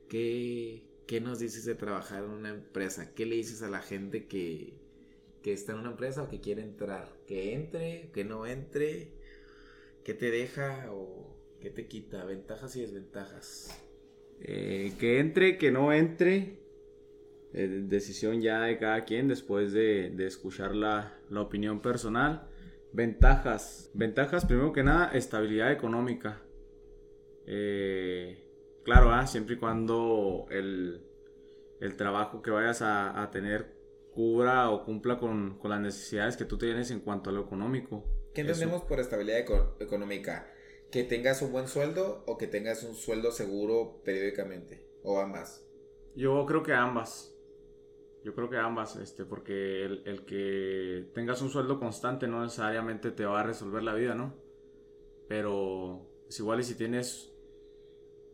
¿Qué, 0.08 0.82
qué 1.06 1.20
nos 1.20 1.38
dices 1.38 1.64
de 1.64 1.76
trabajar 1.76 2.24
en 2.24 2.30
una 2.30 2.48
empresa? 2.48 3.14
¿Qué 3.14 3.24
le 3.24 3.36
dices 3.36 3.62
a 3.62 3.70
la 3.70 3.80
gente 3.80 4.26
que, 4.26 4.81
que 5.42 5.52
está 5.52 5.72
en 5.72 5.78
una 5.80 5.90
empresa 5.90 6.22
o 6.22 6.28
que 6.28 6.40
quiere 6.40 6.62
entrar? 6.62 7.08
¿Que 7.26 7.54
entre? 7.54 8.10
¿Que 8.12 8.24
no 8.24 8.46
entre? 8.46 9.12
¿Qué 10.04 10.14
te 10.14 10.30
deja 10.30 10.86
o 10.92 11.36
qué 11.60 11.70
te 11.70 11.86
quita? 11.88 12.24
Ventajas 12.24 12.74
y 12.76 12.80
desventajas. 12.82 13.78
Eh, 14.40 14.94
que 14.98 15.20
entre, 15.20 15.58
que 15.58 15.70
no 15.70 15.92
entre. 15.92 16.60
eh, 17.52 17.68
decisión 17.88 18.40
ya 18.40 18.62
de 18.62 18.78
cada 18.78 19.02
quien 19.04 19.28
después 19.28 19.72
de, 19.72 20.14
escuchar 20.26 20.74
la, 20.74 21.18
la 21.30 21.40
opinión 21.42 21.80
personal. 21.82 22.48
Ventajas. 22.92 23.90
Ventajas, 23.94 24.44
primero 24.46 24.72
que 24.72 24.82
nada, 24.84 25.12
estabilidad 25.12 25.72
económica. 25.72 26.42
Eh, 27.46 28.44
claro, 28.84 29.10
ah, 29.12 29.26
siempre 29.26 29.56
y 29.56 29.58
cuando 29.58 30.46
el, 30.50 31.02
el 31.80 31.96
trabajo 31.96 32.42
que 32.42 32.50
vayas 32.50 32.82
a 32.82 33.28
tener 33.32 33.81
cubra 34.14 34.70
o 34.70 34.84
cumpla 34.84 35.18
con, 35.18 35.58
con 35.58 35.70
las 35.70 35.80
necesidades 35.80 36.36
que 36.36 36.44
tú 36.44 36.58
tienes 36.58 36.90
en 36.90 37.00
cuanto 37.00 37.30
a 37.30 37.32
lo 37.32 37.42
económico. 37.42 38.04
¿Qué 38.34 38.42
Eso. 38.42 38.52
entendemos 38.52 38.82
por 38.82 39.00
estabilidad 39.00 39.40
eco- 39.40 39.76
económica? 39.80 40.50
¿Que 40.90 41.04
tengas 41.04 41.42
un 41.42 41.52
buen 41.52 41.68
sueldo 41.68 42.22
o 42.26 42.36
que 42.38 42.46
tengas 42.46 42.82
un 42.82 42.94
sueldo 42.94 43.30
seguro 43.32 44.02
periódicamente? 44.04 44.86
¿O 45.02 45.18
ambas? 45.20 45.66
Yo 46.14 46.44
creo 46.46 46.62
que 46.62 46.72
ambas. 46.74 47.34
Yo 48.24 48.34
creo 48.34 48.48
que 48.48 48.56
ambas, 48.56 48.96
este, 48.96 49.24
porque 49.24 49.84
el, 49.84 50.02
el 50.06 50.24
que 50.24 51.10
tengas 51.14 51.42
un 51.42 51.50
sueldo 51.50 51.80
constante 51.80 52.28
no 52.28 52.42
necesariamente 52.42 53.10
te 53.10 53.24
va 53.24 53.40
a 53.40 53.42
resolver 53.42 53.82
la 53.82 53.94
vida, 53.94 54.14
¿no? 54.14 54.34
Pero 55.28 56.06
es 56.28 56.38
igual 56.38 56.60
y 56.60 56.64
si 56.64 56.74
tienes... 56.76 57.32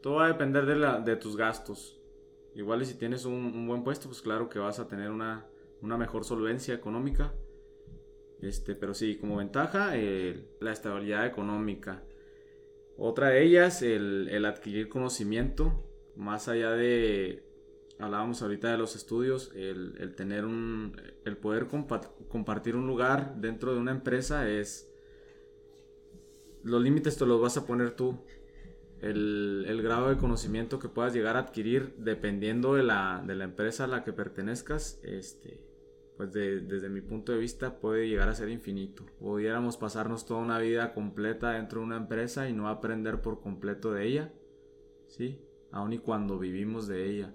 Todo 0.02 0.16
va 0.16 0.26
a 0.26 0.28
depender 0.28 0.66
de, 0.66 0.76
la, 0.76 1.00
de 1.00 1.16
tus 1.16 1.36
gastos. 1.36 2.00
Igual 2.54 2.82
y 2.82 2.86
si 2.86 2.94
tienes 2.98 3.24
un, 3.24 3.34
un 3.34 3.66
buen 3.66 3.82
puesto, 3.84 4.08
pues 4.08 4.20
claro 4.20 4.48
que 4.48 4.58
vas 4.58 4.78
a 4.78 4.88
tener 4.88 5.10
una, 5.10 5.46
una 5.82 5.96
mejor 5.96 6.24
solvencia 6.24 6.74
económica. 6.74 7.34
Este, 8.40 8.74
pero 8.74 8.94
sí, 8.94 9.16
como 9.16 9.36
ventaja, 9.36 9.92
la 10.60 10.72
estabilidad 10.72 11.26
económica. 11.26 12.04
Otra 12.96 13.28
de 13.30 13.44
ellas, 13.44 13.82
el, 13.82 14.28
el 14.30 14.44
adquirir 14.44 14.88
conocimiento, 14.88 15.84
más 16.16 16.48
allá 16.48 16.72
de, 16.72 17.44
hablábamos 17.98 18.42
ahorita 18.42 18.70
de 18.70 18.78
los 18.78 18.96
estudios, 18.96 19.52
el, 19.54 19.94
el 19.98 20.14
tener 20.14 20.44
un, 20.44 21.00
el 21.24 21.36
poder 21.36 21.68
compa- 21.68 22.12
compartir 22.28 22.76
un 22.76 22.86
lugar 22.86 23.36
dentro 23.36 23.72
de 23.72 23.80
una 23.80 23.92
empresa 23.92 24.48
es, 24.48 24.90
los 26.64 26.82
límites 26.82 27.16
te 27.16 27.26
los 27.26 27.40
vas 27.40 27.56
a 27.56 27.66
poner 27.66 27.92
tú. 27.92 28.24
El, 29.00 29.64
el 29.68 29.80
grado 29.80 30.08
de 30.08 30.16
conocimiento 30.16 30.80
que 30.80 30.88
puedas 30.88 31.14
llegar 31.14 31.36
a 31.36 31.38
adquirir 31.38 31.94
dependiendo 31.98 32.74
de 32.74 32.82
la, 32.82 33.22
de 33.24 33.36
la 33.36 33.44
empresa 33.44 33.84
a 33.84 33.86
la 33.86 34.02
que 34.02 34.12
pertenezcas, 34.12 34.98
este, 35.04 35.60
pues 36.18 36.32
desde 36.32 36.88
mi 36.88 37.00
punto 37.00 37.30
de 37.30 37.38
vista 37.38 37.78
puede 37.78 38.08
llegar 38.08 38.28
a 38.28 38.34
ser 38.34 38.48
infinito. 38.48 39.06
Pudiéramos 39.20 39.76
pasarnos 39.76 40.26
toda 40.26 40.40
una 40.40 40.58
vida 40.58 40.92
completa 40.92 41.52
dentro 41.52 41.78
de 41.78 41.86
una 41.86 41.96
empresa 41.96 42.48
y 42.48 42.52
no 42.52 42.68
aprender 42.68 43.22
por 43.22 43.40
completo 43.40 43.92
de 43.92 44.04
ella, 44.04 44.32
¿sí? 45.06 45.38
Aun 45.70 45.92
y 45.92 45.98
cuando 45.98 46.36
vivimos 46.40 46.88
de 46.88 47.08
ella. 47.08 47.34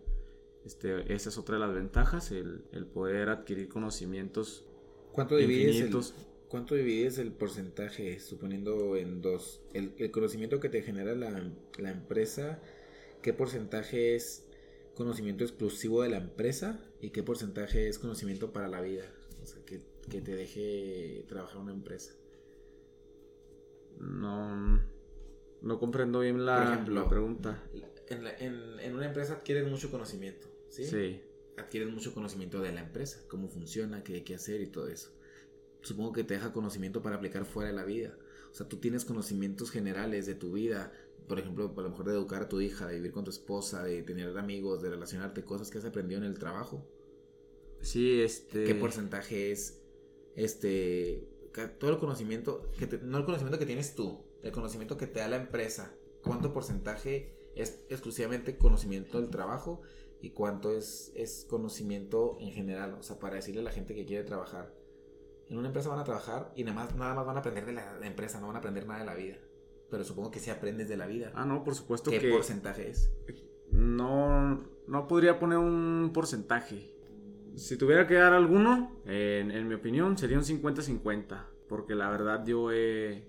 Este, 0.66 1.14
esa 1.14 1.30
es 1.30 1.38
otra 1.38 1.56
de 1.56 1.62
las 1.62 1.74
ventajas, 1.74 2.32
el, 2.34 2.66
el 2.74 2.86
poder 2.86 3.30
adquirir 3.30 3.70
conocimientos 3.70 4.66
¿Cuánto 5.14 5.38
divides 5.38 5.76
infinitos. 5.76 6.14
El, 6.18 6.50
¿Cuánto 6.50 6.76
divides 6.76 7.18
el 7.20 7.32
porcentaje, 7.32 8.20
suponiendo 8.20 8.98
en 8.98 9.22
dos? 9.22 9.62
El, 9.74 9.94
el 9.98 10.12
conocimiento 10.12 10.60
que 10.60 10.68
te 10.68 10.82
genera 10.82 11.16
la, 11.16 11.50
la 11.78 11.90
empresa, 11.90 12.60
¿qué 13.22 13.32
porcentaje 13.32 14.16
es 14.16 14.46
conocimiento 14.96 15.44
exclusivo 15.44 16.04
de 16.04 16.10
la 16.10 16.18
empresa 16.18 16.80
y 17.02 17.10
qué 17.10 17.24
porcentaje 17.24 17.88
es 17.88 18.00
conocimiento 18.00 18.54
para 18.54 18.68
la 18.68 18.82
vida. 18.82 19.06
O 19.42 19.46
sea, 19.46 19.64
que, 19.66 19.82
te 20.10 20.36
deje 20.36 21.26
trabajar 21.28 21.58
una 21.58 21.72
empresa. 21.72 22.14
No, 24.00 24.82
no 25.62 25.80
comprendo 25.80 26.20
bien 26.20 26.46
la, 26.46 26.86
pregunta. 27.10 27.64
En, 28.10 28.28
en, 28.80 28.96
una 28.96 29.06
empresa 29.06 29.34
adquieres 29.34 29.70
mucho 29.70 29.90
conocimiento, 29.90 30.48
¿sí? 30.70 30.86
Sí. 30.86 31.22
Adquieres 31.58 31.90
mucho 31.90 32.14
conocimiento 32.14 32.62
de 32.62 32.72
la 32.72 32.82
empresa, 32.82 33.22
cómo 33.28 33.48
funciona, 33.48 34.04
qué 34.04 34.16
hay 34.16 34.22
que 34.22 34.36
hacer 34.36 34.62
y 34.62 34.68
todo 34.68 34.88
eso. 34.88 35.12
Supongo 35.82 36.14
que 36.14 36.24
te 36.24 36.34
deja 36.36 36.54
conocimiento 36.54 37.02
para 37.02 37.18
aplicar 37.18 37.46
fuera 37.46 37.70
de 37.70 37.76
la 37.76 37.84
vida. 37.84 38.18
O 38.52 38.56
sea, 38.56 38.68
tú 38.68 38.78
tienes 38.78 39.04
conocimientos 39.06 39.72
generales 39.72 40.26
de 40.26 40.36
tu 40.36 40.54
vida, 40.54 40.92
por 41.28 41.40
ejemplo, 41.40 41.74
a 41.76 41.82
lo 41.82 41.90
mejor 41.90 42.06
de 42.06 42.14
educar 42.14 42.44
a 42.44 42.50
tu 42.50 42.62
hija, 42.62 42.88
de 42.88 42.96
vivir 42.96 43.12
con 43.12 43.24
tu 43.24 43.32
esposa, 43.32 43.84
de 43.84 44.04
tener 44.04 44.38
amigos, 44.38 44.82
de 44.82 44.90
relacionarte, 44.90 45.44
cosas 45.44 45.70
que 45.70 45.78
has 45.78 45.86
aprendido 45.86 46.22
en 46.22 46.28
el 46.28 46.38
trabajo. 46.38 46.86
Sí, 47.82 48.22
este... 48.22 48.64
¿Qué 48.64 48.76
porcentaje 48.76 49.52
es, 49.52 49.82
este, 50.36 51.28
todo 51.80 51.92
el 51.92 51.98
conocimiento, 51.98 52.70
que 52.78 53.00
no 53.04 53.18
el 53.18 53.26
conocimiento 53.26 53.60
que 53.60 53.66
tienes 53.66 53.96
tú, 53.96 54.24
el 54.42 54.52
conocimiento 54.52 54.98
que 54.98 55.08
te 55.08 55.20
da 55.20 55.28
la 55.28 55.38
empresa, 55.38 55.94
cuánto 56.24 56.54
porcentaje 56.54 57.36
es 57.56 57.84
exclusivamente 57.90 58.58
conocimiento 58.58 59.20
del 59.20 59.30
trabajo 59.30 59.82
y 60.22 60.32
cuánto 60.32 60.76
es, 60.76 61.12
es 61.16 61.46
conocimiento 61.50 62.38
en 62.40 62.52
general, 62.52 62.96
o 63.00 63.04
sea, 63.04 63.20
para 63.20 63.36
decirle 63.36 63.62
a 63.62 63.66
la 63.66 63.72
gente 63.72 63.94
que 63.94 64.06
quiere 64.06 64.24
trabajar. 64.24 64.74
En 65.50 65.58
una 65.58 65.68
empresa 65.68 65.90
van 65.90 66.00
a 66.00 66.04
trabajar 66.04 66.52
y 66.56 66.64
nada 66.64 66.76
más, 66.76 66.96
nada 66.96 67.14
más 67.14 67.26
van 67.26 67.36
a 67.36 67.40
aprender 67.42 67.66
de 67.66 67.74
la 67.74 68.08
empresa, 68.08 68.40
no 68.40 68.48
van 68.48 68.56
a 68.56 68.60
aprender 68.60 68.88
nada 68.88 69.02
de 69.02 69.06
la 69.06 69.16
vida 69.16 69.38
pero 69.90 70.04
supongo 70.04 70.32
que 70.32 70.40
sí 70.40 70.50
aprendes 70.50 70.90
de 70.90 70.98
la 70.98 71.08
vida. 71.08 71.32
Ah, 71.36 71.46
no, 71.46 71.64
por 71.64 71.76
supuesto 71.76 72.12
¿Qué 72.12 72.20
porcentaje 72.30 72.90
es? 72.90 73.12
No, 73.72 74.64
no 74.88 75.08
podría 75.08 75.40
poner 75.40 75.58
un 75.58 76.12
porcentaje. 76.14 76.94
Si 77.56 77.78
tuviera 77.78 78.08
que 78.08 78.16
dar 78.16 78.34
alguno, 78.34 78.92
en, 79.06 79.68
mi 79.68 79.76
opinión, 79.76 80.18
sería 80.18 80.38
un 80.38 80.44
50-50. 80.44 81.46
Porque 81.68 81.96
la 81.96 82.10
verdad 82.10 82.46
yo 82.46 82.72
he, 82.72 83.24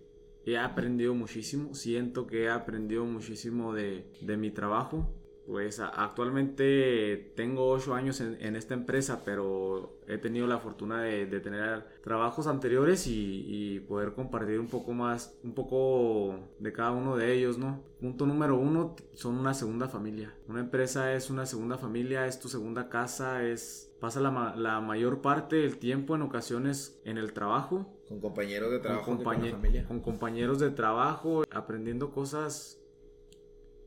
aprendido 0.58 1.14
muchísimo. 1.14 1.74
Siento 1.74 2.26
que 2.26 2.44
he 2.44 2.50
aprendido 2.50 3.04
muchísimo 3.04 3.74
de, 3.74 4.10
de 4.20 4.36
mi 4.36 4.50
trabajo. 4.50 5.12
Pues 5.46 5.78
actualmente 5.78 7.32
tengo 7.36 7.68
8 7.68 7.94
años 7.94 8.20
en, 8.20 8.56
esta 8.56 8.72
empresa, 8.72 9.22
pero 9.24 9.98
he 10.08 10.16
tenido 10.16 10.46
la 10.46 10.58
fortuna 10.58 11.02
de, 11.02 11.26
tener 11.40 11.84
trabajos 12.02 12.46
anteriores 12.46 13.06
y, 13.06 13.80
poder 13.88 14.14
compartir 14.14 14.58
un 14.58 14.68
poco 14.68 14.92
más, 14.92 15.36
un 15.44 15.52
poco 15.52 16.38
de 16.58 16.72
cada 16.72 16.92
uno 16.92 17.16
de 17.16 17.34
ellos, 17.34 17.58
¿no? 17.58 17.82
Punto 18.00 18.26
número 18.26 18.56
uno, 18.56 18.96
son 19.12 19.36
una 19.36 19.52
segunda 19.52 19.88
familia. 19.88 20.34
Una 20.48 20.60
empresa 20.60 21.12
es 21.12 21.28
una 21.28 21.44
segunda 21.44 21.76
familia, 21.76 22.26
es 22.26 22.38
tu 22.40 22.48
segunda 22.48 22.88
casa, 22.88 23.44
es 23.44 23.94
pasa 24.00 24.20
la, 24.20 24.54
la 24.56 24.80
mayor 24.80 25.22
parte 25.22 25.56
del 25.56 25.78
tiempo 25.78 26.14
en 26.14 26.22
ocasiones 26.22 27.00
en 27.04 27.18
el 27.18 27.32
trabajo. 27.32 27.86
Con 28.08 28.20
compañeros 28.20 28.70
de 28.70 28.78
trabajo, 28.78 29.04
con, 29.04 29.22
familia. 29.22 29.86
con 29.86 30.00
compañeros 30.00 30.58
de 30.58 30.70
trabajo, 30.70 31.44
aprendiendo 31.50 32.10
cosas 32.10 32.83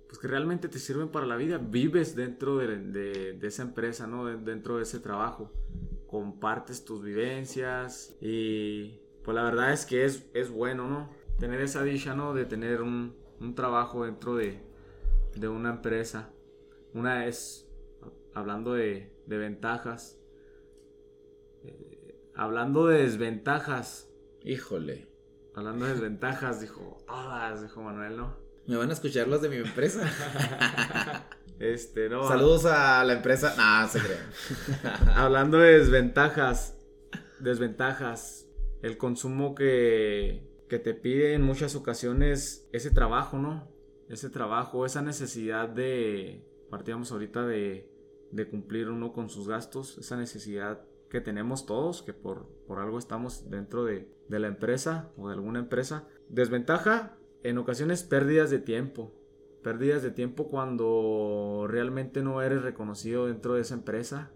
pues 0.07 0.19
que 0.19 0.27
realmente 0.27 0.69
te 0.69 0.79
sirven 0.79 1.09
para 1.09 1.25
la 1.25 1.35
vida. 1.35 1.57
Vives 1.57 2.15
dentro 2.15 2.57
de, 2.57 3.37
esa 3.41 3.61
empresa, 3.61 4.07
¿no? 4.07 4.25
Dentro 4.25 4.77
de 4.77 4.83
ese 4.83 4.99
trabajo. 4.99 5.51
Compartes 6.07 6.85
tus 6.85 7.03
vivencias 7.03 8.15
y 8.21 9.01
pues 9.23 9.35
la 9.35 9.43
verdad 9.43 9.73
es 9.73 9.85
que 9.85 10.05
es, 10.05 10.29
es 10.33 10.49
bueno, 10.49 10.87
¿no? 10.87 11.09
Tener 11.37 11.59
esa 11.59 11.83
dicha, 11.83 12.15
¿no? 12.15 12.33
De 12.33 12.45
tener 12.45 12.81
un, 12.81 13.15
trabajo 13.55 14.05
dentro 14.05 14.35
de, 14.35 14.61
una 15.47 15.71
empresa. 15.71 16.31
Una 16.93 17.25
es, 17.25 17.69
hablando 18.33 18.73
de, 18.73 19.13
ventajas, 19.27 20.17
eh, 21.63 22.31
hablando 22.33 22.87
de 22.87 23.03
desventajas. 23.03 24.09
Híjole. 24.43 25.07
Hablando 25.53 25.85
de 25.85 25.93
desventajas, 25.93 26.61
dijo, 26.61 27.03
ah, 27.09 27.53
dijo 27.61 27.81
Manuel, 27.81 28.15
¿no? 28.15 28.46
Me 28.67 28.75
van 28.75 28.89
a 28.89 28.93
escuchar 28.93 29.29
los 29.29 29.41
de 29.41 29.47
mi 29.47 29.55
empresa. 29.55 30.01
este, 31.59 32.09
no. 32.09 32.27
Saludos 32.27 32.65
a 32.65 33.01
la 33.05 33.13
empresa. 33.13 33.55
No, 33.57 33.87
se 33.87 33.99
crean. 33.99 35.09
Hablando 35.15 35.57
de 35.57 35.79
desventajas. 35.79 36.77
Desventajas. 37.39 38.45
El 38.81 38.97
consumo 38.97 39.55
que, 39.55 40.45
que 40.67 40.79
te 40.79 40.93
pide 40.93 41.33
en 41.33 41.43
muchas 41.43 41.75
ocasiones 41.75 42.67
ese 42.73 42.91
trabajo, 42.91 43.37
¿no? 43.37 43.71
Ese 44.09 44.29
trabajo, 44.29 44.85
esa 44.85 45.01
necesidad 45.01 45.69
de. 45.69 46.45
Partíamos 46.69 47.13
ahorita 47.13 47.45
de, 47.47 47.89
de 48.31 48.49
cumplir 48.49 48.89
uno 48.89 49.13
con 49.13 49.29
sus 49.29 49.47
gastos, 49.47 49.97
esa 49.97 50.17
necesidad 50.17 50.81
que 51.09 51.21
tenemos 51.21 51.65
todos, 51.65 52.01
que 52.01 52.11
por, 52.11 52.49
por 52.67 52.79
algo 52.79 52.99
estamos 52.99 53.49
dentro 53.49 53.85
de, 53.85 54.13
de 54.27 54.39
la 54.39 54.47
empresa 54.47 55.09
o 55.15 55.29
de 55.29 55.35
alguna 55.35 55.59
empresa. 55.59 56.09
Desventaja, 56.27 57.17
en 57.47 57.57
ocasiones 57.57 58.03
pérdidas 58.03 58.49
de 58.49 58.59
tiempo. 58.59 59.13
Pérdidas 59.63 60.03
de 60.03 60.11
tiempo 60.11 60.49
cuando 60.49 61.65
realmente 61.67 62.21
no 62.21 62.41
eres 62.41 62.61
reconocido 62.61 63.27
dentro 63.27 63.53
de 63.53 63.61
esa 63.61 63.75
empresa. 63.75 64.31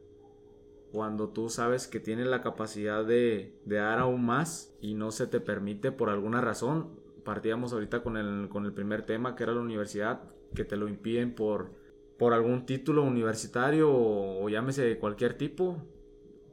Cuando 0.93 1.30
tú 1.30 1.49
sabes 1.49 1.88
que 1.88 1.99
tienes 1.99 2.28
la 2.28 2.41
capacidad 2.41 3.05
de, 3.05 3.59
dar 3.66 3.99
aún 3.99 4.26
más 4.26 4.74
y 4.80 4.93
no 4.93 5.12
se 5.12 5.28
te 5.28 5.41
permite 5.41 5.91
por 5.91 6.09
alguna 6.09 6.39
razón. 6.39 6.99
Partíamos 7.26 7.74
ahorita 7.74 8.01
con 8.01 8.16
el, 8.16 8.47
con 8.49 8.66
el 8.66 8.74
primer 8.74 9.03
tema 9.03 9.36
que 9.36 9.43
era 9.43 9.53
la 9.53 9.62
universidad, 9.62 10.24
que 10.55 10.64
te 10.64 10.78
lo 10.78 10.88
impiden 10.88 11.36
por, 11.36 11.74
por 12.18 12.34
algún 12.34 12.66
título 12.66 13.03
universitario 13.03 13.91
o, 13.91 14.43
o 14.43 14.49
llámese 14.49 14.84
de 14.84 14.97
cualquier 14.97 15.34
tipo. 15.34 15.78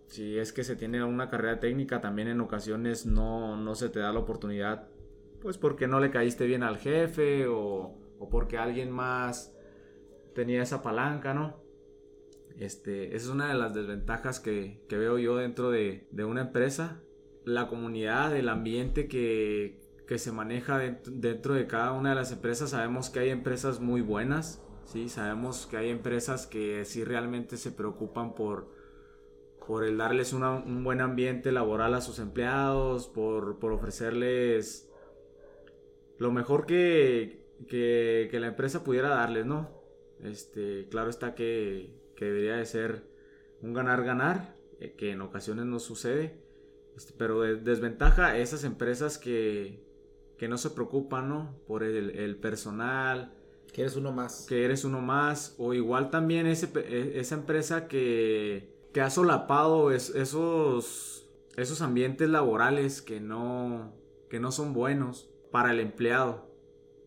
Si 0.07 0.39
es 0.39 0.53
que 0.53 0.65
se 0.65 0.75
tiene 0.75 1.05
una 1.05 1.31
carrera 1.31 1.61
técnica, 1.61 2.01
también 2.01 2.29
en 2.29 2.41
ocasiones 2.41 3.07
no, 3.07 3.57
no 3.57 3.75
se 3.75 3.91
te 3.91 4.01
da 4.01 4.13
la 4.13 4.21
oportunidad 4.21 4.89
pues 5.41 5.59
porque 5.59 5.87
no 5.87 6.01
le 6.01 6.11
caíste 6.11 6.47
bien 6.47 6.63
al 6.63 6.79
jefe 6.79 7.47
o, 7.47 7.97
porque 8.31 8.59
alguien 8.59 8.91
más 8.91 9.55
tenía 10.35 10.63
esa 10.63 10.83
palanca, 10.83 11.35
¿no? 11.35 11.63
Este, 12.57 13.15
esa 13.15 13.27
es 13.27 13.29
una 13.29 13.49
de 13.49 13.55
las 13.55 13.73
desventajas 13.73 14.41
que, 14.41 14.85
veo 14.91 15.19
yo 15.19 15.37
dentro 15.37 15.71
de, 15.71 16.09
una 16.25 16.43
empresa. 16.43 17.01
La 17.45 17.69
comunidad, 17.69 18.37
el 18.37 18.49
ambiente 18.49 19.09
que, 19.09 19.81
se 20.17 20.33
maneja 20.33 20.79
dentro, 20.79 21.55
de 21.55 21.67
cada 21.67 21.93
una 21.93 22.11
de 22.11 22.17
las 22.17 22.33
empresas. 22.33 22.71
Sabemos 22.71 23.11
que 23.11 23.21
hay 23.21 23.31
empresas 23.31 23.81
muy 23.81 24.01
buenas, 24.01 24.63
¿sí? 24.85 25.09
Sabemos 25.09 25.67
que 25.67 25.77
hay 25.77 25.91
empresas 25.91 26.47
que 26.47 26.85
sí 26.85 27.05
realmente 27.05 27.57
se 27.57 27.71
preocupan 27.71 28.35
por, 28.35 28.75
por 29.67 29.85
el 29.85 29.99
darles 29.99 30.33
un 30.33 30.83
buen 30.83 31.01
ambiente 31.01 31.53
laboral 31.53 31.95
a 31.95 32.01
sus 32.01 32.19
empleados, 32.19 33.07
por, 33.07 33.59
por 33.61 33.73
ofrecerles 33.73 34.88
lo 36.19 36.33
mejor 36.33 36.67
que, 36.67 37.49
que, 37.69 38.29
la 38.39 38.49
empresa 38.49 38.85
pudiera 38.85 39.09
darles, 39.09 39.47
¿no? 39.47 39.71
Este, 40.23 40.89
claro 40.91 41.11
está 41.11 41.35
que, 41.35 41.95
que 42.17 42.25
debería 42.25 42.57
de 42.57 42.67
ser 42.67 43.05
un 43.63 43.73
ganar-ganar, 43.73 44.57
eh, 44.81 44.95
que 44.97 45.13
en 45.13 45.21
ocasiones 45.23 45.65
no 45.65 45.79
sucede, 45.79 46.43
este, 46.97 47.15
pero 47.17 47.41
de, 47.43 47.57
desventaja 47.57 48.37
esas 48.37 48.65
empresas 48.65 49.19
que, 49.19 49.85
que 50.37 50.49
no 50.49 50.59
se 50.59 50.71
preocupan, 50.71 51.29
¿no? 51.29 51.57
Por 51.67 51.85
el, 51.85 52.37
personal. 52.37 53.35
Que 53.73 53.83
eres 53.83 53.97
uno 53.97 54.13
más. 54.13 54.47
Que 54.49 54.65
eres 54.65 54.85
uno 54.85 55.01
más, 55.01 55.55
o 55.59 55.75
igual 55.75 56.11
también 56.11 56.47
ese, 56.47 56.69
e, 56.75 57.21
esa 57.21 57.37
empresa 57.37 57.87
que, 57.87 58.75
que 58.93 59.01
ha 59.01 59.11
solapado 59.11 59.93
esos, 59.93 61.29
esos 61.57 61.83
ambientes 61.83 62.29
laborales 62.29 63.03
que 63.03 63.21
no, 63.21 63.93
que 64.29 64.41
no 64.41 64.51
son 64.51 64.73
buenos 64.73 65.31
para 65.51 65.73
el 65.73 65.81
empleado, 65.81 66.51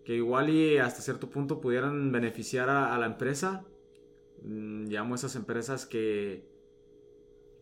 que 0.03 0.15
igual 0.15 0.49
y 0.49 0.77
hasta 0.77 1.01
cierto 1.01 1.30
punto 1.30 1.61
pudieran 1.61 2.11
beneficiar 2.11 2.69
a, 2.69 2.97
la 2.97 3.05
empresa. 3.05 3.65
Mm, 4.43 4.88
llamo 4.88 5.15
esas 5.15 5.35
empresas 5.35 5.85
que, 5.85 6.47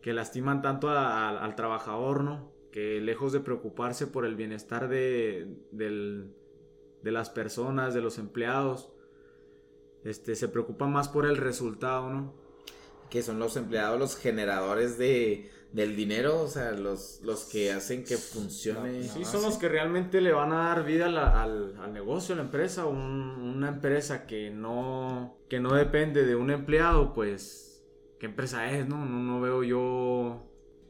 que 0.00 0.12
lastiman 0.12 0.62
tanto 0.62 0.90
al 0.90 1.54
trabajador, 1.56 2.24
¿no? 2.24 2.52
Que 2.72 3.00
lejos 3.00 3.32
de 3.32 3.40
preocuparse 3.40 4.06
por 4.06 4.24
el 4.24 4.36
bienestar 4.36 4.88
de, 4.88 5.48
de 5.72 7.10
las 7.10 7.30
personas, 7.30 7.94
de 7.94 8.00
los 8.00 8.18
empleados, 8.18 8.92
este, 10.04 10.34
se 10.34 10.48
preocupa 10.48 10.86
más 10.86 11.08
por 11.08 11.26
el 11.26 11.36
resultado, 11.36 12.10
¿no? 12.10 12.34
Que 13.10 13.22
son 13.22 13.38
los 13.38 13.56
empleados 13.56 13.98
los 13.98 14.16
generadores 14.16 14.96
de, 14.96 15.50
del 15.72 15.94
dinero, 15.94 16.42
o 16.42 16.48
sea, 16.48 16.72
los, 16.72 17.20
los 17.22 17.44
que 17.44 17.70
hacen 17.72 18.04
que 18.04 18.16
funcione. 18.16 19.04
Sí, 19.04 19.24
son 19.24 19.42
los 19.42 19.56
que 19.56 19.68
realmente 19.68 20.20
le 20.20 20.32
van 20.32 20.52
a 20.52 20.68
dar 20.68 20.84
vida 20.84 21.06
al, 21.06 21.76
al, 21.78 21.92
negocio, 21.92 22.34
a 22.34 22.38
la 22.38 22.42
empresa. 22.42 22.86
una 22.86 23.68
empresa 23.68 24.26
que 24.26 24.50
no, 24.50 25.38
que 25.48 25.60
no 25.60 25.74
depende 25.74 26.26
de 26.26 26.34
un 26.34 26.50
empleado, 26.50 27.14
pues, 27.14 27.84
¿qué 28.18 28.26
empresa 28.26 28.70
es? 28.72 28.88
No, 28.88 29.04
no, 29.04 29.40
veo 29.40 29.62
yo... 29.62 30.46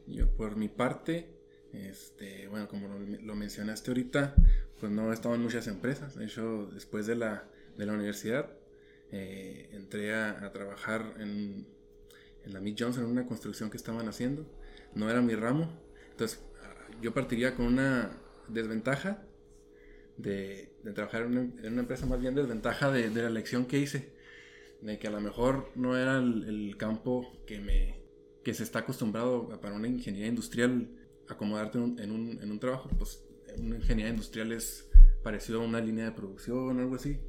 Yo 0.07 0.27
por 0.35 0.55
mi 0.55 0.67
parte, 0.67 1.29
este, 1.73 2.47
bueno, 2.47 2.67
como 2.67 2.87
lo, 2.97 3.35
mencionaste 3.35 3.91
ahorita, 3.91 4.35
pues 4.79 4.91
no 4.91 5.11
he 5.11 5.13
estado 5.13 5.35
en 5.35 5.41
muchas 5.41 5.67
empresas. 5.67 6.15
De 6.15 6.25
hecho, 6.25 6.69
después 6.73 7.05
de 7.05 7.15
la, 7.15 7.47
de 7.77 7.85
la 7.85 7.93
universidad, 7.93 8.49
eh, 9.11 9.69
entré 9.73 10.15
a, 10.15 10.43
a 10.43 10.51
trabajar 10.51 11.13
en, 11.19 11.67
en 12.43 12.53
la 12.53 12.59
Mead 12.59 12.75
Johnson, 12.79 13.05
en 13.05 13.11
una 13.11 13.27
construcción 13.27 13.69
que 13.69 13.77
estaban 13.77 14.09
haciendo 14.09 14.45
no 14.95 15.09
era 15.09 15.21
mi 15.21 15.35
ramo. 15.35 15.69
Entonces, 16.11 16.43
yo 17.01 17.13
partiría 17.13 17.55
con 17.55 17.65
una 17.65 18.11
desventaja 18.47 19.23
de, 20.17 20.73
trabajar 20.93 21.23
en 21.23 21.53
una, 21.63 21.81
empresa, 21.81 22.05
más 22.05 22.19
bien 22.19 22.35
desventaja 22.35 22.91
de, 22.91 23.09
la 23.09 23.27
elección 23.27 23.65
que 23.65 23.79
hice. 23.79 24.13
De 24.81 24.97
que 24.97 25.07
a 25.07 25.11
lo 25.11 25.21
mejor 25.21 25.71
no 25.75 25.95
era 25.95 26.17
el, 26.17 26.75
campo 26.77 27.31
que, 27.45 27.59
me, 27.59 28.01
que 28.43 28.53
se 28.53 28.63
está 28.63 28.79
acostumbrado 28.79 29.59
para 29.61 29.75
una 29.75 29.87
ingeniería 29.87 30.27
industrial 30.27 30.89
acomodarte 31.27 31.77
en 31.77 32.11
un, 32.11 32.39
en 32.41 32.51
un, 32.51 32.59
trabajo. 32.59 32.89
Pues 32.97 33.23
una 33.57 33.77
ingeniería 33.77 34.11
industrial 34.11 34.51
es 34.51 34.89
parecido 35.23 35.61
a 35.61 35.65
una 35.65 35.79
línea 35.79 36.05
de 36.05 36.11
producción 36.11 36.79
algo 36.79 36.95
así. 36.95 37.19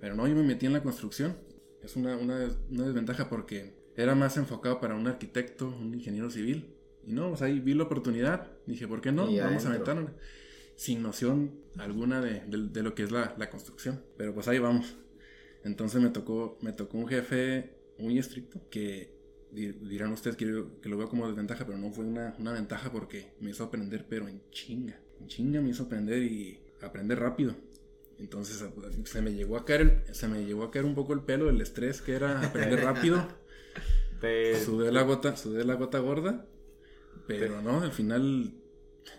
Pero 0.00 0.14
no, 0.14 0.26
yo 0.26 0.34
me 0.34 0.42
metí 0.42 0.66
en 0.66 0.74
la 0.74 0.82
construcción. 0.82 1.36
Es 1.82 1.96
una, 1.96 2.16
una, 2.16 2.48
una 2.70 2.84
desventaja 2.84 3.28
porque 3.28 3.74
era 3.96 4.14
más 4.14 4.36
enfocado 4.36 4.80
para 4.80 4.94
un 4.94 5.06
arquitecto, 5.06 5.68
un 5.68 5.94
ingeniero 5.94 6.30
civil. 6.30 6.74
Y 7.06 7.12
no, 7.12 7.30
pues 7.30 7.42
ahí 7.42 7.60
vi 7.60 7.74
la 7.74 7.84
oportunidad. 7.84 8.48
Dije, 8.66 8.86
¿por 8.86 9.00
qué 9.00 9.12
no? 9.12 9.26
Vamos 9.26 9.66
a 9.66 9.70
meternos. 9.70 10.10
Sin 10.76 11.02
noción 11.02 11.60
alguna 11.78 12.20
de, 12.20 12.42
lo 12.82 12.94
que 12.94 13.02
es 13.02 13.10
la, 13.10 13.34
construcción. 13.50 14.02
Pero 14.16 14.34
pues 14.34 14.48
ahí 14.48 14.58
vamos. 14.58 14.96
Entonces 15.64 16.00
me 16.00 16.10
tocó, 16.10 16.58
me 16.60 16.72
tocó 16.72 16.98
un 16.98 17.08
jefe 17.08 17.76
muy 17.98 18.18
estricto 18.18 18.60
que 18.68 19.14
dirán 19.52 20.12
ustedes 20.12 20.36
que, 20.36 20.64
que 20.80 20.88
lo 20.88 20.96
veo 20.96 21.08
como 21.08 21.26
desventaja, 21.26 21.66
pero 21.66 21.78
no 21.78 21.90
fue 21.92 22.04
una, 22.04 22.34
ventaja 22.38 22.90
porque 22.90 23.32
me 23.40 23.50
hizo 23.50 23.64
aprender, 23.64 24.06
pero 24.08 24.28
en 24.28 24.42
chinga. 24.50 24.98
En 25.20 25.28
chinga 25.28 25.60
me 25.60 25.70
hizo 25.70 25.84
aprender 25.84 26.22
y 26.22 26.60
aprender 26.80 27.18
rápido. 27.18 27.54
Entonces 28.18 28.64
se 29.04 29.22
me 29.22 29.34
llegó 29.34 29.56
a 29.56 29.64
caer, 29.64 30.04
se 30.12 30.28
me 30.28 30.44
llegó 30.44 30.64
a 30.64 30.70
caer 30.70 30.84
un 30.84 30.94
poco 30.94 31.12
el 31.12 31.20
pelo 31.20 31.46
del 31.46 31.60
estrés 31.60 32.00
que 32.00 32.12
era 32.12 32.40
aprender 32.44 32.82
rápido. 32.82 33.26
Sudé 34.64 34.92
la 34.92 35.02
gota, 35.02 35.36
sudé 35.36 35.64
la 35.64 35.74
gota 35.74 35.98
gorda 35.98 36.46
pero 37.26 37.60
no, 37.62 37.80
al 37.80 37.92
final, 37.92 38.54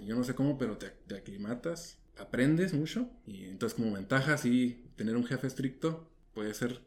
yo 0.04 0.16
no 0.16 0.24
sé 0.24 0.36
cómo, 0.36 0.58
pero 0.58 0.78
te, 0.78 1.16
aclimatas, 1.16 2.00
aprendes 2.18 2.74
mucho. 2.74 3.10
Y 3.26 3.46
entonces 3.46 3.78
como 3.78 3.94
ventaja, 3.94 4.38
sí, 4.38 4.92
tener 4.96 5.16
un 5.16 5.26
jefe 5.26 5.48
estricto 5.48 6.10
puede 6.34 6.54
ser 6.54 6.82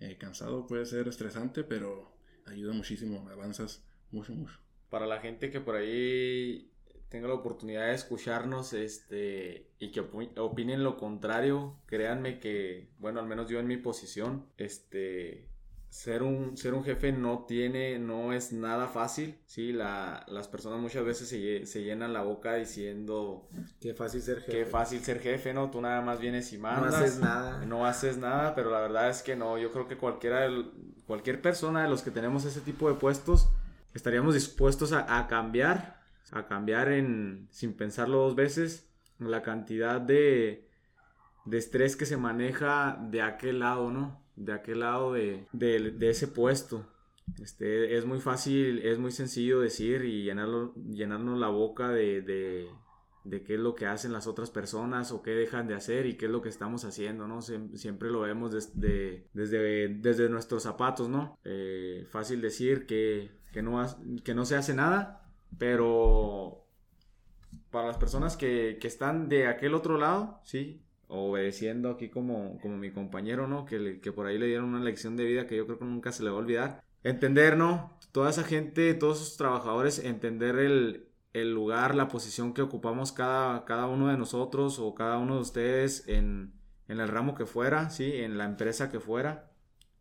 eh, 0.00 0.16
cansado, 0.18 0.66
puede 0.66 0.86
ser 0.86 1.08
estresante, 1.08 1.64
pero 1.64 2.12
ayuda 2.46 2.72
muchísimo, 2.72 3.28
avanzas 3.30 3.84
mucho, 4.10 4.32
mucho. 4.32 4.58
Para 4.88 5.06
la 5.06 5.20
gente 5.20 5.50
que 5.50 5.60
por 5.60 5.76
ahí 5.76 6.70
tenga 7.10 7.28
la 7.28 7.34
oportunidad 7.34 7.86
de 7.86 7.94
escucharnos 7.94 8.72
este 8.72 9.68
y 9.78 9.90
que 9.90 10.00
opinen 10.00 10.84
lo 10.84 10.96
contrario, 10.96 11.76
créanme 11.86 12.38
que, 12.38 12.88
bueno, 12.98 13.20
al 13.20 13.26
menos 13.26 13.50
yo 13.50 13.58
en 13.58 13.66
mi 13.66 13.76
posición, 13.76 14.46
este 14.56 15.49
ser 15.90 16.22
un, 16.22 16.56
ser 16.56 16.72
un 16.72 16.84
jefe 16.84 17.10
no 17.10 17.44
tiene, 17.46 17.98
no 17.98 18.32
es 18.32 18.52
nada 18.52 18.86
fácil, 18.86 19.36
¿sí? 19.44 19.72
La, 19.72 20.24
las 20.28 20.46
personas 20.46 20.78
muchas 20.80 21.04
veces 21.04 21.28
se, 21.28 21.82
llenan 21.82 22.12
la 22.12 22.22
boca 22.22 22.54
diciendo... 22.54 23.48
Qué 23.80 23.92
fácil 23.92 24.22
ser 24.22 24.38
jefe. 24.38 24.52
Qué 24.52 24.64
fácil 24.66 25.00
ser 25.00 25.18
jefe, 25.18 25.52
¿no? 25.52 25.68
Tú 25.68 25.80
nada 25.80 26.00
más 26.00 26.20
vienes 26.20 26.52
y 26.52 26.58
mandas. 26.58 26.92
No 26.92 26.96
haces 26.96 27.18
nada. 27.18 27.66
No 27.66 27.86
haces 27.86 28.18
nada, 28.18 28.54
pero 28.54 28.70
la 28.70 28.80
verdad 28.80 29.10
es 29.10 29.22
que 29.22 29.34
no. 29.34 29.58
Yo 29.58 29.72
creo 29.72 29.88
que 29.88 29.96
cualquiera, 29.96 30.48
cualquier 31.08 31.42
persona 31.42 31.82
de 31.82 31.90
los 31.90 32.02
que 32.02 32.12
tenemos 32.12 32.44
ese 32.44 32.60
tipo 32.60 32.88
de 32.88 32.94
puestos, 32.94 33.48
estaríamos 33.92 34.34
dispuestos 34.34 34.92
a, 34.92 35.18
a 35.18 35.26
cambiar, 35.26 36.00
a 36.30 36.46
cambiar 36.46 36.92
en, 36.92 37.48
sin 37.50 37.74
pensarlo 37.74 38.18
dos 38.18 38.36
veces, 38.36 38.88
la 39.18 39.42
cantidad 39.42 40.00
de, 40.00 40.68
de 41.46 41.58
estrés 41.58 41.96
que 41.96 42.06
se 42.06 42.16
maneja 42.16 42.96
de 43.10 43.22
aquel 43.22 43.58
lado, 43.58 43.90
¿no? 43.90 44.19
De 44.40 44.52
aquel 44.52 44.80
lado 44.80 45.12
de, 45.12 45.46
ese 46.00 46.28
puesto. 46.28 46.86
Este, 47.40 47.96
es 47.96 48.04
muy 48.06 48.20
fácil, 48.20 48.80
es 48.80 48.98
muy 48.98 49.12
sencillo 49.12 49.60
decir 49.60 50.04
y 50.04 50.24
llenarlo, 50.24 50.74
llenarnos 50.74 51.38
la 51.38 51.48
boca 51.48 51.90
de, 51.90 52.22
de, 52.22 53.42
qué 53.44 53.54
es 53.54 53.60
lo 53.60 53.76
que 53.76 53.86
hacen 53.86 54.12
las 54.12 54.26
otras 54.26 54.50
personas 54.50 55.12
o 55.12 55.22
qué 55.22 55.30
dejan 55.30 55.68
de 55.68 55.74
hacer 55.74 56.06
y 56.06 56.16
qué 56.16 56.26
es 56.26 56.32
lo 56.32 56.42
que 56.42 56.48
estamos 56.48 56.84
haciendo, 56.84 57.28
¿no? 57.28 57.40
siempre 57.42 58.10
lo 58.10 58.22
vemos 58.22 58.50
desde, 58.50 59.28
desde, 59.32 59.88
desde 59.88 60.28
nuestros 60.28 60.64
zapatos, 60.64 61.08
¿no? 61.08 61.38
Eh, 61.44 62.06
fácil 62.10 62.40
decir 62.40 62.86
que, 62.86 63.30
que, 63.52 63.62
no, 63.62 63.80
que 64.24 64.34
no 64.34 64.44
se 64.44 64.56
hace 64.56 64.74
nada, 64.74 65.30
pero 65.56 66.66
para 67.70 67.88
las 67.88 67.98
personas 67.98 68.36
que, 68.36 68.78
que 68.80 68.88
están 68.88 69.28
de 69.28 69.46
aquel 69.46 69.74
otro 69.74 69.98
lado, 69.98 70.40
sí, 70.42 70.82
obedeciendo 71.10 71.90
aquí 71.90 72.08
como, 72.08 72.58
como 72.60 72.76
mi 72.76 72.90
compañero, 72.92 73.46
¿no? 73.46 73.64
Que, 73.64 74.00
que 74.00 74.12
por 74.12 74.26
ahí 74.26 74.38
le 74.38 74.46
dieron 74.46 74.66
una 74.66 74.80
lección 74.80 75.16
de 75.16 75.24
vida 75.24 75.46
que 75.46 75.56
yo 75.56 75.66
creo 75.66 75.78
que 75.78 75.84
nunca 75.84 76.12
se 76.12 76.22
le 76.22 76.30
va 76.30 76.36
a 76.36 76.40
olvidar. 76.40 76.82
Entender, 77.02 77.56
¿no? 77.56 77.98
Toda 78.12 78.30
esa 78.30 78.44
gente, 78.44 78.94
todos 78.94 79.20
esos 79.20 79.36
trabajadores, 79.36 79.98
entender 79.98 80.56
el, 80.56 81.08
el 81.32 81.52
lugar, 81.52 81.94
la 81.94 82.08
posición 82.08 82.54
que 82.54 82.62
ocupamos 82.62 83.12
cada, 83.12 83.64
cada 83.64 83.86
uno 83.86 84.08
de 84.08 84.16
nosotros 84.16 84.78
o 84.78 84.94
cada 84.94 85.18
uno 85.18 85.36
de 85.36 85.40
ustedes 85.42 86.06
en, 86.08 86.52
en 86.88 87.00
el 87.00 87.08
ramo 87.08 87.34
que 87.34 87.46
fuera, 87.46 87.90
¿sí? 87.90 88.12
En 88.16 88.38
la 88.38 88.44
empresa 88.44 88.90
que 88.90 89.00
fuera, 89.00 89.50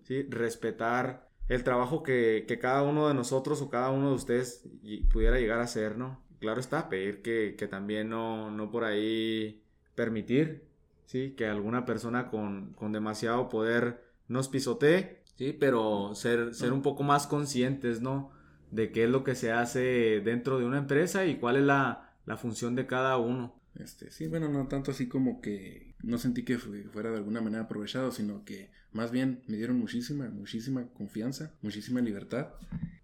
¿sí? 0.03 0.23
Respetar 0.29 1.29
el 1.47 1.63
trabajo 1.63 2.03
que, 2.03 2.45
que 2.47 2.59
cada 2.59 2.83
uno 2.83 3.07
de 3.07 3.15
nosotros 3.15 3.61
o 3.61 3.69
cada 3.69 3.89
uno 3.89 4.09
de 4.09 4.15
ustedes 4.15 4.69
pudiera 5.11 5.39
llegar 5.39 5.59
a 5.59 5.63
hacer, 5.63 5.97
¿no? 5.97 6.23
Claro 6.39 6.59
está, 6.59 6.87
pedir 6.89 7.21
que, 7.21 7.55
que 7.57 7.67
también 7.67 8.09
no, 8.09 8.51
no 8.51 8.71
por 8.71 8.83
ahí 8.83 9.63
permitir 9.95 10.68
¿sí? 11.09 11.31
Que 11.35 11.47
alguna 11.47 11.85
persona 11.85 12.27
con, 12.27 12.75
demasiado 12.91 13.49
poder 13.49 14.03
nos 14.27 14.47
pisotee, 14.47 15.23
¿sí? 15.37 15.57
Pero 15.59 16.13
ser, 16.13 16.53
ser 16.53 16.71
un 16.71 16.83
poco 16.83 17.01
más 17.01 17.25
conscientes, 17.25 17.99
¿no? 17.99 18.31
De 18.69 18.91
qué 18.91 19.05
es 19.05 19.09
lo 19.09 19.23
que 19.23 19.33
se 19.33 19.51
hace 19.51 20.21
dentro 20.23 20.59
de 20.59 20.65
una 20.65 20.77
empresa 20.77 21.25
y 21.25 21.37
cuál 21.37 21.55
es 21.55 21.63
la, 21.63 22.05
función 22.37 22.75
de 22.75 22.85
cada 22.85 23.17
uno. 23.17 23.55
Este, 23.73 24.11
sí, 24.11 24.27
bueno, 24.27 24.49
no 24.49 24.67
tanto 24.67 24.91
así 24.91 25.07
como 25.07 25.41
que 25.41 25.95
no 26.03 26.19
sentí 26.19 26.43
que 26.43 26.59
fuera 26.59 27.09
de 27.09 27.17
alguna 27.17 27.41
manera 27.41 27.63
aprovechado, 27.63 28.11
sino 28.11 28.45
que 28.45 28.69
más 28.91 29.09
bien 29.09 29.41
me 29.47 29.57
dieron 29.57 29.79
muchísima, 29.79 30.29
muchísima 30.29 30.85
confianza, 30.93 31.55
muchísima 31.63 32.01
libertad, 32.01 32.49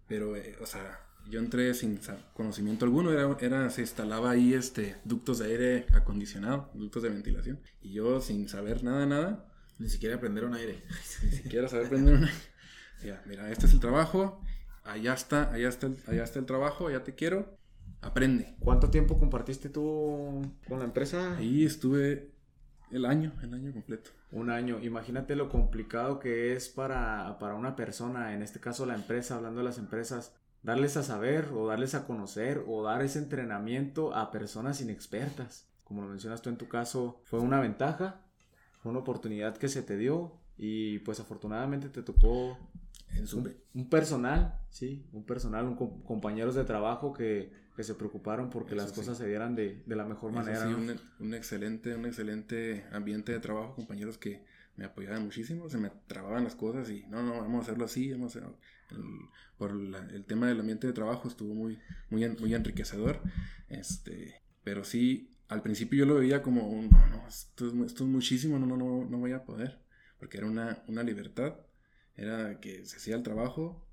pero, 0.06 0.36
eh, 0.36 0.54
o 0.60 0.66
sea, 0.66 1.00
yo 1.28 1.40
entré 1.40 1.74
sin 1.74 1.98
conocimiento 2.34 2.84
alguno, 2.84 3.12
era, 3.12 3.36
era, 3.40 3.70
se 3.70 3.80
instalaba 3.80 4.30
ahí 4.30 4.54
este, 4.54 4.96
ductos 5.04 5.38
de 5.38 5.46
aire 5.46 5.86
acondicionado, 5.92 6.70
ductos 6.74 7.02
de 7.02 7.08
ventilación. 7.08 7.60
Y 7.82 7.92
yo 7.92 8.20
sin 8.20 8.48
saber 8.48 8.84
nada, 8.84 9.06
nada. 9.06 9.52
Ni 9.78 9.88
siquiera 9.88 10.18
prender 10.18 10.44
un 10.44 10.54
aire. 10.54 10.82
Ni 11.22 11.30
siquiera 11.30 11.68
saber 11.68 11.88
prender 11.88 12.14
un 12.14 12.24
aire. 12.24 12.36
Ya, 13.04 13.22
mira, 13.26 13.50
este 13.50 13.66
es 13.66 13.72
el 13.72 13.80
trabajo, 13.80 14.40
allá 14.84 15.12
está, 15.12 15.52
allá 15.52 15.68
está, 15.68 15.86
el, 15.86 15.96
allá 16.06 16.24
está 16.24 16.38
el 16.38 16.46
trabajo, 16.46 16.88
allá 16.88 17.04
te 17.04 17.14
quiero, 17.14 17.58
aprende. 18.00 18.54
¿Cuánto 18.58 18.88
tiempo 18.90 19.18
compartiste 19.18 19.68
tú 19.68 20.42
con 20.66 20.78
la 20.78 20.86
empresa? 20.86 21.36
Ahí 21.36 21.64
estuve 21.64 22.30
el 22.90 23.04
año, 23.04 23.34
el 23.42 23.52
año 23.52 23.72
completo. 23.72 24.10
Un 24.32 24.50
año. 24.50 24.80
Imagínate 24.82 25.36
lo 25.36 25.48
complicado 25.48 26.18
que 26.18 26.54
es 26.54 26.68
para, 26.68 27.38
para 27.38 27.54
una 27.54 27.76
persona, 27.76 28.34
en 28.34 28.42
este 28.42 28.60
caso 28.60 28.86
la 28.86 28.94
empresa, 28.94 29.36
hablando 29.36 29.58
de 29.58 29.64
las 29.64 29.78
empresas, 29.78 30.34
darles 30.66 30.96
a 30.96 31.04
saber 31.04 31.50
o 31.54 31.68
darles 31.68 31.94
a 31.94 32.04
conocer 32.06 32.64
o 32.66 32.82
dar 32.82 33.00
ese 33.02 33.20
entrenamiento 33.20 34.12
a 34.14 34.32
personas 34.32 34.80
inexpertas. 34.80 35.68
Como 35.84 36.02
lo 36.02 36.08
mencionas 36.08 36.42
tú 36.42 36.50
en 36.50 36.56
tu 36.56 36.66
caso, 36.66 37.20
fue 37.22 37.38
una 37.38 37.60
ventaja, 37.60 38.20
fue 38.82 38.90
una 38.90 38.98
oportunidad 38.98 39.56
que 39.56 39.68
se 39.68 39.82
te 39.82 39.96
dio 39.96 40.32
y 40.58 40.98
pues 41.00 41.20
afortunadamente 41.20 41.88
te 41.88 42.02
tocó 42.02 42.58
un, 43.74 43.88
personal, 43.88 44.58
sí, 44.68 45.06
un 45.12 45.22
personal, 45.22 45.66
un 45.66 45.76
compañeros 46.02 46.56
de 46.56 46.64
trabajo 46.64 47.12
que, 47.12 47.52
que 47.76 47.84
se 47.84 47.94
preocuparon 47.94 48.50
porque 48.50 48.74
las 48.74 48.90
cosas 48.90 49.16
se 49.16 49.28
dieran 49.28 49.54
de, 49.54 49.84
de 49.86 49.94
la 49.94 50.04
mejor 50.04 50.32
manera. 50.32 50.66
Sí, 50.66 50.74
un, 50.74 51.00
un, 51.20 51.34
excelente, 51.34 51.94
un 51.94 52.06
excelente 52.06 52.86
ambiente 52.90 53.30
de 53.30 53.38
trabajo, 53.38 53.76
compañeros 53.76 54.18
que 54.18 54.44
me 54.74 54.84
apoyaban 54.84 55.22
muchísimo, 55.22 55.68
se 55.68 55.78
me 55.78 55.90
trababan 56.08 56.42
las 56.42 56.56
cosas 56.56 56.90
y 56.90 57.06
no, 57.06 57.22
no, 57.22 57.40
vamos 57.40 57.60
a 57.60 57.62
hacerlo 57.62 57.84
así, 57.84 58.10
vamos 58.10 58.34
a 58.34 58.40
por 59.58 59.70
el 59.70 60.24
tema 60.24 60.48
del 60.48 60.60
ambiente 60.60 60.86
de 60.86 60.92
trabajo 60.92 61.28
estuvo 61.28 61.54
muy, 61.54 61.78
muy, 62.10 62.28
muy 62.28 62.54
enriquecedor, 62.54 63.22
este, 63.68 64.42
pero 64.64 64.84
sí, 64.84 65.30
al 65.48 65.62
principio 65.62 66.00
yo 66.00 66.06
lo 66.06 66.16
veía 66.16 66.42
como, 66.42 66.82
no, 66.90 67.06
no, 67.08 67.26
esto 67.26 67.66
es, 67.66 67.74
esto 67.86 68.04
es 68.04 68.10
muchísimo, 68.10 68.58
no, 68.58 68.66
no, 68.66 68.76
no, 68.76 69.04
no 69.04 69.18
voy 69.18 69.32
a 69.32 69.44
poder, 69.44 69.80
porque 70.18 70.38
era 70.38 70.46
una, 70.46 70.82
una 70.88 71.02
libertad, 71.02 71.56
era 72.16 72.60
que 72.60 72.84
se 72.84 72.96
hacía 72.96 73.16
el 73.16 73.22
trabajo, 73.22 73.86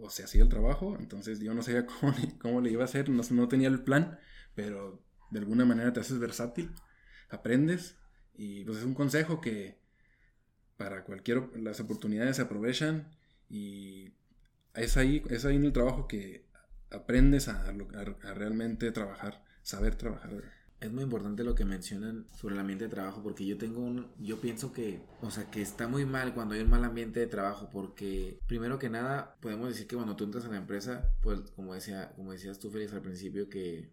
o 0.00 0.10
se 0.10 0.24
hacía 0.24 0.42
el 0.42 0.48
trabajo, 0.48 0.96
entonces 0.98 1.40
yo 1.40 1.54
no 1.54 1.62
sabía 1.62 1.86
cómo 2.00 2.14
cómo 2.38 2.60
le 2.60 2.70
iba 2.70 2.82
a 2.82 2.86
hacer, 2.86 3.08
no, 3.08 3.22
no 3.30 3.48
tenía 3.48 3.68
el 3.68 3.82
plan, 3.82 4.18
pero 4.54 5.02
de 5.30 5.40
alguna 5.40 5.64
manera 5.64 5.92
te 5.92 6.00
haces 6.00 6.18
versátil, 6.18 6.70
aprendes 7.30 7.96
y 8.34 8.64
pues 8.64 8.78
es 8.78 8.84
un 8.84 8.94
consejo 8.94 9.40
que 9.40 9.78
para 10.76 11.04
cualquier, 11.04 11.56
las 11.56 11.80
oportunidades 11.80 12.36
se 12.36 12.42
aprovechan 12.42 13.08
y 13.54 14.12
es 14.74 14.96
ahí, 14.96 15.22
es 15.30 15.44
ahí 15.44 15.54
en 15.54 15.64
el 15.64 15.72
trabajo 15.72 16.08
que 16.08 16.44
aprendes 16.90 17.46
a, 17.46 17.72
realmente 18.34 18.90
trabajar, 18.90 19.44
saber 19.62 19.94
trabajar. 19.94 20.42
Es 20.80 20.90
muy 20.90 21.04
importante 21.04 21.44
lo 21.44 21.54
que 21.54 21.64
mencionan 21.64 22.26
sobre 22.34 22.54
el 22.56 22.60
ambiente 22.60 22.86
de 22.86 22.90
trabajo 22.90 23.22
porque 23.22 23.46
yo 23.46 23.56
tengo 23.56 23.80
un, 23.80 24.12
yo 24.18 24.40
pienso 24.40 24.72
que, 24.72 25.06
o 25.20 25.30
sea, 25.30 25.52
que 25.52 25.62
está 25.62 25.86
muy 25.86 26.04
mal 26.04 26.34
cuando 26.34 26.54
hay 26.56 26.62
un 26.62 26.68
mal 26.68 26.82
ambiente 26.82 27.20
de 27.20 27.28
trabajo 27.28 27.70
porque 27.70 28.40
primero 28.48 28.80
que 28.80 28.90
nada 28.90 29.36
podemos 29.40 29.68
decir 29.68 29.86
que 29.86 29.94
cuando 29.94 30.16
tú 30.16 30.24
entras 30.24 30.44
a 30.46 30.48
la 30.48 30.56
empresa, 30.56 31.08
pues 31.22 31.40
como 31.52 31.74
decía, 31.74 32.12
como 32.16 32.32
decías 32.32 32.58
tú 32.58 32.70
Félix 32.72 32.92
al 32.92 33.02
principio 33.02 33.48
que 33.48 33.92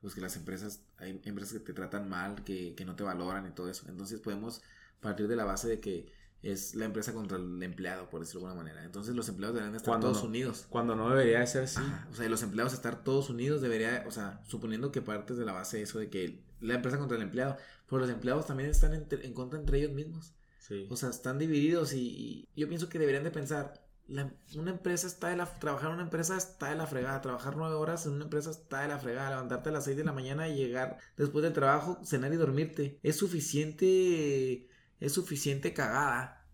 pues 0.00 0.14
que 0.14 0.20
las 0.20 0.36
empresas, 0.36 0.82
hay 0.96 1.20
empresas 1.24 1.52
que 1.52 1.60
te 1.60 1.72
tratan 1.72 2.08
mal, 2.08 2.42
que, 2.42 2.74
que 2.74 2.84
no 2.84 2.96
te 2.96 3.04
valoran 3.04 3.46
y 3.46 3.50
todo 3.52 3.70
eso. 3.70 3.86
Entonces 3.88 4.18
podemos 4.20 4.60
partir 5.00 5.28
de 5.28 5.36
la 5.36 5.44
base 5.44 5.68
de 5.68 5.80
que 5.80 6.17
es 6.42 6.74
la 6.74 6.84
empresa 6.84 7.12
contra 7.12 7.36
el 7.36 7.62
empleado, 7.62 8.08
por 8.08 8.20
decirlo 8.20 8.42
de 8.42 8.46
alguna 8.48 8.64
manera. 8.64 8.84
Entonces 8.84 9.14
los 9.14 9.28
empleados 9.28 9.54
deberían 9.56 9.76
estar 9.76 9.98
todos 10.00 10.22
unidos. 10.22 10.66
Cuando 10.68 10.94
no 10.94 11.10
debería 11.10 11.44
ser 11.46 11.64
así. 11.64 11.80
o 12.10 12.14
sea, 12.14 12.28
los 12.28 12.42
empleados 12.42 12.72
estar 12.72 13.02
todos 13.02 13.30
unidos 13.30 13.60
debería, 13.60 14.04
o 14.06 14.10
sea, 14.10 14.40
suponiendo 14.46 14.92
que 14.92 15.02
partes 15.02 15.36
de 15.36 15.44
la 15.44 15.52
base 15.52 15.82
eso 15.82 15.98
de 15.98 16.10
que 16.10 16.44
la 16.60 16.74
empresa 16.74 16.98
contra 16.98 17.16
el 17.16 17.22
empleado, 17.22 17.56
pero 17.88 18.00
los 18.00 18.10
empleados 18.10 18.46
también 18.46 18.70
están 18.70 18.94
en, 18.94 19.34
contra 19.34 19.58
entre 19.58 19.78
ellos 19.78 19.92
mismos. 19.92 20.34
Sí. 20.60 20.86
O 20.90 20.96
sea, 20.96 21.08
están 21.08 21.38
divididos 21.38 21.92
y, 21.92 22.48
yo 22.54 22.68
pienso 22.68 22.88
que 22.88 22.98
deberían 22.98 23.24
de 23.24 23.30
pensar, 23.30 23.82
una 24.08 24.70
empresa 24.70 25.06
está 25.06 25.28
de 25.28 25.36
la, 25.36 25.46
trabajar 25.46 25.88
en 25.88 25.94
una 25.94 26.04
empresa 26.04 26.36
está 26.36 26.70
de 26.70 26.76
la 26.76 26.86
fregada, 26.86 27.20
trabajar 27.20 27.56
nueve 27.56 27.74
horas 27.74 28.06
en 28.06 28.12
una 28.12 28.24
empresa 28.24 28.50
está 28.50 28.82
de 28.82 28.88
la 28.88 28.98
fregada, 28.98 29.30
levantarte 29.30 29.68
a 29.68 29.72
las 29.72 29.84
seis 29.84 29.96
de 29.96 30.04
la 30.04 30.12
mañana 30.12 30.48
y 30.48 30.56
llegar 30.56 30.98
después 31.16 31.42
del 31.42 31.52
trabajo, 31.52 31.98
cenar 32.04 32.32
y 32.32 32.36
dormirte. 32.36 32.98
Es 33.02 33.16
suficiente 33.16 34.68
es 35.00 35.12
suficiente 35.12 35.72
cagada. 35.72 36.46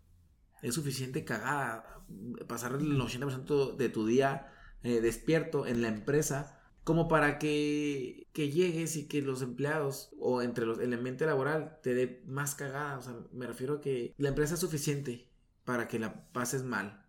Es 0.63 0.75
suficiente 0.75 1.25
cagada. 1.25 2.05
Pasar 2.47 2.73
el 2.73 2.99
80% 2.99 3.77
de 3.77 3.89
tu 3.89 4.07
día 4.07 4.53
eh, 4.83 5.01
despierto 5.01 5.67
en 5.67 5.83
la 5.83 5.89
empresa 5.89 6.61
como 6.85 7.09
para 7.09 7.39
que, 7.39 8.29
que, 8.35 8.51
llegues 8.51 8.97
y 8.97 9.09
que 9.09 9.23
los 9.23 9.41
empleados 9.41 10.11
o 10.19 10.43
entre 10.43 10.67
los, 10.67 10.79
el 10.79 10.93
ambiente 10.93 11.25
laboral 11.25 11.79
te 11.83 11.95
dé 11.95 12.23
más 12.27 12.55
cagada. 12.55 12.99
O 12.99 13.03
sea, 13.03 13.15
me 13.33 13.47
refiero 13.47 13.75
a 13.75 13.81
que 13.81 14.15
la 14.19 14.29
empresa 14.29 14.55
es 14.55 14.61
suficiente 14.61 15.31
para 15.65 15.89
que 15.89 15.99
la 15.99 16.31
pases 16.33 16.63
mal. 16.63 17.07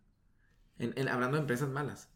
hablando 0.79 1.35
de 1.35 1.41
empresas 1.41 1.69
malas. 1.69 2.09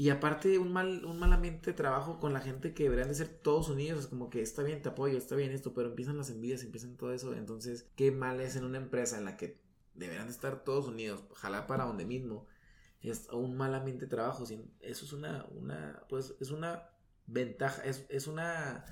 Y 0.00 0.08
aparte, 0.08 0.58
un 0.58 0.72
mal, 0.72 1.04
un 1.04 1.18
mal 1.18 1.30
ambiente 1.30 1.72
de 1.72 1.76
trabajo 1.76 2.18
con 2.20 2.32
la 2.32 2.40
gente 2.40 2.72
que 2.72 2.84
deberían 2.84 3.08
de 3.08 3.14
ser 3.14 3.28
todos 3.28 3.68
unidos. 3.68 4.00
Es 4.00 4.06
como 4.06 4.30
que 4.30 4.40
está 4.40 4.62
bien, 4.62 4.80
te 4.80 4.88
apoyo, 4.88 5.18
está 5.18 5.36
bien 5.36 5.52
esto, 5.52 5.74
pero 5.74 5.90
empiezan 5.90 6.16
las 6.16 6.30
envidias, 6.30 6.62
empiezan 6.62 6.96
todo 6.96 7.12
eso. 7.12 7.34
Entonces, 7.34 7.86
qué 7.96 8.10
mal 8.10 8.40
es 8.40 8.56
en 8.56 8.64
una 8.64 8.78
empresa 8.78 9.18
en 9.18 9.26
la 9.26 9.36
que 9.36 9.60
deberían 9.92 10.24
de 10.24 10.32
estar 10.32 10.64
todos 10.64 10.88
unidos, 10.88 11.24
ojalá 11.30 11.66
para 11.66 11.84
donde 11.84 12.06
mismo. 12.06 12.46
Es 13.02 13.28
un 13.30 13.58
mal 13.58 13.74
ambiente 13.74 14.06
de 14.06 14.10
trabajo. 14.10 14.44
Eso 14.44 15.04
es 15.04 15.12
una, 15.12 15.44
una, 15.50 16.02
pues, 16.08 16.34
es 16.40 16.50
una 16.50 16.88
ventaja, 17.26 17.82
es, 17.84 18.06
es 18.08 18.26
una, 18.26 18.86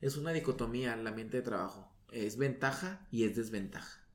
es 0.00 0.16
una 0.18 0.32
dicotomía 0.32 0.94
el 0.94 1.04
ambiente 1.04 1.38
de 1.38 1.42
trabajo. 1.42 1.92
Es 2.12 2.36
ventaja 2.36 3.08
y 3.10 3.24
es 3.24 3.34
desventaja. 3.34 4.06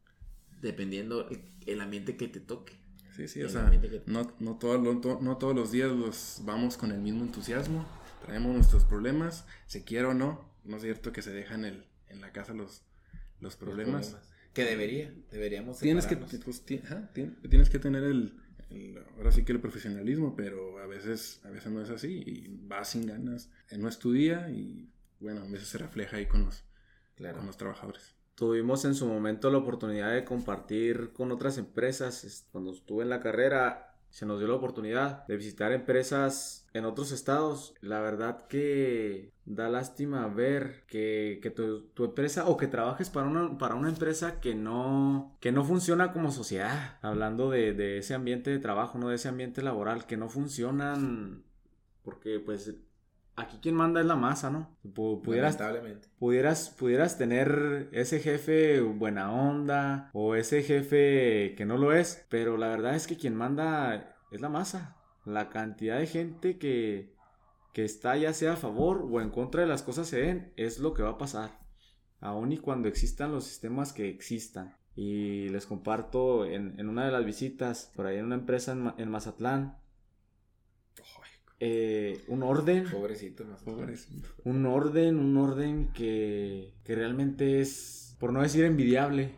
Dependiendo 0.62 1.28
el 1.66 1.82
ambiente 1.82 2.16
que 2.16 2.30
te 2.30 2.40
toque. 2.40 2.82
Sí, 3.16 3.28
sí, 3.28 3.44
o 3.44 3.50
sea, 3.50 3.72
no, 4.08 4.34
no, 4.40 4.58
no 5.22 5.38
todos 5.38 5.56
los 5.56 5.72
días 5.72 5.92
los 5.92 6.42
vamos 6.44 6.78
con 6.78 6.92
el 6.92 7.00
mismo 7.00 7.24
entusiasmo, 7.24 7.86
traemos 8.26 8.56
nuestros 8.56 8.86
problemas, 8.86 9.46
se 9.68 9.84
quiera 9.84 10.10
o 10.10 10.14
no, 10.16 10.50
no 10.64 10.78
es 10.78 10.84
cierto 10.84 11.12
que 11.12 11.22
se 11.22 11.32
dejan 11.32 11.64
el, 11.64 11.86
en 12.08 12.22
la 12.22 12.32
casa 12.32 12.54
los, 12.54 12.82
los 13.40 13.56
problemas. 13.56 14.18
Que 14.54 14.66
debería, 14.66 15.14
deberíamos 15.32 15.80
tienes 15.80 16.06
que, 16.06 16.18
pues, 16.18 16.64
tienes 16.64 17.70
que 17.70 17.80
tener 17.80 18.04
el, 18.04 18.34
ahora 19.18 19.32
sí 19.32 19.44
que 19.44 19.52
el 19.52 19.60
profesionalismo, 19.60 20.36
pero 20.36 20.80
a 20.80 20.88
veces, 20.88 21.42
a 21.44 21.50
veces 21.50 21.72
no 21.72 21.82
es 21.82 21.90
así 21.90 22.24
y 22.26 22.48
vas 22.68 22.92
sin 22.92 23.06
ganas, 23.06 23.50
no 23.78 23.88
es 23.88 24.00
tu 24.00 24.12
día 24.12 24.50
y 24.50 24.90
bueno, 25.20 25.42
a 25.42 25.48
veces 25.48 25.68
se 25.68 25.78
refleja 25.78 26.18
ahí 26.18 26.26
con 26.26 26.46
los, 26.46 26.64
con 27.18 27.46
los 27.46 27.58
trabajadores. 27.58 28.13
Tuvimos 28.36 28.84
en 28.86 28.96
su 28.96 29.08
momento 29.08 29.52
la 29.52 29.60
oportunidad 29.60 30.12
de 30.12 30.26
compartir 30.26 31.12
con 31.14 31.32
otras 31.32 31.58
empresas. 31.58 32.48
Cuando 32.52 32.72
estuve 32.72 33.04
en 33.04 33.10
la 33.10 33.20
carrera, 33.20 33.96
se 34.10 34.26
nos 34.26 34.40
dio 34.40 34.48
la 34.48 34.56
oportunidad 34.56 35.26
de 35.28 35.38
visitar 35.38 35.72
empresas 35.72 36.68
en 36.74 36.86
otros 36.86 37.12
estados. 37.12 37.76
La 37.82 38.00
verdad 38.00 38.48
que 38.48 39.32
da 39.46 39.70
lástima 39.70 40.28
ver 40.28 40.84
que, 40.88 41.40
tu, 41.56 42.06
empresa 42.06 42.48
o 42.48 42.58
que 42.58 42.68
trabajes 42.68 43.10
para 43.10 43.28
una, 43.28 43.58
para 43.58 43.76
una 43.76 43.90
empresa 43.90 44.40
que 44.40 44.56
no, 44.56 45.38
que 45.40 45.52
no 45.52 45.64
funciona 45.64 46.12
como 46.12 46.32
sociedad. 46.32 46.98
Hablando 47.02 47.50
de, 47.50 47.74
de 47.74 48.00
ese 48.00 48.14
ambiente 48.14 48.50
de 48.50 48.60
trabajo, 48.60 48.98
no 48.98 49.10
de 49.10 49.16
ese 49.16 49.30
ambiente 49.30 49.62
laboral, 49.62 50.08
que 50.08 50.18
no 50.18 50.30
funcionan 50.30 51.44
porque 52.04 52.40
pues 52.40 52.74
aquí 53.36 53.58
quien 53.62 53.76
manda 53.76 54.02
es 54.02 54.06
la 54.06 54.16
masa, 54.16 54.50
¿no? 54.50 54.76
Pudieras, 54.94 55.58
pudieras, 56.20 56.70
pudieras 56.70 57.18
tener 57.18 57.90
ese 57.92 58.20
jefe 58.20 58.82
buena 58.82 59.32
onda 59.32 60.10
o 60.14 60.36
ese 60.36 60.64
jefe 60.64 61.56
que 61.56 61.66
no 61.66 61.78
lo 61.78 61.94
es, 61.94 62.26
pero 62.30 62.58
la 62.58 62.68
verdad 62.68 62.96
es 62.96 63.08
que 63.08 63.18
quien 63.18 63.36
manda 63.36 64.16
es 64.32 64.42
la 64.42 64.50
masa. 64.50 64.98
La 65.26 65.50
cantidad 65.50 66.00
de 66.00 66.08
gente 66.08 66.58
que, 66.58 67.16
que 67.74 67.86
está 67.86 68.18
ya 68.18 68.34
sea 68.34 68.54
a 68.54 68.58
favor 68.58 69.08
o 69.10 69.22
en 69.22 69.30
contra 69.30 69.62
de 69.62 69.68
las 69.68 69.84
cosas 69.84 70.08
se 70.08 70.22
den 70.22 70.54
es 70.58 70.80
lo 70.80 70.94
que 70.94 71.04
va 71.04 71.12
a 71.12 71.18
pasar. 71.18 71.60
Aún 72.20 72.52
y 72.52 72.58
cuando 72.58 72.88
existan 72.88 73.32
los 73.32 73.46
sistemas 73.46 73.94
que 73.94 74.10
existan. 74.10 74.76
Y 74.96 75.50
les 75.50 75.66
comparto 75.66 76.46
en, 76.46 76.80
en 76.80 76.88
una 76.88 77.06
de 77.06 77.12
las 77.12 77.26
visitas 77.26 77.92
por 77.96 78.06
ahí 78.06 78.18
en 78.18 78.26
una 78.26 78.36
empresa 78.36 78.74
en, 78.74 78.94
en 78.98 79.10
Mazatlán, 79.10 79.78
eh, 81.66 82.22
un 82.28 82.44
orden. 82.44 82.90
Pobrecito, 82.92 83.46
Un 84.44 84.66
orden, 84.66 85.18
un 85.18 85.38
orden 85.38 85.94
que, 85.94 86.74
que 86.84 86.94
realmente 86.94 87.62
es, 87.62 88.18
por 88.20 88.34
no 88.34 88.42
decir 88.42 88.66
envidiable, 88.66 89.32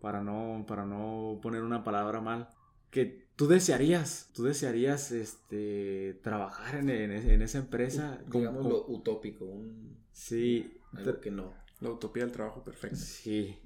para 0.00 0.20
no, 0.20 0.64
para 0.66 0.84
no 0.84 1.38
poner 1.40 1.62
una 1.62 1.84
palabra 1.84 2.20
mal, 2.20 2.48
que 2.90 3.28
tú 3.36 3.46
desearías, 3.46 4.30
tú 4.34 4.42
desearías 4.42 5.12
este, 5.12 6.18
trabajar 6.24 6.74
en, 6.74 6.90
en, 6.90 7.40
esa 7.42 7.58
empresa. 7.58 8.20
Digamos 8.26 8.66
lo 8.66 8.86
utópico, 8.88 9.44
un... 9.44 9.96
Sí. 10.10 10.80
Algo 10.92 11.20
que 11.20 11.30
no. 11.30 11.54
La 11.80 11.90
utopía 11.90 12.24
del 12.24 12.32
trabajo 12.32 12.64
perfecto. 12.64 12.96
Sí. 12.96 13.56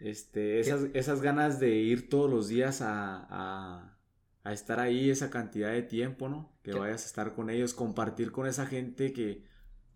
Este, 0.00 0.60
esas, 0.60 0.86
esas 0.94 1.20
ganas 1.20 1.60
de 1.60 1.74
ir 1.74 2.08
todos 2.08 2.30
los 2.30 2.48
días 2.48 2.80
a 2.80 3.26
a 3.28 3.97
estar 4.44 4.80
ahí 4.80 5.10
esa 5.10 5.30
cantidad 5.30 5.70
de 5.70 5.82
tiempo, 5.82 6.28
¿no? 6.28 6.52
Que 6.62 6.72
vayas 6.72 7.02
a 7.04 7.06
estar 7.06 7.34
con 7.34 7.50
ellos, 7.50 7.74
compartir 7.74 8.32
con 8.32 8.46
esa 8.46 8.66
gente 8.66 9.12
que, 9.12 9.44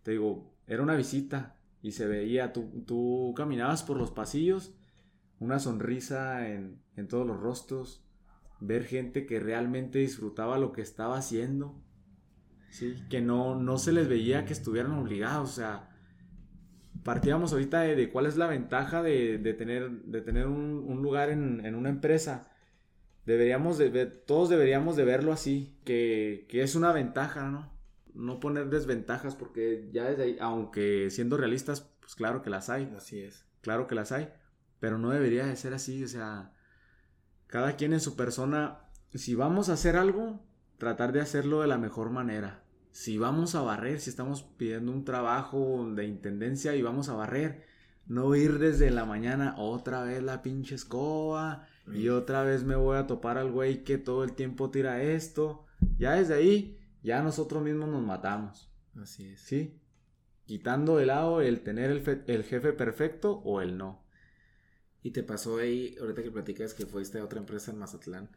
te 0.02 0.12
digo, 0.12 0.55
era 0.66 0.82
una 0.82 0.94
visita 0.94 1.56
y 1.81 1.93
se 1.93 2.06
veía, 2.06 2.52
tú, 2.52 2.85
tú 2.86 3.35
caminabas 3.36 3.82
por 3.82 3.97
los 3.97 4.10
pasillos, 4.10 4.74
una 5.39 5.59
sonrisa 5.59 6.48
en, 6.48 6.82
en 6.97 7.09
todos 7.09 7.27
los 7.27 7.40
rostros, 7.40 8.05
ver 8.60 8.85
gente 8.85 9.27
que 9.27 9.40
realmente 9.40 9.98
disfrutaba 9.98 10.59
lo 10.59 10.73
que 10.73 10.82
estaba 10.82 11.19
haciendo, 11.19 11.82
¿sí? 12.70 12.94
Que 13.10 13.20
no, 13.20 13.56
no 13.56 13.78
se 13.78 13.93
les 13.93 14.09
veía 14.09 14.44
que 14.44 14.52
estuvieran 14.52 14.93
obligados, 14.93 15.51
o 15.51 15.55
sea, 15.55 15.93
partíamos 17.02 17.52
ahorita 17.52 17.81
de, 17.81 18.10
cuál 18.10 18.27
es 18.27 18.36
la 18.36 18.47
ventaja 18.47 19.02
de, 19.02 19.39
de 19.39 19.55
tener, 19.55 19.90
de 19.90 20.20
tener 20.20 20.47
un, 20.47 20.85
un 20.86 21.02
lugar 21.02 21.31
en, 21.31 21.64
en, 21.64 21.74
una 21.74 21.89
empresa 21.89 22.48
deberíamos 23.27 23.78
de 23.78 23.89
ver, 23.89 24.16
todos 24.27 24.49
deberíamos 24.49 24.97
de 24.97 25.05
verlo 25.05 25.32
así, 25.32 25.77
que, 25.85 26.47
que, 26.49 26.62
es 26.62 26.74
una 26.74 26.93
ventaja, 26.93 27.49
¿no? 27.49 27.73
No 28.15 28.40
poner 28.40 28.69
desventajas 28.69 29.36
porque 29.36 29.89
ya 29.93 30.05
desde 30.05 30.23
ahí, 30.23 30.36
aunque 30.40 31.11
siendo 31.11 31.36
realistas, 31.36 31.89
pues 32.01 32.15
claro 32.15 32.43
que 32.43 32.51
las 32.51 32.69
hay. 32.69 32.93
Así 32.97 33.20
es. 33.20 33.47
Claro 33.62 33.86
que 33.86 33.94
las 33.94 34.12
hay, 34.12 34.28
pero 34.81 34.99
no 34.99 35.11
debería 35.11 35.47
de 35.47 35.57
ser 35.57 35.73
así, 35.73 36.03
o 36.03 36.09
sea, 36.09 36.53
cada 37.47 37.77
quien 37.77 37.93
en 37.93 38.01
su 38.01 38.16
persona, 38.16 38.81
si 39.15 39.35
vamos 39.36 39.69
a 39.69 39.74
hacer 39.74 39.97
algo, 39.97 40.44
tratar 40.78 41.12
de 41.12 41.20
hacerlo 41.20 41.61
de 41.61 41.69
la 41.69 41.78
mejor 41.78 42.11
manera. 42.11 42.65
Si 42.90 43.19
vamos 43.19 43.55
a 43.55 43.62
barrer, 43.62 44.01
si 44.01 44.11
estamos 44.11 44.43
pidiendo 44.43 44.90
un 44.90 45.05
trabajo 45.05 45.89
de 45.94 46.07
intendencia 46.07 46.74
y 46.74 46.82
vamos 46.82 47.09
a 47.09 47.15
barrer, 47.15 47.65
no 48.07 48.35
ir 48.35 48.59
desde 48.59 48.90
la 48.90 49.05
mañana 49.05 49.55
otra 49.57 50.03
vez 50.03 50.23
la 50.23 50.43
pinche 50.43 50.74
escoba, 50.74 51.69
y 51.91 52.09
otra 52.09 52.45
vez 52.45 52.65
me 52.65 52.77
voy 52.77 52.97
a 52.97 53.07
topar 53.07 53.39
al 53.39 53.51
güey 53.51 53.85
que 53.85 53.99
todo 53.99 54.25
el 54.25 54.35
tiempo 54.35 54.71
tira 54.71 55.03
esto. 55.03 55.67
Ya 55.99 56.15
desde 56.15 56.35
ahí, 56.35 56.79
ya 57.03 57.23
nosotros 57.23 57.63
mismos 57.63 57.89
nos 57.89 58.03
matamos. 58.03 58.71
Así 59.01 59.27
es. 59.27 59.41
¿Sí? 59.41 59.81
Quitando 60.47 60.97
de 60.97 61.07
lado 61.07 61.41
el 61.41 61.63
tener 61.63 61.91
el, 61.91 62.25
el 62.27 62.45
jefe 62.45 62.73
perfecto 62.73 63.39
o 63.45 63.61
el 63.61 63.77
no. 63.77 64.05
Y 65.03 65.11
te 65.11 65.23
pasó 65.23 65.59
ahí, 65.59 65.97
ahorita 66.01 66.23
que 66.23 66.31
platicas 66.31 66.75
que 66.75 66.87
fuiste 66.87 67.19
a 67.19 67.25
otra 67.25 67.41
empresa 67.41 67.73
en 67.73 67.79
Mazatlán, 67.79 68.31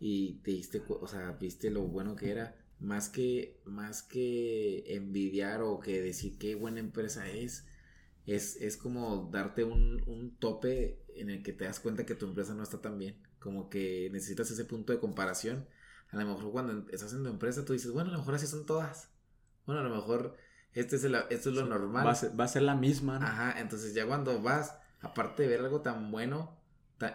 y 0.00 0.34
te 0.42 0.52
diste, 0.52 0.82
o 0.88 1.06
sea, 1.06 1.32
viste 1.32 1.70
lo 1.70 1.82
bueno 1.82 2.16
que 2.16 2.30
era. 2.30 2.56
Más 2.78 3.08
que, 3.08 3.60
más 3.64 4.02
que 4.02 4.84
envidiar 4.94 5.62
o 5.62 5.80
que 5.80 6.02
decir 6.02 6.36
qué 6.38 6.54
buena 6.54 6.80
empresa 6.80 7.28
es, 7.30 7.66
es, 8.26 8.56
es 8.56 8.76
como 8.76 9.30
darte 9.32 9.64
un, 9.64 10.02
un 10.06 10.36
tope 10.36 11.05
en 11.20 11.30
el 11.30 11.42
que 11.42 11.52
te 11.52 11.64
das 11.64 11.80
cuenta 11.80 12.06
que 12.06 12.14
tu 12.14 12.26
empresa 12.26 12.54
no 12.54 12.62
está 12.62 12.80
tan 12.80 12.98
bien. 12.98 13.22
Como 13.38 13.68
que 13.68 14.08
necesitas 14.12 14.50
ese 14.50 14.64
punto 14.64 14.92
de 14.92 14.98
comparación. 14.98 15.68
A 16.10 16.16
lo 16.16 16.26
mejor 16.26 16.52
cuando 16.52 16.88
estás 16.90 17.12
en 17.12 17.22
tu 17.22 17.28
empresa 17.28 17.64
tú 17.64 17.72
dices, 17.72 17.90
bueno, 17.90 18.10
a 18.10 18.12
lo 18.12 18.18
mejor 18.18 18.34
así 18.34 18.46
son 18.46 18.66
todas. 18.66 19.10
Bueno, 19.66 19.80
a 19.80 19.84
lo 19.84 19.94
mejor 19.94 20.36
este 20.72 20.96
es 20.96 21.04
el, 21.04 21.14
esto 21.30 21.50
es 21.50 21.56
lo 21.56 21.66
normal. 21.66 22.06
Va 22.06 22.12
a, 22.12 22.14
ser, 22.14 22.38
va 22.38 22.44
a 22.44 22.48
ser 22.48 22.62
la 22.62 22.74
misma, 22.74 23.18
¿no? 23.18 23.26
Ajá, 23.26 23.60
entonces 23.60 23.94
ya 23.94 24.06
cuando 24.06 24.40
vas, 24.40 24.78
aparte 25.00 25.42
de 25.42 25.48
ver 25.48 25.60
algo 25.60 25.80
tan 25.80 26.10
bueno 26.10 26.60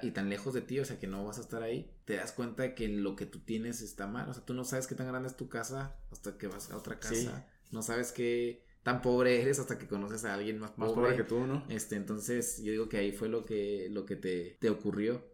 y 0.02 0.12
tan 0.12 0.30
lejos 0.30 0.54
de 0.54 0.62
ti, 0.62 0.80
o 0.80 0.86
sea 0.86 1.00
que 1.00 1.08
no 1.08 1.26
vas 1.26 1.38
a 1.38 1.42
estar 1.42 1.64
ahí, 1.64 1.92
te 2.06 2.16
das 2.16 2.32
cuenta 2.32 2.64
de 2.64 2.76
que 2.76 2.88
lo 2.88 3.16
que 3.16 3.26
tú 3.26 3.40
tienes 3.40 3.82
está 3.82 4.08
mal. 4.08 4.30
O 4.30 4.34
sea, 4.34 4.46
tú 4.46 4.54
no 4.54 4.64
sabes 4.64 4.88
qué 4.88 4.96
tan 4.96 5.08
grande 5.08 5.30
es 5.30 5.38
tu 5.38 5.50
casa 5.50 5.96
hasta 6.12 6.38
que 6.38 6.48
vas 6.48 6.72
a 6.72 6.78
otra 6.78 7.00
casa. 7.00 7.48
No 7.72 7.82
sabes 7.82 8.12
qué 8.12 8.66
tan 8.84 9.02
pobre 9.02 9.42
eres 9.42 9.60
hasta 9.60 9.78
que 9.78 9.88
conoces 9.88 10.26
a 10.26 10.34
alguien 10.34 10.60
más 10.60 10.72
pobre. 10.72 10.88
Más 10.88 10.96
pobre 10.96 11.16
que 11.16 11.24
tú, 11.24 11.46
¿no? 11.46 11.64
Este, 11.70 11.96
entonces 11.96 12.62
yo 12.64 12.72
digo 12.72 12.90
que 12.90 12.98
ahí 12.98 13.12
fue 13.12 13.30
lo 13.30 13.46
que, 13.46 13.88
lo 13.92 14.06
que 14.06 14.16
te, 14.16 14.58
te 14.60 14.70
ocurrió. 14.70 15.30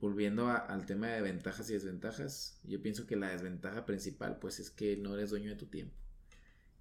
Volviendo 0.00 0.48
al 0.48 0.84
tema 0.84 1.06
de 1.08 1.20
ventajas 1.20 1.70
y 1.70 1.74
desventajas, 1.74 2.58
yo 2.64 2.82
pienso 2.82 3.06
que 3.06 3.14
la 3.14 3.28
desventaja 3.28 3.86
principal 3.86 4.36
pues 4.40 4.58
es 4.58 4.68
que 4.68 4.96
no 4.96 5.14
eres 5.14 5.30
dueño 5.30 5.50
de 5.50 5.56
tu 5.56 5.66
tiempo. 5.66 5.94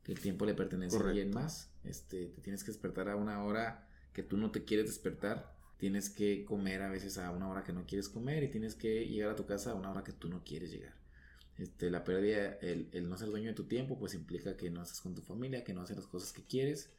Que 0.01 0.11
el 0.11 0.19
tiempo 0.19 0.43
le 0.47 0.55
pertenece 0.55 0.97
a 0.97 1.01
alguien 1.01 1.29
más. 1.31 1.71
Este, 1.83 2.25
te 2.25 2.41
tienes 2.41 2.63
que 2.63 2.71
despertar 2.71 3.09
a 3.09 3.15
una 3.15 3.43
hora 3.43 3.87
que 4.13 4.23
tú 4.23 4.37
no 4.37 4.49
te 4.49 4.65
quieres 4.65 4.87
despertar. 4.87 5.55
Tienes 5.77 6.09
que 6.09 6.43
comer 6.45 6.81
a 6.81 6.89
veces 6.89 7.19
a 7.19 7.29
una 7.29 7.47
hora 7.47 7.63
que 7.63 7.73
no 7.73 7.85
quieres 7.85 8.09
comer 8.09 8.41
y 8.41 8.47
tienes 8.49 8.73
que 8.73 9.05
llegar 9.05 9.29
a 9.29 9.35
tu 9.35 9.45
casa 9.45 9.71
a 9.71 9.75
una 9.75 9.91
hora 9.91 10.03
que 10.03 10.13
tú 10.13 10.27
no 10.27 10.43
quieres 10.43 10.71
llegar. 10.71 10.95
Este, 11.61 11.91
la 11.91 12.03
pérdida, 12.03 12.57
el, 12.61 12.89
el 12.91 13.07
no 13.07 13.17
ser 13.17 13.29
dueño 13.29 13.49
de 13.49 13.53
tu 13.53 13.65
tiempo, 13.65 13.99
pues 13.99 14.15
implica 14.15 14.57
que 14.57 14.71
no 14.71 14.81
haces 14.81 14.99
con 14.99 15.13
tu 15.13 15.21
familia, 15.21 15.63
que 15.63 15.73
no 15.73 15.81
haces 15.83 15.95
las 15.95 16.07
cosas 16.07 16.33
que 16.33 16.43
quieres 16.43 16.89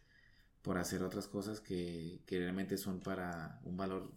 por 0.62 0.78
hacer 0.78 1.02
otras 1.02 1.26
cosas 1.26 1.60
que, 1.60 2.20
que 2.26 2.38
realmente 2.38 2.78
son 2.78 3.00
para 3.00 3.60
un 3.64 3.76
valor 3.76 4.12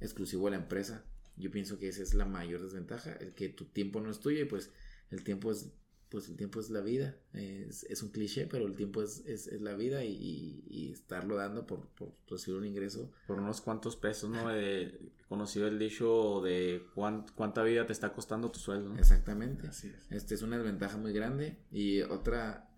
exclusivo 0.00 0.46
de 0.46 0.50
la 0.52 0.56
empresa. 0.56 1.04
Yo 1.36 1.52
pienso 1.52 1.78
que 1.78 1.86
esa 1.86 2.02
es 2.02 2.14
la 2.14 2.24
mayor 2.24 2.60
desventaja, 2.60 3.12
el 3.12 3.34
que 3.34 3.50
tu 3.50 3.66
tiempo 3.66 4.00
no 4.00 4.10
es 4.10 4.18
tuyo 4.18 4.40
y 4.40 4.46
pues 4.46 4.72
el 5.12 5.22
tiempo 5.22 5.52
es 5.52 5.70
pues 6.08 6.28
el 6.28 6.36
tiempo 6.36 6.60
es 6.60 6.70
la 6.70 6.80
vida, 6.80 7.16
es, 7.34 8.02
un 8.02 8.10
cliché, 8.10 8.46
pero 8.46 8.66
el 8.66 8.74
tiempo 8.74 9.02
es, 9.02 9.24
es, 9.26 9.52
la 9.60 9.74
vida 9.74 10.04
y, 10.04 10.90
estarlo 10.92 11.36
dando 11.36 11.66
por, 11.66 11.88
por, 11.90 12.14
recibir 12.28 12.58
un 12.58 12.66
ingreso. 12.66 13.12
Por 13.26 13.38
unos 13.38 13.60
cuantos 13.60 13.96
pesos, 13.96 14.30
¿no? 14.30 14.50
He 14.54 15.12
conocido 15.28 15.68
el 15.68 15.78
dicho 15.78 16.40
de 16.42 16.82
cuánta 16.94 17.62
vida 17.62 17.84
te 17.86 17.92
está 17.92 18.12
costando 18.12 18.50
tu 18.50 18.58
sueldo. 18.58 18.96
Exactamente. 18.96 19.68
Así 19.68 19.88
es. 19.88 20.10
Este 20.10 20.34
es 20.34 20.42
una 20.42 20.56
desventaja 20.56 20.96
muy 20.96 21.12
grande 21.12 21.58
y 21.70 22.00
otra, 22.02 22.70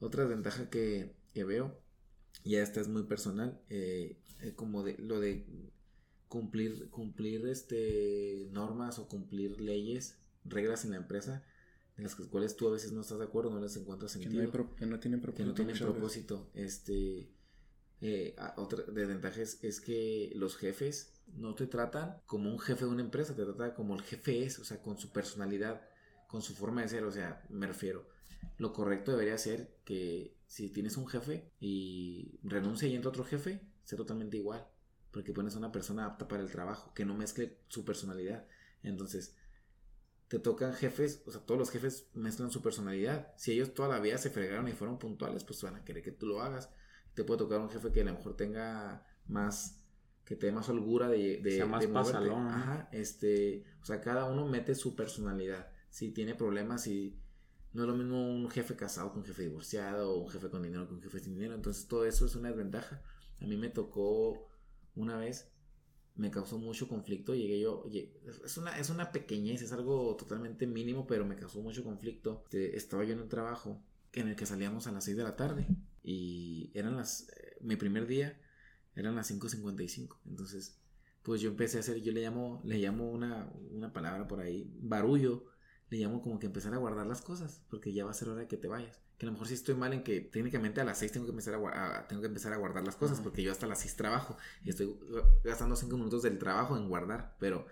otra 0.00 0.24
desventaja 0.24 0.68
que, 0.68 1.16
que 1.32 1.44
veo, 1.44 1.80
ya 2.44 2.62
esta 2.62 2.80
es 2.80 2.88
muy 2.88 3.04
personal, 3.04 3.60
eh, 3.70 4.20
como 4.56 4.82
de 4.82 4.98
lo 4.98 5.20
de 5.20 5.46
cumplir, 6.28 6.90
cumplir 6.90 7.46
este, 7.46 8.48
normas 8.50 8.98
o 8.98 9.08
cumplir 9.08 9.60
leyes, 9.60 10.18
reglas 10.44 10.84
en 10.84 10.92
la 10.92 10.98
empresa, 10.98 11.44
en 11.98 12.04
las 12.04 12.14
cuales 12.14 12.56
tú 12.56 12.68
a 12.68 12.72
veces 12.72 12.92
no 12.92 13.02
estás 13.02 13.18
de 13.18 13.24
acuerdo, 13.24 13.50
no 13.50 13.60
les 13.60 13.76
encuentras 13.76 14.12
sentido. 14.12 14.32
Que 14.76 14.86
no, 14.86 14.98
tienen 14.98 15.20
propósito. 15.20 15.36
Que 15.36 15.44
no 15.44 15.54
tienen 15.54 15.76
propósito. 15.76 16.50
Este, 16.54 17.30
eh, 18.00 18.34
otra 18.56 18.84
desventaja 18.84 19.42
es, 19.42 19.62
es, 19.62 19.80
que 19.80 20.32
los 20.34 20.56
jefes 20.56 21.12
no 21.34 21.54
te 21.54 21.66
tratan 21.66 22.22
como 22.24 22.50
un 22.50 22.58
jefe 22.58 22.84
de 22.84 22.90
una 22.90 23.02
empresa, 23.02 23.34
te 23.34 23.44
tratan 23.44 23.72
como 23.72 23.94
el 23.94 24.02
jefe 24.02 24.44
es, 24.44 24.58
o 24.58 24.64
sea, 24.64 24.80
con 24.80 24.98
su 24.98 25.10
personalidad, 25.10 25.82
con 26.28 26.40
su 26.40 26.54
forma 26.54 26.82
de 26.82 26.88
ser, 26.88 27.04
o 27.04 27.12
sea, 27.12 27.44
me 27.50 27.66
refiero. 27.66 28.08
Lo 28.56 28.72
correcto 28.72 29.10
debería 29.10 29.36
ser 29.36 29.76
que 29.84 30.36
si 30.46 30.70
tienes 30.70 30.96
un 30.96 31.08
jefe 31.08 31.52
y 31.60 32.38
renuncia 32.42 32.88
y 32.88 32.94
entra 32.94 33.10
otro 33.10 33.24
jefe, 33.24 33.60
sea 33.82 33.98
totalmente 33.98 34.36
igual 34.36 34.66
porque 35.10 35.32
pones 35.32 35.54
a 35.54 35.58
una 35.58 35.72
persona 35.72 36.06
apta 36.06 36.28
para 36.28 36.42
el 36.42 36.50
trabajo, 36.50 36.92
que 36.94 37.04
no 37.04 37.14
mezcle 37.14 37.58
su 37.68 37.84
personalidad. 37.84 38.46
Entonces, 38.82 39.34
te 40.28 40.38
tocan 40.38 40.74
jefes, 40.74 41.22
o 41.26 41.30
sea, 41.30 41.40
todos 41.40 41.58
los 41.58 41.70
jefes 41.70 42.10
mezclan 42.14 42.50
su 42.50 42.60
personalidad. 42.62 43.32
Si 43.36 43.52
ellos 43.52 43.72
toda 43.72 43.88
la 43.88 43.98
vida 43.98 44.18
se 44.18 44.30
fregaron 44.30 44.68
y 44.68 44.72
fueron 44.72 44.98
puntuales, 44.98 45.42
pues 45.44 45.62
van 45.62 45.76
a 45.76 45.84
querer 45.84 46.02
que 46.02 46.12
tú 46.12 46.26
lo 46.26 46.42
hagas. 46.42 46.70
Te 47.14 47.24
puede 47.24 47.38
tocar 47.38 47.60
un 47.60 47.70
jefe 47.70 47.90
que 47.90 48.02
a 48.02 48.04
lo 48.04 48.12
mejor 48.12 48.36
tenga 48.36 49.06
más, 49.26 49.82
que 50.26 50.36
te 50.36 50.46
dé 50.46 50.52
más 50.52 50.68
holgura 50.68 51.08
de, 51.08 51.38
de, 51.38 51.56
sea 51.56 51.66
más 51.66 51.86
pasalón. 51.86 52.46
Ajá, 52.46 52.88
este, 52.92 53.64
o 53.80 53.86
sea, 53.86 54.02
cada 54.02 54.26
uno 54.26 54.46
mete 54.46 54.74
su 54.74 54.94
personalidad. 54.94 55.72
Si 55.88 56.10
tiene 56.10 56.34
problemas, 56.34 56.82
si 56.82 57.18
no 57.72 57.82
es 57.82 57.88
lo 57.88 57.96
mismo 57.96 58.30
un 58.30 58.50
jefe 58.50 58.76
casado 58.76 59.12
que 59.12 59.18
un 59.20 59.24
jefe 59.24 59.42
divorciado, 59.42 60.12
o 60.12 60.18
un 60.24 60.28
jefe 60.28 60.50
con 60.50 60.62
dinero 60.62 60.86
que 60.86 60.94
un 60.94 61.02
jefe 61.02 61.20
sin 61.20 61.34
dinero. 61.34 61.54
Entonces, 61.54 61.88
todo 61.88 62.04
eso 62.04 62.26
es 62.26 62.36
una 62.36 62.48
desventaja. 62.48 63.02
A 63.40 63.46
mí 63.46 63.56
me 63.56 63.70
tocó 63.70 64.46
una 64.94 65.16
vez 65.16 65.50
me 66.18 66.30
causó 66.30 66.58
mucho 66.58 66.88
conflicto. 66.88 67.34
Llegué 67.34 67.60
yo, 67.60 67.84
es 68.44 68.56
una, 68.58 68.76
es 68.78 68.90
una 68.90 69.12
pequeñez, 69.12 69.62
es 69.62 69.72
algo 69.72 70.16
totalmente 70.16 70.66
mínimo, 70.66 71.06
pero 71.06 71.24
me 71.24 71.36
causó 71.36 71.62
mucho 71.62 71.84
conflicto. 71.84 72.42
Este, 72.44 72.76
estaba 72.76 73.04
yo 73.04 73.14
en 73.14 73.20
un 73.20 73.28
trabajo 73.28 73.80
en 74.12 74.28
el 74.28 74.36
que 74.36 74.44
salíamos 74.44 74.86
a 74.86 74.92
las 74.92 75.04
6 75.04 75.16
de 75.16 75.22
la 75.22 75.36
tarde 75.36 75.66
y 76.02 76.70
eran 76.74 76.96
las, 76.96 77.28
eh, 77.30 77.56
mi 77.60 77.76
primer 77.76 78.06
día 78.06 78.38
eran 78.96 79.14
las 79.14 79.30
5.55. 79.30 80.16
Entonces, 80.26 80.76
pues 81.22 81.40
yo 81.40 81.50
empecé 81.50 81.76
a 81.76 81.80
hacer, 81.80 82.02
yo 82.02 82.12
le 82.12 82.22
llamo, 82.22 82.60
le 82.64 82.78
llamo 82.78 83.10
una, 83.10 83.52
una 83.70 83.92
palabra 83.92 84.26
por 84.26 84.40
ahí, 84.40 84.68
barullo, 84.80 85.46
le 85.90 85.98
llamo 85.98 86.22
como 86.22 86.38
que 86.38 86.46
empezar 86.46 86.74
a 86.74 86.78
guardar 86.78 87.06
las 87.06 87.22
cosas, 87.22 87.62
porque 87.70 87.92
ya 87.92 88.04
va 88.04 88.10
a 88.10 88.14
ser 88.14 88.28
hora 88.28 88.40
de 88.40 88.48
que 88.48 88.56
te 88.56 88.68
vayas 88.68 89.00
que 89.18 89.26
a 89.26 89.28
lo 89.28 89.32
mejor 89.32 89.48
sí 89.48 89.54
estoy 89.54 89.74
mal 89.74 89.92
en 89.92 90.04
que 90.04 90.20
técnicamente 90.20 90.80
a 90.80 90.84
las 90.84 90.98
6 90.98 91.12
tengo 91.12 91.26
que 91.26 91.32
empezar 91.32 91.54
a, 91.54 92.06
tengo 92.06 92.22
que 92.22 92.28
empezar 92.28 92.52
a 92.52 92.56
guardar 92.56 92.84
las 92.84 92.94
cosas, 92.94 93.20
porque 93.20 93.42
yo 93.42 93.50
hasta 93.50 93.66
las 93.66 93.80
6 93.80 93.96
trabajo 93.96 94.36
y 94.64 94.70
estoy 94.70 94.96
gastando 95.42 95.74
5 95.74 95.96
minutos 95.96 96.22
del 96.22 96.38
trabajo 96.38 96.76
en 96.76 96.88
guardar, 96.88 97.36
pero 97.40 97.66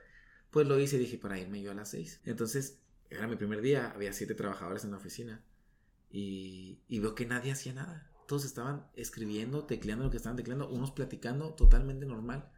pues 0.50 0.66
lo 0.66 0.78
hice 0.78 0.96
y 0.96 1.00
dije 1.00 1.18
para 1.18 1.38
irme 1.38 1.62
yo 1.62 1.70
a 1.70 1.74
las 1.74 1.90
6. 1.90 2.22
Entonces, 2.24 2.80
era 3.10 3.28
mi 3.28 3.36
primer 3.36 3.60
día, 3.60 3.92
había 3.92 4.12
7 4.12 4.34
trabajadores 4.34 4.84
en 4.84 4.90
la 4.90 4.96
oficina 4.96 5.44
y, 6.10 6.80
y 6.88 6.98
veo 6.98 7.14
que 7.14 7.26
nadie 7.26 7.52
hacía 7.52 7.72
nada. 7.72 8.10
Todos 8.26 8.44
estaban 8.44 8.84
escribiendo, 8.96 9.66
tecleando 9.66 10.04
lo 10.04 10.10
que 10.10 10.16
estaban 10.16 10.36
tecleando, 10.36 10.68
unos 10.68 10.90
platicando 10.90 11.54
totalmente 11.54 12.06
normal. 12.06 12.50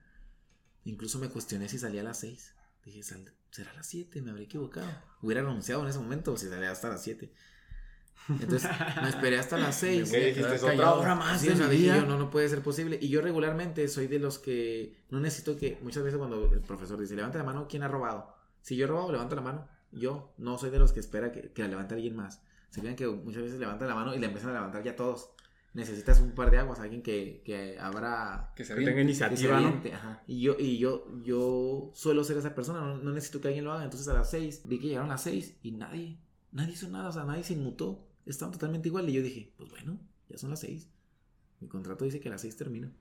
Incluso 0.84 1.18
me 1.18 1.28
cuestioné 1.28 1.68
si 1.68 1.78
salía 1.78 2.00
a 2.00 2.04
las 2.04 2.20
6. 2.20 2.54
Dije, 2.88 3.02
será 3.50 3.70
a 3.70 3.74
las 3.74 3.86
7, 3.86 4.22
me 4.22 4.30
habría 4.30 4.46
equivocado. 4.46 4.88
Hubiera 5.20 5.42
renunciado 5.42 5.82
en 5.82 5.88
ese 5.88 5.98
momento 5.98 6.36
si 6.38 6.48
salía 6.48 6.70
hasta 6.70 6.88
las 6.88 7.02
7. 7.02 7.30
Entonces 8.28 8.70
me 9.02 9.10
esperé 9.10 9.38
hasta 9.38 9.58
las 9.58 9.76
6. 9.80 10.10
otra 10.62 10.94
hora 10.94 11.14
más 11.14 11.40
sí, 11.40 11.48
Yo, 11.48 12.06
no, 12.06 12.18
no 12.18 12.30
puede 12.30 12.48
ser 12.48 12.62
posible. 12.62 12.98
Y 13.00 13.08
yo 13.08 13.20
regularmente 13.20 13.86
soy 13.88 14.06
de 14.06 14.18
los 14.18 14.38
que 14.38 15.04
no 15.10 15.20
necesito 15.20 15.56
que, 15.56 15.78
muchas 15.82 16.02
veces 16.02 16.18
cuando 16.18 16.50
el 16.50 16.60
profesor 16.60 16.98
dice, 16.98 17.14
levanta 17.14 17.36
la 17.36 17.44
mano, 17.44 17.66
¿quién 17.68 17.82
ha 17.82 17.88
robado? 17.88 18.34
Si 18.62 18.74
yo 18.74 18.84
he 18.84 18.88
robado, 18.88 19.12
levanta 19.12 19.36
la 19.36 19.42
mano. 19.42 19.68
Yo 19.92 20.32
no 20.38 20.56
soy 20.56 20.70
de 20.70 20.78
los 20.78 20.92
que 20.92 21.00
espera 21.00 21.30
que, 21.30 21.52
que 21.52 21.62
la 21.62 21.68
levante 21.68 21.94
alguien 21.94 22.16
más. 22.16 22.42
Se 22.70 22.80
fijan 22.80 22.96
que 22.96 23.06
muchas 23.06 23.42
veces 23.42 23.58
levanta 23.58 23.86
la 23.86 23.94
mano 23.94 24.14
y 24.14 24.18
la 24.18 24.26
empiezan 24.26 24.50
a 24.50 24.54
levantar 24.54 24.82
ya 24.82 24.96
todos. 24.96 25.30
Necesitas 25.74 26.20
un 26.20 26.32
par 26.32 26.50
de 26.50 26.58
aguas, 26.58 26.80
alguien 26.80 27.02
que, 27.02 27.42
que 27.44 27.78
abra... 27.78 28.52
Que, 28.56 28.64
se 28.64 28.74
tenga 28.74 29.00
iniciativa, 29.00 29.60
¿no? 29.60 29.80
Y, 30.26 30.40
yo, 30.40 30.56
y 30.58 30.78
yo, 30.78 31.06
yo 31.22 31.90
suelo 31.94 32.24
ser 32.24 32.38
esa 32.38 32.54
persona, 32.54 32.80
no, 32.80 32.98
no 32.98 33.12
necesito 33.12 33.40
que 33.40 33.48
alguien 33.48 33.64
lo 33.64 33.72
haga. 33.72 33.84
Entonces 33.84 34.08
a 34.08 34.14
las 34.14 34.30
6, 34.30 34.62
vi 34.64 34.78
que 34.80 34.88
llegaron 34.88 35.10
a 35.10 35.14
las 35.14 35.22
6 35.22 35.58
y 35.62 35.72
nadie, 35.72 36.18
nadie 36.52 36.72
hizo 36.72 36.88
nada, 36.88 37.10
o 37.10 37.12
sea, 37.12 37.24
nadie 37.24 37.44
se 37.44 37.52
inmutó 37.52 38.08
estaban 38.30 38.52
totalmente 38.52 38.88
igual. 38.88 39.08
Y 39.08 39.14
yo 39.14 39.22
dije, 39.22 39.52
pues 39.56 39.70
bueno, 39.70 39.98
ya 40.28 40.38
son 40.38 40.50
las 40.50 40.60
seis. 40.60 40.88
Mi 41.60 41.68
contrato 41.68 42.04
dice 42.04 42.20
que 42.20 42.28
a 42.28 42.32
las 42.32 42.42
seis 42.42 42.56
termina. 42.56 42.92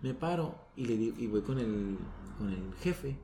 Me 0.00 0.14
paro 0.14 0.68
y, 0.76 0.86
le 0.86 0.94
y 0.94 1.26
voy 1.26 1.42
con 1.42 1.58
el, 1.58 1.98
con 2.38 2.50
el 2.50 2.74
jefe 2.74 3.18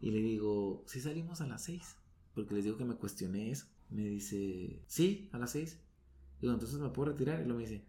y 0.00 0.10
le 0.10 0.20
digo, 0.20 0.84
si 0.86 1.00
salimos 1.00 1.40
a 1.40 1.46
las 1.46 1.64
seis. 1.64 1.96
Porque 2.34 2.54
les 2.54 2.64
digo 2.64 2.76
que 2.76 2.84
me 2.84 2.94
cuestioné 2.94 3.50
eso. 3.50 3.66
Me 3.90 4.04
dice, 4.04 4.82
sí, 4.86 5.28
a 5.32 5.38
las 5.38 5.50
seis. 5.52 5.80
Digo, 6.40 6.52
entonces 6.52 6.78
me 6.78 6.88
puedo 6.88 7.12
retirar. 7.12 7.40
Y 7.40 7.44
luego 7.44 7.60
me 7.60 7.66
dice, 7.66 7.84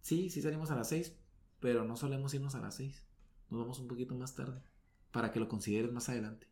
sí, 0.00 0.30
sí 0.30 0.42
salimos 0.42 0.70
a 0.70 0.76
las 0.76 0.88
seis, 0.88 1.14
pero 1.60 1.84
no 1.84 1.96
solemos 1.96 2.34
irnos 2.34 2.54
a 2.54 2.60
las 2.60 2.76
seis. 2.76 3.02
Nos 3.50 3.60
vamos 3.60 3.78
un 3.80 3.88
poquito 3.88 4.14
más 4.14 4.34
tarde. 4.34 4.62
Para 5.10 5.32
que 5.32 5.40
lo 5.40 5.48
consideres 5.48 5.92
más 5.92 6.08
adelante. 6.08 6.46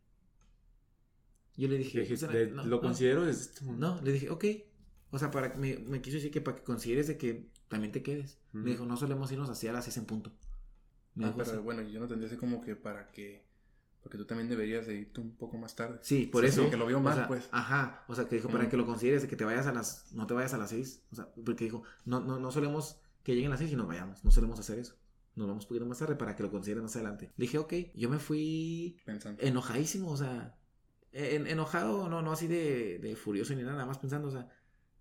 Yo 1.56 1.68
le 1.68 1.78
dije, 1.78 2.06
lo 2.64 2.80
considero 2.80 3.24
desde 3.24 3.64
No, 3.72 4.00
le 4.02 4.12
dije, 4.12 4.30
ok, 4.30 4.44
o 5.10 5.18
sea, 5.18 5.30
para 5.30 5.54
me, 5.54 5.78
me 5.78 6.00
quiso 6.00 6.16
decir 6.16 6.30
que 6.30 6.40
para 6.40 6.56
que 6.56 6.62
consideres 6.62 7.08
de 7.08 7.18
que 7.18 7.48
también 7.68 7.92
te 7.92 8.02
quedes. 8.02 8.38
Me 8.52 8.70
dijo, 8.70 8.86
no 8.86 8.96
solemos 8.96 9.30
irnos 9.32 9.50
hacia 9.50 9.72
las 9.72 9.84
6 9.84 9.98
en 9.98 10.06
punto. 10.06 10.32
ah, 11.20 11.34
pero 11.36 11.62
bueno, 11.62 11.82
yo 11.82 12.00
no 12.00 12.08
tendría 12.08 12.28
así 12.28 12.36
como 12.36 12.60
que 12.60 12.76
para 12.76 13.08
que. 13.08 13.47
Porque 14.02 14.16
tú 14.18 14.24
también 14.24 14.48
deberías 14.48 14.86
de 14.86 14.94
irte 14.94 15.20
un 15.20 15.36
poco 15.36 15.58
más 15.58 15.74
tarde. 15.76 15.98
Sí, 16.02 16.26
por 16.26 16.44
eso. 16.44 16.68
que 16.70 16.76
lo 16.76 16.86
vio 16.86 17.00
mal, 17.00 17.26
pues. 17.26 17.48
Ajá. 17.52 18.04
O 18.08 18.14
sea, 18.14 18.26
que 18.28 18.36
dijo, 18.36 18.48
para 18.48 18.68
que 18.68 18.76
lo 18.76 18.86
consideres 18.86 19.22
de 19.22 19.28
que 19.28 19.36
te 19.36 19.44
vayas 19.44 19.66
a 19.66 19.72
las. 19.72 20.12
No 20.12 20.26
te 20.26 20.34
vayas 20.34 20.54
a 20.54 20.58
las 20.58 20.70
6. 20.70 21.04
O 21.12 21.16
sea, 21.16 21.28
porque 21.44 21.64
dijo, 21.64 21.82
no, 22.04 22.20
no, 22.20 22.38
no 22.38 22.50
solemos 22.50 23.00
que 23.22 23.34
lleguen 23.34 23.50
las 23.50 23.58
6 23.60 23.72
y 23.72 23.76
nos 23.76 23.86
vayamos. 23.86 24.24
No 24.24 24.30
solemos 24.30 24.58
hacer 24.60 24.78
eso. 24.78 24.94
Nos 25.34 25.46
vamos 25.46 25.64
un 25.64 25.68
poquito 25.68 25.86
más 25.86 25.98
tarde 25.98 26.16
para 26.16 26.34
que 26.34 26.42
lo 26.42 26.50
consideres 26.50 26.82
más 26.82 26.94
adelante. 26.96 27.32
Le 27.36 27.42
dije, 27.42 27.58
ok. 27.58 27.74
Yo 27.94 28.08
me 28.08 28.18
fui. 28.18 28.96
Pensando. 29.04 29.42
Enojadísimo, 29.42 30.10
o 30.10 30.16
sea 30.16 30.54
en- 31.12 31.46
enojado, 31.46 32.08
no, 32.08 32.20
no 32.22 32.32
así 32.32 32.46
de, 32.46 32.98
de 32.98 33.16
furioso 33.16 33.54
ni 33.54 33.62
nada, 33.62 33.72
nada 33.74 33.86
más 33.86 33.98
pensando, 33.98 34.28
o 34.28 34.30
sea, 34.30 34.48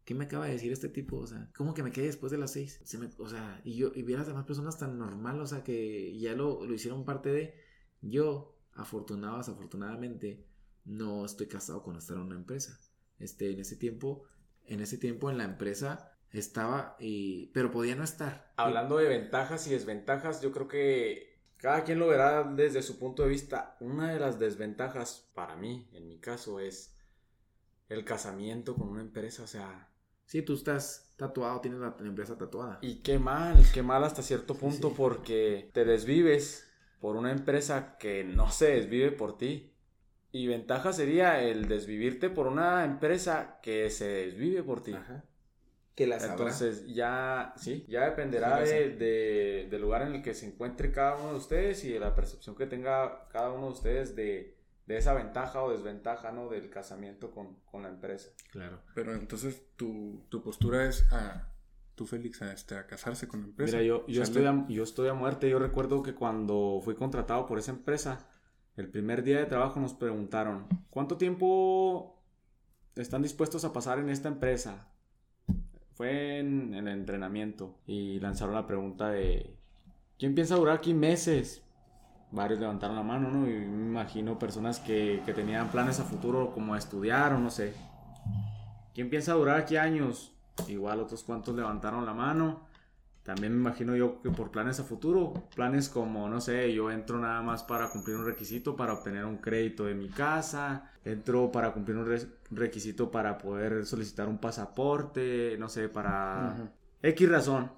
¿qué 0.05 0.15
me 0.15 0.23
acaba 0.25 0.45
de 0.45 0.53
decir 0.53 0.71
este 0.71 0.87
tipo? 0.87 1.17
O 1.17 1.27
sea, 1.27 1.49
¿cómo 1.55 1.73
que 1.73 1.83
me 1.83 1.91
quedé 1.91 2.05
después 2.05 2.31
de 2.31 2.37
las 2.37 2.51
seis? 2.53 2.79
Se 2.85 2.97
me- 2.97 3.09
o 3.17 3.27
sea, 3.27 3.61
y 3.65 3.75
yo, 3.75 3.91
y 3.93 4.03
vi 4.03 4.13
a 4.13 4.17
las 4.19 4.27
demás 4.27 4.45
personas 4.45 4.77
tan 4.79 4.97
normal, 4.97 5.39
o 5.41 5.45
sea, 5.45 5.63
que 5.63 6.17
ya 6.17 6.33
lo, 6.33 6.65
lo 6.65 6.73
hicieron 6.73 7.03
parte 7.05 7.29
de. 7.29 7.55
Yo, 8.01 8.56
afortunado, 8.77 9.37
desafortunadamente, 9.37 10.45
no 10.85 11.25
estoy 11.25 11.47
casado 11.47 11.83
con 11.83 11.97
estar 11.97 12.17
en 12.17 12.23
una 12.23 12.35
empresa. 12.35 12.79
Este, 13.19 13.51
en 13.51 13.59
ese 13.59 13.75
tiempo, 13.75 14.23
en 14.65 14.79
ese 14.81 14.97
tiempo 14.97 15.29
en 15.29 15.37
la 15.37 15.43
empresa 15.43 16.11
estaba 16.31 16.95
y, 16.99 17.47
pero 17.47 17.71
podía 17.71 17.95
no 17.95 18.03
estar. 18.03 18.53
Hablando 18.57 18.97
de 18.97 19.07
ventajas 19.09 19.67
y 19.67 19.71
desventajas, 19.71 20.41
yo 20.41 20.51
creo 20.51 20.67
que 20.67 21.39
cada 21.57 21.83
quien 21.83 21.99
lo 21.99 22.07
verá 22.07 22.43
desde 22.43 22.81
su 22.83 22.99
punto 22.99 23.23
de 23.23 23.29
vista. 23.29 23.75
Una 23.79 24.11
de 24.13 24.19
las 24.19 24.39
desventajas 24.39 25.29
para 25.33 25.55
mí, 25.55 25.89
en 25.93 26.07
mi 26.07 26.19
caso, 26.19 26.59
es 26.59 26.95
el 27.89 28.05
casamiento 28.05 28.75
con 28.75 28.89
una 28.89 29.01
empresa. 29.01 29.43
O 29.43 29.47
sea, 29.47 29.89
Sí, 30.25 30.41
tú 30.41 30.55
estás 30.55 31.13
tatuado, 31.15 31.61
tienes 31.61 31.79
la 31.79 31.95
empresa 32.01 32.37
tatuada. 32.37 32.79
y 32.81 33.01
qué 33.01 33.17
mal, 33.17 33.63
qué 33.73 33.81
mal 33.81 34.03
hasta 34.03 34.21
cierto 34.21 34.55
punto 34.55 34.89
sí. 34.89 34.93
porque 34.97 35.71
te 35.73 35.85
desvives 35.85 36.66
por 36.99 37.15
una 37.15 37.31
empresa 37.31 37.97
que 37.97 38.23
no 38.23 38.49
se 38.51 38.71
desvive 38.73 39.11
por 39.11 39.37
ti. 39.37 39.71
Y 40.31 40.47
ventaja 40.47 40.91
sería 40.93 41.41
el 41.41 41.67
desvivirte 41.67 42.29
por 42.29 42.47
una 42.47 42.83
empresa 42.85 43.59
que 43.63 43.89
se 43.89 44.07
desvive 44.07 44.61
por 44.63 44.83
ti. 44.83 44.93
Ajá. 44.93 45.23
Que 45.95 46.05
la 46.05 46.19
sabrá. 46.19 46.33
Entonces 46.33 46.93
ya, 46.93 47.53
sí, 47.57 47.85
ya 47.87 48.05
dependerá 48.05 48.63
Sí, 48.65 48.71
de, 48.71 48.89
de- 48.97 49.67
del 49.71 49.81
lugar 49.81 50.03
en 50.03 50.15
el 50.15 50.21
que 50.21 50.35
se 50.35 50.45
encuentre 50.45 50.91
cada 50.91 51.15
uno 51.17 51.31
de 51.31 51.37
ustedes 51.37 51.83
y 51.85 51.91
de 51.91 51.99
la 51.99 52.13
percepción 52.13 52.55
que 52.55 52.67
tenga 52.67 53.27
cada 53.29 53.51
uno 53.51 53.67
de 53.67 53.71
ustedes 53.73 54.15
de, 54.15 54.55
de 54.85 54.97
esa 54.97 55.13
ventaja 55.15 55.63
o 55.63 55.71
desventaja, 55.71 56.31
¿no? 56.31 56.49
Del 56.49 56.69
casamiento 56.69 57.31
con, 57.31 57.55
con 57.65 57.81
la 57.81 57.89
empresa. 57.89 58.29
Claro. 58.51 58.81
Pero 58.93 59.15
entonces 59.15 59.63
tu, 59.75 60.23
tu 60.29 60.43
postura 60.43 60.85
es 60.87 61.11
a 61.11 61.51
tú, 61.97 62.05
Félix, 62.05 62.41
a, 62.43 62.53
este, 62.53 62.77
a 62.77 62.85
casarse 62.85 63.27
con 63.27 63.41
la 63.41 63.47
empresa. 63.47 63.77
Mira, 63.77 63.87
yo, 63.87 64.05
yo, 64.07 64.21
estoy 64.21 64.45
a, 64.45 64.65
yo 64.69 64.83
estoy 64.83 65.09
a 65.09 65.15
muerte. 65.15 65.49
Yo 65.49 65.57
recuerdo 65.57 66.03
que 66.03 66.13
cuando 66.13 66.79
fui 66.85 66.95
contratado 66.95 67.47
por 67.47 67.57
esa 67.57 67.71
empresa, 67.71 68.29
el 68.77 68.87
primer 68.87 69.23
día 69.23 69.39
de 69.39 69.47
trabajo 69.47 69.79
nos 69.79 69.95
preguntaron, 69.95 70.67
¿cuánto 70.91 71.17
tiempo 71.17 72.21
están 72.95 73.23
dispuestos 73.23 73.65
a 73.65 73.73
pasar 73.73 73.97
en 73.97 74.09
esta 74.09 74.29
empresa? 74.29 74.87
Fue 75.95 76.37
en, 76.37 76.75
en 76.75 76.87
el 76.87 76.99
entrenamiento 76.99 77.79
y 77.87 78.19
lanzaron 78.19 78.53
la 78.53 78.67
pregunta 78.67 79.09
de, 79.09 79.57
¿quién 80.19 80.35
piensa 80.35 80.55
durar 80.55 80.77
aquí 80.77 80.93
meses? 80.93 81.63
Varios 82.29 82.59
levantaron 82.59 82.95
la 82.95 83.01
mano, 83.01 83.31
¿no? 83.31 83.49
Y 83.49 83.53
me 83.53 83.87
imagino 83.87 84.37
personas 84.37 84.79
que, 84.79 85.23
que 85.25 85.33
tenían 85.33 85.71
planes 85.71 85.99
a 85.99 86.03
futuro 86.03 86.53
como 86.53 86.75
estudiar 86.75 87.33
o 87.33 87.39
no 87.39 87.49
sé. 87.49 87.73
¿Quién 88.93 89.09
piensa 89.09 89.33
durar 89.33 89.59
aquí 89.59 89.77
años? 89.77 90.36
Igual 90.67 90.99
otros 90.99 91.23
cuantos 91.23 91.55
levantaron 91.55 92.05
la 92.05 92.13
mano. 92.13 92.67
También 93.23 93.53
me 93.53 93.59
imagino 93.59 93.93
yo 93.95 94.21
que 94.21 94.29
por 94.29 94.51
planes 94.51 94.79
a 94.79 94.85
futuro, 94.85 95.33
planes 95.53 95.89
como, 95.89 96.29
no 96.29 96.39
sé, 96.39 96.73
yo 96.73 96.89
entro 96.89 97.19
nada 97.19 97.41
más 97.41 97.61
para 97.61 97.89
cumplir 97.89 98.15
un 98.15 98.25
requisito 98.25 98.75
para 98.77 98.93
obtener 98.93 99.25
un 99.25 99.37
crédito 99.37 99.83
de 99.83 99.95
mi 99.95 100.07
casa, 100.07 100.91
entro 101.03 101.51
para 101.51 101.73
cumplir 101.73 101.97
un 101.97 102.05
re- 102.05 102.25
requisito 102.51 103.11
para 103.11 103.37
poder 103.37 103.85
solicitar 103.85 104.29
un 104.29 104.37
pasaporte, 104.37 105.57
no 105.59 105.67
sé, 105.67 105.89
para 105.89 106.53
Ujú. 106.55 106.69
X 107.01 107.29
razón. 107.29 107.71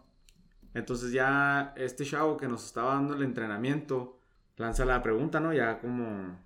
Entonces 0.76 1.12
ya 1.12 1.74
este 1.78 2.06
chavo 2.06 2.38
que 2.38 2.48
nos 2.48 2.64
estaba 2.66 2.94
dando 2.94 3.16
el 3.16 3.24
entrenamiento 3.24 4.20
lanza 4.58 4.86
la 4.86 5.02
pregunta, 5.02 5.40
¿no? 5.40 5.52
Ya 5.52 5.80
como 5.80 6.38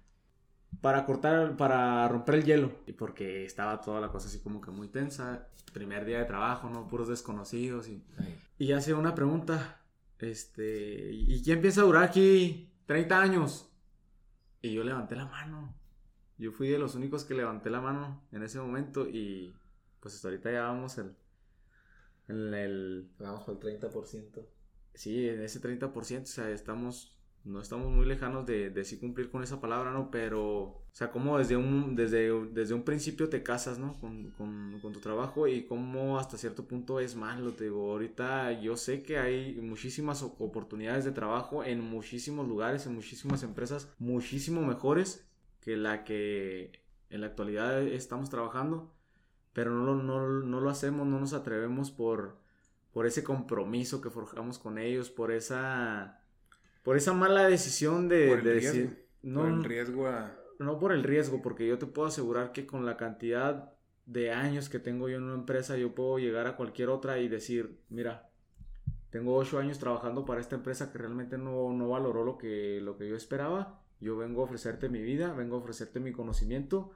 para 0.81 1.05
cortar, 1.05 1.55
para 1.57 2.07
romper 2.07 2.35
el 2.35 2.43
hielo. 2.43 2.71
Y 2.87 2.93
porque 2.93 3.45
estaba 3.45 3.81
toda 3.81 4.01
la 4.01 4.09
cosa 4.09 4.27
así 4.27 4.39
como 4.39 4.61
que 4.61 4.71
muy 4.71 4.87
tensa. 4.87 5.47
Primer 5.73 6.05
día 6.05 6.19
de 6.19 6.25
trabajo, 6.25 6.69
¿no? 6.69 6.87
Puros 6.87 7.07
desconocidos 7.07 7.87
y... 7.87 8.03
Ay. 8.17 8.39
Y 8.59 8.71
hace 8.71 8.93
una 8.93 9.15
pregunta, 9.15 9.81
este, 10.19 11.11
¿y 11.11 11.41
quién 11.43 11.59
piensa 11.59 11.81
durar 11.81 12.03
aquí 12.03 12.71
30 12.85 13.19
años? 13.19 13.69
Y 14.61 14.73
yo 14.73 14.83
levanté 14.83 15.15
la 15.15 15.25
mano. 15.25 15.75
Yo 16.37 16.51
fui 16.51 16.69
de 16.69 16.79
los 16.79 16.95
únicos 16.95 17.25
que 17.25 17.33
levanté 17.33 17.69
la 17.69 17.81
mano 17.81 18.23
en 18.31 18.43
ese 18.43 18.59
momento 18.59 19.07
y 19.07 19.53
pues 19.99 20.15
hasta 20.15 20.27
ahorita 20.29 20.51
ya 20.51 20.63
vamos 20.63 20.97
el, 20.97 21.15
en 22.27 22.53
el, 22.53 23.09
Vamos 23.19 23.43
por 23.43 23.55
el 23.55 23.79
30%. 23.79 24.45
sí, 24.93 25.29
en 25.29 25.41
ese 25.41 25.61
30%, 25.61 26.23
o 26.23 26.25
sea, 26.25 26.49
estamos, 26.49 27.17
no 27.45 27.59
estamos 27.59 27.91
muy 27.91 28.05
lejanos 28.05 28.45
de, 28.45 28.69
de 28.69 28.85
sí 28.85 28.97
cumplir 28.97 29.29
con 29.29 29.43
esa 29.43 29.59
palabra, 29.59 29.91
¿no? 29.91 30.09
Pero, 30.11 30.61
o 30.61 30.83
sea, 30.93 31.11
como 31.11 31.37
desde 31.37 31.57
un, 31.57 31.95
desde, 31.95 32.31
desde 32.51 32.73
un 32.73 32.83
principio 32.83 33.27
te 33.27 33.43
casas, 33.43 33.79
¿no? 33.79 33.99
Con, 33.99 34.31
con, 34.31 34.93
tu 34.93 34.99
trabajo 34.99 35.47
y 35.47 35.65
cómo 35.65 36.19
hasta 36.19 36.37
cierto 36.37 36.65
punto 36.67 36.99
es 36.99 37.15
malo, 37.15 37.53
te 37.53 37.65
digo, 37.65 37.91
ahorita 37.91 38.61
yo 38.61 38.77
sé 38.77 39.03
que 39.03 39.17
hay 39.17 39.59
muchísimas 39.61 40.23
oportunidades 40.23 41.03
de 41.03 41.11
trabajo 41.11 41.63
en 41.63 41.81
muchísimos 41.81 42.47
lugares, 42.47 42.85
en 42.85 42.95
muchísimas 42.95 43.43
empresas, 43.43 43.91
muchísimo 43.99 44.61
mejores 44.61 45.27
que 45.59 45.75
la 45.75 46.03
que 46.03 46.83
en 47.09 47.21
la 47.21 47.27
actualidad 47.27 47.81
estamos 47.81 48.29
trabajando, 48.29 48.93
pero 49.53 49.71
no 49.71 49.85
lo, 49.85 49.95
no, 49.95 50.27
no 50.27 50.59
lo 50.61 50.69
hacemos, 50.69 51.07
no 51.07 51.19
nos 51.19 51.33
atrevemos 51.33 51.91
por, 51.91 52.37
por 52.91 53.05
ese 53.05 53.23
compromiso 53.23 54.01
que 54.01 54.09
forjamos 54.09 54.59
con 54.59 54.77
ellos, 54.77 55.09
por 55.09 55.31
esa, 55.31 56.22
por 56.83 56.97
esa 56.97 57.13
mala 57.13 57.47
decisión 57.47 58.07
de, 58.07 58.27
Por 58.27 58.39
el 58.39 58.43
de 58.43 58.53
riesgo, 58.53 58.73
decir, 58.73 59.07
no, 59.23 59.41
Por 59.41 59.49
el 59.49 59.63
riesgo 59.63 60.07
a... 60.07 60.37
no 60.59 60.79
por 60.79 60.91
el 60.91 61.03
riesgo, 61.03 61.41
porque 61.41 61.67
yo 61.67 61.79
te 61.79 61.87
puedo 61.87 62.07
asegurar 62.07 62.51
que 62.51 62.67
con 62.67 62.85
la 62.85 62.97
cantidad 62.97 63.73
de 64.05 64.31
años 64.31 64.69
que 64.69 64.79
tengo 64.79 65.07
yo 65.07 65.17
en 65.17 65.23
una 65.23 65.35
empresa, 65.35 65.77
yo 65.77 65.95
puedo 65.95 66.19
llegar 66.19 66.45
a 66.45 66.57
cualquier 66.57 66.89
otra 66.89 67.19
y 67.19 67.29
decir, 67.29 67.79
mira, 67.89 68.29
tengo 69.09 69.35
ocho 69.35 69.59
años 69.59 69.79
trabajando 69.79 70.25
para 70.25 70.41
esta 70.41 70.55
empresa 70.55 70.91
que 70.91 70.97
realmente 70.97 71.37
no, 71.37 71.71
no 71.71 71.89
valoró 71.89 72.25
lo 72.25 72.37
que, 72.37 72.79
lo 72.81 72.97
que 72.97 73.07
yo 73.07 73.15
esperaba. 73.15 73.79
Yo 74.01 74.17
vengo 74.17 74.41
a 74.41 74.45
ofrecerte 74.45 74.89
mi 74.89 75.01
vida, 75.01 75.33
vengo 75.33 75.55
a 75.55 75.59
ofrecerte 75.59 76.01
mi 76.01 76.11
conocimiento 76.11 76.91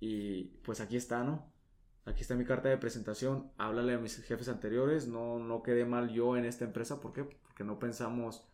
y 0.00 0.44
pues 0.64 0.80
aquí 0.80 0.96
está, 0.96 1.22
¿no? 1.22 1.52
Aquí 2.06 2.22
está 2.22 2.34
mi 2.34 2.44
carta 2.44 2.68
de 2.68 2.78
presentación, 2.78 3.52
háblale 3.58 3.94
a 3.94 3.98
mis 3.98 4.16
jefes 4.22 4.48
anteriores, 4.48 5.06
no, 5.06 5.38
no 5.38 5.62
quedé 5.62 5.84
mal 5.84 6.08
yo 6.10 6.36
en 6.36 6.46
esta 6.46 6.64
empresa, 6.64 6.98
¿por 7.00 7.12
qué? 7.12 7.24
Porque 7.24 7.62
no 7.62 7.78
pensamos 7.78 8.49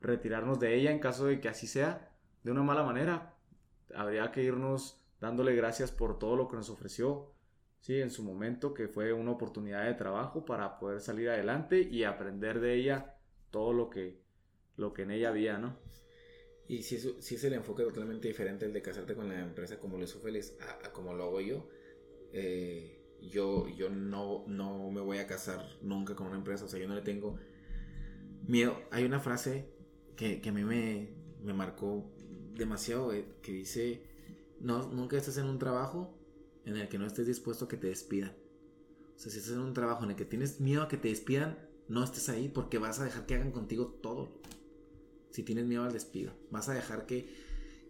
retirarnos 0.00 0.60
de 0.60 0.74
ella 0.74 0.90
en 0.90 0.98
caso 0.98 1.26
de 1.26 1.40
que 1.40 1.48
así 1.48 1.66
sea, 1.66 2.12
de 2.42 2.50
una 2.50 2.62
mala 2.62 2.82
manera. 2.82 3.34
Habría 3.94 4.30
que 4.32 4.42
irnos 4.42 5.02
dándole 5.20 5.54
gracias 5.54 5.90
por 5.90 6.18
todo 6.18 6.36
lo 6.36 6.48
que 6.48 6.56
nos 6.56 6.70
ofreció, 6.70 7.32
sí, 7.80 8.00
en 8.00 8.10
su 8.10 8.22
momento, 8.22 8.74
que 8.74 8.88
fue 8.88 9.12
una 9.12 9.32
oportunidad 9.32 9.84
de 9.84 9.94
trabajo 9.94 10.44
para 10.44 10.78
poder 10.78 11.00
salir 11.00 11.28
adelante 11.30 11.80
y 11.80 12.04
aprender 12.04 12.60
de 12.60 12.74
ella 12.74 13.16
todo 13.50 13.72
lo 13.72 13.90
que, 13.90 14.20
lo 14.76 14.92
que 14.92 15.02
en 15.02 15.10
ella 15.10 15.30
había, 15.30 15.58
¿no? 15.58 15.78
Y 16.68 16.82
si 16.82 16.96
es, 16.96 17.14
si 17.20 17.36
es 17.36 17.44
el 17.44 17.54
enfoque 17.54 17.82
totalmente 17.82 18.28
diferente 18.28 18.66
el 18.66 18.74
de 18.74 18.82
casarte 18.82 19.14
con 19.14 19.28
la 19.28 19.40
empresa 19.40 19.78
como 19.78 19.96
lo 19.96 20.04
hizo 20.04 20.20
a 20.84 20.92
como 20.92 21.14
lo 21.14 21.24
hago 21.24 21.40
yo. 21.40 21.68
Eh, 22.30 22.94
yo 23.22 23.68
yo 23.68 23.88
no, 23.88 24.44
no 24.46 24.90
me 24.90 25.00
voy 25.00 25.16
a 25.18 25.26
casar 25.26 25.64
nunca 25.80 26.14
con 26.14 26.26
una 26.26 26.36
empresa, 26.36 26.66
o 26.66 26.68
sea, 26.68 26.78
yo 26.78 26.86
no 26.86 26.94
le 26.94 27.00
tengo 27.00 27.38
miedo. 28.46 28.82
Hay 28.90 29.04
una 29.04 29.18
frase 29.18 29.77
que, 30.18 30.40
que 30.40 30.48
a 30.48 30.52
mí 30.52 30.64
me, 30.64 31.08
me 31.44 31.54
marcó 31.54 32.04
demasiado, 32.54 33.12
que 33.40 33.52
dice, 33.52 34.02
no, 34.58 34.88
nunca 34.88 35.16
estés 35.16 35.38
en 35.38 35.46
un 35.46 35.60
trabajo 35.60 36.12
en 36.64 36.76
el 36.76 36.88
que 36.88 36.98
no 36.98 37.06
estés 37.06 37.28
dispuesto 37.28 37.64
a 37.64 37.68
que 37.68 37.76
te 37.76 37.86
despidan. 37.86 38.32
O 39.16 39.18
sea, 39.18 39.30
si 39.30 39.38
estás 39.38 39.54
en 39.54 39.60
un 39.60 39.72
trabajo 39.72 40.02
en 40.02 40.10
el 40.10 40.16
que 40.16 40.24
tienes 40.24 40.60
miedo 40.60 40.82
a 40.82 40.88
que 40.88 40.96
te 40.96 41.08
despidan, 41.08 41.56
no 41.86 42.02
estés 42.02 42.28
ahí 42.28 42.48
porque 42.48 42.78
vas 42.78 42.98
a 42.98 43.04
dejar 43.04 43.26
que 43.26 43.36
hagan 43.36 43.52
contigo 43.52 43.86
todo. 43.86 44.28
Si 45.30 45.44
tienes 45.44 45.66
miedo 45.66 45.84
al 45.84 45.92
despido, 45.92 46.32
vas 46.50 46.68
a 46.68 46.74
dejar 46.74 47.06
que, 47.06 47.32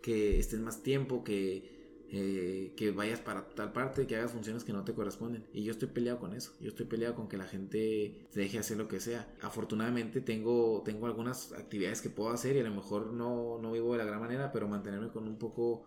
que 0.03 0.39
estés 0.39 0.61
más 0.61 0.83
tiempo, 0.83 1.25
que, 1.25 1.78
eh, 2.11 2.73
que 2.77 2.91
vayas 2.91 3.21
para 3.21 3.49
tal 3.51 3.73
parte, 3.73 4.07
que 4.07 4.17
hagas 4.17 4.33
funciones 4.33 4.65
que 4.65 4.73
no 4.73 4.85
te 4.85 4.95
corresponden. 4.95 5.47
Y 5.53 5.65
yo 5.65 5.73
estoy 5.73 5.89
peleado 5.89 6.19
con 6.19 6.35
eso. 6.35 6.53
Yo 6.61 6.69
estoy 6.69 6.87
peleado 6.87 7.15
con 7.15 7.29
que 7.29 7.37
la 7.37 7.47
gente 7.47 8.29
te 8.33 8.41
deje 8.41 8.59
hacer 8.59 8.77
lo 8.79 8.89
que 8.89 9.01
sea. 9.01 9.35
Afortunadamente 9.43 10.21
tengo, 10.21 10.83
tengo 10.85 11.07
algunas 11.07 11.53
actividades 11.53 12.01
que 12.03 12.11
puedo 12.11 12.31
hacer 12.31 12.57
y 12.57 12.61
a 12.61 12.65
lo 12.65 12.75
mejor 12.75 13.13
no, 13.13 13.59
no 13.61 13.73
vivo 13.73 13.93
de 13.93 13.99
la 13.99 14.05
gran 14.05 14.21
manera, 14.21 14.53
pero 14.53 14.69
mantenerme 14.69 15.09
con 15.11 15.29
un 15.29 15.39
poco, 15.39 15.85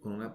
con 0.00 0.12
una 0.12 0.34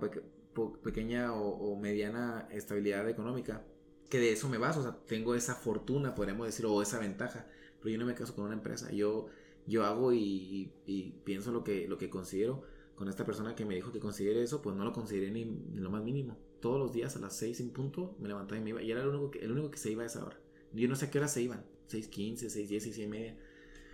pequeña 0.84 1.34
o, 1.34 1.76
mediana 1.80 2.48
estabilidad 2.52 3.08
económica. 3.10 3.64
Que 4.10 4.20
de 4.20 4.34
eso 4.34 4.50
me 4.50 4.58
baso, 4.58 4.82
o 4.82 4.84
sea, 4.84 4.98
tengo 5.08 5.36
esa 5.36 5.56
fortuna, 5.56 6.14
podríamos 6.16 6.46
decir, 6.48 6.66
o 6.66 6.82
esa 6.82 7.00
ventaja. 7.00 7.48
Pero 7.80 7.90
yo 7.92 7.98
no 8.00 8.06
me 8.06 8.14
caso 8.16 8.36
con 8.36 8.46
una 8.46 8.56
empresa. 8.56 8.92
Yo, 8.92 9.28
yo 9.66 9.86
hago 9.86 10.12
y, 10.14 10.20
y- 10.20 10.74
y 10.86 11.12
pienso 11.24 11.52
lo 11.52 11.64
que, 11.64 11.88
lo 11.88 11.98
que 11.98 12.10
considero. 12.10 12.64
Con 13.02 13.10
esta 13.10 13.26
persona 13.26 13.56
que 13.56 13.66
me 13.66 13.74
dijo 13.74 13.92
que 13.92 14.00
considere 14.00 14.44
eso, 14.44 14.62
pues 14.62 14.76
no 14.76 14.86
lo 14.86 14.94
consideré 14.94 15.32
ni, 15.32 15.44
ni 15.44 15.80
lo 15.80 15.90
más 15.90 16.04
mínimo. 16.04 16.38
Todos 16.60 16.78
los 16.78 16.94
días 16.94 17.16
a 17.16 17.20
las 17.20 17.36
6 17.36 17.60
en 17.62 17.72
punto 17.72 18.16
me 18.20 18.28
levantaba 18.28 18.62
y 18.62 18.64
me 18.64 18.70
iba. 18.70 18.84
Y 18.84 18.92
era 18.92 19.02
el 19.02 19.08
único 19.08 19.32
que, 19.32 19.40
el 19.40 19.52
único 19.52 19.72
que 19.72 19.80
se 19.80 19.90
iba 19.90 20.04
a 20.04 20.06
esa 20.06 20.24
hora. 20.24 20.40
Yo 20.72 20.88
no 20.88 20.96
sé 20.96 21.08
a 21.08 21.10
qué 21.10 21.18
hora 21.18 21.28
se 21.28 21.42
iban. 21.42 21.66
6.15, 21.90 22.42
6.10, 22.46 22.80
6 22.80 22.98
y 23.00 23.08
media. 23.08 23.36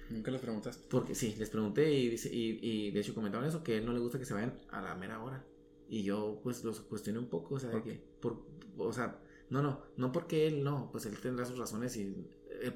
Nunca 0.09 0.29
les 0.29 0.41
preguntaste. 0.41 0.84
Porque 0.89 1.15
sí, 1.15 1.35
les 1.38 1.49
pregunté 1.49 1.89
y, 1.89 2.15
y, 2.15 2.59
y 2.61 2.91
de 2.91 2.99
hecho 2.99 3.15
comentaban 3.15 3.47
eso, 3.47 3.63
que 3.63 3.75
a 3.75 3.77
él 3.77 3.85
no 3.85 3.93
le 3.93 3.99
gusta 3.99 4.19
que 4.19 4.25
se 4.25 4.34
vayan 4.34 4.59
a 4.71 4.81
la 4.81 4.93
mera 4.95 5.23
hora. 5.23 5.41
Y 5.88 6.03
yo 6.03 6.41
pues 6.43 6.65
los 6.65 6.81
cuestioné 6.81 7.19
un 7.19 7.27
poco, 7.27 7.55
o 7.55 7.59
sea, 7.61 7.69
de 7.69 7.81
que, 7.81 8.01
por, 8.19 8.43
o 8.77 8.91
sea, 8.91 9.21
no, 9.49 9.61
no, 9.61 9.84
no 9.95 10.11
porque 10.11 10.47
él 10.47 10.65
no, 10.65 10.89
pues 10.91 11.05
él 11.05 11.17
tendrá 11.21 11.45
sus 11.45 11.57
razones 11.57 11.95
y 11.95 12.13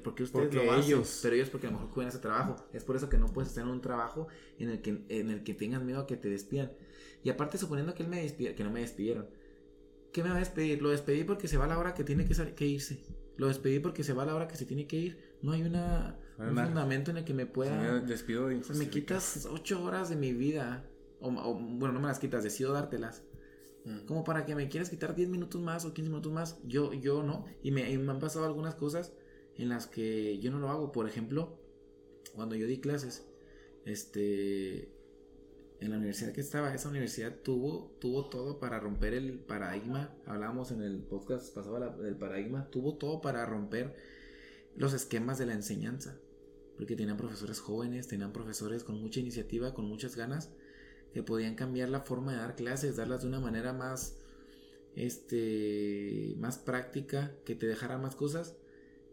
porque 0.02 0.22
ustedes 0.24 0.48
Porque 0.48 0.64
lo 0.64 0.72
hacen, 0.72 0.84
ellos. 0.84 1.20
pero 1.22 1.34
ellos 1.34 1.50
porque 1.50 1.66
a 1.66 1.70
lo 1.70 1.76
mejor 1.78 1.92
cuidan 1.92 2.08
ese 2.08 2.18
trabajo. 2.18 2.56
Es 2.72 2.84
por 2.84 2.96
eso 2.96 3.08
que 3.08 3.18
no 3.18 3.26
puedes 3.26 3.48
estar 3.48 3.64
en 3.64 3.70
un 3.70 3.80
trabajo 3.80 4.28
en 4.58 4.70
el 4.70 4.82
que, 4.82 5.04
en 5.08 5.30
el 5.30 5.42
que 5.42 5.54
tengas 5.54 5.82
miedo 5.82 6.00
a 6.00 6.06
que 6.06 6.16
te 6.16 6.28
despidan. 6.28 6.72
Y 7.24 7.30
aparte 7.30 7.58
suponiendo 7.58 7.94
que 7.94 8.02
él 8.02 8.08
me 8.08 8.22
despida, 8.22 8.54
que 8.54 8.64
no 8.64 8.70
me 8.70 8.80
despidieron. 8.80 9.26
¿Qué 10.12 10.22
me 10.22 10.30
va 10.30 10.36
a 10.36 10.40
despedir? 10.40 10.82
Lo 10.82 10.90
despedí 10.90 11.24
porque 11.24 11.48
se 11.48 11.56
va 11.56 11.64
a 11.64 11.68
la 11.68 11.78
hora 11.78 11.94
que 11.94 12.04
tiene 12.04 12.26
que, 12.26 12.66
irse. 12.66 13.02
Lo 13.36 13.48
despedí 13.48 13.78
porque 13.78 14.04
se 14.04 14.12
va 14.12 14.24
a 14.24 14.26
la 14.26 14.34
hora 14.34 14.48
que 14.48 14.56
se 14.56 14.66
tiene 14.66 14.86
que 14.86 14.96
ir. 14.96 15.36
No 15.40 15.52
hay 15.52 15.62
una, 15.62 16.18
un 16.38 16.56
fundamento 16.56 17.10
en 17.10 17.18
el 17.18 17.24
que 17.24 17.32
me 17.32 17.46
pueda... 17.46 17.76
me 17.76 18.00
despido 18.00 18.48
de 18.48 18.56
O 18.56 18.62
sea, 18.62 18.76
me 18.76 18.88
quitas 18.88 19.46
ocho 19.50 19.82
horas 19.82 20.10
de 20.10 20.16
mi 20.16 20.32
vida. 20.32 20.84
O, 21.20 21.28
o, 21.28 21.54
bueno, 21.54 21.92
no 21.92 22.00
me 22.00 22.08
las 22.08 22.18
quitas, 22.18 22.42
decido 22.42 22.72
dártelas. 22.72 23.22
Mm. 23.84 24.06
Como 24.06 24.24
para 24.24 24.44
que 24.44 24.54
me 24.54 24.68
quieras 24.68 24.90
quitar 24.90 25.14
10 25.14 25.28
minutos 25.28 25.60
más 25.60 25.84
o 25.84 25.94
15 25.94 26.10
minutos 26.10 26.32
más. 26.32 26.58
Yo, 26.64 26.92
yo 26.92 27.22
no. 27.22 27.46
Y 27.62 27.70
me, 27.70 27.90
y 27.90 27.98
me 27.98 28.12
han 28.12 28.18
pasado 28.18 28.44
algunas 28.44 28.74
cosas 28.74 29.12
en 29.56 29.68
las 29.68 29.86
que 29.86 30.38
yo 30.38 30.50
no 30.50 30.58
lo 30.58 30.68
hago. 30.68 30.92
Por 30.92 31.08
ejemplo, 31.08 31.58
cuando 32.34 32.54
yo 32.54 32.66
di 32.66 32.80
clases, 32.80 33.26
este. 33.84 34.90
En 35.80 35.90
la 35.90 35.96
universidad 35.96 36.32
que 36.32 36.40
estaba, 36.40 36.72
esa 36.72 36.88
universidad 36.88 37.34
tuvo, 37.42 37.96
tuvo 38.00 38.28
todo 38.28 38.60
para 38.60 38.78
romper 38.78 39.14
el 39.14 39.40
paradigma. 39.40 40.14
Hablábamos 40.26 40.70
en 40.70 40.80
el 40.80 41.02
podcast 41.02 41.52
pasado 41.52 41.80
del 42.00 42.16
paradigma. 42.16 42.70
Tuvo 42.70 42.94
todo 42.94 43.20
para 43.20 43.44
romper 43.46 43.96
los 44.76 44.92
esquemas 44.92 45.38
de 45.38 45.46
la 45.46 45.54
enseñanza. 45.54 46.16
Porque 46.76 46.94
tenían 46.94 47.16
profesores 47.16 47.60
jóvenes, 47.60 48.06
tenían 48.06 48.32
profesores 48.32 48.84
con 48.84 49.00
mucha 49.00 49.18
iniciativa, 49.18 49.74
con 49.74 49.86
muchas 49.86 50.14
ganas, 50.14 50.50
que 51.12 51.24
podían 51.24 51.56
cambiar 51.56 51.88
la 51.88 52.00
forma 52.00 52.32
de 52.32 52.38
dar 52.38 52.54
clases, 52.54 52.96
darlas 52.96 53.22
de 53.22 53.28
una 53.28 53.40
manera 53.40 53.72
más, 53.72 54.16
este, 54.94 56.34
más 56.38 56.58
práctica, 56.58 57.34
que 57.44 57.54
te 57.54 57.66
dejara 57.66 57.98
más 57.98 58.14
cosas. 58.14 58.56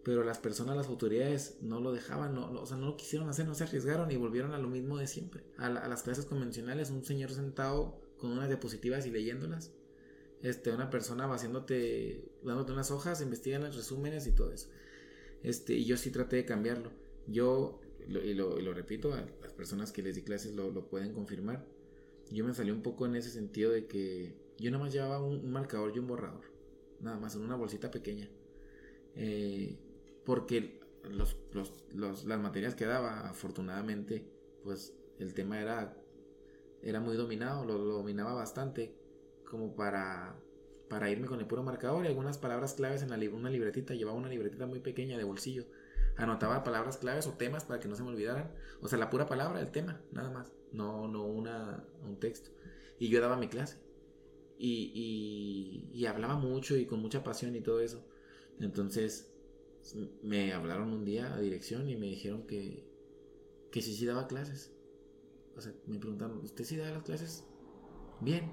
Pero 0.03 0.23
las 0.23 0.39
personas, 0.39 0.77
las 0.77 0.87
autoridades 0.87 1.57
no 1.61 1.79
lo 1.81 1.91
dejaban, 1.91 2.33
no, 2.33 2.49
no, 2.51 2.61
o 2.61 2.65
sea, 2.65 2.77
no 2.77 2.87
lo 2.87 2.97
quisieron 2.97 3.29
hacer, 3.29 3.45
no 3.47 3.53
se 3.55 3.63
arriesgaron 3.65 4.09
y 4.11 4.15
volvieron 4.17 4.53
a 4.53 4.57
lo 4.59 4.69
mismo 4.69 4.97
de 4.97 5.07
siempre. 5.07 5.43
A, 5.57 5.69
la- 5.69 5.81
a 5.81 5.87
las 5.89 6.03
clases 6.03 6.25
convencionales, 6.25 6.89
un 6.89 7.03
señor 7.03 7.31
sentado 7.31 7.99
con 8.17 8.31
unas 8.31 8.47
diapositivas 8.47 9.05
y 9.05 9.11
leyéndolas. 9.11 9.71
Este, 10.41 10.71
una 10.71 10.89
persona 10.89 11.31
haciéndote, 11.33 12.31
dándote 12.43 12.71
unas 12.73 12.91
hojas, 12.91 13.21
investigan 13.21 13.63
los 13.63 13.75
resúmenes 13.75 14.27
y 14.27 14.31
todo 14.33 14.51
eso. 14.53 14.69
Este, 15.43 15.73
y 15.75 15.85
yo 15.85 15.97
sí 15.97 16.11
traté 16.11 16.37
de 16.37 16.45
cambiarlo. 16.45 16.91
Yo, 17.27 17.81
lo- 18.07 18.23
y, 18.23 18.33
lo, 18.33 18.59
y 18.59 18.63
lo 18.63 18.73
repito, 18.73 19.13
a 19.13 19.25
las 19.41 19.53
personas 19.53 19.91
que 19.91 20.01
les 20.03 20.15
di 20.15 20.23
clases 20.23 20.55
lo, 20.55 20.71
lo 20.71 20.87
pueden 20.89 21.13
confirmar. 21.13 21.65
Yo 22.31 22.45
me 22.45 22.53
salí 22.53 22.71
un 22.71 22.81
poco 22.83 23.05
en 23.05 23.15
ese 23.15 23.29
sentido 23.31 23.71
de 23.71 23.87
que 23.87 24.35
yo 24.59 24.71
nada 24.71 24.83
más 24.83 24.93
llevaba 24.93 25.23
un, 25.23 25.39
un 25.45 25.51
marcador 25.51 25.91
y 25.95 25.99
un 25.99 26.07
borrador. 26.07 26.43
Nada 27.01 27.17
más, 27.19 27.35
en 27.35 27.41
una 27.43 27.55
bolsita 27.55 27.91
pequeña. 27.91 28.29
Eh, 29.15 29.77
porque 30.25 30.79
los, 31.03 31.37
los- 31.53 31.73
los- 31.93 32.25
las 32.25 32.39
materias 32.39 32.75
que 32.75 32.85
daba, 32.85 33.29
afortunadamente, 33.29 34.31
pues 34.63 34.95
el 35.19 35.33
tema 35.33 35.59
era, 35.61 35.97
era 36.81 36.99
muy 36.99 37.15
dominado, 37.17 37.65
lo, 37.65 37.77
dominaba 37.79 38.33
bastante, 38.33 38.95
como 39.45 39.75
para, 39.75 40.35
para 40.89 41.09
irme 41.09 41.27
con 41.27 41.39
el 41.39 41.47
puro 41.47 41.63
marcador 41.63 42.05
y 42.05 42.07
algunas 42.07 42.37
palabras 42.37 42.73
claves 42.73 43.01
en 43.03 43.09
la, 43.09 43.17
li- 43.17 43.27
una 43.27 43.49
libretita. 43.49 43.93
Llevaba 43.93 44.17
una 44.17 44.29
libretita 44.29 44.65
muy 44.65 44.79
pequeña 44.79 45.17
de 45.17 45.23
bolsillo. 45.23 45.65
Anotaba 46.17 46.63
palabras 46.63 46.97
claves 46.97 47.27
o 47.27 47.33
temas 47.33 47.65
para 47.65 47.79
que 47.79 47.87
no 47.87 47.95
se 47.95 48.03
me 48.03 48.09
olvidaran. 48.09 48.51
O 48.81 48.87
sea, 48.87 48.99
la 48.99 49.09
pura 49.09 49.27
palabra, 49.27 49.61
el 49.61 49.71
tema, 49.71 50.01
nada 50.11 50.29
más. 50.31 50.53
No, 50.71 51.07
no 51.07 51.25
una, 51.25 51.85
un 52.03 52.19
texto. 52.19 52.51
Y 52.99 53.09
yo 53.09 53.21
daba 53.21 53.37
mi 53.37 53.47
clase. 53.47 53.77
Y, 54.57 55.89
y 55.93 56.05
hablaba 56.05 56.35
mucho 56.35 56.75
y 56.77 56.85
con 56.85 56.99
mucha 57.01 57.23
pasión 57.23 57.55
y 57.55 57.61
todo 57.61 57.79
eso. 57.81 58.05
Entonces 58.59 59.33
me 60.23 60.53
hablaron 60.53 60.91
un 60.93 61.05
día 61.05 61.33
a 61.33 61.39
dirección 61.39 61.89
y 61.89 61.95
me 61.95 62.07
dijeron 62.07 62.45
que, 62.47 62.87
que 63.71 63.81
sí, 63.81 63.93
sí 63.95 64.05
daba 64.05 64.27
clases. 64.27 64.71
O 65.55 65.61
sea, 65.61 65.73
me 65.87 65.99
preguntaron, 65.99 66.37
¿usted 66.39 66.63
sí 66.63 66.77
da 66.77 66.89
las 66.91 67.03
clases? 67.03 67.43
Bien. 68.21 68.51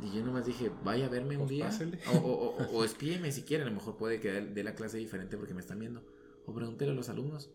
Y 0.00 0.14
yo 0.16 0.24
nomás 0.24 0.46
dije, 0.46 0.70
vaya 0.84 1.06
a 1.06 1.10
verme 1.10 1.36
un 1.36 1.46
Pues 1.46 1.50
día. 1.50 1.70
O, 2.12 2.16
o, 2.16 2.56
o, 2.56 2.78
o 2.78 2.84
espíeme 2.84 3.30
si 3.30 3.42
quiere, 3.42 3.62
a 3.62 3.66
lo 3.66 3.72
mejor 3.72 3.96
puede 3.96 4.20
que 4.20 4.30
dé 4.32 4.40
dé 4.46 4.64
la 4.64 4.74
clase 4.74 4.98
diferente 4.98 5.36
porque 5.36 5.54
me 5.54 5.60
están 5.60 5.78
viendo. 5.78 6.02
O 6.46 6.52
pregúntele 6.52 6.90
a 6.92 6.94
los 6.94 7.08
alumnos. 7.08 7.50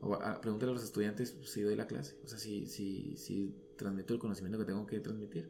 O 0.00 0.14
a- 0.14 0.40
pregúntele 0.40 0.72
a 0.72 0.74
los 0.74 0.84
estudiantes 0.84 1.36
si 1.44 1.62
doy 1.62 1.76
la 1.76 1.86
clase. 1.86 2.16
O 2.24 2.28
sea, 2.28 2.38
si, 2.38 2.66
si, 2.66 3.16
si 3.16 3.54
transmito 3.76 4.12
el 4.12 4.20
conocimiento 4.20 4.58
que 4.58 4.64
tengo 4.64 4.86
que 4.86 5.00
transmitir. 5.00 5.48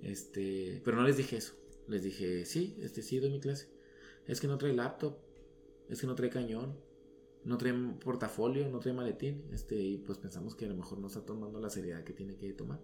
Este, 0.00 0.80
pero 0.84 0.96
no 0.96 1.02
les 1.04 1.16
dije 1.16 1.36
eso. 1.36 1.54
Les 1.88 2.02
dije, 2.02 2.44
sí, 2.46 2.76
este 2.80 3.02
sí 3.02 3.18
doy 3.18 3.30
mi 3.30 3.40
clase. 3.40 3.68
Es 4.26 4.40
que 4.40 4.46
no 4.46 4.56
trae 4.58 4.72
laptop, 4.72 5.18
es 5.90 6.00
que 6.00 6.06
no 6.06 6.14
trae 6.14 6.30
cañón, 6.30 6.78
no 7.44 7.58
trae 7.58 7.74
portafolio, 8.02 8.68
no 8.68 8.78
trae 8.78 8.94
maletín. 8.94 9.44
Este, 9.52 9.76
y 9.76 9.98
pues 9.98 10.18
pensamos 10.18 10.54
que 10.54 10.64
a 10.64 10.68
lo 10.68 10.76
mejor 10.76 10.98
no 10.98 11.08
está 11.08 11.24
tomando 11.24 11.60
la 11.60 11.70
seriedad 11.70 12.04
que 12.04 12.12
tiene 12.12 12.36
que 12.36 12.52
tomar. 12.52 12.80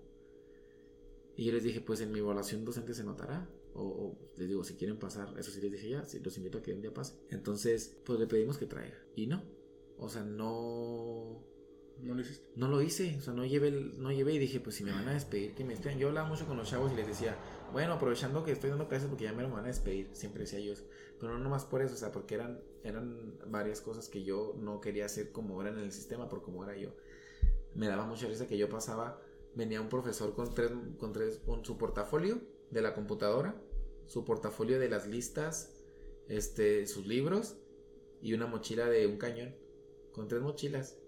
Y 1.37 1.45
yo 1.45 1.53
les 1.53 1.63
dije, 1.63 1.81
pues 1.81 2.01
en 2.01 2.13
mi 2.13 2.19
evaluación 2.19 2.65
docente 2.65 2.95
se 2.95 3.05
notará. 3.05 3.49
O, 3.75 3.83
o 3.83 4.19
les 4.37 4.49
digo, 4.49 4.65
si 4.65 4.75
quieren 4.75 4.99
pasar, 4.99 5.35
eso 5.39 5.51
sí 5.51 5.61
les 5.61 5.71
dije 5.71 5.91
ya, 5.91 6.05
los 6.23 6.37
invito 6.39 6.59
a 6.59 6.63
que 6.63 6.73
un 6.73 6.81
día 6.81 6.93
pasen. 6.93 7.19
Entonces, 7.31 7.99
pues 8.05 8.19
le 8.19 8.27
pedimos 8.27 8.59
que 8.59 8.67
traiga. 8.67 8.97
Y 9.15 9.27
no. 9.27 9.43
O 9.99 10.09
sea, 10.09 10.25
no 10.25 11.45
¿No 12.03 12.15
lo 12.15 12.21
hiciste? 12.21 12.47
no 12.57 12.69
lo 12.69 12.83
hice, 12.83 13.17
o 13.19 13.21
sea, 13.21 13.33
no 13.33 13.45
llevé, 13.45 13.71
no 13.71 14.13
llevé 14.13 14.35
y 14.35 14.39
dije, 14.39 14.61
pues 14.61 14.77
si 14.77 14.85
me 14.85 14.93
van 14.93 15.09
a 15.09 15.15
despedir, 15.15 15.55
que 15.55 15.65
me 15.65 15.71
despidan. 15.71 15.99
Yo 15.99 16.09
hablaba 16.09 16.29
mucho 16.29 16.47
con 16.47 16.57
los 16.57 16.69
chavos 16.69 16.93
y 16.93 16.97
les 16.97 17.07
decía, 17.07 17.37
bueno, 17.73 17.95
aprovechando 17.95 18.45
que 18.45 18.53
estoy 18.53 18.71
dando 18.71 18.89
clases 18.89 19.09
porque 19.09 19.25
ya 19.25 19.33
me 19.33 19.43
lo 19.43 19.51
van 19.51 19.65
a 19.65 19.69
despedir, 19.69 20.11
siempre 20.13 20.43
decía 20.43 20.61
yo 20.61 20.73
eso. 20.73 20.85
Pero 21.19 21.33
no 21.33 21.39
nomás 21.39 21.65
por 21.65 21.83
eso, 21.83 21.95
o 21.95 21.97
sea, 21.97 22.13
porque 22.13 22.35
eran, 22.35 22.61
eran 22.83 23.39
varias 23.49 23.81
cosas 23.81 24.09
que 24.09 24.25
yo 24.25 24.55
no 24.59 24.81
quería 24.81 25.07
hacer 25.07 25.33
como 25.33 25.61
eran 25.61 25.79
en 25.79 25.85
el 25.85 25.93
sistema, 25.93 26.29
por 26.29 26.43
como 26.43 26.65
era 26.65 26.77
yo. 26.77 26.91
Me 27.75 27.89
daba 27.89 28.07
mucha 28.07 28.27
risa 28.27 28.47
que 28.47 28.59
yo 28.59 28.69
pasaba, 28.69 29.21
venía 29.55 29.81
un 29.81 29.89
profesor 29.89 30.35
con 30.35 30.55
tres, 30.55 30.73
con 30.99 31.13
tres, 31.13 31.41
su 31.63 31.79
portafolio 31.79 32.41
de 32.71 32.83
la 32.83 32.95
computadora, 32.95 33.55
su 34.07 34.25
portafolio 34.25 34.79
de 34.79 34.89
las 34.89 35.07
listas, 35.07 35.73
este, 36.29 36.87
sus 36.87 37.07
libros 37.07 37.57
y 38.21 38.35
una 38.35 38.47
mochila 38.47 38.87
de 38.87 39.07
un 39.07 39.19
cañón, 39.19 39.55
con 40.13 40.29
tres 40.29 40.43
mochilas 40.43 40.99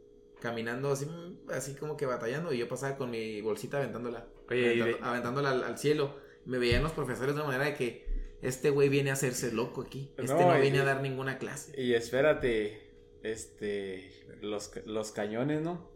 caminando 0.40 0.90
así, 0.92 1.06
así 1.52 1.74
como 1.74 1.96
que 1.96 2.06
batallando 2.06 2.52
y 2.52 2.58
yo 2.58 2.68
pasaba 2.68 2.96
con 2.96 3.10
mi 3.10 3.40
bolsita 3.40 3.78
aventándola, 3.78 4.26
Oye, 4.50 4.76
de- 4.84 4.96
aventándola 5.02 5.50
al, 5.50 5.64
al 5.64 5.78
cielo. 5.78 6.14
Me 6.44 6.58
veían 6.58 6.82
los 6.82 6.92
profesores 6.92 7.34
de 7.34 7.40
una 7.42 7.50
manera 7.50 7.64
de 7.66 7.74
que 7.74 8.06
este 8.40 8.70
güey 8.70 8.88
viene 8.88 9.10
a 9.10 9.14
hacerse 9.14 9.52
loco 9.52 9.82
aquí, 9.82 10.12
este 10.16 10.32
No, 10.34 10.40
no, 10.52 10.58
y- 10.58 10.60
viene 10.62 10.80
a 10.80 10.84
dar 10.84 11.00
ninguna 11.02 11.38
clase. 11.38 11.72
Y 11.80 11.92
espérate, 11.94 12.80
este, 13.22 14.10
los, 14.40 14.70
los 14.86 15.10
cañones, 15.12 15.60
¿no? 15.62 15.90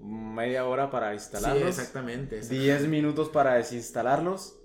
Media 0.00 0.66
hora 0.66 0.90
para 0.90 1.10
Sí, 1.10 1.14
instalarlos. 1.16 1.68
exactamente. 1.68 2.38
exactamente. 2.38 2.64
10 2.72 2.88
minutos 2.88 3.28
para 3.28 3.54
desinstalarlos. 3.54 4.58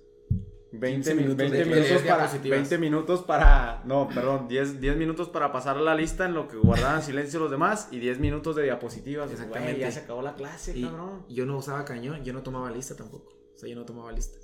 20, 0.72 0.95
15 0.95 1.15
mi- 1.15 1.22
minutos 1.22 1.38
20 1.38 1.57
de 1.57 1.65
minutos 1.65 2.02
para 2.03 2.18
diapositivas. 2.18 2.57
20 2.60 2.77
minutos 2.77 3.22
para 3.23 3.84
no, 3.85 4.10
perdón, 4.14 4.48
10, 4.48 4.81
10 4.81 4.98
minutos 4.98 5.30
para 5.30 5.52
pasar 5.52 5.77
la 5.77 5.95
lista 5.95 6.26
en 6.26 6.34
lo 6.34 6.48
que 6.48 6.57
guardaban 6.57 7.02
silencio 7.02 7.39
los 7.39 7.49
demás 7.52 7.88
y 7.91 7.99
10 7.99 8.19
minutos 8.19 8.56
de 8.56 8.64
diapositivas. 8.64 9.31
Exactamente. 9.31 9.80
Ya 9.80 9.91
se 9.91 9.99
acabó 10.02 10.22
la 10.22 10.35
clase, 10.35 10.77
Y 10.77 10.84
cabrón. 10.84 11.26
yo 11.30 11.45
no 11.45 11.57
usaba 11.57 11.85
cañón, 11.85 12.23
yo 12.26 12.34
no 12.34 12.44
tomaba 12.44 12.69
lista 12.72 12.95
tampoco. 12.95 13.34
O 13.56 13.57
sea, 13.57 13.69
yo 13.69 13.76
no 13.76 13.85
tomaba 13.85 14.11
lista. 14.11 14.38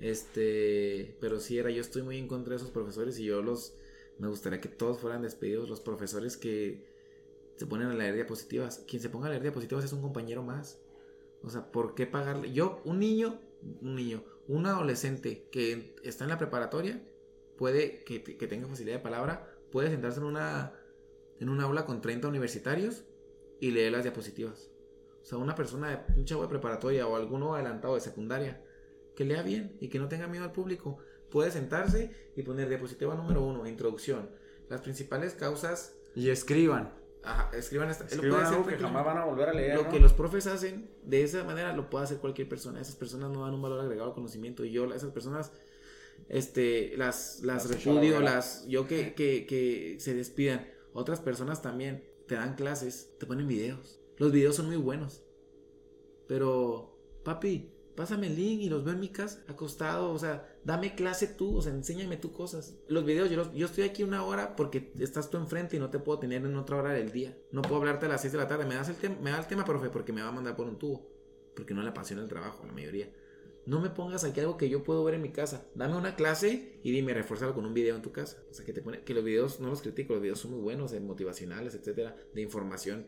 Este, 0.00 1.16
pero 1.20 1.38
sí 1.40 1.58
era, 1.58 1.70
yo 1.70 1.80
estoy 1.80 2.02
muy 2.02 2.18
en 2.18 2.26
contra 2.26 2.50
de 2.50 2.56
esos 2.56 2.70
profesores 2.70 3.18
y 3.18 3.24
yo 3.24 3.42
los, 3.42 3.74
me 4.18 4.28
gustaría 4.28 4.60
que 4.60 4.68
todos 4.68 4.98
fueran 4.98 5.22
despedidos, 5.22 5.68
los 5.68 5.80
profesores 5.80 6.36
que 6.36 6.88
se 7.56 7.66
ponen 7.66 7.88
a 7.88 7.94
leer 7.94 8.14
diapositivas. 8.14 8.84
Quien 8.88 9.00
se 9.00 9.08
ponga 9.08 9.26
a 9.26 9.30
leer 9.30 9.42
diapositivas 9.42 9.84
es 9.84 9.92
un 9.92 10.02
compañero 10.02 10.42
más. 10.42 10.80
O 11.42 11.48
sea, 11.50 11.70
¿por 11.70 11.94
qué 11.94 12.06
pagarle? 12.06 12.52
Yo, 12.52 12.80
un 12.84 12.98
niño, 12.98 13.38
un 13.82 13.94
niño, 13.94 14.22
un 14.50 14.66
adolescente 14.66 15.48
que 15.52 15.94
está 16.02 16.24
en 16.24 16.30
la 16.30 16.38
preparatoria, 16.38 17.00
puede, 17.56 18.02
que, 18.02 18.18
tenga 18.18 18.66
facilidad 18.66 18.96
de 18.96 19.02
palabra, 19.02 19.48
puede 19.70 19.90
sentarse 19.90 20.18
en 20.18 20.26
una, 20.26 20.72
en 21.38 21.48
un 21.48 21.60
aula 21.60 21.86
con 21.86 22.00
30 22.00 22.26
universitarios 22.26 23.04
y 23.60 23.70
leer 23.70 23.92
las 23.92 24.02
diapositivas. 24.02 24.68
O 25.22 25.24
sea, 25.24 25.38
una 25.38 25.54
persona, 25.54 25.90
de, 25.90 26.18
un 26.18 26.24
chavo 26.24 26.42
de 26.42 26.48
preparatoria 26.48 27.06
o 27.06 27.14
alguno 27.14 27.54
adelantado 27.54 27.94
de 27.94 28.00
secundaria, 28.00 28.60
que 29.14 29.24
lea 29.24 29.42
bien 29.42 29.76
y 29.80 29.88
que 29.88 30.00
no 30.00 30.08
tenga 30.08 30.26
miedo 30.26 30.44
al 30.44 30.52
público, 30.52 30.98
puede 31.30 31.52
sentarse 31.52 32.10
y 32.34 32.42
poner 32.42 32.68
diapositiva 32.68 33.14
número 33.14 33.44
uno, 33.44 33.68
introducción. 33.68 34.30
Las 34.68 34.80
principales 34.80 35.34
causas, 35.34 35.96
Y 36.16 36.30
escriban. 36.30 36.92
Ajá, 37.22 37.50
escriban 37.56 37.88
lo 37.88 37.92
Escriban 37.92 38.46
algo 38.46 38.66
que 38.66 38.76
jamás 38.76 39.04
van 39.04 39.18
a 39.18 39.24
volver 39.24 39.48
a 39.48 39.52
leer. 39.52 39.76
Lo 39.76 39.84
¿no? 39.84 39.90
que 39.90 40.00
los 40.00 40.12
profes 40.12 40.46
hacen 40.46 40.90
de 41.04 41.22
esa 41.22 41.44
manera 41.44 41.74
lo 41.74 41.90
puede 41.90 42.04
hacer 42.04 42.18
cualquier 42.18 42.48
persona. 42.48 42.80
Esas 42.80 42.96
personas 42.96 43.30
no 43.30 43.44
dan 43.44 43.54
un 43.54 43.62
valor 43.62 43.80
agregado 43.80 44.08
al 44.08 44.14
conocimiento. 44.14 44.64
Y 44.64 44.72
yo, 44.72 44.92
esas 44.92 45.10
personas, 45.10 45.52
este, 46.28 46.94
las, 46.96 47.40
las 47.42 47.68
Las 47.68 47.84
repudio, 47.84 48.20
las, 48.20 48.66
yo 48.66 48.86
que, 48.86 49.14
que, 49.14 49.46
que 49.46 49.96
se 49.98 50.14
despidan. 50.14 50.66
Otras 50.92 51.20
personas 51.20 51.62
también 51.62 52.04
te 52.26 52.34
dan 52.34 52.54
clases, 52.54 53.10
te 53.18 53.26
ponen 53.26 53.46
videos. 53.46 54.00
Los 54.16 54.32
videos 54.32 54.56
son 54.56 54.66
muy 54.66 54.76
buenos. 54.76 55.22
Pero, 56.26 56.96
papi, 57.24 57.72
pásame 58.00 58.28
el 58.28 58.36
link 58.36 58.62
y 58.62 58.70
los 58.70 58.82
veo 58.82 58.94
en 58.94 59.00
mi 59.00 59.10
casa, 59.10 59.44
acostado, 59.46 60.10
o 60.10 60.18
sea, 60.18 60.56
dame 60.64 60.94
clase 60.94 61.26
tú, 61.26 61.58
o 61.58 61.60
sea, 61.60 61.70
enséñame 61.70 62.16
tú 62.16 62.32
cosas. 62.32 62.78
Los 62.88 63.04
videos, 63.04 63.28
yo, 63.28 63.52
yo 63.52 63.66
estoy 63.66 63.84
aquí 63.84 64.02
una 64.02 64.24
hora 64.24 64.56
porque 64.56 64.90
estás 64.98 65.28
tú 65.28 65.36
enfrente 65.36 65.76
y 65.76 65.78
no 65.78 65.90
te 65.90 65.98
puedo 65.98 66.18
tener 66.18 66.42
en 66.46 66.56
otra 66.56 66.78
hora 66.78 66.94
del 66.94 67.12
día. 67.12 67.36
No 67.52 67.60
puedo 67.60 67.76
hablarte 67.76 68.06
a 68.06 68.08
las 68.08 68.22
6 68.22 68.32
de 68.32 68.38
la 68.38 68.48
tarde, 68.48 68.64
me 68.64 68.74
das 68.74 68.88
el, 68.88 69.20
me 69.20 69.32
da 69.32 69.38
el 69.38 69.46
tema, 69.46 69.66
profe, 69.66 69.90
porque 69.90 70.14
me 70.14 70.22
va 70.22 70.28
a 70.28 70.32
mandar 70.32 70.56
por 70.56 70.66
un 70.66 70.78
tubo, 70.78 71.12
porque 71.54 71.74
no 71.74 71.82
le 71.82 71.90
apasiona 71.90 72.22
el 72.22 72.28
trabajo, 72.30 72.64
la 72.64 72.72
mayoría. 72.72 73.12
No 73.66 73.82
me 73.82 73.90
pongas 73.90 74.24
aquí 74.24 74.40
algo 74.40 74.56
que 74.56 74.70
yo 74.70 74.82
puedo 74.82 75.04
ver 75.04 75.16
en 75.16 75.20
mi 75.20 75.32
casa. 75.32 75.66
Dame 75.74 75.94
una 75.94 76.16
clase 76.16 76.80
y 76.82 76.92
dime, 76.92 77.12
refuérzalo 77.12 77.52
con 77.52 77.66
un 77.66 77.74
video 77.74 77.96
en 77.96 78.00
tu 78.00 78.12
casa. 78.12 78.42
O 78.50 78.54
sea, 78.54 78.64
que 78.64 78.72
te 78.72 78.80
pone, 78.80 79.02
que 79.02 79.12
los 79.12 79.22
videos, 79.22 79.60
no 79.60 79.68
los 79.68 79.82
critico, 79.82 80.14
los 80.14 80.22
videos 80.22 80.38
son 80.38 80.52
muy 80.52 80.60
buenos, 80.60 80.98
motivacionales, 81.02 81.74
etcétera, 81.74 82.16
de 82.32 82.40
información. 82.40 83.06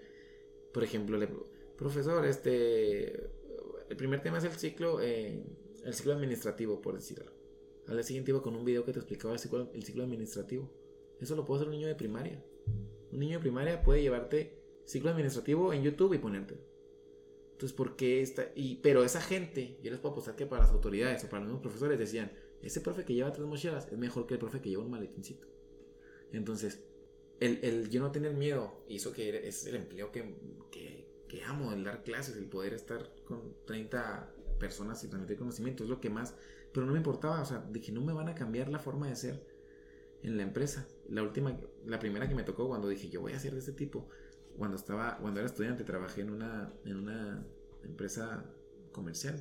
Por 0.74 0.84
ejemplo, 0.84 1.16
le, 1.16 1.30
profesor, 1.78 2.26
este, 2.26 3.30
el 3.88 3.96
primer 3.96 4.22
tema 4.22 4.38
es 4.38 4.44
el 4.44 4.52
ciclo, 4.52 5.00
eh, 5.00 5.42
el 5.84 5.94
ciclo 5.94 6.14
administrativo, 6.14 6.80
por 6.80 6.94
decirlo. 6.94 7.32
Al 7.88 7.94
día 7.94 8.02
siguiente 8.02 8.30
iba 8.30 8.42
con 8.42 8.54
un 8.54 8.64
video 8.64 8.84
que 8.84 8.92
te 8.92 8.98
explicaba 8.98 9.34
el 9.34 9.40
ciclo, 9.40 9.70
el 9.72 9.82
ciclo 9.82 10.04
administrativo. 10.04 10.70
Eso 11.20 11.36
lo 11.36 11.44
puede 11.44 11.60
hacer 11.60 11.68
un 11.68 11.74
niño 11.76 11.88
de 11.88 11.94
primaria. 11.94 12.42
Un 13.10 13.18
niño 13.18 13.38
de 13.38 13.40
primaria 13.40 13.82
puede 13.82 14.02
llevarte 14.02 14.62
ciclo 14.84 15.10
administrativo 15.10 15.72
en 15.72 15.82
YouTube 15.82 16.14
y 16.14 16.18
ponerte. 16.18 16.56
Entonces, 17.52 17.76
¿por 17.76 17.94
qué 17.96 18.22
está? 18.22 18.50
Y, 18.56 18.76
pero 18.76 19.04
esa 19.04 19.20
gente, 19.20 19.78
yo 19.82 19.90
les 19.90 20.00
puedo 20.00 20.12
apostar 20.12 20.34
que 20.34 20.46
para 20.46 20.62
las 20.62 20.72
autoridades 20.72 21.22
o 21.24 21.28
para 21.28 21.40
los 21.40 21.48
mismos 21.48 21.62
profesores 21.62 21.98
decían, 21.98 22.32
ese 22.60 22.80
profe 22.80 23.04
que 23.04 23.14
lleva 23.14 23.32
tres 23.32 23.46
mochilas 23.46 23.86
es 23.90 23.98
mejor 23.98 24.26
que 24.26 24.34
el 24.34 24.40
profe 24.40 24.60
que 24.60 24.70
lleva 24.70 24.82
un 24.82 24.90
maletincito. 24.90 25.46
Entonces, 26.32 26.82
el, 27.40 27.58
el 27.62 27.90
yo 27.90 28.00
no 28.00 28.10
tener 28.10 28.34
miedo 28.34 28.84
hizo 28.88 29.12
que 29.12 29.46
es 29.46 29.66
el 29.66 29.76
empleo 29.76 30.10
que, 30.12 30.34
que, 30.70 31.01
que, 31.32 31.42
amo, 31.44 31.72
el 31.72 31.82
dar 31.82 32.02
clases, 32.02 32.36
el 32.36 32.44
poder 32.44 32.74
estar 32.74 33.10
con 33.24 33.54
30 33.64 34.34
personas 34.60 35.02
y 35.02 35.08
transmitir 35.08 35.38
conocimiento, 35.38 35.82
es 35.82 35.88
lo 35.88 35.98
que 35.98 36.10
más, 36.10 36.34
pero 36.74 36.84
no 36.84 36.92
me 36.92 36.98
importaba, 36.98 37.40
o 37.40 37.44
sea, 37.46 37.66
dije, 37.70 37.90
no 37.90 38.02
me 38.02 38.12
van 38.12 38.28
a 38.28 38.34
cambiar 38.34 38.68
la 38.68 38.78
forma 38.78 39.08
de 39.08 39.16
ser 39.16 39.42
en 40.22 40.36
la 40.36 40.42
empresa. 40.42 40.86
La 41.08 41.22
última, 41.22 41.58
la 41.86 41.98
primera 41.98 42.28
que 42.28 42.34
me 42.34 42.42
tocó 42.42 42.68
cuando 42.68 42.86
dije, 42.86 43.08
yo 43.08 43.22
voy 43.22 43.32
a 43.32 43.38
ser 43.38 43.54
de 43.54 43.60
este 43.60 43.72
tipo, 43.72 44.10
cuando 44.58 44.76
estaba, 44.76 45.16
cuando 45.22 45.40
era 45.40 45.46
estudiante, 45.46 45.84
trabajé 45.84 46.20
en 46.20 46.34
una, 46.34 46.70
en 46.84 46.98
una 46.98 47.46
empresa 47.82 48.44
comercial. 48.92 49.40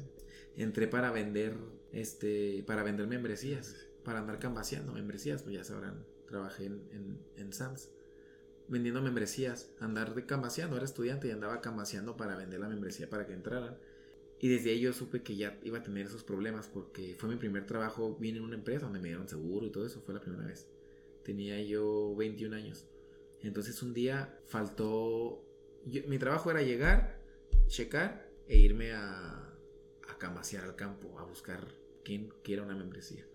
Entré 0.56 0.88
para 0.88 1.12
vender, 1.12 1.58
este, 1.92 2.64
para 2.66 2.84
vender 2.84 3.06
membresías, 3.08 3.76
para 4.06 4.20
andar 4.20 4.40
cambaseando 4.40 4.94
membresías, 4.94 5.44
pues 5.44 5.56
ya 5.56 5.66
sabrán, 5.66 6.06
trabajé 6.26 6.68
en, 6.68 6.88
en, 6.94 7.20
en 7.36 7.52
Sams 7.52 7.92
vendiendo 8.72 9.02
membresías, 9.02 9.70
andar 9.82 10.16
de 10.16 10.26
cambaseando, 10.26 10.78
era 10.78 10.86
estudiante 10.86 11.28
y 11.28 11.32
andaba 11.32 11.60
cambaseando 11.60 12.16
para 12.16 12.38
vender 12.38 12.62
la 12.62 12.70
membresía 12.70 13.10
para 13.10 13.28
que 13.28 13.34
entraran. 13.34 13.78
Y 14.40 14.48
desde 14.48 14.72
ahí 14.72 14.80
yo 14.80 14.94
supe 14.94 15.22
que 15.22 15.36
ya 15.36 15.60
iba 15.64 15.80
a 15.80 15.84
tener 15.84 16.06
esos 16.06 16.24
problemas 16.24 16.70
porque 16.70 17.14
fue 17.20 17.28
mi 17.28 17.36
primer 17.36 17.66
trabajo, 17.66 18.16
vine 18.18 18.38
en 18.38 18.46
una 18.46 18.56
empresa 18.56 18.86
donde 18.86 19.02
me 19.02 19.10
dieron 19.10 19.28
seguro 19.28 19.68
y 19.68 19.72
todo 19.72 19.86
eso, 19.86 20.02
fue 20.02 20.14
la 20.14 20.22
primera 20.22 20.46
vez. 20.46 20.68
Tenía 21.26 21.62
yo 21.62 22.16
21 22.16 22.56
años. 22.56 22.88
Entonces 23.42 23.84
un 23.84 23.94
día 23.94 24.40
faltó, 24.48 25.44
mi 26.08 26.18
trabajo 26.18 26.50
era 26.50 26.62
llegar, 26.62 27.20
checar 27.68 28.32
e 28.48 28.58
irme 28.58 28.94
a, 28.94 29.54
a 30.08 30.18
camasear 30.18 30.64
al 30.64 30.78
campo, 30.78 31.20
a 31.20 31.26
buscar 31.26 31.68
quién 32.06 32.34
quiera 32.42 32.64
una 32.64 32.76
membresía. 32.76 33.28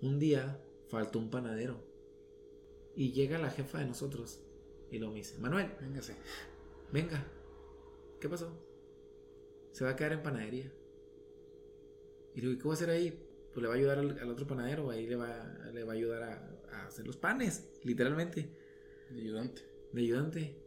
Un 0.00 0.18
día 0.18 0.58
faltó 0.88 1.18
un 1.18 1.28
panadero 1.28 1.84
y 2.94 3.12
llega 3.12 3.38
la 3.38 3.50
jefa 3.50 3.80
de 3.80 3.86
nosotros 3.86 4.40
y 4.90 4.98
lo 4.98 5.10
me 5.10 5.16
dice, 5.16 5.38
Manuel, 5.38 5.72
véngase, 5.80 6.16
venga, 6.92 7.24
¿qué 8.20 8.28
pasó? 8.28 8.56
Se 9.72 9.84
va 9.84 9.90
a 9.90 9.96
quedar 9.96 10.12
en 10.12 10.22
panadería. 10.22 10.72
Y 12.34 12.40
le 12.40 12.48
digo, 12.48 12.52
¿y 12.52 12.58
qué 12.58 12.64
va 12.64 12.70
a 12.70 12.74
hacer 12.74 12.90
ahí? 12.90 13.22
Pues 13.52 13.62
le 13.62 13.68
va 13.68 13.74
a 13.74 13.76
ayudar 13.76 13.98
al, 13.98 14.30
otro 14.30 14.46
panadero, 14.46 14.90
ahí 14.90 15.06
le 15.06 15.16
va, 15.16 15.70
le 15.72 15.84
va 15.84 15.92
a 15.92 15.96
ayudar 15.96 16.22
a, 16.22 16.60
a 16.72 16.86
hacer 16.86 17.06
los 17.06 17.16
panes, 17.16 17.68
literalmente. 17.82 18.50
De 19.10 19.20
ayudante. 19.20 19.62
De 19.92 20.00
ayudante. 20.02 20.62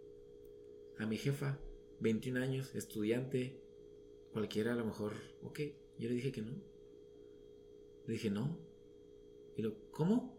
A 0.97 1.05
mi 1.05 1.17
jefa, 1.17 1.59
21 1.99 2.39
años, 2.39 2.75
estudiante, 2.75 3.61
cualquiera 4.33 4.73
a 4.73 4.75
lo 4.75 4.85
mejor, 4.85 5.13
ok. 5.43 5.59
Yo 5.97 6.09
le 6.09 6.15
dije 6.15 6.31
que 6.31 6.41
no. 6.41 6.53
Le 8.07 8.13
dije 8.13 8.29
no. 8.29 8.57
Y 9.55 9.61
lo, 9.61 9.91
¿cómo? 9.91 10.37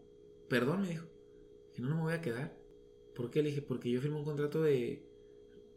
Perdón, 0.49 0.81
me 0.81 0.89
dijo. 0.89 1.07
Que 1.73 1.81
no, 1.81 1.89
no 1.89 1.95
me 1.95 2.01
voy 2.01 2.13
a 2.13 2.21
quedar. 2.21 2.60
¿Por 3.15 3.29
qué? 3.29 3.41
Le 3.41 3.49
dije, 3.49 3.61
porque 3.61 3.89
yo 3.89 4.01
firmé 4.01 4.17
un 4.17 4.25
contrato 4.25 4.61
de, 4.61 5.03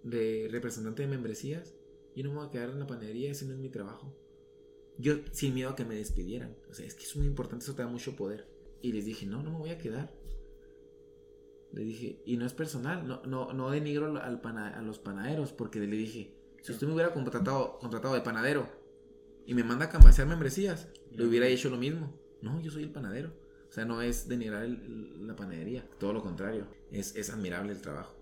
de 0.02 0.48
representante 0.50 1.02
de 1.02 1.08
membresías. 1.08 1.74
Yo 2.14 2.22
no 2.24 2.30
me 2.30 2.36
voy 2.36 2.46
a 2.46 2.50
quedar 2.50 2.70
en 2.70 2.78
la 2.78 2.86
panadería, 2.86 3.30
ese 3.30 3.44
no 3.46 3.52
es 3.52 3.58
mi 3.58 3.68
trabajo. 3.68 4.14
Yo 4.98 5.14
sin 5.32 5.54
miedo 5.54 5.70
a 5.70 5.76
que 5.76 5.84
me 5.84 5.96
despidieran. 5.96 6.56
O 6.70 6.74
sea, 6.74 6.86
es 6.86 6.94
que 6.94 7.04
es 7.04 7.16
muy 7.16 7.26
importante, 7.26 7.64
eso 7.64 7.74
te 7.74 7.82
da 7.82 7.88
mucho 7.88 8.14
poder. 8.14 8.46
Y 8.82 8.92
les 8.92 9.04
dije, 9.04 9.26
no, 9.26 9.42
no 9.42 9.50
me 9.50 9.58
voy 9.58 9.70
a 9.70 9.78
quedar. 9.78 10.14
Le 11.72 11.82
dije, 11.82 12.22
y 12.24 12.36
no 12.36 12.46
es 12.46 12.52
personal, 12.52 13.06
no, 13.06 13.22
no, 13.24 13.52
no 13.52 13.70
denigro 13.70 14.06
al 14.06 14.40
a 14.44 14.82
los 14.82 15.00
panaderos, 15.00 15.52
porque 15.52 15.80
le 15.80 15.96
dije, 15.96 16.36
si 16.62 16.72
usted 16.72 16.86
me 16.86 16.94
hubiera 16.94 17.12
contratado, 17.12 17.78
contratado 17.78 18.14
de 18.14 18.20
panadero 18.20 18.68
y 19.44 19.54
me 19.54 19.64
manda 19.64 19.86
a 19.86 19.88
cambiar 19.90 20.26
membresías, 20.26 20.88
le 21.10 21.26
hubiera 21.26 21.48
hecho 21.48 21.68
lo 21.68 21.76
mismo. 21.76 22.18
No, 22.40 22.60
yo 22.60 22.70
soy 22.70 22.84
el 22.84 22.90
panadero. 22.90 23.32
O 23.74 23.76
sea, 23.76 23.84
no 23.84 24.00
es 24.02 24.28
denigrar 24.28 24.68
la 24.68 25.34
panadería, 25.34 25.84
todo 25.98 26.12
lo 26.12 26.22
contrario, 26.22 26.68
es, 26.92 27.16
es 27.16 27.28
admirable 27.30 27.72
el 27.72 27.80
trabajo. 27.80 28.14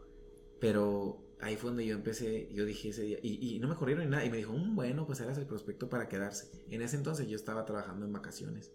Pero 0.59 1.23
ahí 1.41 1.59
fue 1.59 1.69
donde 1.69 1.85
yo 1.85 1.95
empecé, 1.95 2.49
yo 2.55 2.65
dije 2.65 2.89
ese 2.89 3.03
día, 3.03 3.19
y, 3.23 3.57
y 3.57 3.59
no 3.59 3.69
me 3.69 3.75
corrieron 3.75 4.03
ni 4.07 4.11
nada, 4.11 4.25
y 4.25 4.31
me 4.31 4.39
dijo, 4.39 4.55
mm, 4.55 4.75
bueno, 4.75 5.05
pues 5.07 5.21
hagas 5.21 5.37
el 5.37 5.45
prospecto 5.45 5.91
para 5.91 6.09
quedarse. 6.09 6.51
En 6.71 6.81
ese 6.81 6.97
entonces 6.97 7.29
yo 7.29 7.37
estaba 7.37 7.67
trabajando 7.67 8.07
en 8.07 8.15
vacaciones. 8.15 8.73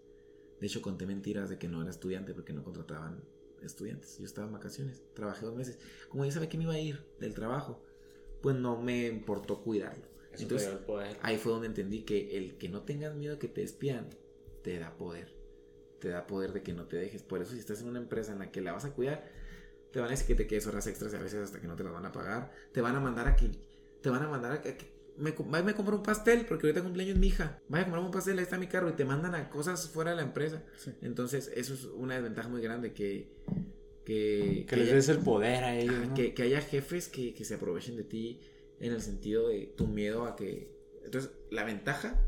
De 0.62 0.68
hecho, 0.68 0.84
conté 0.84 1.08
mentiras 1.08 1.50
de 1.50 1.58
que 1.58 1.68
no 1.68 1.82
era 1.82 1.90
estudiante 1.90 2.36
porque 2.36 2.54
no 2.54 2.64
contrataban 2.64 3.24
estudiantes. 3.64 4.20
Yo 4.20 4.26
estaba 4.26 4.46
en 4.46 4.54
vacaciones, 4.54 5.02
trabajé 5.16 5.48
dos 5.48 5.56
meses. 5.56 5.80
Como 6.10 6.26
ya 6.26 6.32
sabía 6.32 6.48
que 6.48 6.60
me 6.60 6.66
iba 6.66 6.74
a 6.74 6.80
ir 6.80 7.04
del 7.20 7.34
trabajo, 7.34 7.84
pues 8.44 8.56
no 8.56 8.80
me 8.80 9.08
importó 9.08 9.64
cuidarlo. 9.64 10.06
Entonces, 10.38 10.78
ahí 11.24 11.38
fue 11.38 11.54
donde 11.54 11.70
entendí 11.70 12.04
que 12.04 12.38
el 12.38 12.60
que 12.60 12.70
no 12.70 12.84
tengas 12.84 13.16
miedo 13.16 13.40
que 13.40 13.48
te 13.48 13.62
despidan, 13.62 14.10
te 14.62 14.78
da 14.78 14.96
poder. 14.96 15.37
Te 16.00 16.10
da 16.10 16.28
poder 16.28 16.54
de 16.54 16.62
que 16.62 16.74
no 16.74 16.86
te 16.86 16.98
dejes. 16.98 17.24
Por 17.24 17.42
eso, 17.42 17.54
si 17.54 17.60
estás 17.60 17.82
en 17.82 17.88
una 17.88 18.00
empresa 18.00 18.32
en 18.32 18.40
la 18.40 18.52
que 18.52 18.62
la 18.62 18.74
vas 18.74 18.86
a 18.86 18.92
cuidar, 18.92 19.24
te 19.92 20.00
van 20.00 20.08
a 20.10 20.12
decir 20.12 20.28
que 20.28 20.36
te 20.36 20.48
quedes 20.48 20.68
horas 20.68 20.86
extras 20.88 21.14
y 21.14 21.16
a 21.16 21.20
veces 21.20 21.42
hasta 21.44 21.60
que 21.60 21.68
no 21.68 21.76
te 21.76 21.84
las 21.84 21.94
van 21.94 22.06
a 22.06 22.12
pagar. 22.12 22.52
Te 22.72 22.82
van 22.82 22.96
a 22.96 23.00
mandar 23.00 23.28
a 23.28 23.36
que. 23.36 23.50
Te 24.02 24.10
van 24.10 24.24
a 24.24 24.28
mandar 24.28 24.52
a 24.52 24.62
que. 24.62 24.98
Me, 25.18 25.34
me 25.64 25.74
compro 25.74 25.98
un 25.98 26.04
pastel 26.04 26.46
porque 26.46 26.68
ahorita 26.68 26.84
cumpleaños 26.84 27.18
mi 27.18 27.28
hija. 27.28 27.60
Vaya 27.70 27.82
a 27.82 27.86
comprar 27.86 28.06
un 28.06 28.12
pastel, 28.12 28.38
ahí 28.38 28.44
está 28.44 28.60
mi 28.60 28.68
carro 28.68 28.90
y 28.90 28.94
te 28.94 29.06
mandan 29.06 29.34
a 29.34 29.50
cosas 29.50 29.90
fuera 29.90 30.12
de 30.12 30.18
la 30.18 30.22
empresa. 30.22 30.62
Entonces, 31.02 31.52
eso 31.56 31.74
es 31.74 31.86
una 31.86 32.14
desventaja 32.14 32.50
muy 32.50 32.62
grande 32.62 32.94
que, 32.94 33.34
que, 34.06 34.66
que, 34.70 34.76
les 34.76 34.92
des 34.92 35.10
el 35.10 35.20
poder 35.20 35.64
a 35.64 35.76
ellos. 35.76 36.10
Que, 36.14 36.36
que, 36.36 36.44
haya 36.44 36.62
jefes 36.62 37.08
que, 37.08 37.34
que, 37.34 37.44
se 37.46 37.56
aprovechen 37.56 37.98
de 37.98 38.04
ti 38.04 38.40
en 38.80 38.94
el 38.94 39.02
sentido 39.02 39.48
de 39.48 39.74
tu 39.76 39.88
miedo 39.88 40.26
a 40.26 40.36
que... 40.36 40.72
Entonces, 41.04 41.32
la 41.50 41.64
ventaja 41.64 42.22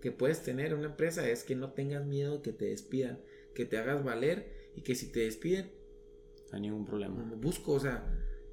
que 0.00 0.12
puedes 0.12 0.42
tener 0.42 0.68
en 0.68 0.78
una 0.78 0.88
empresa 0.88 1.28
es 1.28 1.44
que 1.44 1.54
no 1.54 1.72
tengas 1.72 2.06
miedo 2.06 2.36
de 2.36 2.42
que 2.42 2.52
te 2.52 2.66
despidan, 2.66 3.20
que 3.54 3.64
te 3.64 3.78
hagas 3.78 4.02
valer 4.02 4.70
y 4.74 4.82
que 4.82 4.94
si 4.94 5.06
te 5.06 5.20
despiden... 5.20 5.70
No 6.50 6.56
hay 6.56 6.62
ningún 6.62 6.84
problema. 6.84 7.22
Busco, 7.36 7.72
o 7.72 7.80
sea, 7.80 8.04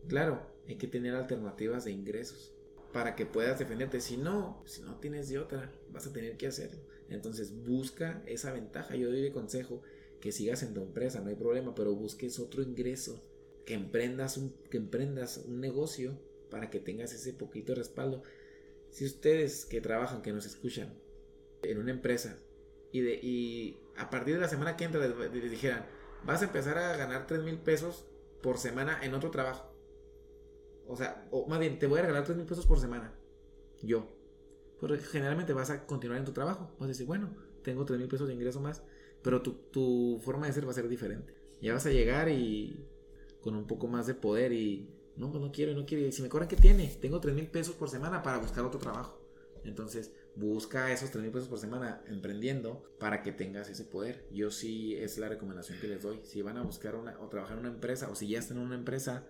claro, 0.08 0.46
hay 0.68 0.76
que 0.76 0.88
tener 0.88 1.16
alternativas 1.16 1.86
de 1.86 1.92
ingresos 1.92 2.54
para 2.92 3.16
que 3.16 3.26
puedas 3.26 3.60
defenderte. 3.60 4.02
Si 4.02 4.18
no, 4.18 4.62
si 4.66 4.82
no 4.82 5.00
tienes 5.00 5.30
de 5.30 5.40
otra, 5.40 5.72
vas 5.92 6.06
a 6.06 6.14
tener 6.14 6.38
que 6.38 6.48
hacerlo. 6.48 6.80
Entonces 7.10 7.64
busca 7.64 8.22
esa 8.26 8.52
ventaja. 8.52 8.96
Yo 8.96 9.10
doy 9.10 9.22
de 9.22 9.32
consejo 9.32 9.82
que 10.20 10.32
sigas 10.32 10.64
en 10.64 10.74
tu 10.74 10.82
empresa, 10.82 11.22
no 11.22 11.30
hay 11.30 11.36
problema, 11.36 11.74
pero 11.74 11.96
busques 11.96 12.40
otro 12.40 12.62
ingreso, 12.62 13.24
que 13.66 13.74
emprendas 13.74 14.38
un, 14.38 14.54
que 14.70 14.78
emprendas 14.78 15.38
un 15.48 15.60
negocio 15.60 16.20
para 16.50 16.70
que 16.70 16.80
tengas 16.80 17.14
ese 17.14 17.34
poquito 17.34 17.74
de 17.74 17.80
respaldo. 17.80 18.24
Si 18.90 19.06
ustedes 19.06 19.66
que 19.66 19.82
trabajan, 19.82 20.22
que 20.22 20.34
nos 20.34 20.46
escuchan 20.46 20.94
en 21.64 21.78
una 21.80 21.92
empresa 21.92 22.38
y, 22.92 23.02
de, 23.02 23.14
y 23.16 23.80
a 23.98 24.10
partir 24.10 24.36
de 24.36 24.42
la 24.42 24.48
semana 24.48 24.78
que 24.78 24.86
entra 24.86 25.06
les, 25.06 25.52
dijeran, 25.52 25.86
vas 26.26 26.42
a 26.42 26.46
empezar 26.46 26.78
a 26.78 26.96
ganar 26.96 27.28
3 27.28 27.44
mil 27.44 27.60
pesos 27.60 28.06
por 28.42 28.58
semana 28.58 29.00
en 29.04 29.14
otro 29.14 29.32
trabajo. 29.32 29.74
O 30.88 30.96
sea, 30.96 31.28
o 31.32 31.48
más 31.48 31.60
bien, 31.60 31.80
te 31.80 31.88
voy 31.88 32.00
a 32.00 32.04
regalar 32.04 32.24
3 32.24 32.38
mil 32.38 32.46
pesos 32.46 32.66
por 32.66 32.80
semana. 32.80 33.14
Yo. 33.82 34.16
Porque 34.80 34.98
generalmente 35.00 35.54
vas 35.54 35.70
a 35.70 35.86
continuar 35.86 36.20
en 36.20 36.26
tu 36.26 36.32
trabajo. 36.32 36.72
Vas 36.80 36.86
a 36.86 36.88
decir, 36.88 37.06
bueno, 37.06 37.36
tengo 37.64 37.84
3 37.84 38.00
mil 38.00 38.08
pesos 38.08 38.28
de 38.28 38.34
ingreso 38.34 38.62
más 38.62 38.84
pero 39.22 39.42
tu, 39.42 39.54
tu, 39.72 40.22
forma 40.24 40.48
de 40.48 40.54
ser 40.54 40.66
va 40.66 40.72
a 40.72 40.74
ser 40.74 40.88
diferente. 40.88 41.34
Ya 41.62 41.74
vas 41.74 41.86
a 41.86 41.92
llegar 41.92 42.30
y 42.30 42.86
con 43.42 43.56
un 43.56 43.68
poco 43.68 43.88
más 43.88 44.08
de 44.08 44.14
poder 44.14 44.54
y 44.54 44.90
no, 45.16 45.32
pues 45.32 45.44
no 45.44 45.52
quiero, 45.52 45.74
no 45.74 45.86
quiero. 45.86 46.06
Y 46.06 46.12
si 46.12 46.22
me 46.22 46.30
cobran, 46.30 46.48
¿qué 46.48 46.56
tiene? 46.56 46.88
Tengo 47.02 47.20
3 47.20 47.36
mil 47.36 47.48
pesos 47.48 47.76
por 47.76 47.90
semana 47.90 48.24
para 48.24 48.38
buscar 48.38 48.64
otro 48.64 48.80
trabajo. 48.80 49.20
Entonces, 49.64 50.14
busca 50.38 50.92
esos 50.92 51.12
3 51.12 51.24
mil 51.24 51.32
pesos 51.32 51.50
por 51.50 51.60
semana 51.60 52.02
emprendiendo 52.08 52.84
para 53.00 53.24
que 53.24 53.32
tengas 53.32 53.70
ese 53.70 53.84
poder. 53.84 54.28
Yo 54.32 54.52
sí 54.52 54.96
es 54.96 55.18
la 55.18 55.30
recomendación 55.30 55.80
que 55.80 55.88
les 55.88 56.04
doy. 56.04 56.20
Si 56.24 56.42
van 56.42 56.58
a 56.58 56.64
buscar 56.64 56.96
una, 56.96 57.20
o 57.20 57.28
trabajar 57.28 57.58
en 57.58 57.66
una 57.66 57.74
empresa 57.74 58.10
o 58.10 58.16
si 58.16 58.28
ya 58.28 58.40
están 58.40 58.58
en 58.58 58.64
una 58.64 58.76
empresa, 58.76 59.26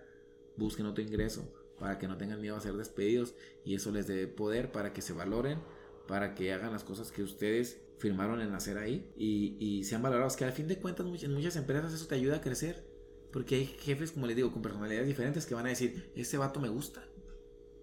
busquen 0.57 0.85
otro 0.85 1.03
ingreso 1.03 1.53
para 1.79 1.97
que 1.97 2.07
no 2.07 2.17
tengan 2.17 2.41
miedo 2.41 2.55
a 2.55 2.61
ser 2.61 2.73
despedidos 2.73 3.35
y 3.63 3.75
eso 3.75 3.91
les 3.91 4.07
dé 4.07 4.27
poder 4.27 4.71
para 4.71 4.93
que 4.93 5.01
se 5.01 5.13
valoren 5.13 5.59
para 6.07 6.33
que 6.33 6.53
hagan 6.53 6.71
las 6.71 6.83
cosas 6.83 7.11
que 7.11 7.21
ustedes 7.21 7.79
firmaron 7.97 8.41
en 8.41 8.53
hacer 8.53 8.77
ahí 8.77 9.11
y, 9.17 9.57
y 9.59 9.83
sean 9.83 10.01
valorados. 10.01 10.35
Que 10.35 10.45
al 10.45 10.53
fin 10.53 10.67
de 10.67 10.77
cuentas 10.77 11.05
en 11.23 11.33
muchas 11.33 11.55
empresas 11.55 11.93
eso 11.93 12.07
te 12.07 12.15
ayuda 12.15 12.37
a 12.37 12.41
crecer. 12.41 12.87
Porque 13.31 13.55
hay 13.55 13.65
jefes, 13.65 14.13
como 14.13 14.25
les 14.25 14.35
digo, 14.35 14.51
con 14.51 14.61
personalidades 14.61 15.05
diferentes 15.05 15.45
que 15.45 15.53
van 15.53 15.65
a 15.65 15.69
decir, 15.69 16.11
este 16.15 16.37
vato 16.37 16.59
me 16.59 16.69
gusta. 16.69 17.03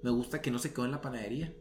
Me 0.03 0.11
gusta 0.11 0.41
que 0.41 0.51
no 0.51 0.59
se 0.59 0.73
quedó 0.73 0.87
en 0.87 0.91
la 0.91 1.03
panadería. 1.03 1.55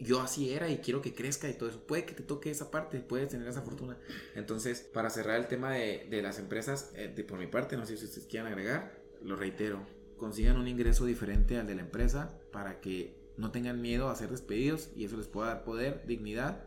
Yo 0.00 0.20
así 0.20 0.52
era 0.52 0.68
y 0.68 0.78
quiero 0.78 1.02
que 1.02 1.14
crezca 1.14 1.48
y 1.48 1.54
todo 1.54 1.68
eso. 1.68 1.80
Puede 1.80 2.04
que 2.04 2.14
te 2.14 2.22
toque 2.22 2.50
esa 2.50 2.70
parte, 2.70 3.00
puedes 3.00 3.28
tener 3.28 3.48
esa 3.48 3.62
fortuna. 3.62 3.96
Entonces, 4.34 4.80
para 4.80 5.10
cerrar 5.10 5.38
el 5.38 5.48
tema 5.48 5.72
de, 5.72 6.06
de 6.08 6.22
las 6.22 6.38
empresas, 6.38 6.92
eh, 6.94 7.12
de, 7.14 7.24
por 7.24 7.38
mi 7.38 7.46
parte, 7.46 7.76
no 7.76 7.84
sé 7.84 7.96
si 7.96 8.04
ustedes 8.04 8.26
quieran 8.26 8.52
agregar, 8.52 9.02
lo 9.22 9.36
reitero, 9.36 9.84
consigan 10.16 10.56
un 10.56 10.68
ingreso 10.68 11.04
diferente 11.04 11.58
al 11.58 11.66
de 11.66 11.74
la 11.74 11.82
empresa 11.82 12.38
para 12.52 12.80
que 12.80 13.16
no 13.36 13.50
tengan 13.50 13.80
miedo 13.80 14.08
a 14.08 14.16
ser 14.16 14.30
despedidos 14.30 14.90
y 14.96 15.04
eso 15.04 15.16
les 15.16 15.26
pueda 15.26 15.48
dar 15.48 15.64
poder, 15.64 16.04
dignidad 16.06 16.64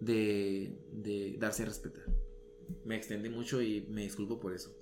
de, 0.00 0.78
de 0.92 1.36
darse 1.38 1.62
a 1.62 1.66
respetar. 1.66 2.04
Me 2.84 2.96
extendí 2.96 3.28
mucho 3.28 3.60
y 3.60 3.86
me 3.90 4.02
disculpo 4.02 4.40
por 4.40 4.52
eso. 4.54 4.74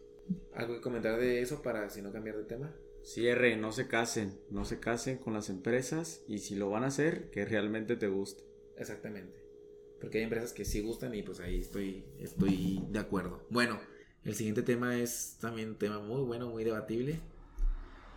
¿Algo 0.54 0.74
que 0.74 0.80
comentar 0.80 1.18
de 1.18 1.42
eso 1.42 1.62
para 1.62 1.88
si 1.90 2.02
no 2.02 2.12
cambiar 2.12 2.36
de 2.36 2.44
tema? 2.44 2.72
Cierre, 3.02 3.56
no 3.56 3.72
se 3.72 3.89
casen, 3.89 4.39
no 4.51 4.64
se 4.64 4.78
casen 4.78 5.18
con 5.18 5.35
las 5.35 5.48
empresas 5.48 6.22
y 6.28 6.39
si 6.39 6.55
lo 6.55 6.70
van 6.70 6.85
a 6.85 6.89
hacer, 6.89 7.31
que 7.31 7.44
realmente 7.44 7.97
te 7.97 8.09
guste. 8.09 8.44
Exactamente. 8.77 9.44
Porque 10.01 10.18
hay 10.18 10.24
empresas 10.24 10.52
que 10.52 10.64
sí 10.64 10.81
gustan 10.81 11.14
y 11.14 11.22
pues 11.22 11.40
ahí 11.40 11.60
estoy, 11.60 12.05
estoy 12.18 12.82
de 12.90 12.98
acuerdo. 12.98 13.47
Bueno, 13.51 13.81
el 14.24 14.35
siguiente 14.35 14.62
tema 14.62 14.98
es 14.98 15.39
también 15.40 15.70
un 15.70 15.77
tema 15.77 15.98
muy 15.98 16.22
bueno, 16.22 16.48
muy 16.48 16.64
debatible. 16.64 17.20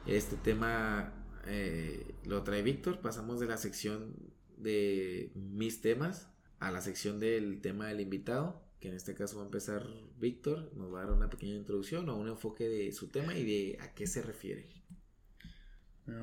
Este 0.05 0.35
tema 0.38 1.27
eh, 1.47 2.15
lo 2.26 2.43
trae 2.43 2.61
Víctor. 2.61 3.01
Pasamos 3.01 3.39
de 3.39 3.47
la 3.47 3.57
sección 3.57 4.15
de 4.57 5.31
mis 5.35 5.81
temas 5.81 6.30
a 6.60 6.72
la 6.72 6.81
sección 6.81 7.19
del 7.19 7.61
tema 7.61 7.88
del 7.88 7.99
invitado 7.99 8.64
que 8.84 8.89
en 8.89 8.95
este 8.95 9.14
caso 9.14 9.38
va 9.38 9.43
a 9.43 9.45
empezar 9.45 9.88
Víctor, 10.19 10.69
nos 10.76 10.93
va 10.93 10.99
a 10.99 11.05
dar 11.05 11.14
una 11.14 11.30
pequeña 11.30 11.55
introducción 11.55 12.10
o 12.10 12.18
un 12.18 12.27
enfoque 12.27 12.68
de 12.68 12.91
su 12.91 13.07
tema 13.07 13.34
y 13.34 13.45
de 13.45 13.77
a 13.80 13.93
qué 13.93 14.05
se 14.05 14.22
refiere. 14.22 14.68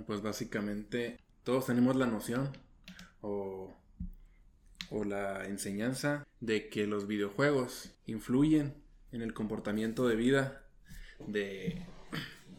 Pues 0.07 0.23
básicamente 0.23 1.19
todos 1.45 1.67
tenemos 1.67 1.97
la 1.97 2.07
noción 2.07 2.51
o, 3.23 3.75
o 4.91 5.05
la 5.05 5.47
enseñanza 5.47 6.27
de 6.41 6.69
que 6.69 6.87
los 6.87 7.07
videojuegos 7.07 7.91
influyen 8.07 8.75
en 9.13 9.23
el 9.23 9.35
comportamiento 9.35 10.07
de 10.07 10.17
vida 10.17 10.65
de, 11.27 11.85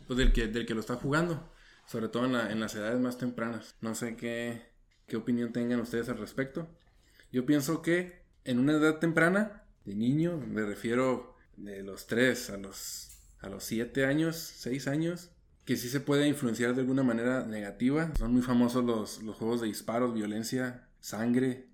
pues 0.07 0.17
del, 0.17 0.33
que, 0.33 0.47
del 0.47 0.65
que 0.65 0.73
lo 0.73 0.79
está 0.79 0.95
jugando, 0.95 1.49
sobre 1.85 2.09
todo 2.09 2.25
en, 2.25 2.35
en 2.35 2.59
las 2.59 2.75
edades 2.75 2.99
más 2.99 3.17
tempranas. 3.17 3.75
No 3.81 3.95
sé 3.95 4.15
qué, 4.15 4.61
qué 5.07 5.17
opinión 5.17 5.51
tengan 5.51 5.79
ustedes 5.79 6.09
al 6.09 6.17
respecto. 6.17 6.67
Yo 7.31 7.45
pienso 7.45 7.81
que 7.81 8.21
en 8.43 8.59
una 8.59 8.73
edad 8.73 8.99
temprana 8.99 9.63
de 9.85 9.95
niño, 9.95 10.37
me 10.37 10.63
refiero 10.63 11.35
de 11.57 11.83
los 11.83 12.07
3 12.07 12.49
a 12.51 12.57
los, 12.57 13.09
a 13.39 13.49
los 13.49 13.63
7 13.63 14.05
años, 14.05 14.35
6 14.35 14.87
años, 14.87 15.31
que 15.65 15.77
sí 15.77 15.89
se 15.89 15.99
puede 15.99 16.27
influenciar 16.27 16.73
de 16.73 16.81
alguna 16.81 17.03
manera 17.03 17.45
negativa. 17.45 18.11
Son 18.17 18.31
muy 18.31 18.41
famosos 18.41 18.83
los, 18.83 19.23
los 19.23 19.35
juegos 19.35 19.61
de 19.61 19.67
disparos, 19.67 20.13
violencia, 20.13 20.87
sangre. 20.99 21.67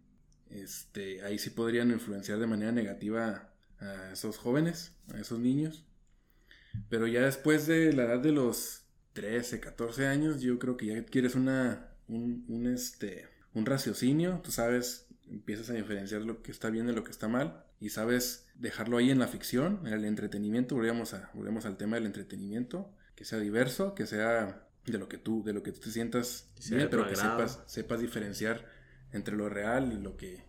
Este, 0.49 1.23
ahí 1.23 1.39
sí 1.39 1.49
podrían 1.49 1.91
influenciar 1.91 2.39
de 2.39 2.47
manera 2.47 2.71
negativa 2.71 3.49
a 3.79 4.11
esos 4.11 4.37
jóvenes, 4.37 4.93
a 5.13 5.19
esos 5.19 5.39
niños. 5.39 5.85
Pero 6.89 7.07
ya 7.07 7.21
después 7.21 7.67
de 7.67 7.93
la 7.93 8.03
edad 8.03 8.19
de 8.19 8.31
los 8.31 8.83
13, 9.13 9.59
14 9.59 10.07
años, 10.07 10.41
yo 10.41 10.59
creo 10.59 10.77
que 10.77 10.87
ya 10.87 11.05
quieres 11.05 11.35
una, 11.35 11.87
un, 12.07 12.45
un, 12.47 12.67
este, 12.67 13.27
un 13.53 13.65
raciocinio, 13.65 14.41
tú 14.43 14.51
sabes, 14.51 15.07
empiezas 15.29 15.69
a 15.69 15.73
diferenciar 15.73 16.21
lo 16.21 16.41
que 16.41 16.51
está 16.51 16.69
bien 16.69 16.87
de 16.87 16.93
lo 16.93 17.03
que 17.03 17.11
está 17.11 17.27
mal 17.27 17.63
y 17.79 17.89
sabes 17.89 18.47
dejarlo 18.55 18.97
ahí 18.97 19.11
en 19.11 19.19
la 19.19 19.27
ficción, 19.27 19.81
en 19.85 19.93
el 19.93 20.05
entretenimiento, 20.05 20.75
volvemos, 20.75 21.13
a, 21.13 21.29
volvemos 21.33 21.65
al 21.65 21.77
tema 21.77 21.95
del 21.95 22.05
entretenimiento, 22.05 22.91
que 23.17 23.25
sea 23.25 23.39
diverso, 23.39 23.95
que 23.95 24.05
sea 24.05 24.69
de 24.85 24.97
lo 24.97 25.09
que 25.09 25.17
tú, 25.17 25.43
de 25.43 25.51
lo 25.51 25.63
que 25.63 25.73
tú 25.73 25.81
te 25.81 25.89
sientas 25.89 26.49
bien, 26.69 26.87
pero 26.89 27.07
que 27.07 27.15
sepas, 27.15 27.63
sepas 27.65 27.99
diferenciar 27.99 28.65
entre 29.11 29.35
lo 29.35 29.49
real 29.49 29.91
y 29.91 29.99
lo 29.99 30.15
que, 30.15 30.45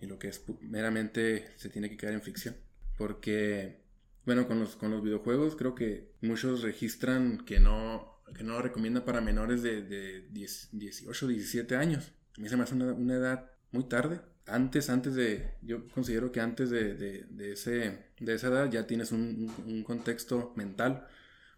y 0.00 0.06
lo 0.06 0.18
que 0.18 0.28
es 0.28 0.44
meramente 0.60 1.50
se 1.56 1.70
tiene 1.70 1.90
que 1.90 1.96
quedar 1.96 2.12
en 2.12 2.22
ficción. 2.22 2.54
Porque, 2.98 3.80
bueno, 4.26 4.46
con 4.46 4.60
los, 4.60 4.76
con 4.76 4.90
los 4.90 5.02
videojuegos 5.02 5.56
creo 5.56 5.74
que 5.74 6.12
muchos 6.20 6.62
registran 6.62 7.44
que 7.46 7.58
no, 7.58 8.22
que 8.36 8.44
no 8.44 8.60
recomienda 8.60 9.04
para 9.04 9.22
menores 9.22 9.62
de, 9.62 9.82
de 9.82 10.28
10, 10.30 10.68
18, 10.72 11.26
17 11.26 11.76
años. 11.76 12.12
A 12.36 12.40
mí 12.40 12.48
se 12.48 12.56
me 12.56 12.64
hace 12.64 12.74
una, 12.74 12.92
una 12.92 13.14
edad 13.14 13.50
muy 13.72 13.84
tarde 13.84 14.20
antes, 14.46 14.90
antes 14.90 15.14
de, 15.14 15.54
yo 15.62 15.86
considero 15.88 16.32
que 16.32 16.40
antes 16.40 16.70
de, 16.70 16.94
de, 16.94 17.52
ese, 17.52 18.06
de 18.18 18.34
esa 18.34 18.48
edad 18.48 18.70
ya 18.70 18.86
tienes 18.86 19.12
un, 19.12 19.52
un, 19.66 19.84
contexto 19.84 20.52
mental, 20.56 21.06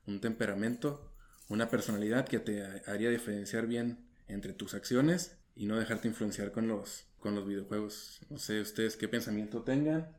un 0.06 0.20
temperamento, 0.20 1.10
una 1.48 1.68
personalidad 1.68 2.26
que 2.26 2.38
te 2.38 2.62
haría 2.86 3.10
diferenciar 3.10 3.66
bien 3.66 4.06
entre 4.28 4.52
tus 4.52 4.74
acciones 4.74 5.36
y 5.54 5.66
no 5.66 5.78
dejarte 5.78 6.08
influenciar 6.08 6.52
con 6.52 6.68
los, 6.68 7.06
con 7.18 7.34
los 7.34 7.46
videojuegos. 7.46 8.20
No 8.30 8.38
sé 8.38 8.60
ustedes 8.60 8.96
qué 8.96 9.08
pensamiento 9.08 9.62
tengan, 9.62 10.16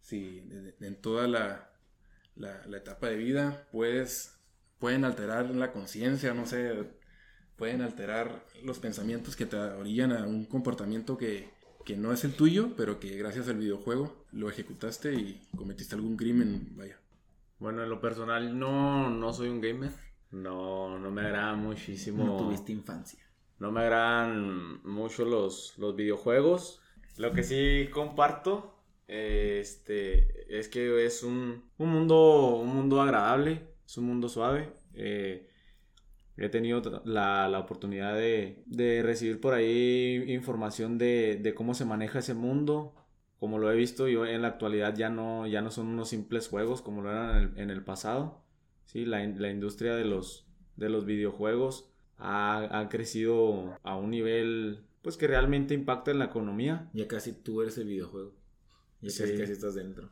si 0.00 0.42
en 0.80 0.96
toda 0.96 1.26
la, 1.26 1.70
la, 2.36 2.66
la 2.66 2.76
etapa 2.76 3.08
de 3.08 3.16
vida 3.16 3.66
puedes, 3.72 4.34
pueden 4.78 5.04
alterar 5.04 5.50
la 5.50 5.72
conciencia, 5.72 6.34
no 6.34 6.46
sé, 6.46 6.72
pueden 7.56 7.82
alterar 7.82 8.46
los 8.62 8.78
pensamientos 8.78 9.36
que 9.36 9.46
te 9.46 9.56
orillan 9.56 10.12
a 10.12 10.26
un 10.26 10.46
comportamiento 10.46 11.18
que, 11.18 11.50
que 11.84 11.96
no 11.96 12.12
es 12.12 12.24
el 12.24 12.34
tuyo, 12.34 12.74
pero 12.76 13.00
que 13.00 13.16
gracias 13.16 13.48
al 13.48 13.56
videojuego 13.56 14.24
lo 14.32 14.48
ejecutaste 14.48 15.14
y 15.14 15.48
cometiste 15.56 15.94
algún 15.94 16.16
crimen, 16.16 16.76
vaya. 16.76 16.98
Bueno, 17.58 17.82
en 17.82 17.90
lo 17.90 18.00
personal 18.00 18.58
no, 18.58 19.10
no 19.10 19.32
soy 19.32 19.48
un 19.48 19.60
gamer. 19.60 19.90
No, 20.30 20.98
no 20.98 21.10
me 21.10 21.22
agrada 21.22 21.54
muchísimo. 21.54 22.24
No 22.24 22.36
tuviste 22.36 22.72
infancia. 22.72 23.20
No 23.58 23.72
me 23.72 23.80
agradan 23.80 24.82
mucho 24.84 25.24
los, 25.24 25.76
los 25.78 25.96
videojuegos. 25.96 26.80
Lo 27.16 27.32
que 27.32 27.42
sí 27.42 27.88
comparto 27.92 28.78
este, 29.08 30.58
es 30.58 30.68
que 30.68 31.04
es 31.04 31.22
un, 31.22 31.64
un, 31.78 31.88
mundo, 31.88 32.56
un 32.56 32.68
mundo 32.68 33.00
agradable, 33.00 33.62
es 33.84 33.98
un 33.98 34.04
mundo 34.04 34.28
suave. 34.28 34.70
Eh, 34.94 35.48
he 36.36 36.48
tenido 36.50 36.82
la, 37.04 37.48
la 37.48 37.58
oportunidad 37.58 38.14
de, 38.14 38.62
de, 38.66 39.02
recibir 39.02 39.40
por 39.40 39.54
ahí 39.54 40.24
información 40.28 40.98
de, 40.98 41.36
de, 41.42 41.54
cómo 41.54 41.74
se 41.74 41.84
maneja 41.84 42.20
ese 42.20 42.34
mundo. 42.34 42.94
Como 43.38 43.58
lo 43.58 43.70
he 43.70 43.76
visto, 43.76 44.08
yo 44.08 44.26
en 44.26 44.42
la 44.42 44.48
actualidad 44.48 44.96
ya 44.96 45.10
no, 45.10 45.46
ya 45.46 45.62
no 45.62 45.70
son 45.70 45.86
unos 45.86 46.08
simples 46.08 46.48
juegos 46.48 46.82
como 46.82 47.02
lo 47.02 47.10
eran 47.10 47.30
en 47.30 47.36
el, 47.36 47.58
en 47.58 47.70
el 47.70 47.84
pasado. 47.84 48.42
¿sí? 48.86 49.04
La, 49.04 49.24
la, 49.24 49.50
industria 49.50 49.94
de 49.94 50.04
los, 50.04 50.46
de 50.76 50.88
los 50.88 51.04
videojuegos 51.04 51.90
ha, 52.16 52.80
ha, 52.80 52.88
crecido 52.88 53.78
a 53.84 53.96
un 53.96 54.10
nivel 54.10 54.84
pues 55.02 55.16
que 55.16 55.28
realmente 55.28 55.74
impacta 55.74 56.10
en 56.10 56.18
la 56.18 56.26
economía. 56.26 56.90
Ya 56.92 57.06
casi 57.06 57.32
tú 57.32 57.62
eres 57.62 57.78
el 57.78 57.86
videojuego. 57.86 58.34
Ya 59.00 59.10
sí. 59.10 59.22
casi, 59.38 59.52
estás 59.52 59.74
dentro. 59.74 60.10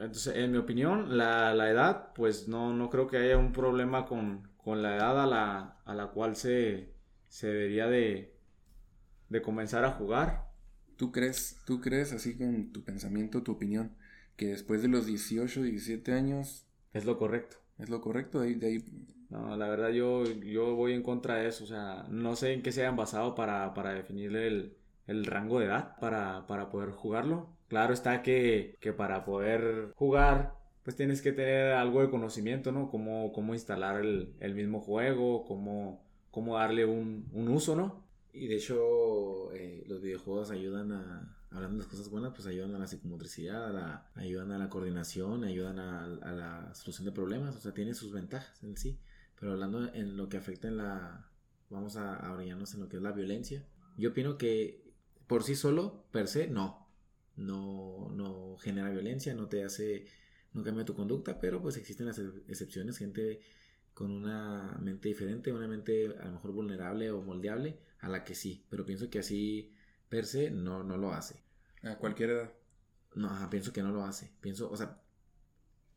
Entonces, 0.00 0.34
en 0.34 0.50
mi 0.50 0.58
opinión, 0.58 1.16
la, 1.16 1.54
la 1.54 1.70
edad, 1.70 2.12
pues 2.14 2.48
no, 2.48 2.72
no 2.74 2.90
creo 2.90 3.06
que 3.06 3.18
haya 3.18 3.36
un 3.36 3.52
problema 3.52 4.06
con, 4.06 4.50
con 4.56 4.82
la 4.82 4.96
edad 4.96 5.22
a 5.22 5.26
la, 5.26 5.78
a 5.84 5.94
la 5.94 6.08
cual 6.08 6.34
se, 6.36 6.94
se 7.28 7.46
debería 7.46 7.86
de, 7.86 8.34
de 9.28 9.42
comenzar 9.42 9.84
a 9.84 9.92
jugar. 9.92 10.49
¿Tú 11.00 11.12
crees, 11.12 11.58
¿Tú 11.64 11.80
crees, 11.80 12.12
así 12.12 12.36
con 12.36 12.74
tu 12.74 12.84
pensamiento, 12.84 13.42
tu 13.42 13.52
opinión, 13.52 13.96
que 14.36 14.48
después 14.48 14.82
de 14.82 14.88
los 14.88 15.06
18, 15.06 15.62
17 15.62 16.12
años... 16.12 16.66
Es 16.92 17.06
lo 17.06 17.16
correcto. 17.16 17.56
Es 17.78 17.88
lo 17.88 18.02
correcto, 18.02 18.40
de 18.40 18.48
ahí... 18.48 18.54
De 18.56 18.66
ahí... 18.66 18.84
No, 19.30 19.56
la 19.56 19.66
verdad 19.70 19.88
yo, 19.88 20.24
yo 20.24 20.74
voy 20.76 20.92
en 20.92 21.02
contra 21.02 21.36
de 21.36 21.48
eso, 21.48 21.64
o 21.64 21.66
sea, 21.66 22.04
no 22.10 22.36
sé 22.36 22.52
en 22.52 22.60
qué 22.62 22.70
se 22.70 22.82
hayan 22.82 22.96
basado 22.96 23.34
para, 23.34 23.72
para 23.72 23.94
definir 23.94 24.36
el, 24.36 24.76
el 25.06 25.24
rango 25.24 25.58
de 25.58 25.66
edad 25.68 25.96
para, 26.00 26.46
para 26.46 26.68
poder 26.68 26.90
jugarlo. 26.90 27.48
Claro 27.68 27.94
está 27.94 28.22
que, 28.22 28.76
que 28.78 28.92
para 28.92 29.24
poder 29.24 29.94
jugar 29.96 30.52
pues 30.82 30.96
tienes 30.96 31.22
que 31.22 31.32
tener 31.32 31.72
algo 31.72 32.02
de 32.02 32.10
conocimiento, 32.10 32.72
¿no? 32.72 32.90
Cómo, 32.90 33.32
cómo 33.32 33.54
instalar 33.54 34.02
el, 34.02 34.34
el 34.38 34.54
mismo 34.54 34.80
juego, 34.80 35.46
cómo, 35.46 36.02
cómo 36.30 36.58
darle 36.58 36.84
un, 36.84 37.26
un 37.32 37.48
uso, 37.48 37.74
¿no? 37.74 38.04
Y 38.32 38.46
de 38.46 38.56
hecho, 38.56 39.52
eh, 39.52 39.84
los 39.86 40.00
videojuegos 40.00 40.50
ayudan 40.50 40.92
a, 40.92 41.36
hablando 41.50 41.76
de 41.76 41.82
las 41.82 41.88
cosas 41.88 42.08
buenas, 42.08 42.32
pues 42.34 42.46
ayudan 42.46 42.74
a 42.74 42.78
la 42.78 42.86
psicomotricidad, 42.86 44.04
ayudan 44.14 44.52
a 44.52 44.58
la 44.58 44.68
coordinación, 44.68 45.44
ayudan 45.44 45.78
a, 45.78 46.06
la 46.06 46.74
solución 46.74 47.06
de 47.06 47.12
problemas, 47.12 47.56
o 47.56 47.60
sea, 47.60 47.74
tiene 47.74 47.94
sus 47.94 48.12
ventajas 48.12 48.62
en 48.62 48.76
sí. 48.76 48.98
Pero 49.38 49.52
hablando 49.52 49.92
en 49.92 50.16
lo 50.16 50.28
que 50.28 50.36
afecta 50.36 50.68
en 50.68 50.76
la, 50.76 51.28
vamos 51.70 51.96
a, 51.96 52.14
a 52.16 52.44
en 52.44 52.58
lo 52.58 52.88
que 52.88 52.96
es 52.96 53.02
la 53.02 53.12
violencia, 53.12 53.64
yo 53.96 54.10
opino 54.10 54.38
que 54.38 54.92
por 55.26 55.42
sí 55.42 55.54
solo, 55.54 56.04
per 56.12 56.28
se, 56.28 56.46
no. 56.46 56.88
No, 57.36 58.10
no 58.12 58.56
genera 58.58 58.90
violencia, 58.90 59.34
no 59.34 59.46
te 59.48 59.64
hace 59.64 60.06
no 60.52 60.64
cambia 60.64 60.84
tu 60.84 60.94
conducta, 60.94 61.38
pero 61.40 61.60
pues 61.62 61.76
existen 61.76 62.06
las 62.06 62.18
excepciones, 62.48 62.98
gente 62.98 63.40
con 63.94 64.10
una 64.10 64.78
mente 64.80 65.08
diferente, 65.08 65.52
una 65.52 65.68
mente 65.68 66.06
a 66.18 66.24
lo 66.26 66.32
mejor 66.32 66.52
vulnerable 66.52 67.10
o 67.10 67.22
moldeable, 67.22 67.78
a 68.00 68.08
la 68.08 68.24
que 68.24 68.34
sí, 68.34 68.64
pero 68.68 68.84
pienso 68.86 69.10
que 69.10 69.18
así 69.20 69.72
per 70.08 70.26
se 70.26 70.50
no, 70.50 70.82
no 70.82 70.96
lo 70.96 71.12
hace. 71.12 71.42
A 71.82 71.96
cualquier 71.96 72.30
edad. 72.30 72.52
No, 73.14 73.28
ajá, 73.30 73.50
pienso 73.50 73.72
que 73.72 73.82
no 73.82 73.90
lo 73.92 74.04
hace. 74.04 74.32
Pienso, 74.40 74.70
o 74.70 74.76
sea, 74.76 75.00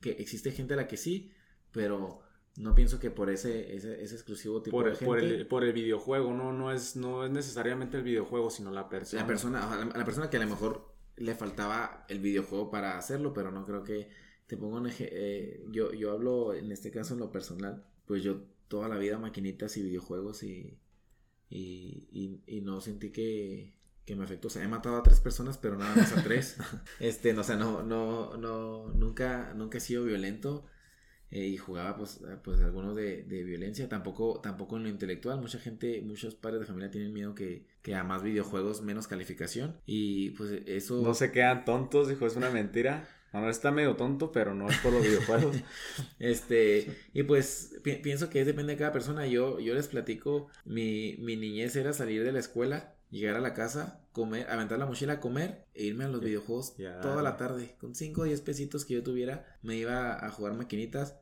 que 0.02 0.12
existe 0.12 0.52
gente 0.52 0.74
a 0.74 0.78
la 0.78 0.88
que 0.88 0.98
sí, 0.98 1.32
pero 1.72 2.22
no 2.58 2.76
pienso 2.76 3.00
que 3.00 3.10
por 3.10 3.30
ese, 3.30 3.76
ese, 3.76 4.04
ese 4.04 4.16
exclusivo 4.16 4.62
tipo 4.62 4.78
Por, 4.78 4.86
de 4.86 4.92
el- 4.92 4.98
gente. 4.98 5.06
por, 5.08 5.20
el, 5.20 5.48
por 5.48 5.64
el 5.64 5.74
videojuego, 5.74 6.34
no, 6.34 6.52
no, 6.54 6.72
es, 6.72 6.96
no 6.96 7.26
es 7.26 7.32
necesariamente 7.32 7.98
el 7.98 8.04
videojuego, 8.04 8.50
sino 8.50 8.72
la 8.72 8.90
persona. 8.90 9.22
La 9.22 9.28
persona, 9.28 9.72
a 9.72 9.76
la, 9.86 9.92
a 9.92 9.98
la 9.98 10.06
persona 10.06 10.30
que 10.30 10.38
a 10.38 10.42
lo 10.42 10.48
mejor 10.48 10.94
le 11.16 11.36
faltaba 11.36 12.06
el 12.10 12.20
videojuego 12.20 12.70
para 12.72 12.98
hacerlo, 12.98 13.34
pero 13.34 13.52
no 13.52 13.66
creo 13.66 13.84
que 13.84 14.10
te 14.48 14.58
pongo 14.58 14.78
un 14.78 14.88
ej- 14.88 15.08
eh, 15.12 15.64
yo, 15.72 15.94
yo 15.94 16.12
hablo 16.12 16.54
en 16.54 16.72
este 16.72 16.92
caso 16.92 17.14
en 17.14 17.20
lo 17.22 17.32
personal, 17.32 17.86
pues 18.06 18.24
yo 18.24 18.44
toda 18.68 18.88
la 18.88 18.98
vida 18.98 19.18
maquinitas 19.20 19.78
y 19.78 19.84
videojuegos 19.84 20.44
y, 20.44 20.78
y, 21.50 22.08
y, 22.12 22.42
y 22.48 22.62
no 22.62 22.82
sentí 22.82 23.12
que, 23.12 23.74
que 24.06 24.16
me 24.16 24.24
afectó. 24.24 24.48
O 24.48 24.52
sea, 24.52 24.64
he 24.64 24.68
matado 24.68 24.98
a 24.98 25.04
tres 25.04 25.20
personas, 25.20 25.58
pero 25.58 25.78
nada 25.78 25.96
más 25.96 26.14
a 26.14 26.22
tres. 26.24 26.58
este, 27.00 27.34
no, 27.34 27.42
o 27.42 27.44
sea, 27.44 27.56
no, 27.58 27.84
no, 27.84 28.38
no, 28.38 28.90
nunca, 28.94 29.54
nunca 29.56 29.78
he 29.78 29.82
sido 29.82 30.04
violento. 30.06 30.66
eh, 31.32 31.48
y 31.48 31.58
jugaba 31.58 31.96
pues, 31.98 32.22
pues 32.44 32.62
algunos 32.62 32.96
de, 32.96 33.24
de 33.24 33.44
violencia, 33.44 33.90
tampoco, 33.90 34.40
tampoco 34.42 34.78
en 34.78 34.84
lo 34.84 34.90
intelectual, 34.90 35.42
mucha 35.42 35.60
gente, 35.60 36.02
muchos 36.04 36.36
padres 36.36 36.60
de 36.62 36.68
familia 36.68 36.92
tienen 36.92 37.12
miedo 37.14 37.34
que, 37.34 37.66
que 37.82 37.96
a 37.96 38.04
más 38.04 38.22
videojuegos 38.24 38.82
menos 38.84 39.08
calificación 39.08 39.82
y 39.86 40.32
pues 40.32 40.52
eso... 40.68 41.02
No 41.02 41.14
se 41.16 41.32
quedan 41.32 41.66
tontos, 41.66 42.08
dijo, 42.08 42.28
es 42.28 42.36
una 42.36 42.52
mentira. 42.52 43.08
No, 43.34 43.50
está 43.50 43.72
medio 43.72 43.96
tonto, 43.96 44.32
pero 44.32 44.54
no 44.54 44.70
es 44.70 44.78
por 44.80 44.94
los 44.94 45.04
videojuegos. 45.04 45.58
Este, 46.20 46.96
y 47.14 47.24
pues 47.24 47.76
pi- 47.84 47.96
pienso 47.98 48.30
que 48.30 48.40
es 48.42 48.46
depende 48.48 48.74
de 48.74 48.80
cada 48.80 48.92
persona. 48.94 49.26
Yo, 49.28 49.60
yo 49.60 49.74
les 49.74 49.88
platico, 49.88 50.48
mi, 50.66 51.16
mi 51.20 51.36
niñez 51.36 51.76
era 51.76 51.94
salir 51.94 52.24
de 52.24 52.32
la 52.32 52.40
escuela, 52.40 52.96
llegar 53.10 53.36
a 53.36 53.40
la 53.42 53.54
casa, 53.54 54.02
comer, 54.12 54.50
aventar 54.50 54.80
la 54.80 54.86
mochila 54.86 55.14
a 55.14 55.20
comer 55.20 55.66
e 55.74 55.84
irme 55.86 56.06
a 56.06 56.10
los 56.10 56.22
videojuegos 56.22 56.76
toda 57.02 57.24
la 57.24 57.38
tarde. 57.38 57.76
Con 57.80 57.96
5 57.96 58.22
o 58.22 58.24
10 58.26 58.42
pesitos 58.42 58.86
que 58.86 58.94
yo 58.96 59.04
tuviera, 59.04 59.58
me 59.64 59.76
iba 59.78 60.24
a 60.26 60.30
jugar 60.30 60.54
maquinitas. 60.54 61.16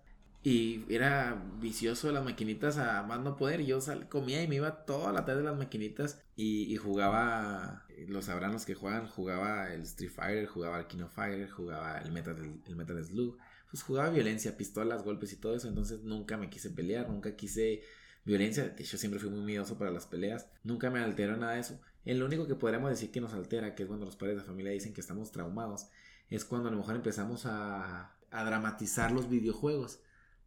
Y 0.44 0.86
era 0.92 1.40
vicioso 1.60 2.08
de 2.08 2.14
las 2.14 2.24
maquinitas 2.26 2.78
a 2.78 3.04
más 3.04 3.20
no 3.20 3.36
poder. 3.36 3.64
Yo 3.64 3.80
sal- 3.80 4.10
comía 4.10 4.42
y 4.42 4.48
me 4.48 4.56
iba 4.56 4.86
toda 4.86 5.12
la 5.14 5.24
tarde 5.26 5.42
a 5.42 5.52
las 5.52 5.58
maquinitas 5.58 6.20
y, 6.36 6.74
y 6.74 6.78
jugaba, 6.78 7.86
los 8.08 8.26
sabrán 8.26 8.52
los 8.54 8.66
que 8.66 8.74
juegan, 8.74 9.08
jugaba 9.08 9.72
el 9.72 9.82
Street 9.84 10.12
Fighter, 10.12 10.48
jugaba 10.48 10.80
el 10.80 10.88
King 10.88 11.02
of 11.04 11.14
Fighter, 11.14 11.50
jugaba 11.50 12.00
el 12.00 12.12
Metal, 12.12 12.36
el 12.66 12.76
Metal 12.76 13.04
Slug 13.04 13.38
pues 13.70 13.84
jugaba 13.84 14.10
violencia, 14.10 14.58
pistolas, 14.58 15.02
golpes 15.04 15.32
y 15.32 15.38
todo 15.38 15.56
eso, 15.56 15.70
entonces 15.70 16.04
nunca 16.04 16.36
me 16.36 16.50
quise 16.50 16.72
pelear, 16.72 17.10
nunca 17.10 17.38
quise 17.38 17.82
violencia, 18.26 18.68
de 18.68 18.84
hecho 18.84 18.98
siempre 18.98 19.18
fui 19.20 19.30
muy 19.30 19.42
miedoso 19.42 19.78
para 19.78 19.92
las 19.92 20.06
peleas, 20.08 20.48
nunca 20.64 20.90
me 20.90 21.00
alteró 21.00 21.38
nada 21.38 21.54
de 21.54 21.62
eso. 21.62 21.80
En 22.04 22.20
lo 22.20 22.26
único 22.26 22.48
que 22.48 22.56
podríamos 22.56 22.90
decir 22.90 23.12
que 23.12 23.22
nos 23.22 23.34
altera, 23.34 23.74
que 23.74 23.84
es 23.84 23.88
cuando 23.88 24.06
los 24.06 24.18
padres 24.18 24.38
de 24.38 24.44
familia 24.44 24.74
dicen 24.74 24.94
que 24.94 25.00
estamos 25.00 25.32
traumados, 25.32 25.88
es 26.30 26.44
cuando 26.44 26.68
a 26.68 26.72
lo 26.72 26.80
mejor 26.80 26.96
empezamos 26.96 27.46
a 27.46 28.18
dramatizar 28.30 29.12
los 29.14 29.30
videojuegos. 29.30 30.02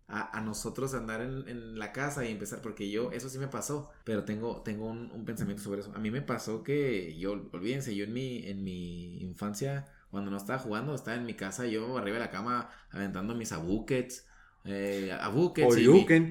A, 0.07 0.37
a 0.39 0.43
nosotros 0.43 0.93
andar 0.95 1.23
en, 1.23 1.49
en 1.49 1.79
la 1.79 1.91
casa 1.93 2.27
y 2.27 2.31
empezar, 2.31 2.61
porque 2.61 2.91
yo, 2.91 3.11
eso 3.13 3.31
sí 3.31 3.39
me 3.39 3.49
pasó, 3.49 3.91
pero 4.05 4.25
tengo, 4.25 4.61
tengo 4.63 4.87
un, 4.87 5.11
un 5.11 5.25
pensamiento 5.25 5.63
sobre 5.63 5.81
eso. 5.81 5.93
A 5.95 5.99
mí 5.99 6.11
me 6.11 6.21
pasó 6.21 6.63
que 6.63 7.17
yo, 7.19 7.33
olvídense, 7.53 7.95
yo 7.97 8.05
en 8.05 8.13
mi, 8.13 8.47
en 8.47 8.63
mi 8.65 9.17
infancia 9.23 9.87
cuando 10.11 10.31
no 10.31 10.37
estaba 10.37 10.59
jugando, 10.59 10.95
estaba 10.95 11.17
en 11.17 11.25
mi 11.27 11.35
casa, 11.35 11.67
yo 11.67 11.97
arriba 11.99 12.15
de 12.19 12.25
la 12.25 12.31
cama 12.31 12.71
aventando 12.91 13.35
mis 13.35 13.53
abuquets. 13.53 14.27
Eh, 14.65 15.11
abuquets 15.21 15.77
y 15.79 15.87
Oyuken. 15.89 16.25
mi 16.25 16.31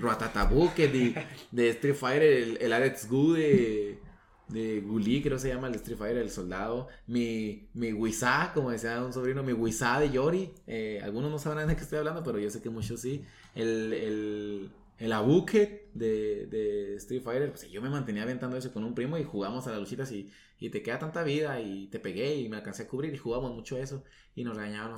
y 0.77 1.15
de 1.51 1.69
Street 1.69 1.95
Fighter, 1.95 2.23
el, 2.23 2.57
el 2.61 2.73
Alex 2.73 3.07
Gu 3.09 3.33
de, 3.33 3.99
de 4.47 4.81
Guli, 4.81 5.21
creo 5.21 5.35
que 5.37 5.41
se 5.41 5.49
llama 5.49 5.67
el 5.67 5.75
Street 5.75 5.97
Fighter, 5.97 6.17
el 6.17 6.29
soldado. 6.31 6.87
Mi, 7.07 7.69
mi 7.73 7.93
Wizá, 7.93 8.51
como 8.53 8.71
decía 8.71 9.03
un 9.03 9.13
sobrino, 9.13 9.43
mi 9.43 9.53
Wizá 9.53 9.99
de 9.99 10.11
Yori. 10.11 10.53
Eh, 10.67 10.99
algunos 11.03 11.31
no 11.31 11.39
sabrán 11.39 11.67
de 11.67 11.75
qué 11.75 11.81
estoy 11.83 11.99
hablando, 11.99 12.23
pero 12.23 12.39
yo 12.39 12.49
sé 12.49 12.61
que 12.61 12.69
muchos 12.69 13.01
sí. 13.01 13.25
El, 13.53 13.93
el, 13.93 14.71
el 14.97 15.11
Abuket 15.11 15.91
de, 15.93 16.47
de 16.47 16.95
Street 16.95 17.21
Fighter, 17.21 17.49
pues 17.49 17.69
yo 17.69 17.81
me 17.81 17.89
mantenía 17.89 18.23
aventando 18.23 18.57
eso 18.57 18.73
con 18.73 18.84
un 18.84 18.95
primo 18.95 19.17
y 19.17 19.23
jugamos 19.23 19.67
a 19.67 19.71
las 19.71 19.80
luchitas 19.80 20.11
y, 20.11 20.31
y 20.59 20.69
te 20.69 20.81
queda 20.81 20.99
tanta 20.99 21.23
vida 21.23 21.59
y 21.59 21.88
te 21.88 21.99
pegué 21.99 22.35
y 22.35 22.49
me 22.49 22.57
alcancé 22.57 22.84
a 22.84 22.88
cubrir 22.88 23.13
y 23.13 23.17
jugamos 23.17 23.53
mucho 23.53 23.77
eso 23.77 24.03
y 24.35 24.43
nos 24.43 24.55
regañaban 24.55 24.97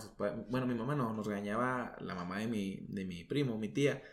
bueno 0.50 0.68
mi 0.68 0.76
mamá 0.76 0.96
no, 0.96 1.14
nos 1.14 1.28
regañaba 1.28 1.96
la 2.00 2.16
mamá 2.16 2.40
de 2.40 2.48
mi, 2.48 2.86
de 2.88 3.06
mi 3.06 3.24
primo, 3.24 3.58
mi 3.58 3.70
tía, 3.70 4.04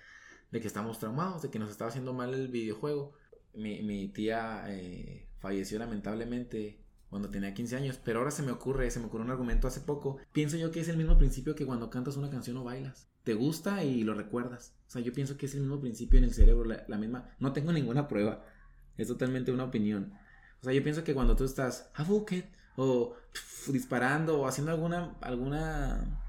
de 0.50 0.60
que 0.60 0.66
estábamos 0.66 0.98
traumados, 0.98 1.42
de 1.42 1.50
que 1.50 1.58
nos 1.58 1.70
estaba 1.70 1.88
haciendo 1.90 2.12
mal 2.12 2.34
el 2.34 2.48
videojuego. 2.48 3.12
Mi, 3.54 3.82
mi 3.82 4.08
tía 4.08 4.64
eh, 4.68 5.28
falleció 5.40 5.78
lamentablemente 5.78 6.78
cuando 7.10 7.28
tenía 7.30 7.52
15 7.52 7.76
años, 7.76 8.00
pero 8.02 8.20
ahora 8.20 8.30
se 8.30 8.42
me 8.42 8.52
ocurre, 8.52 8.90
se 8.90 8.98
me 8.98 9.06
ocurrió 9.06 9.26
un 9.26 9.30
argumento 9.30 9.68
hace 9.68 9.80
poco. 9.80 10.18
Pienso 10.32 10.56
yo 10.56 10.70
que 10.70 10.80
es 10.80 10.88
el 10.88 10.96
mismo 10.96 11.18
principio 11.18 11.54
que 11.54 11.66
cuando 11.66 11.90
cantas 11.90 12.16
una 12.16 12.30
canción 12.30 12.56
o 12.56 12.64
bailas. 12.64 13.11
Te 13.24 13.34
gusta 13.34 13.84
y 13.84 14.02
lo 14.04 14.14
recuerdas. 14.14 14.74
O 14.88 14.90
sea, 14.90 15.02
yo 15.02 15.12
pienso 15.12 15.36
que 15.36 15.46
es 15.46 15.54
el 15.54 15.60
mismo 15.62 15.80
principio 15.80 16.18
en 16.18 16.24
el 16.24 16.34
cerebro, 16.34 16.64
la, 16.64 16.84
la 16.88 16.98
misma... 16.98 17.30
No 17.38 17.52
tengo 17.52 17.72
ninguna 17.72 18.08
prueba, 18.08 18.44
es 18.96 19.08
totalmente 19.08 19.52
una 19.52 19.64
opinión. 19.64 20.12
O 20.60 20.64
sea, 20.64 20.72
yo 20.72 20.82
pienso 20.82 21.04
que 21.04 21.14
cuando 21.14 21.36
tú 21.36 21.44
estás 21.44 21.90
a 21.94 22.04
bucket 22.04 22.46
o 22.76 23.14
pf, 23.32 23.72
disparando 23.72 24.40
o 24.40 24.46
haciendo 24.46 24.72
alguna 24.72 25.16
alguna 25.20 26.22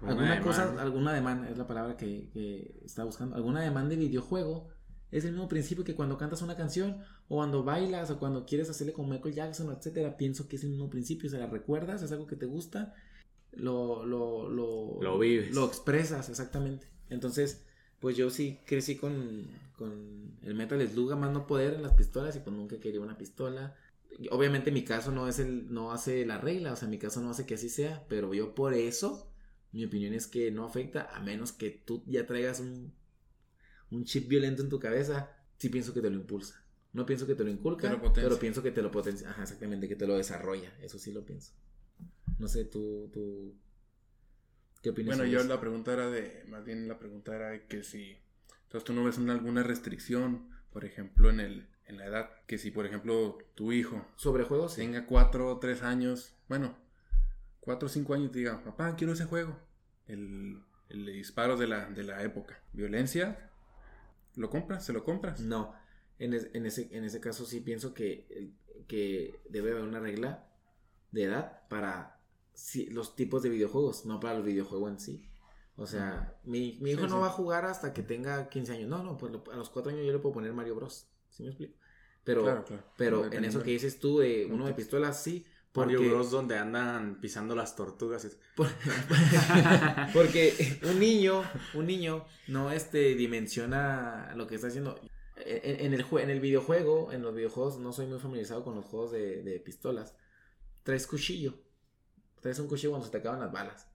Una 0.00 0.12
alguna 0.12 0.34
demanda. 0.34 0.40
cosa, 0.42 0.80
alguna 0.80 1.12
demanda 1.12 1.48
es 1.50 1.58
la 1.58 1.66
palabra 1.66 1.96
que, 1.96 2.30
que 2.32 2.80
estaba 2.84 3.06
buscando, 3.06 3.36
alguna 3.36 3.60
demanda 3.60 3.90
de 3.90 3.96
videojuego 3.96 4.68
es 5.10 5.24
el 5.24 5.32
mismo 5.32 5.48
principio 5.48 5.84
que 5.84 5.94
cuando 5.94 6.16
cantas 6.18 6.42
una 6.42 6.56
canción 6.56 7.00
o 7.28 7.36
cuando 7.36 7.64
bailas 7.64 8.10
o 8.10 8.18
cuando 8.18 8.46
quieres 8.46 8.70
hacerle 8.70 8.92
con 8.92 9.08
Michael 9.08 9.34
Jackson, 9.34 9.70
etcétera, 9.72 10.16
pienso 10.16 10.48
que 10.48 10.56
es 10.56 10.64
el 10.64 10.70
mismo 10.70 10.88
principio, 10.88 11.26
o 11.28 11.30
sea, 11.30 11.40
la 11.40 11.46
recuerdas, 11.48 12.02
es 12.02 12.12
algo 12.12 12.26
que 12.26 12.36
te 12.36 12.46
gusta, 12.46 12.94
lo 13.52 14.04
lo 14.04 14.48
lo, 14.48 14.98
Lo 15.00 15.18
vives. 15.18 15.54
lo 15.54 15.66
expresas 15.66 16.28
exactamente. 16.28 16.86
Entonces, 17.08 17.62
pues 17.98 18.16
yo 18.16 18.30
sí 18.30 18.60
crecí 18.66 18.96
con, 18.96 19.46
con 19.76 20.38
el 20.42 20.54
Metal 20.54 20.80
Slug 20.88 21.12
a 21.12 21.16
más 21.16 21.32
no 21.32 21.46
poder 21.46 21.74
en 21.74 21.82
las 21.82 21.94
pistolas 21.94 22.36
y 22.36 22.40
pues 22.40 22.54
nunca 22.54 22.78
quería 22.80 23.00
una 23.00 23.18
pistola. 23.18 23.74
Obviamente 24.30 24.70
mi 24.70 24.84
caso 24.84 25.12
no 25.12 25.28
es 25.28 25.38
el 25.38 25.72
no 25.72 25.92
hace 25.92 26.24
la 26.26 26.38
regla, 26.38 26.72
o 26.72 26.76
sea, 26.76 26.88
mi 26.88 26.98
caso 26.98 27.20
no 27.20 27.30
hace 27.30 27.46
que 27.46 27.54
así 27.54 27.68
sea, 27.68 28.04
pero 28.08 28.32
yo 28.34 28.54
por 28.54 28.74
eso 28.74 29.32
mi 29.72 29.84
opinión 29.84 30.14
es 30.14 30.26
que 30.26 30.50
no 30.50 30.64
afecta 30.66 31.08
a 31.14 31.20
menos 31.20 31.52
que 31.52 31.70
tú 31.70 32.02
ya 32.06 32.26
traigas 32.26 32.60
un 32.60 32.92
un 33.90 34.04
chip 34.04 34.28
violento 34.28 34.62
en 34.62 34.68
tu 34.68 34.78
cabeza, 34.78 35.30
sí 35.58 35.68
pienso 35.68 35.92
que 35.92 36.00
te 36.00 36.10
lo 36.10 36.16
impulsa. 36.16 36.64
No 36.92 37.06
pienso 37.06 37.26
que 37.26 37.34
te 37.36 37.44
lo 37.44 37.50
inculca, 37.50 38.00
pero 38.14 38.38
pienso 38.38 38.62
que 38.62 38.72
te 38.72 38.82
lo 38.82 38.90
potencia. 38.90 39.30
Ajá, 39.30 39.42
exactamente, 39.42 39.88
que 39.88 39.96
te 39.96 40.06
lo 40.06 40.16
desarrolla. 40.16 40.72
Eso 40.80 40.98
sí 40.98 41.12
lo 41.12 41.24
pienso. 41.24 41.52
No 42.40 42.48
sé, 42.48 42.64
tú, 42.64 43.08
tú, 43.12 43.54
¿qué 44.82 44.90
opinas? 44.90 45.16
Bueno, 45.16 45.24
yo 45.24 45.38
eso? 45.38 45.48
la 45.48 45.60
pregunta 45.60 45.92
era 45.92 46.08
de, 46.10 46.44
más 46.48 46.64
bien 46.64 46.88
la 46.88 46.98
pregunta 46.98 47.34
era 47.34 47.50
de 47.50 47.66
que 47.66 47.82
si, 47.82 48.18
entonces 48.64 48.84
tú 48.84 48.92
no 48.92 49.04
ves 49.04 49.18
una- 49.18 49.32
alguna 49.32 49.62
restricción, 49.62 50.50
por 50.72 50.84
ejemplo, 50.84 51.30
en 51.30 51.40
el, 51.40 51.68
en 51.86 51.98
la 51.98 52.06
edad, 52.06 52.30
que 52.46 52.58
si, 52.58 52.70
por 52.70 52.86
ejemplo, 52.86 53.38
tu 53.54 53.72
hijo 53.72 54.04
Sobre 54.16 54.44
juegos, 54.44 54.74
sí. 54.74 54.82
tenga 54.82 55.06
cuatro 55.06 55.48
o 55.48 55.58
tres 55.58 55.82
años, 55.82 56.34
bueno, 56.48 56.76
cuatro 57.60 57.86
o 57.86 57.88
cinco 57.90 58.14
años 58.14 58.28
y 58.30 58.32
te 58.32 58.38
diga, 58.40 58.62
papá, 58.64 58.96
quiero 58.96 59.12
ese 59.12 59.24
juego, 59.26 59.56
el, 60.06 60.62
el 60.88 61.06
de 61.06 61.12
disparos 61.12 61.58
de 61.58 61.66
la, 61.66 61.90
de 61.90 62.02
la 62.04 62.22
época, 62.22 62.62
violencia, 62.72 63.50
¿lo 64.36 64.50
compras? 64.50 64.84
¿Se 64.84 64.92
lo 64.92 65.04
compras? 65.04 65.40
No, 65.40 65.74
en, 66.18 66.34
es- 66.34 66.48
en 66.54 66.66
ese, 66.66 66.88
en 66.96 67.04
ese 67.04 67.20
caso 67.20 67.44
sí 67.44 67.60
pienso 67.60 67.94
que, 67.94 68.52
que 68.88 69.40
debe 69.48 69.72
haber 69.72 69.84
una 69.84 70.00
regla 70.00 70.46
de 71.12 71.24
edad 71.24 71.66
para 71.68 72.19
si- 72.60 72.86
los 72.86 73.16
tipos 73.16 73.42
de 73.42 73.48
videojuegos, 73.50 74.04
no 74.06 74.20
para 74.20 74.36
el 74.36 74.42
videojuego 74.42 74.88
en 74.88 74.98
sí. 75.00 75.26
O 75.76 75.86
sea, 75.86 76.38
mi, 76.44 76.78
mi 76.82 76.90
hijo 76.90 77.02
Sí, 77.04 77.06
no 77.08 77.16
sí. 77.16 77.20
va 77.22 77.26
a 77.28 77.30
jugar 77.30 77.64
hasta 77.64 77.92
que 77.94 78.02
tenga 78.02 78.48
15 78.50 78.72
años. 78.72 78.88
No, 78.88 79.02
no, 79.02 79.16
pues 79.16 79.32
a 79.52 79.56
los 79.56 79.70
4 79.70 79.90
años 79.92 80.04
yo 80.04 80.12
le 80.12 80.18
puedo 80.18 80.34
poner 80.34 80.52
Mario 80.52 80.74
Bros. 80.76 81.06
¿Sí 81.30 81.42
me 81.42 81.48
explico? 81.50 81.74
Pero, 82.22 82.42
Claro, 82.42 82.64
claro. 82.66 82.84
pero 82.98 83.32
en 83.32 83.44
eso 83.46 83.62
que 83.62 83.70
dices 83.70 83.98
tú 83.98 84.18
de 84.18 84.46
uno 84.50 84.66
de 84.66 84.74
pistolas, 84.74 85.22
sí. 85.22 85.46
Porque, 85.72 85.94
Mario 85.94 86.10
Bros. 86.10 86.30
donde 86.30 86.58
andan 86.58 87.20
pisando 87.20 87.54
las 87.54 87.76
tortugas. 87.76 88.24
y- 88.26 88.28
porque 90.12 90.78
un 90.82 90.98
niño, 90.98 91.42
un 91.74 91.86
niño 91.86 92.24
no 92.48 92.70
este 92.72 93.14
dimensiona 93.14 94.32
lo 94.36 94.46
que 94.46 94.56
está 94.56 94.66
haciendo. 94.68 95.00
En, 95.36 95.86
en 95.86 95.94
el, 95.94 96.04
en 96.20 96.30
el 96.30 96.40
videojuego, 96.40 97.12
en 97.12 97.22
los 97.22 97.34
videojuegos, 97.34 97.78
no 97.78 97.92
soy 97.94 98.06
muy 98.06 98.18
familiarizado 98.18 98.62
con 98.64 98.74
los 98.74 98.84
juegos 98.84 99.12
de, 99.12 99.42
de 99.42 99.58
pistolas. 99.60 100.14
Traes 100.82 101.06
cuchillo. 101.06 101.54
Traes 102.40 102.58
un 102.58 102.68
cuchillo 102.68 102.90
cuando 102.90 103.06
se 103.06 103.12
te 103.12 103.18
acaban 103.18 103.40
las 103.40 103.52
balas. 103.52 103.86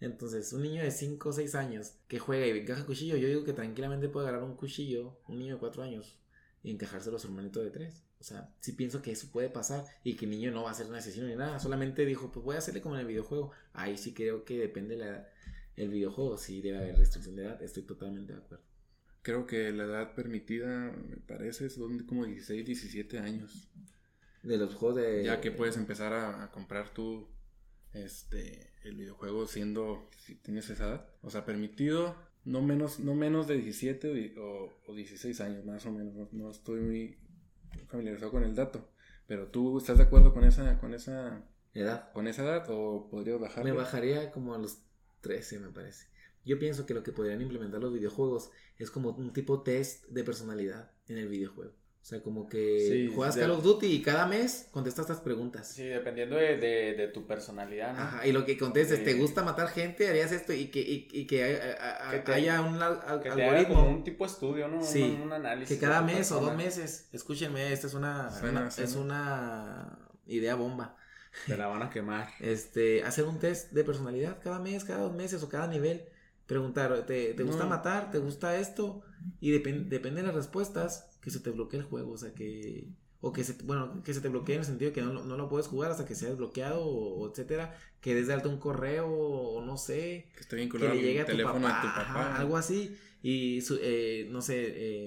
Entonces, 0.00 0.52
un 0.52 0.62
niño 0.62 0.82
de 0.82 0.90
5 0.90 1.28
o 1.28 1.32
6 1.32 1.54
años 1.54 1.94
que 2.08 2.18
juega 2.18 2.46
y 2.46 2.58
encaja 2.58 2.84
cuchillo, 2.84 3.16
yo 3.16 3.28
digo 3.28 3.44
que 3.44 3.52
tranquilamente 3.52 4.08
puede 4.08 4.26
agarrar 4.26 4.44
un 4.48 4.56
cuchillo, 4.56 5.20
un 5.28 5.38
niño 5.38 5.54
de 5.54 5.60
4 5.60 5.82
años, 5.84 6.18
y 6.64 6.72
encajárselo 6.72 7.16
a 7.16 7.20
su 7.20 7.28
hermanito 7.28 7.60
de 7.60 7.70
3. 7.70 8.02
O 8.18 8.24
sea, 8.24 8.52
sí 8.60 8.72
pienso 8.72 9.02
que 9.02 9.12
eso 9.12 9.30
puede 9.30 9.48
pasar 9.48 9.84
y 10.04 10.16
que 10.16 10.26
el 10.26 10.32
niño 10.32 10.50
no 10.50 10.64
va 10.64 10.70
a 10.70 10.74
ser 10.74 10.86
un 10.86 10.94
asesino 10.94 11.26
ni 11.26 11.36
nada. 11.36 11.58
Solamente 11.58 12.04
dijo, 12.04 12.30
pues 12.32 12.44
voy 12.44 12.56
a 12.56 12.58
hacerle 12.58 12.80
como 12.80 12.94
en 12.94 13.02
el 13.02 13.06
videojuego. 13.06 13.52
Ahí 13.72 13.96
sí 13.96 14.14
creo 14.14 14.44
que 14.44 14.58
depende 14.58 14.96
la. 14.96 15.28
El 15.76 15.88
videojuego 15.88 16.36
sí 16.36 16.60
debe 16.60 16.78
haber 16.78 16.98
restricción 16.98 17.34
de 17.36 17.44
edad. 17.44 17.62
Estoy 17.62 17.82
totalmente 17.82 18.32
de 18.32 18.38
acuerdo. 18.38 18.64
Creo 19.22 19.46
que 19.46 19.72
la 19.72 19.84
edad 19.84 20.14
permitida, 20.14 20.92
me 20.92 21.16
parece, 21.16 21.70
son 21.70 22.00
como 22.06 22.26
16, 22.26 22.64
17 22.66 23.18
años. 23.18 23.68
De 24.42 24.56
los 24.56 24.74
juegos 24.74 24.96
de... 24.96 25.24
Ya 25.24 25.40
que 25.40 25.52
puedes 25.52 25.76
empezar 25.76 26.12
a, 26.12 26.44
a 26.44 26.50
comprar 26.50 26.92
tú 26.92 27.28
este, 27.94 28.72
el 28.84 28.96
videojuego 28.96 29.46
siendo, 29.46 30.08
si 30.18 30.34
tienes 30.36 30.68
esa 30.70 30.88
edad. 30.88 31.08
O 31.22 31.30
sea, 31.30 31.44
permitido 31.44 32.16
no 32.44 32.60
menos, 32.60 32.98
no 33.00 33.14
menos 33.14 33.46
de 33.46 33.56
17 33.56 34.34
o, 34.38 34.72
o 34.86 34.94
16 34.94 35.40
años, 35.40 35.64
más 35.64 35.86
o 35.86 35.92
menos. 35.92 36.14
No, 36.14 36.28
no, 36.32 36.50
estoy 36.50 36.80
muy 36.80 37.18
familiarizado 37.88 38.32
con 38.32 38.44
el 38.44 38.54
dato. 38.54 38.88
Pero 39.26 39.48
tú 39.48 39.78
estás 39.78 39.98
de 39.98 40.04
acuerdo 40.04 40.34
con 40.34 40.44
esa, 40.44 40.78
con 40.78 40.94
esa 40.94 41.44
edad. 41.74 42.12
¿Con 42.12 42.26
esa 42.26 42.42
edad 42.42 42.66
o 42.68 43.08
podrías 43.10 43.40
bajar? 43.40 43.64
Me 43.64 43.72
bajaría 43.72 44.30
como 44.32 44.54
a 44.54 44.58
los 44.58 44.82
13, 45.20 45.60
me 45.60 45.68
parece. 45.68 46.08
Yo 46.44 46.58
pienso 46.58 46.86
que 46.86 46.94
lo 46.94 47.04
que 47.04 47.12
podrían 47.12 47.40
implementar 47.40 47.80
los 47.80 47.92
videojuegos 47.92 48.50
es 48.76 48.90
como 48.90 49.10
un 49.10 49.32
tipo 49.32 49.62
test 49.62 50.06
de 50.08 50.24
personalidad 50.24 50.90
en 51.06 51.18
el 51.18 51.28
videojuego. 51.28 51.72
O 52.02 52.04
sea, 52.04 52.20
como 52.20 52.48
que 52.48 52.80
Sí, 52.90 53.12
juegas 53.14 53.36
de- 53.36 53.42
Call 53.42 53.52
of 53.52 53.62
Duty 53.62 53.86
y 53.86 54.02
cada 54.02 54.26
mes 54.26 54.66
contestas 54.72 55.04
estas 55.04 55.20
preguntas. 55.20 55.68
Sí, 55.68 55.84
dependiendo 55.84 56.34
de, 56.34 56.56
de- 56.56 56.94
de 56.94 57.06
tu 57.08 57.28
personalidad, 57.28 57.94
¿no? 57.94 58.00
Ajá, 58.00 58.26
y 58.26 58.32
lo 58.32 58.44
que 58.44 58.58
contestes, 58.58 58.98
Sí. 58.98 59.04
¿te 59.04 59.14
gusta 59.14 59.44
matar 59.44 59.68
gente? 59.68 60.08
¿Harías 60.08 60.32
esto? 60.32 60.52
Y 60.52 60.66
que, 60.66 60.80
y, 60.80 61.06
y 61.12 61.28
que, 61.28 61.44
hay- 61.44 61.54
a- 61.78 62.08
a- 62.08 62.10
Que 62.10 62.18
te- 62.18 62.32
haya 62.32 62.60
un 62.60 62.82
al- 62.82 63.00
al- 63.06 63.20
Que 63.22 63.28
te 63.30 63.34
haga 63.42 63.50
algoritmo 63.50 63.74
como 63.76 63.88
un 63.90 64.02
tipo 64.02 64.26
de 64.26 64.32
estudio, 64.32 64.66
¿no? 64.66 64.78
Un- 64.78 64.84
Sí, 64.84 65.16
un, 65.22 65.32
análisis. 65.32 65.76
que 65.78 65.80
cada 65.80 66.02
mes 66.02 66.32
o 66.32 66.40
dos 66.40 66.56
meses, 66.56 67.08
escúchenme, 67.12 67.72
esta 67.72 67.86
es 67.86 67.94
una, 67.94 68.32
Suena, 68.32 68.60
una- 68.62 68.68
es 68.68 68.96
una 68.96 69.98
idea 70.26 70.56
bomba. 70.56 70.96
Te 71.46 71.56
la 71.56 71.68
van 71.68 71.82
a 71.84 71.90
quemar. 71.90 72.28
Este, 72.40 73.04
hacer 73.04 73.26
un 73.26 73.38
test 73.38 73.70
de 73.70 73.84
personalidad 73.84 74.38
cada 74.42 74.58
mes, 74.58 74.82
cada 74.84 75.02
dos 75.02 75.14
meses 75.14 75.40
o 75.44 75.48
cada 75.48 75.68
nivel. 75.68 76.06
Preguntar, 76.46 77.06
¿te, 77.06 77.32
te 77.34 77.42
gusta 77.44 77.62
No. 77.62 77.70
matar? 77.70 78.10
¿Te 78.10 78.18
gusta 78.18 78.56
esto? 78.58 79.02
Y 79.40 79.52
depen- 79.52 79.86
depende 79.88 80.20
de 80.20 80.26
las 80.26 80.34
respuestas 80.36 81.08
que 81.22 81.30
se 81.30 81.40
te 81.40 81.50
bloquee 81.50 81.80
el 81.80 81.86
juego. 81.86 82.12
O 82.12 82.18
sea, 82.18 82.34
que. 82.34 82.88
O 83.24 83.32
que 83.32 83.44
se, 83.44 83.54
bueno, 83.62 84.02
que 84.02 84.12
se 84.12 84.20
te 84.20 84.28
bloquee 84.28 84.56
en 84.56 84.60
el 84.62 84.66
sentido 84.66 84.90
de 84.90 84.94
que 84.94 85.00
no, 85.02 85.12
lo- 85.14 85.24
no 85.24 85.36
lo 85.36 85.48
puedes 85.48 85.68
jugar 85.68 85.92
hasta 85.92 86.04
que 86.04 86.16
sea 86.16 86.28
desbloqueado 86.30 86.84
o, 86.84 87.30
etcétera. 87.30 87.74
Que 88.00 88.14
des 88.16 88.26
de 88.26 88.34
alta 88.34 88.48
un 88.48 88.58
correo 88.58 89.08
o 89.08 89.64
no 89.64 89.76
sé. 89.78 90.28
Que 90.34 90.40
esté 90.40 90.56
Que 90.56 90.62
vinculado 90.62 90.92
le 90.94 90.98
al 91.00 91.06
llegue 91.06 91.20
a 91.20 91.24
tu 91.26 91.30
teléfono 91.32 91.62
papá, 91.68 91.76
de 91.76 91.88
tu 91.88 91.94
papá. 91.94 92.02
ajá, 92.32 92.36
algo 92.40 92.56
así. 92.58 92.96
Y 93.22 93.60
su, 93.60 93.78
eh, 93.80 94.26
no 94.30 94.42
sé, 94.42 94.56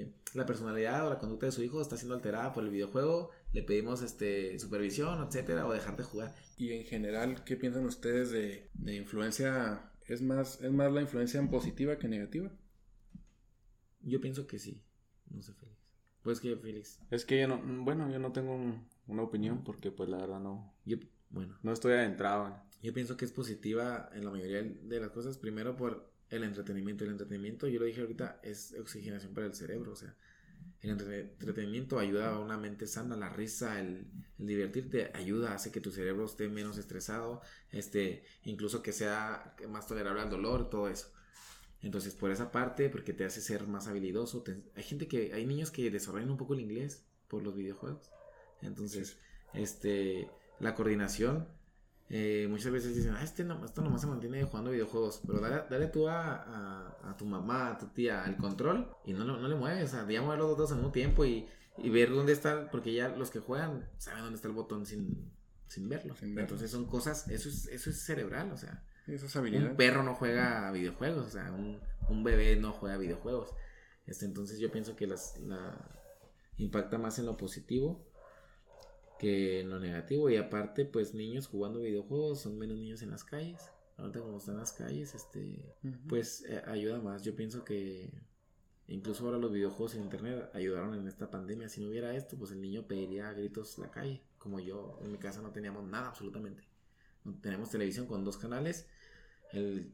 eh, 0.01 0.13
la 0.33 0.45
personalidad 0.45 1.05
o 1.05 1.09
la 1.09 1.19
conducta 1.19 1.47
de 1.47 1.51
su 1.51 1.61
hijo 1.61 1.81
está 1.81 1.97
siendo 1.97 2.15
alterada 2.15 2.53
por 2.53 2.63
el 2.63 2.69
videojuego. 2.69 3.31
Le 3.51 3.63
pedimos 3.63 4.01
este 4.01 4.57
supervisión, 4.59 5.21
etcétera, 5.27 5.67
o 5.67 5.73
dejar 5.73 5.97
de 5.97 6.03
jugar. 6.03 6.33
Y 6.57 6.71
en 6.71 6.85
general, 6.85 7.43
¿qué 7.43 7.57
piensan 7.57 7.85
ustedes 7.85 8.31
de, 8.31 8.69
de 8.75 8.95
influencia? 8.95 9.91
¿Es 10.07 10.21
más, 10.21 10.61
¿Es 10.61 10.71
más 10.71 10.89
la 10.93 11.01
influencia 11.01 11.37
en 11.41 11.49
positiva 11.49 11.97
que 11.97 12.07
negativa? 12.07 12.49
Yo 14.01 14.21
pienso 14.21 14.47
que 14.47 14.57
sí. 14.59 14.81
No 15.29 15.41
sé, 15.41 15.53
Félix. 15.53 15.74
Pues 16.25 16.39
que 16.41 16.57
Félix. 16.57 16.99
Es 17.11 17.23
que 17.23 17.39
yo 17.39 17.47
no, 17.47 17.61
bueno, 17.85 18.11
yo 18.11 18.19
no 18.19 18.33
tengo 18.33 18.55
un- 18.55 18.85
una 19.07 19.21
opinión 19.21 19.63
porque 19.63 19.91
pues 19.91 20.09
la 20.09 20.17
verdad 20.17 20.39
no, 20.41 20.73
Yo, 20.83 20.97
bueno, 21.29 21.57
no 21.61 21.71
estoy 21.71 21.93
adentrado. 21.93 22.59
yo 22.81 22.93
pienso 22.93 23.15
que 23.15 23.25
es 23.25 23.31
positiva 23.31 24.09
en 24.13 24.25
la 24.25 24.31
mayoría 24.31 24.63
de 24.63 24.99
las 24.99 25.11
cosas. 25.11 25.37
Primero 25.37 25.77
por 25.77 26.11
el 26.31 26.43
entretenimiento. 26.43 27.03
El 27.03 27.11
entretenimiento, 27.11 27.67
yo 27.67 27.79
lo 27.79 27.85
dije 27.85 28.01
ahorita, 28.01 28.39
es 28.43 28.73
oxigenación 28.79 29.35
para 29.35 29.45
el 29.45 29.53
cerebro. 29.53 29.91
O 29.91 29.95
sea, 29.95 30.15
el 30.81 30.89
entre- 30.89 31.19
entretenimiento 31.39 31.99
ayuda 31.99 32.31
a 32.33 32.39
una 32.39 32.57
mente 32.57 32.87
sana. 32.87 33.15
La 33.15 33.29
risa, 33.29 33.79
el, 33.79 34.07
el 34.39 34.47
divertirte 34.47 35.11
ayuda, 35.13 35.53
hace 35.53 35.71
que 35.71 35.79
tu 35.79 35.91
cerebro 35.91 36.25
esté 36.25 36.49
menos 36.49 36.79
estresado. 36.79 37.41
Este, 37.71 38.23
incluso 38.45 38.81
que 38.81 38.91
sea 38.93 39.55
más 39.69 39.85
tolerable 39.87 40.21
al 40.21 40.29
dolor, 40.31 40.69
todo 40.71 40.89
eso. 40.89 41.11
Entonces, 41.85 42.15
por 42.15 42.31
esa 42.31 42.51
parte, 42.51 42.89
porque 42.89 43.13
te 43.13 43.23
hace 43.25 43.39
ser 43.41 43.67
más 43.67 43.87
habilidoso. 43.87 44.41
te- 44.41 44.61
hay 44.75 44.83
gente 44.83 45.07
que, 45.07 45.33
hay 45.33 45.45
niños 45.45 45.69
que 45.71 45.89
desarrollan 45.91 46.31
un 46.31 46.37
poco 46.37 46.53
el 46.55 46.59
inglés 46.61 47.05
por 47.29 47.43
los 47.43 47.55
videojuegos. 47.55 48.09
Entonces, 48.61 49.17
este, 49.53 50.29
la 50.59 50.73
coordinación, 50.75 51.47
eh, 52.09 52.47
muchas 52.49 52.71
veces 52.71 52.95
dicen, 52.95 53.13
ah, 53.13 53.23
este 53.23 53.43
no, 53.43 53.63
esto 53.63 53.81
nomás 53.83 54.01
se 54.01 54.07
mantiene 54.07 54.43
jugando 54.43 54.71
videojuegos, 54.71 55.21
pero 55.27 55.39
dale, 55.39 55.63
dale 55.69 55.87
tú 55.87 56.07
a, 56.07 56.35
a- 56.35 57.11
a 57.11 57.17
tu 57.17 57.25
mamá, 57.25 57.69
a 57.71 57.77
tu 57.77 57.87
tía, 57.87 58.25
el 58.25 58.35
control 58.37 58.89
y 59.05 59.13
no, 59.13 59.23
lo- 59.23 59.37
no 59.37 59.47
le 59.47 59.55
mueves, 59.55 59.85
o 59.85 59.87
sea, 59.97 60.09
ya 60.09 60.21
mover 60.23 60.39
los 60.39 60.49
dos 60.49 60.57
dedos 60.57 60.71
al 60.71 60.77
mismo 60.77 60.91
tiempo 60.91 61.23
y, 61.23 61.47
y 61.77 61.89
ver 61.91 62.09
dónde 62.09 62.33
está, 62.33 62.69
porque 62.71 62.93
ya 62.93 63.09
los 63.09 63.29
que 63.29 63.39
juegan 63.39 63.87
saben 63.99 64.21
dónde 64.23 64.37
está 64.37 64.47
el 64.47 64.55
botón 64.55 64.85
sin, 64.87 65.31
sin 65.67 65.87
verlo. 65.87 66.15
Sin 66.15 66.29
verlo. 66.33 66.41
Entonces 66.41 66.71
son 66.71 66.85
cosas, 66.85 67.27
eso 67.29 67.47
es, 67.49 67.67
eso 67.67 67.89
es 67.91 68.01
cerebral, 68.03 68.51
o 68.51 68.57
sea. 68.57 68.83
Un 69.69 69.75
perro 69.75 70.03
no 70.03 70.15
juega 70.15 70.71
videojuegos, 70.71 71.27
o 71.27 71.29
sea, 71.29 71.51
un, 71.51 71.79
un 72.09 72.23
bebé 72.23 72.55
no 72.55 72.71
juega 72.73 72.97
videojuegos. 72.97 73.53
Este, 74.07 74.25
entonces 74.25 74.59
yo 74.59 74.71
pienso 74.71 74.95
que 74.95 75.07
las, 75.07 75.39
la 75.39 75.77
impacta 76.57 76.97
más 76.97 77.19
en 77.19 77.25
lo 77.25 77.37
positivo 77.37 78.05
que 79.19 79.61
en 79.61 79.69
lo 79.69 79.79
negativo. 79.79 80.29
Y 80.29 80.37
aparte, 80.37 80.85
pues 80.85 81.13
niños 81.13 81.47
jugando 81.47 81.79
videojuegos, 81.81 82.41
son 82.41 82.57
menos 82.57 82.77
niños 82.77 83.01
en 83.01 83.11
las 83.11 83.23
calles. 83.23 83.71
Ahorita 83.97 84.19
como 84.19 84.37
están 84.37 84.57
las 84.57 84.73
calles, 84.73 85.15
este, 85.15 85.73
pues 86.07 86.43
eh, 86.47 86.61
ayuda 86.67 86.99
más. 86.99 87.23
Yo 87.23 87.35
pienso 87.35 87.63
que 87.63 88.11
incluso 88.87 89.25
ahora 89.25 89.37
los 89.37 89.51
videojuegos 89.51 89.95
en 89.95 90.03
internet 90.03 90.49
ayudaron 90.53 90.95
en 90.95 91.07
esta 91.07 91.31
pandemia. 91.31 91.69
Si 91.69 91.81
no 91.81 91.89
hubiera 91.89 92.13
esto, 92.13 92.37
pues 92.37 92.51
el 92.51 92.61
niño 92.61 92.87
pediría 92.87 93.29
a 93.29 93.33
gritos 93.33 93.77
la 93.77 93.89
calle. 93.91 94.21
Como 94.37 94.59
yo, 94.59 94.99
en 95.01 95.11
mi 95.11 95.17
casa 95.17 95.41
no 95.41 95.51
teníamos 95.51 95.85
nada 95.85 96.09
absolutamente. 96.09 96.67
No 97.23 97.39
tenemos 97.41 97.69
televisión 97.69 98.05
con 98.05 98.23
dos 98.23 98.37
canales, 98.37 98.87
el 99.55 99.91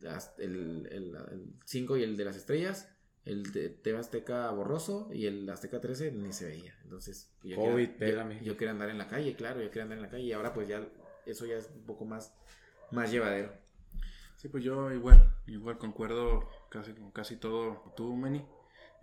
5 1.66 1.96
el, 1.96 2.02
el, 2.02 2.02
y 2.02 2.04
el 2.04 2.18
de 2.18 2.26
las 2.26 2.36
estrellas, 2.36 2.90
el 3.26 3.52
de 3.52 3.70
TV 3.70 4.00
Azteca 4.00 4.50
borroso 4.52 5.10
y 5.14 5.28
el 5.28 5.50
Azteca 5.50 5.80
13 5.80 6.12
ni 6.12 6.34
se 6.34 6.48
veía. 6.48 6.76
Entonces, 6.84 7.32
yo 7.44 7.56
COVID, 7.58 7.90
quería, 7.92 7.98
pégame. 7.98 8.36
yo, 8.40 8.46
yo 8.46 8.58
quería 8.58 8.72
andar 8.72 8.90
en 8.90 8.98
la 8.98 9.08
calle, 9.08 9.36
claro, 9.36 9.62
yo 9.62 9.70
quería 9.70 9.84
andar 9.84 9.98
en 10.00 10.04
la 10.04 10.10
calle 10.10 10.24
y 10.24 10.34
ahora 10.34 10.54
pues 10.54 10.68
ya 10.68 10.88
eso 11.26 11.46
ya 11.46 11.56
es 11.56 11.70
un 11.76 11.86
poco 11.86 12.06
más, 12.06 12.34
más 12.92 13.12
llevadero. 13.12 13.54
Sí, 14.38 14.48
pues 14.48 14.64
yo 14.64 14.92
igual, 14.92 15.36
igual 15.46 15.78
concuerdo 15.78 16.50
casi 16.70 16.94
con 16.94 17.12
casi 17.12 17.36
todo 17.36 17.94
tú, 17.96 18.16
Manny. 18.16 18.44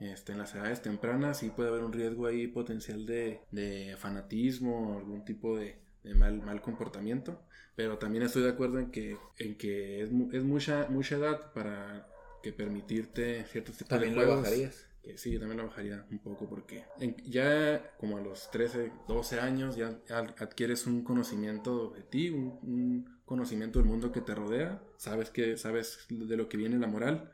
Este, 0.00 0.32
en 0.32 0.38
las 0.38 0.54
edades 0.54 0.82
tempranas 0.82 1.38
sí 1.38 1.50
puede 1.50 1.70
haber 1.70 1.82
un 1.82 1.92
riesgo 1.92 2.26
ahí 2.26 2.46
potencial 2.46 3.04
de, 3.06 3.40
de 3.50 3.96
fanatismo 3.98 4.94
o 4.94 4.98
algún 4.98 5.24
tipo 5.24 5.56
de 5.56 5.80
mal, 6.14 6.40
mal 6.42 6.60
comportamiento. 6.60 7.42
Pero 7.76 7.98
también 7.98 8.24
estoy 8.24 8.42
de 8.42 8.50
acuerdo 8.50 8.78
en 8.80 8.90
que, 8.90 9.16
en 9.38 9.56
que 9.56 10.02
es, 10.02 10.10
es 10.32 10.42
mucha, 10.44 10.86
mucha 10.90 11.16
edad 11.16 11.52
para 11.52 12.08
que 12.42 12.52
permitirte 12.52 13.44
ciertos 13.46 13.76
tipos 13.76 13.88
También 13.90 14.14
de 14.14 14.20
lo 14.20 14.26
juegos. 14.26 14.42
bajarías. 14.44 14.84
Que 15.02 15.16
sí, 15.16 15.30
yo 15.30 15.38
también 15.38 15.58
lo 15.58 15.68
bajaría 15.68 16.04
un 16.10 16.18
poco 16.18 16.48
porque 16.48 16.84
en- 16.98 17.16
ya 17.24 17.92
como 17.98 18.18
a 18.18 18.20
los 18.20 18.50
13, 18.50 18.90
12 19.06 19.38
años 19.40 19.76
ya 19.76 19.96
ad- 20.10 20.34
adquieres 20.38 20.86
un 20.86 21.02
conocimiento 21.04 21.90
de 21.90 22.02
ti, 22.02 22.30
un, 22.30 22.58
un 22.62 23.20
conocimiento 23.24 23.78
del 23.78 23.88
mundo 23.88 24.10
que 24.10 24.20
te 24.20 24.34
rodea, 24.34 24.82
sabes 24.96 25.30
que 25.30 25.56
sabes 25.56 26.04
de 26.10 26.36
lo 26.36 26.48
que 26.48 26.56
viene 26.56 26.78
la 26.78 26.88
moral, 26.88 27.32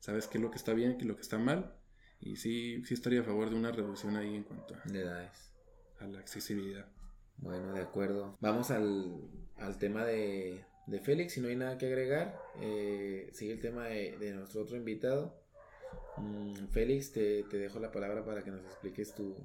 sabes 0.00 0.26
qué 0.28 0.38
es 0.38 0.42
lo 0.42 0.50
que 0.50 0.56
está 0.56 0.72
bien, 0.72 0.94
qué 0.96 1.02
es 1.02 1.06
lo 1.08 1.14
que 1.16 1.22
está 1.22 1.38
mal 1.38 1.74
y 2.20 2.36
sí, 2.36 2.82
sí 2.86 2.94
estaría 2.94 3.20
a 3.20 3.24
favor 3.24 3.50
de 3.50 3.56
una 3.56 3.70
reducción 3.70 4.16
ahí 4.16 4.34
en 4.34 4.42
cuanto 4.44 4.74
a, 4.74 4.80
De 4.86 5.00
edades. 5.02 5.52
a 6.00 6.06
la 6.06 6.18
accesibilidad. 6.20 6.86
Bueno, 7.38 7.72
de 7.72 7.82
acuerdo. 7.82 8.36
Vamos 8.40 8.70
al, 8.70 9.20
al 9.58 9.78
tema 9.78 10.04
de, 10.04 10.64
de 10.86 11.00
Félix. 11.00 11.34
Si 11.34 11.40
no 11.40 11.48
hay 11.48 11.56
nada 11.56 11.78
que 11.78 11.86
agregar, 11.86 12.40
eh, 12.60 13.28
sigue 13.32 13.52
el 13.52 13.60
tema 13.60 13.86
de, 13.86 14.16
de 14.18 14.32
nuestro 14.32 14.62
otro 14.62 14.76
invitado. 14.76 15.34
Mm, 16.16 16.68
Félix, 16.70 17.12
te, 17.12 17.42
te 17.44 17.58
dejo 17.58 17.78
la 17.80 17.92
palabra 17.92 18.24
para 18.24 18.42
que 18.42 18.50
nos 18.50 18.64
expliques 18.64 19.14
tu, 19.14 19.36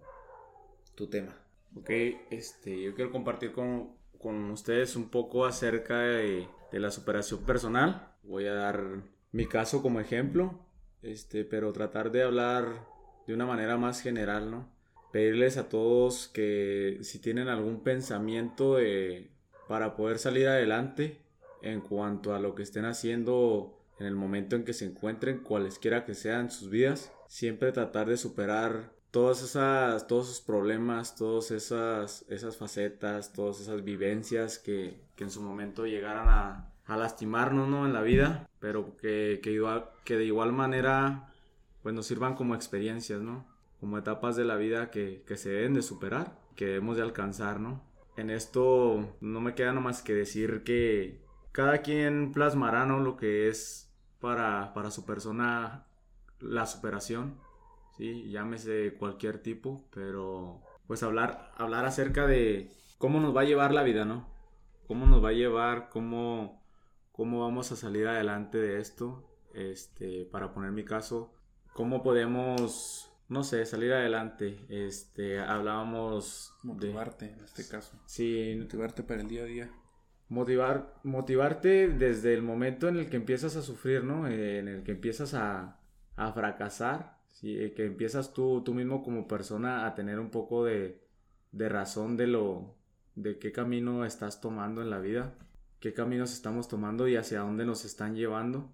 tu 0.96 1.10
tema. 1.10 1.36
Ok, 1.76 1.90
este, 2.32 2.82
yo 2.82 2.96
quiero 2.96 3.12
compartir 3.12 3.52
con, 3.52 3.96
con 4.18 4.50
ustedes 4.52 4.96
un 4.96 5.10
poco 5.10 5.46
acerca 5.46 6.00
de, 6.00 6.48
de 6.72 6.80
la 6.80 6.92
superación 6.92 7.44
personal. 7.44 8.16
Voy 8.24 8.48
a 8.48 8.54
dar 8.54 9.04
mi 9.32 9.46
caso 9.48 9.82
como 9.82 10.00
ejemplo, 10.00 10.60
este, 11.02 11.46
pero 11.46 11.74
tratar 11.74 12.12
de 12.12 12.24
hablar 12.24 12.88
de 13.28 13.34
una 13.34 13.46
manera 13.46 13.78
más 13.78 14.02
general, 14.02 14.50
¿no? 14.50 14.68
Pedirles 15.12 15.58
a 15.58 15.70
todos 15.70 16.28
que 16.28 17.00
si 17.02 17.20
tienen 17.20 17.48
algún 17.48 17.82
pensamiento 17.84 18.76
de- 18.76 19.30
para 19.68 19.96
poder 19.96 20.20
salir 20.20 20.48
adelante 20.48 21.20
en 21.62 21.82
cuanto 21.82 22.34
a 22.34 22.40
lo 22.40 22.56
que 22.56 22.64
estén 22.64 22.86
haciendo 22.86 23.76
en 24.00 24.06
el 24.06 24.16
momento 24.16 24.56
en 24.56 24.64
que 24.64 24.74
se 24.74 24.86
encuentren, 24.86 25.40
cualesquiera 25.40 26.06
que 26.06 26.14
sean 26.16 26.50
sus 26.52 26.70
vidas, 26.70 27.12
siempre 27.28 27.72
tratar 27.72 28.08
de 28.08 28.18
superar 28.18 28.92
todas 29.12 29.42
esas, 29.44 30.08
todos 30.08 30.28
esos 30.30 30.42
problemas, 30.42 31.16
todas 31.16 31.52
esas, 31.52 32.24
esas 32.30 32.56
facetas, 32.58 33.34
todas 33.34 33.60
esas 33.60 33.84
vivencias 33.84 34.58
que, 34.60 35.02
que 35.16 35.24
en 35.26 35.32
su 35.32 35.42
momento 35.42 35.86
llegaran 35.86 36.30
a, 36.30 36.72
a 36.86 36.98
lastimarnos 36.98 37.68
¿no? 37.68 37.86
en 37.86 37.94
la 37.94 38.02
vida, 38.04 38.48
pero 38.60 38.96
que, 38.98 39.40
que, 39.44 39.52
igual, 39.52 39.90
que 40.06 40.16
de 40.18 40.26
igual 40.26 40.54
manera 40.54 41.34
pues 41.84 41.94
nos 41.96 42.06
sirvan 42.08 42.36
como 42.36 42.56
experiencias, 42.56 43.22
¿no? 43.22 43.46
Como 43.80 43.98
etapas 43.98 44.36
de 44.36 44.46
la 44.46 44.56
vida 44.56 44.92
que, 44.92 45.24
que 45.26 45.38
se 45.38 45.50
deben 45.50 45.74
de 45.74 45.82
superar, 45.82 46.38
que 46.56 46.66
debemos 46.66 46.98
de 46.98 47.04
alcanzar, 47.04 47.60
¿no? 47.60 47.84
En 48.18 48.30
esto 48.30 49.16
no 49.22 49.42
me 49.42 49.56
queda 49.56 49.72
nomás 49.72 50.02
que 50.02 50.14
decir 50.14 50.64
que 50.64 51.22
cada 51.52 51.80
quien 51.82 52.32
plasmará, 52.32 52.86
¿no? 52.86 53.00
Lo 53.00 53.16
que 53.16 53.48
es 53.48 53.94
para, 54.20 54.74
para 54.74 54.92
su 54.92 55.06
persona 55.06 55.86
la 56.40 56.66
superación, 56.66 57.38
¿sí? 57.98 58.30
Llámese 58.30 58.96
cualquier 58.96 59.40
tipo, 59.42 59.86
pero 59.94 60.62
pues 60.88 61.04
hablar, 61.04 61.52
hablar 61.58 61.86
acerca 61.86 62.26
de, 62.28 62.72
cómo 63.00 63.20
nos 63.20 63.36
va 63.36 63.42
a 63.42 63.46
llevar 63.46 63.74
la 63.74 63.84
vida, 63.84 64.06
¿no? 64.06 64.28
Cómo 64.88 65.06
nos 65.08 65.24
va 65.24 65.30
a 65.30 65.34
llevar, 65.34 65.90
cómo, 65.90 66.64
cómo 67.12 67.42
vamos 67.42 67.72
a 67.72 67.76
salir 67.76 68.08
adelante 68.08 68.60
de 68.60 68.80
esto. 68.80 69.26
Este, 69.54 70.26
para 70.26 70.54
poner 70.54 70.72
mi 70.72 70.84
caso, 70.84 71.34
cómo 71.74 72.04
podemos, 72.04 73.09
no 73.30 73.44
sé, 73.44 73.66
salir 73.66 73.94
adelante. 73.94 74.66
Este, 74.70 75.40
hablábamos 75.40 76.54
motivarte 76.64 77.32
en 77.32 77.40
este 77.44 77.68
caso. 77.68 77.98
Sí, 78.06 78.56
motivarte 78.60 79.04
para 79.04 79.22
el 79.22 79.28
día 79.28 79.44
a 79.44 79.46
día. 79.46 79.72
Motivar, 80.28 81.00
motivarte 81.04 81.88
desde 81.88 82.34
el 82.34 82.42
momento 82.42 82.88
en 82.88 82.98
el 82.98 83.10
que 83.10 83.18
empiezas 83.18 83.56
a 83.56 83.62
sufrir, 83.62 84.04
¿no? 84.04 84.28
En 84.28 84.68
el 84.68 84.84
que 84.84 84.92
empiezas 84.92 85.34
a, 85.34 85.80
a 86.16 86.34
fracasar, 86.34 87.18
¿sí? 87.32 87.72
que 87.76 87.86
empiezas 87.86 88.34
tú, 88.34 88.62
tú 88.64 88.74
mismo 88.74 89.02
como 89.04 89.28
persona 89.28 89.86
a 89.86 89.96
tener 89.96 90.20
un 90.20 90.30
poco 90.30 90.66
de, 90.66 91.02
de 91.52 91.70
razón 91.70 92.18
de 92.18 92.28
lo, 92.28 92.76
de 93.16 93.40
qué 93.40 93.52
camino 93.52 94.06
estás 94.06 94.42
tomando 94.42 94.82
en 94.82 94.90
la 94.90 95.00
vida, 95.00 95.34
qué 95.80 95.94
caminos 95.94 96.34
estamos 96.34 96.68
tomando 96.68 97.08
y 97.08 97.16
hacia 97.16 97.40
dónde 97.40 97.66
nos 97.66 97.86
están 97.86 98.16
llevando. 98.16 98.72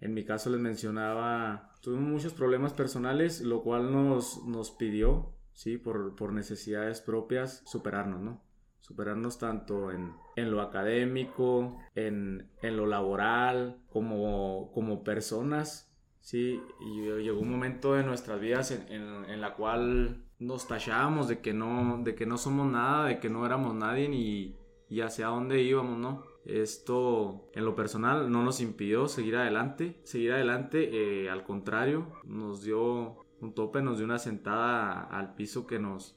En 0.00 0.14
mi 0.14 0.24
caso 0.24 0.50
les 0.50 0.60
mencionaba, 0.60 1.74
tuvimos 1.82 2.08
muchos 2.08 2.32
problemas 2.32 2.72
personales, 2.72 3.42
lo 3.42 3.62
cual 3.62 3.92
nos, 3.92 4.44
nos 4.46 4.70
pidió, 4.70 5.34
¿sí? 5.52 5.76
Por, 5.76 6.16
por 6.16 6.32
necesidades 6.32 7.00
propias, 7.00 7.62
superarnos, 7.66 8.20
¿no? 8.20 8.42
Superarnos 8.80 9.38
tanto 9.38 9.90
en, 9.92 10.14
en 10.36 10.50
lo 10.50 10.62
académico, 10.62 11.78
en, 11.94 12.50
en, 12.62 12.76
lo 12.78 12.86
laboral, 12.86 13.82
como, 13.90 14.72
como 14.72 15.04
personas, 15.04 15.94
¿sí? 16.20 16.62
Y 16.80 17.02
llegó 17.22 17.40
un 17.40 17.50
momento 17.50 17.92
de 17.92 18.02
nuestras 18.02 18.40
vidas 18.40 18.70
en, 18.70 18.90
en, 18.90 19.40
la 19.40 19.54
cual 19.54 20.24
nos 20.38 20.66
tachábamos 20.66 21.28
de 21.28 21.40
que 21.40 21.52
no, 21.52 22.02
de 22.02 22.14
que 22.14 22.24
no 22.24 22.38
somos 22.38 22.72
nada, 22.72 23.06
de 23.06 23.20
que 23.20 23.28
no 23.28 23.44
éramos 23.44 23.74
nadie 23.74 24.08
y, 24.10 24.56
y 24.88 25.02
hacia 25.02 25.26
dónde 25.26 25.62
íbamos, 25.62 25.98
¿no? 25.98 26.29
Esto 26.44 27.50
en 27.54 27.64
lo 27.64 27.74
personal 27.74 28.30
no 28.30 28.42
nos 28.42 28.60
impidió 28.60 29.08
seguir 29.08 29.36
adelante, 29.36 30.00
seguir 30.04 30.32
adelante, 30.32 31.24
eh, 31.24 31.30
al 31.30 31.44
contrario, 31.44 32.06
nos 32.24 32.62
dio 32.62 33.16
un 33.40 33.54
tope, 33.54 33.82
nos 33.82 33.98
dio 33.98 34.06
una 34.06 34.18
sentada 34.18 35.02
al 35.02 35.34
piso 35.34 35.66
que 35.66 35.78
nos, 35.78 36.16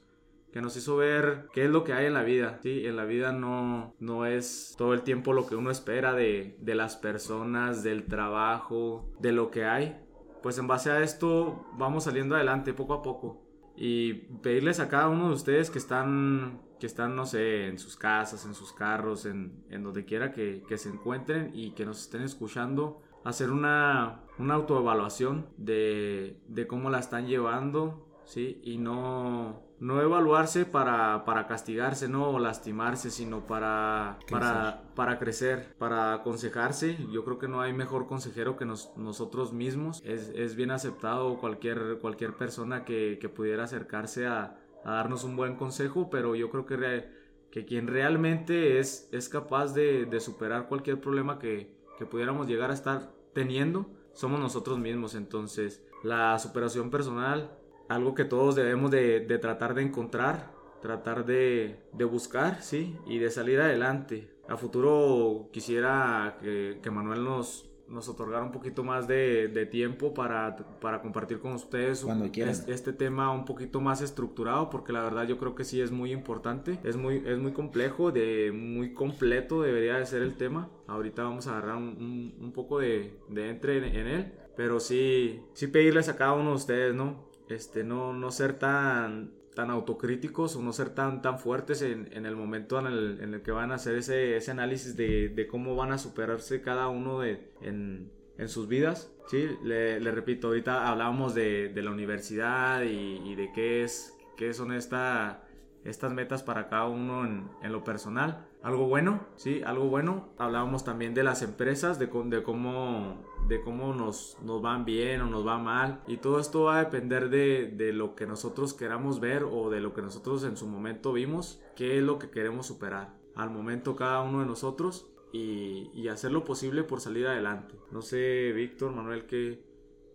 que 0.52 0.62
nos 0.62 0.76
hizo 0.76 0.96
ver 0.96 1.48
qué 1.52 1.64
es 1.64 1.70
lo 1.70 1.84
que 1.84 1.92
hay 1.92 2.06
en 2.06 2.14
la 2.14 2.22
vida. 2.22 2.58
Sí, 2.62 2.86
en 2.86 2.96
la 2.96 3.04
vida 3.04 3.32
no, 3.32 3.94
no 3.98 4.26
es 4.26 4.74
todo 4.78 4.94
el 4.94 5.02
tiempo 5.02 5.32
lo 5.32 5.46
que 5.46 5.56
uno 5.56 5.70
espera 5.70 6.14
de, 6.14 6.56
de 6.60 6.74
las 6.74 6.96
personas, 6.96 7.82
del 7.82 8.04
trabajo, 8.04 9.10
de 9.20 9.32
lo 9.32 9.50
que 9.50 9.64
hay. 9.64 10.00
Pues 10.42 10.58
en 10.58 10.66
base 10.66 10.90
a 10.90 11.02
esto 11.02 11.66
vamos 11.78 12.04
saliendo 12.04 12.34
adelante 12.34 12.74
poco 12.74 12.94
a 12.94 13.02
poco. 13.02 13.42
Y 13.76 14.14
pedirles 14.42 14.78
a 14.78 14.88
cada 14.88 15.08
uno 15.08 15.28
de 15.28 15.34
ustedes 15.34 15.70
que 15.70 15.78
están 15.78 16.60
que 16.84 16.88
están, 16.88 17.16
no 17.16 17.24
sé, 17.24 17.66
en 17.68 17.78
sus 17.78 17.96
casas, 17.96 18.44
en 18.44 18.52
sus 18.52 18.74
carros, 18.74 19.24
en, 19.24 19.64
en 19.70 19.82
donde 19.82 20.04
quiera 20.04 20.32
que, 20.32 20.62
que, 20.68 20.76
se 20.76 20.90
encuentren 20.90 21.50
y 21.54 21.70
que 21.70 21.86
nos 21.86 22.02
estén 22.02 22.20
escuchando, 22.20 23.00
hacer 23.24 23.50
una, 23.50 24.20
una 24.38 24.52
autoevaluación 24.52 25.46
de, 25.56 26.36
de, 26.46 26.66
cómo 26.66 26.90
la 26.90 26.98
están 26.98 27.26
llevando, 27.26 28.06
¿sí? 28.26 28.60
Y 28.62 28.76
no, 28.76 29.62
no 29.80 30.02
evaluarse 30.02 30.66
para, 30.66 31.24
para 31.24 31.46
castigarse, 31.46 32.06
no 32.06 32.28
o 32.28 32.38
lastimarse, 32.38 33.10
sino 33.10 33.46
para 33.46 34.18
crecer. 34.26 34.38
Para, 34.38 34.82
para 34.94 35.18
crecer, 35.18 35.74
para 35.78 36.12
aconsejarse. 36.12 36.98
Yo 37.10 37.24
creo 37.24 37.38
que 37.38 37.48
no 37.48 37.62
hay 37.62 37.72
mejor 37.72 38.06
consejero 38.06 38.58
que 38.58 38.66
nos, 38.66 38.94
nosotros 38.98 39.54
mismos. 39.54 40.02
Es, 40.04 40.30
es, 40.34 40.54
bien 40.54 40.70
aceptado 40.70 41.38
cualquier, 41.38 41.96
cualquier 42.02 42.34
persona 42.34 42.84
que, 42.84 43.16
que 43.18 43.30
pudiera 43.30 43.64
acercarse 43.64 44.26
a 44.26 44.58
a 44.84 44.92
darnos 44.92 45.24
un 45.24 45.36
buen 45.36 45.56
consejo, 45.56 46.10
pero 46.10 46.34
yo 46.34 46.50
creo 46.50 46.66
que, 46.66 47.08
que 47.50 47.64
quien 47.64 47.86
realmente 47.86 48.78
es, 48.78 49.08
es 49.12 49.28
capaz 49.28 49.74
de, 49.74 50.04
de 50.04 50.20
superar 50.20 50.68
cualquier 50.68 51.00
problema 51.00 51.38
que, 51.38 51.74
que, 51.98 52.06
pudiéramos 52.06 52.46
llegar 52.46 52.70
a 52.70 52.74
estar 52.74 53.12
teniendo, 53.32 53.86
somos 54.12 54.38
nosotros 54.40 54.78
mismos. 54.78 55.14
Entonces, 55.14 55.82
la 56.02 56.38
superación 56.38 56.90
personal, 56.90 57.58
algo 57.88 58.14
que 58.14 58.24
todos 58.24 58.54
debemos 58.54 58.90
de, 58.90 59.20
de 59.20 59.38
tratar 59.38 59.74
de 59.74 59.82
encontrar, 59.82 60.52
tratar 60.82 61.24
de, 61.24 61.82
de, 61.92 62.04
buscar, 62.04 62.62
¿sí? 62.62 62.96
Y 63.06 63.18
de 63.18 63.30
salir 63.30 63.60
adelante. 63.60 64.30
A 64.48 64.58
futuro 64.58 65.48
quisiera 65.52 66.36
que, 66.42 66.80
que 66.82 66.90
Manuel 66.90 67.24
nos, 67.24 67.70
nos 67.88 68.08
otorgar 68.08 68.42
un 68.42 68.50
poquito 68.50 68.82
más 68.82 69.06
de, 69.06 69.48
de 69.48 69.66
tiempo 69.66 70.14
para, 70.14 70.56
para, 70.80 71.02
compartir 71.02 71.38
con 71.38 71.52
ustedes 71.52 72.02
Cuando 72.02 72.24
este, 72.24 72.72
este, 72.72 72.92
tema 72.92 73.30
un 73.30 73.44
poquito 73.44 73.80
más 73.80 74.00
estructurado 74.00 74.70
porque 74.70 74.92
la 74.92 75.02
verdad 75.02 75.26
yo 75.26 75.38
creo 75.38 75.54
que 75.54 75.64
sí 75.64 75.80
es 75.80 75.90
muy 75.90 76.12
importante 76.12 76.78
es 76.82 76.96
muy, 76.96 77.22
es 77.26 77.38
muy 77.38 77.52
complejo 77.52 78.10
de 78.10 78.52
muy 78.52 78.94
completo 78.94 79.62
debería 79.62 79.96
de 79.96 80.06
ser 80.06 80.22
el 80.22 80.34
tema. 80.34 80.70
Ahorita 80.86 81.22
vamos 81.22 81.46
a 81.46 81.52
agarrar 81.52 81.76
un, 81.76 81.88
un, 81.88 82.34
un 82.40 82.52
poco 82.52 82.78
de, 82.78 83.18
de 83.28 83.50
entre 83.50 83.78
en, 83.78 83.84
en, 83.84 84.06
él 84.06 84.32
pero 84.56 84.80
sí 84.80 85.42
sí 85.52 85.66
pedirles 85.66 86.08
a 86.08 86.16
cada 86.16 86.32
uno 86.32 86.50
de 86.50 86.56
ustedes 86.56 86.94
no 86.94 87.28
este 87.48 87.84
no 87.84 88.12
no 88.12 88.30
ser 88.30 88.58
tan 88.58 89.32
tan 89.54 89.70
autocríticos 89.70 90.56
o 90.56 90.62
no 90.62 90.72
ser 90.72 90.90
tan, 90.90 91.22
tan 91.22 91.38
fuertes 91.38 91.82
en, 91.82 92.08
en 92.12 92.26
el 92.26 92.36
momento 92.36 92.78
en 92.78 92.86
el, 92.86 93.20
en 93.20 93.34
el, 93.34 93.42
que 93.42 93.52
van 93.52 93.72
a 93.72 93.76
hacer 93.76 93.96
ese, 93.96 94.36
ese 94.36 94.50
análisis 94.50 94.96
de, 94.96 95.28
de, 95.28 95.46
cómo 95.46 95.76
van 95.76 95.92
a 95.92 95.98
superarse 95.98 96.60
cada 96.60 96.88
uno 96.88 97.20
de, 97.20 97.50
en, 97.62 98.10
en 98.36 98.48
sus 98.48 98.68
vidas. 98.68 99.12
Sí, 99.28 99.48
le, 99.62 99.98
repito, 100.10 100.48
ahorita 100.48 100.88
hablábamos 100.88 101.34
de, 101.34 101.68
de 101.68 101.82
la 101.82 101.90
universidad 101.90 102.82
y, 102.82 103.20
y, 103.24 103.34
de 103.36 103.52
qué, 103.54 103.82
es, 103.84 104.14
qué 104.36 104.52
son 104.52 104.72
esta, 104.72 105.44
estas 105.84 106.12
metas 106.12 106.42
para 106.42 106.68
cada 106.68 106.86
uno 106.86 107.24
en, 107.24 107.48
en, 107.62 107.72
lo 107.72 107.84
personal. 107.84 108.46
Algo 108.62 108.86
bueno, 108.86 109.26
sí, 109.36 109.62
algo 109.64 109.88
bueno. 109.88 110.28
Hablábamos 110.36 110.84
también 110.84 111.14
de 111.14 111.22
las 111.22 111.42
empresas, 111.42 111.98
de, 111.98 112.06
de 112.06 112.42
cómo, 112.42 113.22
de 113.48 113.60
cómo 113.60 113.92
nos, 113.94 114.36
nos, 114.42 114.62
van 114.62 114.84
bien 114.84 115.20
o 115.20 115.26
nos 115.26 115.46
va 115.46 115.58
mal. 115.58 116.02
Y 116.06 116.18
todo 116.18 116.40
esto 116.40 116.64
va 116.64 116.78
a 116.78 116.84
depender 116.84 117.30
de, 117.30 117.68
de, 117.68 117.92
lo 117.92 118.14
que 118.14 118.26
nosotros 118.26 118.74
queramos 118.74 119.20
ver 119.20 119.44
o 119.44 119.70
de 119.70 119.80
lo 119.80 119.92
que 119.94 120.02
nosotros 120.02 120.44
en 120.44 120.56
su 120.56 120.66
momento 120.66 121.12
vimos, 121.12 121.60
qué 121.76 121.98
es 121.98 122.04
lo 122.04 122.18
que 122.18 122.30
queremos 122.30 122.66
superar. 122.66 123.14
Al 123.34 123.50
momento 123.50 123.96
cada 123.96 124.22
uno 124.22 124.40
de 124.40 124.46
nosotros 124.46 125.10
y, 125.32 125.90
y 125.94 126.08
hacer 126.08 126.32
lo 126.32 126.44
posible 126.44 126.84
por 126.84 127.00
salir 127.00 127.26
adelante. 127.26 127.74
No 127.90 128.02
sé, 128.02 128.52
Víctor, 128.52 128.92
Manuel, 128.92 129.26
qué, 129.26 129.62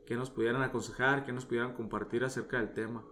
qué 0.05 0.15
nos 0.15 0.29
pudieran 0.29 0.61
aconsejar, 0.63 1.23
qué 1.23 1.33
nos 1.33 1.45
pudieran 1.45 1.73
compartir 1.73 2.23
acerca 2.23 2.57
del 2.57 2.73
tema. 2.73 3.03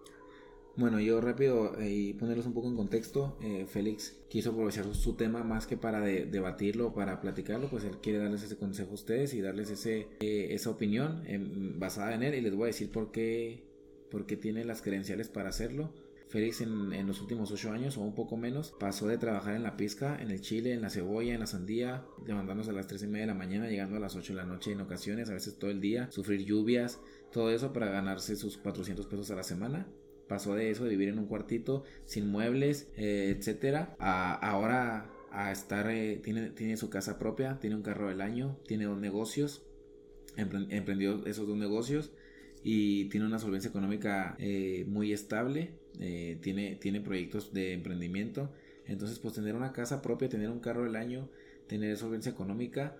Bueno, 0.78 1.00
yo 1.00 1.20
rápido 1.20 1.76
eh, 1.80 1.90
y 1.90 2.12
ponerlos 2.12 2.46
un 2.46 2.54
poco 2.54 2.68
en 2.68 2.76
contexto, 2.76 3.36
eh, 3.42 3.66
Félix 3.68 4.16
quiso 4.28 4.50
aprovechar 4.50 4.84
su, 4.94 5.14
tema 5.14 5.42
más 5.42 5.66
que 5.66 5.76
para 5.76 6.00
de, 6.00 6.24
debatirlo, 6.26 6.94
para 6.94 7.20
platicarlo, 7.20 7.68
pues 7.68 7.82
él 7.82 7.96
quiere 8.00 8.20
darles 8.20 8.44
ese 8.44 8.56
consejo 8.56 8.92
a 8.92 8.94
ustedes 8.94 9.34
y 9.34 9.40
darles 9.40 9.70
ese, 9.70 10.06
eh, 10.20 10.46
esa 10.50 10.70
opinión 10.70 11.24
basada 11.80 12.14
en 12.14 12.22
él 12.22 12.36
y 12.36 12.42
les 12.42 12.54
voy 12.54 12.62
a 12.62 12.66
decir 12.68 12.92
por 12.92 13.10
qué, 13.10 13.64
por 14.08 14.24
qué 14.24 14.36
tiene 14.36 14.64
las 14.64 14.80
credenciales 14.80 15.28
para 15.28 15.48
hacerlo. 15.48 15.92
Félix 16.28 16.60
en, 16.60 16.92
en, 16.92 17.08
los 17.08 17.20
últimos 17.22 17.50
ocho 17.50 17.72
años 17.72 17.96
o 17.96 18.02
un 18.02 18.14
poco 18.14 18.36
menos 18.36 18.72
pasó 18.78 19.08
de 19.08 19.18
trabajar 19.18 19.56
en 19.56 19.64
la 19.64 19.76
pizca, 19.76 20.16
en 20.22 20.30
el 20.30 20.40
chile, 20.42 20.74
en 20.74 20.82
la 20.82 20.90
cebolla, 20.90 21.34
en 21.34 21.40
la 21.40 21.46
sandía, 21.48 22.04
levantándose 22.24 22.70
a 22.70 22.74
las 22.74 22.86
tres 22.86 23.02
y 23.02 23.08
media 23.08 23.22
de 23.22 23.32
la 23.32 23.34
mañana, 23.34 23.68
llegando 23.68 23.96
a 23.96 24.00
las 24.00 24.14
8 24.14 24.32
de 24.32 24.36
la 24.36 24.46
noche 24.46 24.70
en 24.70 24.80
ocasiones, 24.80 25.28
a 25.28 25.32
veces 25.32 25.58
todo 25.58 25.72
el 25.72 25.80
día, 25.80 26.08
sufrir 26.12 26.44
lluvias, 26.44 27.00
todo 27.32 27.50
eso 27.50 27.72
para 27.72 27.90
ganarse 27.90 28.36
sus 28.36 28.58
400 28.58 29.06
pesos 29.06 29.32
a 29.32 29.34
la 29.34 29.42
semana 29.42 29.88
pasó 30.28 30.54
de 30.54 30.70
eso, 30.70 30.84
de 30.84 30.90
vivir 30.90 31.08
en 31.08 31.18
un 31.18 31.26
cuartito 31.26 31.84
sin 32.04 32.28
muebles, 32.28 32.88
eh, 32.96 33.34
etcétera, 33.36 33.96
a 33.98 34.34
ahora 34.34 35.10
a 35.30 35.52
estar, 35.52 35.90
eh, 35.90 36.20
tiene, 36.22 36.50
tiene 36.50 36.76
su 36.76 36.90
casa 36.90 37.18
propia, 37.18 37.58
tiene 37.60 37.76
un 37.76 37.82
carro 37.82 38.08
del 38.08 38.20
año, 38.20 38.56
tiene 38.66 38.84
dos 38.84 38.98
negocios, 38.98 39.64
emprendió 40.36 41.26
esos 41.26 41.46
dos 41.46 41.56
negocios 41.56 42.12
y 42.62 43.06
tiene 43.06 43.26
una 43.26 43.38
solvencia 43.38 43.68
económica 43.68 44.36
eh, 44.38 44.84
muy 44.88 45.12
estable, 45.12 45.72
eh, 46.00 46.38
tiene, 46.42 46.76
tiene 46.76 47.00
proyectos 47.00 47.52
de 47.52 47.72
emprendimiento, 47.72 48.52
entonces 48.86 49.18
pues 49.18 49.34
tener 49.34 49.54
una 49.54 49.72
casa 49.72 50.00
propia, 50.00 50.28
tener 50.28 50.48
un 50.48 50.60
carro 50.60 50.84
del 50.84 50.96
año, 50.96 51.28
tener 51.66 51.96
solvencia 51.96 52.32
económica, 52.32 52.96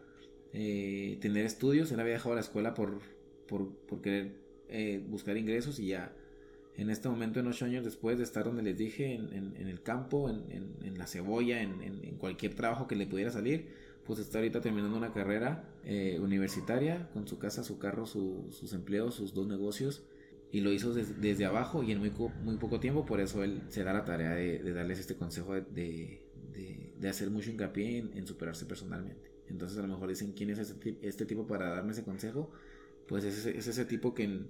tener 0.53 1.45
estudios, 1.45 1.93
él 1.93 2.01
había 2.01 2.15
dejado 2.15 2.35
la 2.35 2.41
escuela 2.41 2.75
por, 2.75 3.01
por, 3.47 3.75
por 3.87 4.01
querer 4.01 4.35
buscar 5.09 5.37
ingresos 5.37 5.79
y 5.79 5.89
ya 5.89 6.15
en 6.79 6.91
este 6.91 7.09
momento, 7.09 7.41
en 7.41 7.49
ocho 7.49 7.65
años 7.65 7.85
después 7.85 8.19
de 8.19 8.25
estar 8.25 8.45
donde 8.45 8.63
les 8.63 8.79
dije, 8.79 9.13
en, 9.13 9.33
en, 9.33 9.67
el 9.67 9.83
campo, 9.83 10.31
en, 10.31 10.77
en 10.81 10.97
la 10.97 11.09
cebolla, 11.09 11.61
en, 11.61 12.17
cualquier 12.19 12.55
trabajo 12.55 12.87
que 12.87 12.95
le 12.95 13.07
pudiera 13.07 13.33
salir, 13.33 13.67
pues 14.07 14.21
está 14.21 14.39
ahorita 14.39 14.61
terminando 14.61 14.97
una 14.97 15.13
carrera 15.13 15.69
eh, 15.85 16.21
universitaria 16.21 17.11
con 17.13 17.27
su 17.27 17.37
casa, 17.39 17.65
su 17.65 17.81
carro, 17.81 18.07
su, 18.07 18.47
sus 18.51 18.73
empleos, 18.73 19.17
sus 19.17 19.35
dos 19.35 19.49
negocios. 19.49 20.05
Y 20.53 20.61
lo 20.61 20.73
hizo 20.73 20.95
des, 20.95 21.21
desde 21.21 21.45
abajo 21.45 21.83
y 21.83 21.91
en 21.91 21.99
muy, 21.99 22.13
muy 22.45 22.57
poco 22.57 22.79
tiempo, 22.79 23.05
por 23.05 23.21
eso 23.21 23.43
él 23.43 23.61
se 23.69 23.83
da 23.83 23.93
la 23.93 24.05
tarea 24.05 24.35
de, 24.35 24.61
de 24.61 24.73
darles 24.73 25.01
este 25.01 25.17
consejo 25.17 25.55
de, 25.55 25.63
de, 26.55 26.95
de, 26.97 27.09
hacer 27.09 27.29
mucho 27.29 27.51
hincapié 27.51 27.99
en, 27.99 28.27
superarse 28.27 28.67
personalmente. 28.67 29.33
Entonces 29.49 29.77
a 29.79 29.83
lo 29.83 29.89
mejor 29.89 30.09
dicen, 30.09 30.33
¿quién 30.33 30.51
es 30.51 30.59
este, 30.61 30.97
este 31.03 31.27
tipo 31.27 31.47
para 31.49 31.71
darme 31.71 31.91
ese 31.91 32.05
consejo? 32.05 32.51
Pues 33.09 33.25
es 33.25 33.47
es 33.47 33.67
ese 33.67 33.85
tipo 33.85 34.15
que 34.15 34.25
en, 34.25 34.49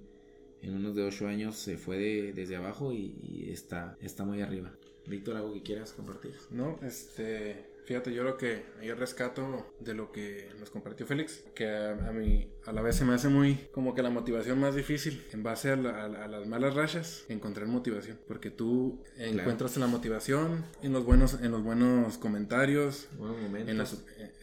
en 0.61 0.75
unos 0.75 0.95
de 0.95 1.03
8 1.03 1.27
años 1.27 1.55
se 1.55 1.77
fue 1.77 1.97
de, 1.97 2.33
desde 2.33 2.55
abajo 2.55 2.91
y, 2.93 3.15
y, 3.21 3.51
está, 3.51 3.97
está 4.01 4.23
muy 4.25 4.41
arriba. 4.41 4.71
Víctor, 5.07 5.37
¿algo 5.37 5.53
que 5.53 5.63
quieras 5.63 5.93
compartir? 5.93 6.35
No, 6.51 6.77
este, 6.83 7.65
fíjate, 7.85 8.13
yo 8.13 8.23
lo 8.23 8.37
que 8.37 8.63
yo 8.83 8.93
rescato 8.93 9.73
de 9.79 9.95
lo 9.95 10.11
que 10.11 10.47
nos 10.59 10.69
compartió 10.69 11.07
Félix, 11.07 11.43
que 11.55 11.67
a, 11.67 12.11
mí 12.11 12.47
a 12.65 12.71
la 12.71 12.83
vez 12.83 12.97
se 12.97 13.05
me 13.05 13.15
hace 13.15 13.29
muy 13.29 13.55
como 13.71 13.95
que 13.95 14.03
la 14.03 14.11
motivación 14.11 14.59
más 14.59 14.75
difícil 14.75 15.25
en 15.33 15.41
base 15.41 15.71
a, 15.71 15.75
las 15.75 16.45
malas 16.45 16.75
rachas, 16.75 17.25
encontrar 17.29 17.67
motivación, 17.67 18.19
porque 18.27 18.51
tú 18.51 19.01
encuentras 19.17 19.75
la 19.77 19.87
motivación 19.87 20.63
en 20.83 20.93
los 20.93 21.03
buenos, 21.03 21.41
en 21.41 21.51
los 21.51 21.63
buenos 21.63 22.19
comentarios, 22.19 23.07
en 23.19 23.77
la, 23.77 23.87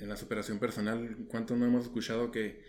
en 0.00 0.08
la 0.08 0.16
superación 0.16 0.58
personal. 0.58 1.16
¿Cuánto 1.28 1.54
no 1.54 1.66
hemos 1.66 1.84
escuchado 1.84 2.32
que 2.32 2.60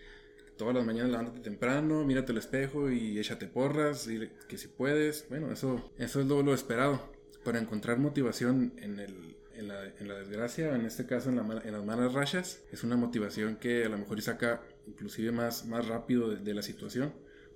todas 0.57 0.75
las 0.75 0.85
mañanas 0.85 1.11
levántate 1.11 1.39
temprano, 1.39 2.03
mírate 2.03 2.31
al 2.31 2.39
espejo 2.39 2.91
y 2.91 3.19
échate 3.19 3.47
porras, 3.47 4.07
y 4.07 4.29
que 4.47 4.57
si 4.57 4.67
puedes. 4.67 5.27
Bueno, 5.29 5.51
eso, 5.51 5.91
eso 5.97 6.19
es 6.19 6.27
lo, 6.27 6.41
lo 6.41 6.53
esperado. 6.53 7.01
Para 7.43 7.59
encontrar 7.59 7.99
motivación 7.99 8.73
en, 8.77 8.99
el, 8.99 9.37
en, 9.55 9.67
la, 9.69 9.85
en 9.85 10.07
la 10.07 10.15
desgracia, 10.15 10.75
en 10.75 10.85
este 10.85 11.05
caso 11.05 11.29
en, 11.29 11.37
la, 11.37 11.61
en, 11.63 11.71
las 11.71 11.85
malas 11.85 12.13
rachas, 12.13 12.63
es 12.71 12.83
una 12.83 12.97
motivación 12.97 13.55
que 13.55 13.85
a 13.85 13.89
lo 13.89 13.97
mejor 13.97 14.21
saca 14.21 14.61
inclusive 14.85 15.31
más, 15.31 15.65
más 15.65 15.87
rápido 15.87 16.29
de, 16.29 16.53
la 16.53 16.61
situación. 16.61 17.13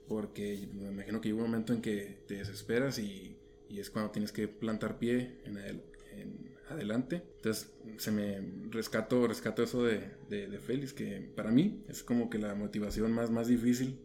Porque 0.08 0.68
me 0.74 0.90
imagino 0.90 1.22
que 1.22 1.30
hay 1.30 1.34
un 1.34 1.42
momento 1.42 1.74
en 1.74 1.82
que 1.82 2.24
te 2.28 2.36
desesperas 2.36 3.00
y, 3.00 3.38
y 3.70 3.80
es 3.80 3.90
cuando 3.90 4.12
tienes 4.12 4.32
que 4.32 4.48
plantar 4.48 5.00
pie 5.00 5.40
en, 5.46 5.58
el, 5.58 5.82
en 6.14 6.51
adelante. 6.72 7.24
Entonces 7.38 7.72
se 7.98 8.12
me 8.12 8.42
rescato, 8.70 9.28
rescato 9.28 9.64
eso 9.64 9.84
de, 9.84 10.12
de, 10.30 10.60
Félix, 10.60 10.94
que 10.94 11.30
para 11.36 11.52
mí 11.52 11.84
es 11.88 12.04
como 12.04 12.30
que 12.30 12.38
la 12.38 12.56
motivación 12.56 13.12
más, 13.12 13.30
más 13.30 13.48
difícil 13.48 14.00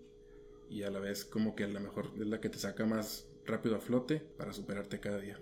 y 0.68 0.82
a 0.82 0.90
la 0.90 0.98
vez 0.98 1.24
como 1.24 1.54
que 1.54 1.64
a 1.64 1.68
lo 1.68 1.80
mejor 1.80 2.10
es 2.18 2.26
la 2.26 2.40
que 2.40 2.48
te 2.48 2.58
saca 2.58 2.84
más 2.86 3.28
rápido 3.44 3.76
a 3.76 3.80
flote 3.80 4.20
para 4.36 4.52
superarte 4.52 5.00
cada 5.00 5.18
día. 5.18 5.40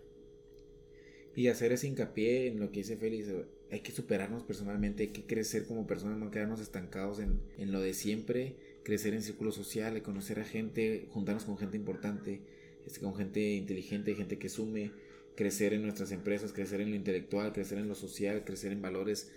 Y 1.37 1.49
hacer 1.49 1.73
ese 1.73 1.89
hincapié 1.89 2.47
en 2.47 2.61
lo 2.61 2.71
que 2.71 2.81
dice 2.81 2.97
Félix, 2.97 3.29
hay 3.71 3.81
que 3.81 3.91
superarnos 3.91 4.45
personalmente, 4.45 5.03
hay 5.03 5.09
que 5.09 5.27
crecer 5.27 5.67
como 5.67 5.87
personas, 5.87 6.19
no 6.19 6.31
quedarnos 6.31 6.61
estancados 6.61 7.19
en, 7.19 7.41
en 7.59 7.73
lo 7.73 7.81
de 7.81 7.93
siempre, 7.93 8.57
crecer 8.85 9.15
en 9.15 9.23
círculo 9.23 9.51
social, 9.51 10.01
conocer 10.03 10.39
a 10.39 10.45
gente, 10.45 11.09
juntarnos 11.11 11.45
con 11.45 11.59
gente 11.59 11.77
importante, 11.77 12.43
este, 12.87 13.01
con 13.01 13.17
gente 13.17 13.55
inteligente, 13.55 14.15
gente 14.15 14.39
que 14.39 14.49
sume, 14.49 14.93
crecer 15.35 15.73
en 15.73 15.83
nuestras 15.83 16.13
empresas, 16.13 16.53
crecer 16.53 16.81
en 16.81 16.91
lo 16.91 16.97
intelectual, 16.97 17.53
crecer 17.53 17.79
en 17.79 17.89
lo 17.89 17.95
social, 17.95 18.45
crecer 18.45 18.73
en 18.73 18.83
valores. 18.83 19.31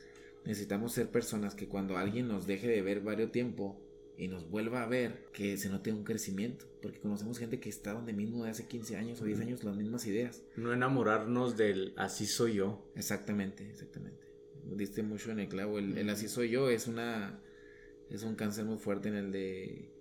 Necesitamos 0.45 0.93
ser 0.93 1.09
personas 1.09 1.55
que 1.55 1.67
cuando 1.67 1.97
alguien 1.97 2.27
nos 2.27 2.47
deje 2.47 2.67
de 2.67 2.81
ver 2.81 3.01
varios 3.01 3.31
tiempo 3.31 3.79
y 4.17 4.27
nos 4.27 4.49
vuelva 4.49 4.83
a 4.83 4.87
ver, 4.87 5.27
que 5.31 5.57
se 5.57 5.69
note 5.69 5.91
un 5.91 6.03
crecimiento. 6.03 6.65
Porque 6.81 6.99
conocemos 6.99 7.37
gente 7.37 7.59
que 7.59 7.69
está 7.69 7.93
donde 7.93 8.13
mismo 8.13 8.43
de 8.43 8.51
hace 8.51 8.67
15 8.67 8.95
años 8.95 9.21
o 9.21 9.25
10 9.25 9.39
años, 9.41 9.63
las 9.63 9.75
mismas 9.75 10.05
ideas. 10.07 10.43
No 10.55 10.73
enamorarnos 10.73 11.57
del 11.57 11.93
así 11.97 12.25
soy 12.25 12.55
yo. 12.55 12.91
Exactamente, 12.95 13.69
exactamente. 13.69 14.25
Diste 14.75 15.03
mucho 15.03 15.31
en 15.31 15.39
el 15.39 15.47
clavo. 15.47 15.79
El, 15.79 15.97
el 15.97 16.09
así 16.09 16.27
soy 16.27 16.49
yo 16.49 16.69
es 16.69 16.87
una... 16.87 17.41
Es 18.09 18.23
un 18.23 18.35
cáncer 18.35 18.63
muy 18.63 18.77
fuerte 18.77 19.09
en 19.09 19.15
el 19.15 19.31
de 19.33 19.96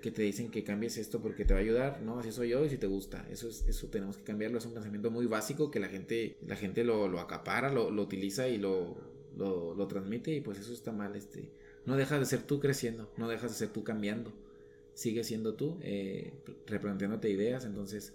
que 0.00 0.10
te 0.10 0.22
dicen 0.22 0.50
que 0.50 0.64
cambies 0.64 0.98
esto 0.98 1.20
porque 1.20 1.44
te 1.44 1.54
va 1.54 1.60
a 1.60 1.62
ayudar, 1.62 2.02
no, 2.02 2.18
así 2.18 2.32
soy 2.32 2.50
yo 2.50 2.64
y 2.64 2.70
si 2.70 2.78
te 2.78 2.86
gusta, 2.86 3.26
eso 3.30 3.48
es, 3.48 3.64
eso 3.68 3.88
tenemos 3.88 4.16
que 4.16 4.24
cambiarlo, 4.24 4.58
es 4.58 4.66
un 4.66 4.74
pensamiento 4.74 5.10
muy 5.10 5.26
básico 5.26 5.70
que 5.70 5.80
la 5.80 5.88
gente, 5.88 6.36
la 6.46 6.56
gente 6.56 6.84
lo, 6.84 7.08
lo 7.08 7.20
acapara, 7.20 7.72
lo, 7.72 7.90
lo, 7.90 8.02
utiliza 8.02 8.48
y 8.48 8.58
lo, 8.58 8.96
lo, 9.36 9.74
lo, 9.74 9.86
transmite 9.86 10.32
y 10.32 10.40
pues 10.40 10.58
eso 10.58 10.72
está 10.72 10.92
mal, 10.92 11.16
este, 11.16 11.50
no 11.86 11.96
dejas 11.96 12.20
de 12.20 12.26
ser 12.26 12.42
tú 12.42 12.60
creciendo, 12.60 13.12
no 13.16 13.28
dejas 13.28 13.50
de 13.50 13.58
ser 13.58 13.68
tú 13.68 13.84
cambiando, 13.84 14.32
sigue 14.94 15.24
siendo 15.24 15.54
tú, 15.54 15.78
eh, 15.82 16.32
replanteándote 16.66 17.28
ideas, 17.30 17.64
entonces 17.64 18.12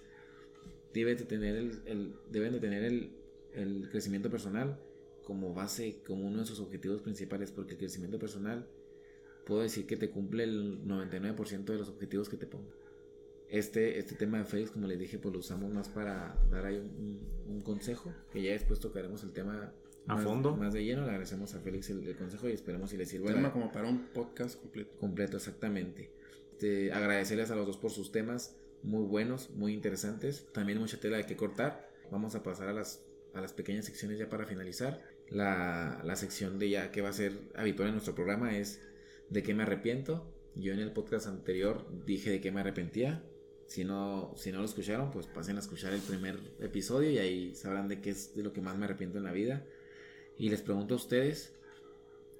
debes 0.94 1.20
de 1.20 1.26
tener 1.26 1.56
el 1.56 2.14
deben 2.32 2.54
de 2.54 2.60
tener 2.60 2.84
el, 2.84 3.12
el 3.54 3.90
crecimiento 3.92 4.30
personal 4.30 4.80
como 5.24 5.54
base, 5.54 6.02
como 6.08 6.26
uno 6.28 6.40
de 6.40 6.46
sus 6.46 6.60
objetivos 6.60 7.02
principales, 7.02 7.52
porque 7.52 7.74
el 7.74 7.78
crecimiento 7.78 8.18
personal 8.18 8.68
puedo 9.50 9.64
decir 9.64 9.88
que 9.88 9.98
te 9.98 10.12
cumple 10.12 10.44
el 10.44 10.86
99% 10.86 11.66
de 11.66 11.78
los 11.78 11.90
objetivos 11.90 12.30
que 12.30 12.38
te 12.38 12.46
pongo. 12.46 12.72
Este, 13.50 13.98
este 13.98 14.14
tema 14.14 14.38
de 14.38 14.46
Félix, 14.46 14.70
como 14.70 14.86
les 14.86 15.00
dije, 15.00 15.18
pues 15.18 15.34
lo 15.34 15.40
usamos 15.40 15.74
más 15.74 15.90
para 15.90 16.38
dar 16.52 16.68
ahí 16.68 16.78
un, 16.78 17.62
consejo, 17.62 18.14
que 18.32 18.44
ya 18.44 18.52
después 18.52 18.80
tocaremos 18.80 19.24
el 19.24 19.32
tema 19.32 19.74
a 20.06 20.18
fondo. 20.18 20.56
Más 20.56 20.72
de 20.72 20.84
lleno. 20.84 21.02
Le 21.02 21.10
agradecemos 21.10 21.56
a 21.56 21.60
Félix 21.60 21.90
el, 21.90 22.16
consejo 22.16 22.48
y 22.48 22.52
esperemos 22.52 22.92
si 22.92 22.98
le 22.98 23.08
sirva. 23.08 23.34
Tema 23.34 23.52
como 23.52 23.72
para 23.72 23.88
un 23.88 24.10
podcast 24.14 24.62
completo. 24.62 24.96
Completo, 25.00 25.38
exactamente. 25.38 26.12
Este, 26.52 26.94
agradecerles 26.94 27.50
a 27.50 27.56
los 27.56 27.66
dos 27.66 27.78
por 27.78 27.90
sus 27.90 28.12
temas 28.12 28.56
muy 28.84 29.04
buenos, 29.04 29.50
muy 29.50 29.74
interesantes. 29.74 30.46
También 30.54 30.78
mucha 30.78 31.00
tela 31.00 31.18
de 31.18 31.26
que 31.26 31.36
cortar. 31.36 31.90
Vamos 32.12 32.36
a 32.36 32.44
pasar 32.44 32.68
a 32.68 32.74
las, 32.74 33.04
a 33.34 33.42
las 33.42 33.54
pequeñas 33.54 33.86
secciones 33.86 34.20
ya 34.20 34.30
para 34.30 34.46
finalizar. 34.46 35.02
La, 35.30 36.02
la 36.04 36.16
sección 36.16 36.60
de 36.60 36.70
ya 36.70 36.92
que 36.92 37.02
va 37.02 37.10
a 37.10 37.14
ser 37.14 37.34
habitual 37.56 37.88
en 37.88 37.96
nuestro 37.96 38.14
programa 38.14 38.56
es 38.56 38.80
de 39.30 39.44
qué 39.44 39.54
me 39.54 39.64
arrepiento. 39.64 40.34
Yo 40.56 40.74
en 40.74 40.80
el 40.80 40.92
podcast 40.92 41.28
anterior 41.28 41.86
dije 42.06 42.32
de 42.32 42.42
qué 42.42 42.52
me 42.52 42.62
arrepentía. 42.62 43.24
Si 43.68 43.84
no, 43.84 44.34
si 44.36 44.52
no 44.52 44.60
lo 44.60 44.66
escucharon, 44.66 45.12
pues 45.12 45.28
pasen 45.28 45.58
a 45.58 45.60
escuchar 45.60 45.94
el 45.94 46.02
primer 46.02 46.40
episodio 46.60 47.12
y 47.12 47.20
ahí 47.20 47.56
sabrán 47.56 47.88
de 47.88 48.02
qué 48.02 48.10
es 48.10 48.36
de 48.36 48.42
lo 48.42 48.52
que 48.52 48.62
más 48.62 48.78
me 48.78 48.86
arrepiento 48.86 49.20
en 49.20 49.24
la 49.24 49.32
vida. 49.32 49.64
Y 50.38 50.50
les 50.50 50.62
pregunto 50.62 50.96
a 50.96 50.98
ustedes 50.98 51.56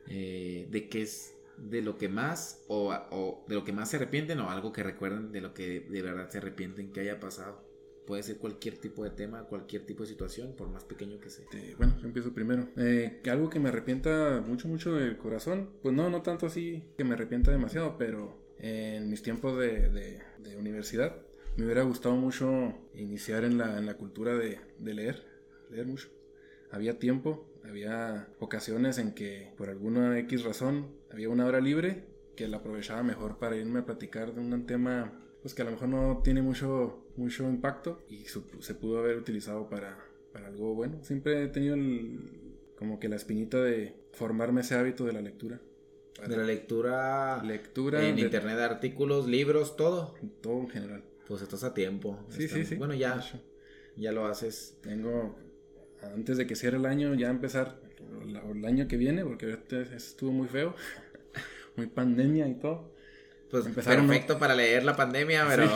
eh, 0.08 0.68
de 0.72 0.90
qué 0.90 1.04
es 1.04 1.36
de 1.58 1.82
lo 1.82 1.98
que 1.98 2.10
más 2.10 2.64
o, 2.68 2.94
o 3.12 3.46
de 3.48 3.56
lo 3.56 3.64
que 3.64 3.74
más 3.74 3.90
se 3.90 3.98
arrepienten 3.98 4.40
o 4.40 4.50
algo 4.50 4.72
que 4.72 4.82
recuerden 4.82 5.32
de 5.32 5.42
lo 5.42 5.54
que 5.54 5.82
de 5.82 6.02
verdad 6.02 6.30
se 6.30 6.40
arrepienten 6.40 6.92
que 6.92 7.02
haya 7.02 7.20
pasado. 7.20 7.69
Puede 8.10 8.24
ser 8.24 8.40
cualquier 8.40 8.76
tipo 8.76 9.04
de 9.04 9.12
tema, 9.12 9.44
cualquier 9.44 9.86
tipo 9.86 10.02
de 10.02 10.10
situación, 10.10 10.56
por 10.58 10.68
más 10.68 10.84
pequeño 10.84 11.20
que 11.20 11.30
sea. 11.30 11.44
Este, 11.44 11.76
bueno, 11.76 11.96
empiezo 12.04 12.34
primero. 12.34 12.68
Eh, 12.76 13.22
algo 13.30 13.52
que 13.52 13.60
me 13.60 13.70
arrepienta 13.70 14.44
mucho, 14.44 14.68
mucho 14.68 14.96
del 14.96 15.16
corazón. 15.16 15.70
Pues 15.84 15.94
no, 15.94 16.10
no 16.10 16.24
tanto 16.24 16.48
así 16.48 16.84
que 16.98 17.04
me 17.04 17.14
arrepienta 17.14 17.52
demasiado, 17.52 18.00
pero 18.00 18.56
en 18.58 19.12
mis 19.12 19.22
tiempos 19.22 19.60
de, 19.60 19.92
de, 20.40 20.58
universidad 20.58 21.18
me 21.56 21.66
hubiera 21.66 21.84
gustado 21.84 22.16
mucho 22.16 22.74
iniciar 22.96 23.44
en 23.44 23.60
la, 23.60 23.78
en 23.78 23.86
la 23.86 23.94
cultura 23.94 24.34
de, 24.34 24.60
de 24.80 24.94
leer, 24.96 25.24
leer 25.70 25.86
mucho. 25.86 26.10
Había 26.72 26.98
tiempo, 26.98 27.48
había 27.64 28.28
ocasiones 28.40 28.98
en 28.98 29.14
que 29.14 29.54
por 29.56 29.70
alguna 29.70 30.18
X 30.18 30.44
razón 30.44 30.96
había 31.12 31.30
una 31.30 31.46
hora 31.46 31.62
libre 31.62 32.06
que 32.36 32.48
la 32.48 32.58
aprovechaba 32.58 33.04
mejor 33.04 33.38
para 33.38 33.56
irme 33.56 33.82
a 33.82 33.86
platicar 33.86 34.34
de 34.34 34.42
un 34.42 34.66
tema 34.66 35.29
pues 35.42 35.54
que 35.54 35.62
a 35.62 35.66
lo 35.66 35.72
mejor 35.72 35.90
no 35.90 36.22
tiene 36.24 36.42
mucho, 36.42 37.06
mucho 37.16 37.44
impacto 37.50 38.02
y 38.10 38.26
se 38.26 38.74
pudo 38.76 39.00
haber 39.00 39.18
utilizado 39.18 39.70
para, 39.70 39.98
para 40.34 40.48
algo 40.48 40.76
bueno. 40.76 41.04
Siempre 41.04 41.44
he 41.44 41.48
tenido 41.48 41.78
como 42.78 43.00
que 43.00 43.10
la 43.10 43.16
espinita 43.16 43.62
de 43.62 43.96
formarme 44.14 44.62
ese 44.62 44.76
hábito 44.76 45.06
de 45.06 45.14
la 45.14 45.22
lectura. 45.22 45.60
De 46.28 46.36
la 46.36 46.44
lectura. 46.44 47.42
Lectura. 47.44 48.06
En 48.06 48.20
internet, 48.20 48.60
artículos, 48.60 49.28
libros, 49.28 49.78
todo. 49.78 50.16
Todo 50.42 50.60
en 50.62 50.70
general. 50.70 51.04
Pues 51.28 51.42
estás 51.42 51.64
a 51.64 51.74
tiempo. 51.74 52.20
Sí, 52.30 52.48
sí, 52.48 52.66
sí. 52.66 52.76
Bueno, 52.76 52.94
ya. 52.94 53.22
Ya 53.96 54.12
lo 54.12 54.26
haces. 54.26 54.78
Tengo. 54.82 55.38
Antes 56.02 56.38
de 56.38 56.48
que 56.48 56.56
cierre 56.56 56.78
el 56.78 56.86
año, 56.86 57.14
ya 57.16 57.30
empezar 57.30 57.80
el 58.28 58.66
año 58.66 58.88
que 58.88 58.98
viene, 58.98 59.24
porque 59.24 59.58
estuvo 59.96 60.32
muy 60.32 60.48
feo. 60.48 60.76
muy 61.76 61.88
pandemia 61.88 62.48
y 62.48 62.56
todo. 62.56 62.92
Pues 63.52 63.66
perfecto 63.66 64.38
para 64.38 64.56
leer 64.56 64.84
la 64.84 64.96
pandemia, 64.96 65.46
pero. 65.48 65.68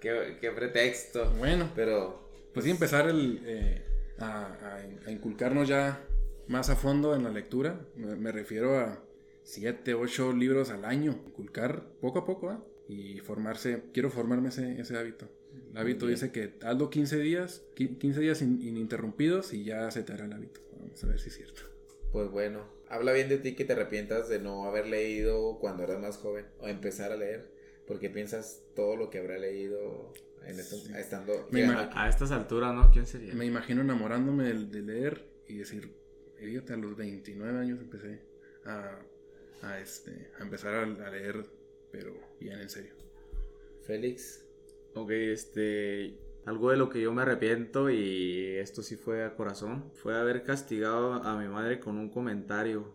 qué, 0.00 0.52
pretexto. 0.54 1.30
Bueno, 1.38 1.70
pero. 1.74 2.22
Pues 2.54 2.64
sí, 2.64 2.70
empezar 2.70 3.08
el, 3.08 3.40
eh, 3.44 3.82
a, 4.18 4.80
inculcarnos 5.08 5.68
ya 5.68 6.04
más 6.48 6.70
a 6.70 6.76
fondo 6.76 7.14
en 7.14 7.24
la 7.24 7.30
lectura. 7.30 7.80
Me, 7.96 8.32
refiero 8.32 8.78
a 8.78 9.02
siete, 9.42 9.94
ocho 9.94 10.32
libros 10.32 10.70
al 10.70 10.86
año. 10.86 11.18
Inculcar 11.26 11.82
poco 12.00 12.20
a 12.20 12.24
poco, 12.24 12.52
¿eh? 12.52 12.56
Y 12.88 13.20
formarse. 13.20 13.84
Quiero 13.92 14.10
formarme 14.10 14.48
ese, 14.48 14.80
ese 14.80 14.96
hábito. 14.96 15.28
El 15.72 15.78
hábito 15.78 16.06
dice 16.06 16.32
que 16.32 16.54
hazlo 16.62 16.88
15 16.88 17.18
días, 17.18 17.62
15 17.74 18.20
días 18.20 18.40
ininterrumpidos 18.40 19.52
y 19.52 19.64
ya 19.64 19.90
se 19.90 20.02
te 20.02 20.14
hará 20.14 20.24
el 20.24 20.32
hábito. 20.32 20.60
Vamos 20.78 21.04
a 21.04 21.06
ver 21.06 21.20
si 21.20 21.28
es 21.28 21.36
cierto. 21.36 21.62
Pues 22.10 22.30
bueno, 22.30 22.64
habla 22.92 23.12
bien 23.12 23.28
de 23.30 23.38
ti 23.38 23.54
que 23.54 23.64
te 23.64 23.72
arrepientas 23.72 24.28
de 24.28 24.38
no 24.38 24.66
haber 24.66 24.86
leído 24.86 25.58
cuando 25.58 25.82
eras 25.82 25.98
más 25.98 26.18
joven 26.18 26.46
o 26.60 26.68
empezar 26.68 27.10
a 27.10 27.16
leer, 27.16 27.50
porque 27.86 28.10
piensas 28.10 28.62
todo 28.76 28.96
lo 28.96 29.08
que 29.08 29.18
habrá 29.18 29.38
leído 29.38 30.12
en 30.46 30.60
estando 30.60 31.48
a, 31.94 32.08
estas 32.08 32.32
alturas, 32.32 32.74
¿no? 32.74 32.90
¿Quién 32.90 33.06
sería? 33.06 33.32
Me 33.32 33.46
imagino 33.46 33.80
enamorándome 33.80 34.52
de, 34.52 34.82
leer 34.82 35.26
y 35.48 35.56
decir, 35.56 35.90
fíjate, 36.36 36.74
a 36.74 36.76
los 36.76 36.94
29 36.94 37.58
años 37.58 37.80
empecé 37.80 38.20
a, 38.66 38.98
a 39.62 39.78
este, 39.80 40.30
a 40.38 40.42
empezar 40.42 40.74
a, 40.74 40.82
a 40.82 41.10
leer, 41.10 41.46
pero 41.90 42.12
bien 42.40 42.60
en 42.60 42.68
serio. 42.68 42.92
Félix. 43.86 44.44
Ok, 44.94 45.10
este, 45.12 46.18
algo 46.44 46.70
de 46.70 46.76
lo 46.76 46.88
que 46.88 47.00
yo 47.00 47.12
me 47.12 47.22
arrepiento 47.22 47.90
y 47.90 48.56
esto 48.56 48.82
sí 48.82 48.96
fue 48.96 49.24
a 49.24 49.36
corazón, 49.36 49.90
fue 49.94 50.18
haber 50.18 50.42
castigado 50.42 51.14
a 51.14 51.38
mi 51.38 51.48
madre 51.48 51.78
con 51.78 51.98
un 51.98 52.10
comentario, 52.10 52.94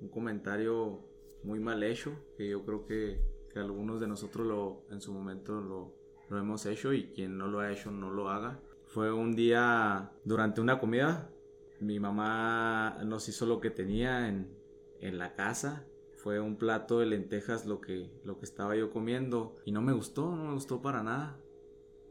un 0.00 0.08
comentario 0.08 1.00
muy 1.42 1.60
mal 1.60 1.82
hecho, 1.82 2.12
que 2.36 2.48
yo 2.48 2.64
creo 2.64 2.86
que, 2.86 3.38
algunos 3.56 3.98
de 3.98 4.06
nosotros 4.06 4.46
lo, 4.46 4.84
en 4.88 5.00
su 5.00 5.12
momento 5.12 5.60
lo, 5.60 5.92
lo 6.28 6.38
hemos 6.38 6.64
hecho 6.64 6.92
y 6.92 7.08
quien 7.08 7.36
no 7.36 7.48
lo 7.48 7.58
ha 7.58 7.72
hecho 7.72 7.90
no 7.90 8.08
lo 8.08 8.30
haga. 8.30 8.60
Fue 8.86 9.12
un 9.12 9.34
día 9.34 10.12
durante 10.22 10.60
una 10.60 10.78
comida. 10.78 11.28
Mi 11.80 11.98
mamá 11.98 12.98
nos 13.04 13.28
hizo 13.28 13.46
lo 13.46 13.58
que 13.58 13.70
tenía 13.70 14.28
en, 14.28 14.48
en 15.00 15.18
la 15.18 15.34
casa. 15.34 15.84
Fue 16.14 16.38
un 16.38 16.56
plato 16.56 17.00
de 17.00 17.06
lentejas 17.06 17.66
lo 17.66 17.80
que, 17.80 18.12
lo 18.22 18.38
que 18.38 18.44
estaba 18.44 18.76
yo 18.76 18.90
comiendo. 18.90 19.56
Y 19.64 19.72
no 19.72 19.82
me 19.82 19.92
gustó, 19.92 20.36
no 20.36 20.44
me 20.44 20.54
gustó 20.54 20.80
para 20.80 21.02
nada. 21.02 21.36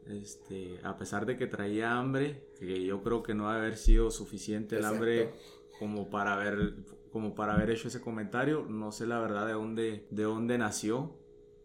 Este, 0.08 0.80
a 0.82 0.96
pesar 0.96 1.26
de 1.26 1.36
que 1.36 1.46
traía 1.46 1.98
hambre, 1.98 2.48
que 2.58 2.84
yo 2.84 3.02
creo 3.02 3.22
que 3.22 3.34
no 3.34 3.44
va 3.44 3.54
a 3.54 3.58
haber 3.58 3.76
sido 3.76 4.10
suficiente 4.10 4.76
el 4.76 4.84
hambre 4.84 5.32
como 5.78 6.08
para 6.08 6.34
haber 6.34 6.76
como 7.12 7.34
para 7.34 7.54
haber 7.54 7.70
hecho 7.70 7.88
ese 7.88 8.00
comentario, 8.00 8.66
no 8.68 8.92
sé 8.92 9.06
la 9.06 9.18
verdad 9.18 9.46
de 9.46 9.52
dónde 9.52 10.06
de 10.10 10.22
dónde 10.22 10.58
nació. 10.58 11.14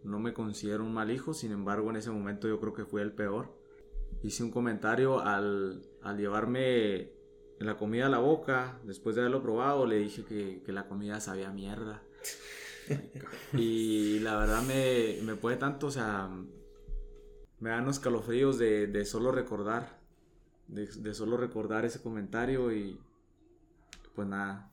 No 0.03 0.19
me 0.19 0.33
considero 0.33 0.83
un 0.83 0.93
mal 0.93 1.11
hijo, 1.11 1.33
sin 1.33 1.53
embargo, 1.53 1.89
en 1.89 1.95
ese 1.95 2.11
momento 2.11 2.49
yo 2.49 2.59
creo 2.59 2.73
que 2.73 2.83
fui 2.83 3.01
el 3.01 3.13
peor. 3.13 3.57
Hice 4.21 4.43
un 4.43 4.51
comentario 4.51 5.21
al, 5.21 5.81
al 6.01 6.17
llevarme 6.17 7.13
la 7.59 7.77
comida 7.77 8.07
a 8.07 8.09
la 8.09 8.19
boca, 8.19 8.79
después 8.83 9.15
de 9.15 9.21
haberlo 9.21 9.41
probado, 9.41 9.85
le 9.85 9.99
dije 9.99 10.25
que, 10.25 10.61
que 10.65 10.71
la 10.73 10.87
comida 10.87 11.21
sabía 11.21 11.51
mierda. 11.51 12.03
y 13.53 14.19
la 14.19 14.37
verdad 14.37 14.61
me, 14.63 15.19
me 15.23 15.35
puede 15.35 15.55
tanto, 15.55 15.87
o 15.87 15.91
sea, 15.91 16.29
me 17.63 17.69
dan 17.69 17.85
los 17.85 17.99
calofríos 17.99 18.57
de, 18.57 18.87
de 18.87 19.05
solo 19.05 19.31
recordar, 19.31 19.97
de, 20.67 20.85
de, 20.85 21.13
solo 21.13 21.37
recordar 21.37 21.85
ese 21.85 22.01
comentario 22.01 22.73
y 22.73 22.99
pues 24.13 24.27
nada, 24.27 24.69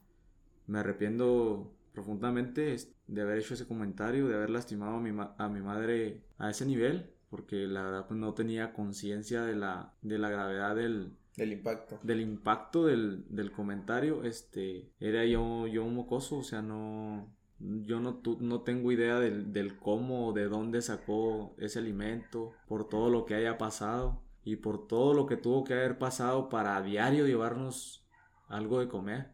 me 0.67 0.81
arrepiento 0.81 1.73
profundamente 1.93 2.77
de 3.07 3.23
haber 3.23 3.39
hecho 3.39 3.55
ese 3.55 3.69
comentario, 3.69 4.27
de 4.27 4.35
haber 4.35 4.51
lastimado 4.51 4.97
a 4.97 5.01
mi, 5.01 5.17
a 5.39 5.49
mi 5.49 5.61
madre 5.61 6.25
a 6.39 6.51
ese 6.51 6.67
nivel, 6.67 7.15
porque 7.31 7.69
la 7.69 7.85
verdad 7.85 8.07
pues 8.09 8.19
no 8.19 8.35
tenía 8.35 8.73
conciencia 8.73 9.43
de 9.43 9.55
la, 9.55 9.95
de 10.03 10.19
la 10.19 10.31
gravedad 10.31 10.75
del, 10.75 11.17
del 11.37 11.53
impacto. 11.53 12.01
Del 12.03 12.21
impacto 12.21 12.87
del, 12.87 13.25
del, 13.29 13.53
comentario, 13.53 14.25
este, 14.25 14.91
era 14.99 15.25
yo, 15.27 15.69
yo 15.69 15.85
un 15.85 15.95
mocoso, 15.95 16.39
o 16.39 16.43
sea, 16.43 16.61
no, 16.61 17.33
yo 17.61 18.01
no, 18.01 18.23
no 18.41 18.63
tengo 18.63 18.91
idea 18.91 19.21
del, 19.21 19.53
del 19.53 19.77
cómo, 19.77 20.33
de 20.33 20.49
dónde 20.49 20.81
sacó 20.83 21.55
ese 21.59 21.79
alimento, 21.79 22.53
por 22.67 22.89
todo 22.89 23.11
lo 23.11 23.27
que 23.27 23.35
haya 23.35 23.59
pasado 23.59 24.23
y 24.45 24.57
por 24.57 24.87
todo 24.87 25.13
lo 25.13 25.27
que 25.27 25.37
tuvo 25.37 25.65
que 25.65 25.75
haber 25.75 25.99
pasado 25.99 26.49
para 26.49 26.77
a 26.77 26.83
diario 26.83 27.27
llevarnos 27.27 28.07
algo 28.49 28.81
de 28.81 28.89
comer. 28.89 29.29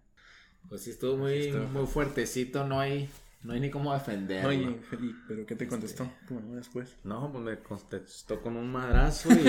Pues 0.68 0.82
sí, 0.82 0.90
estuvo 0.90 1.16
muy, 1.16 1.52
muy 1.72 1.86
fuertecito, 1.86 2.66
no 2.66 2.80
hay, 2.80 3.08
no 3.44 3.52
hay 3.52 3.60
ni 3.60 3.70
cómo 3.70 3.94
defenderlo. 3.94 4.48
Oye, 4.48 4.80
Felipe, 4.90 5.18
¿pero 5.28 5.46
qué 5.46 5.54
te 5.54 5.68
contestó? 5.68 6.02
Este... 6.02 6.34
Bueno, 6.34 6.56
después. 6.56 6.96
No, 7.04 7.30
pues 7.30 7.44
me 7.44 7.58
contestó 7.60 8.42
con 8.42 8.56
un 8.56 8.72
madrazo 8.72 9.28
y, 9.32 9.48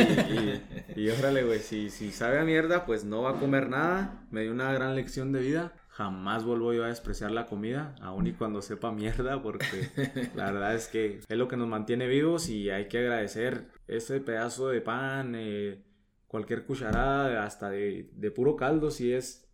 y, 0.95 1.01
y 1.01 1.09
órale, 1.09 1.43
güey, 1.43 1.59
si, 1.59 1.89
si 1.89 2.11
sabe 2.11 2.37
a 2.39 2.43
mierda, 2.43 2.85
pues 2.85 3.03
no 3.03 3.23
va 3.23 3.31
a 3.31 3.39
comer 3.39 3.69
nada. 3.69 4.27
Me 4.29 4.43
dio 4.43 4.51
una 4.51 4.71
gran 4.71 4.95
lección 4.95 5.31
de 5.31 5.39
vida. 5.39 5.73
Jamás 5.97 6.43
vuelvo 6.43 6.73
yo 6.73 6.83
a 6.83 6.89
despreciar 6.89 7.31
la 7.31 7.47
comida, 7.47 7.95
aun 8.01 8.27
y 8.27 8.33
cuando 8.33 8.61
sepa 8.61 8.91
mierda, 8.91 9.41
porque 9.41 9.89
la 10.35 10.51
verdad 10.51 10.75
es 10.75 10.87
que 10.89 11.21
es 11.27 11.37
lo 11.37 11.47
que 11.47 11.57
nos 11.57 11.67
mantiene 11.67 12.05
vivos 12.05 12.49
y 12.49 12.69
hay 12.69 12.87
que 12.87 12.99
agradecer 12.99 13.65
ese 13.87 14.19
pedazo 14.19 14.69
de 14.69 14.81
pan, 14.81 15.33
eh, 15.35 15.83
cualquier 16.27 16.65
cucharada, 16.65 17.43
hasta 17.43 17.71
de, 17.71 18.11
de 18.13 18.29
puro 18.29 18.55
caldo, 18.55 18.91
si 18.91 19.11
es 19.11 19.49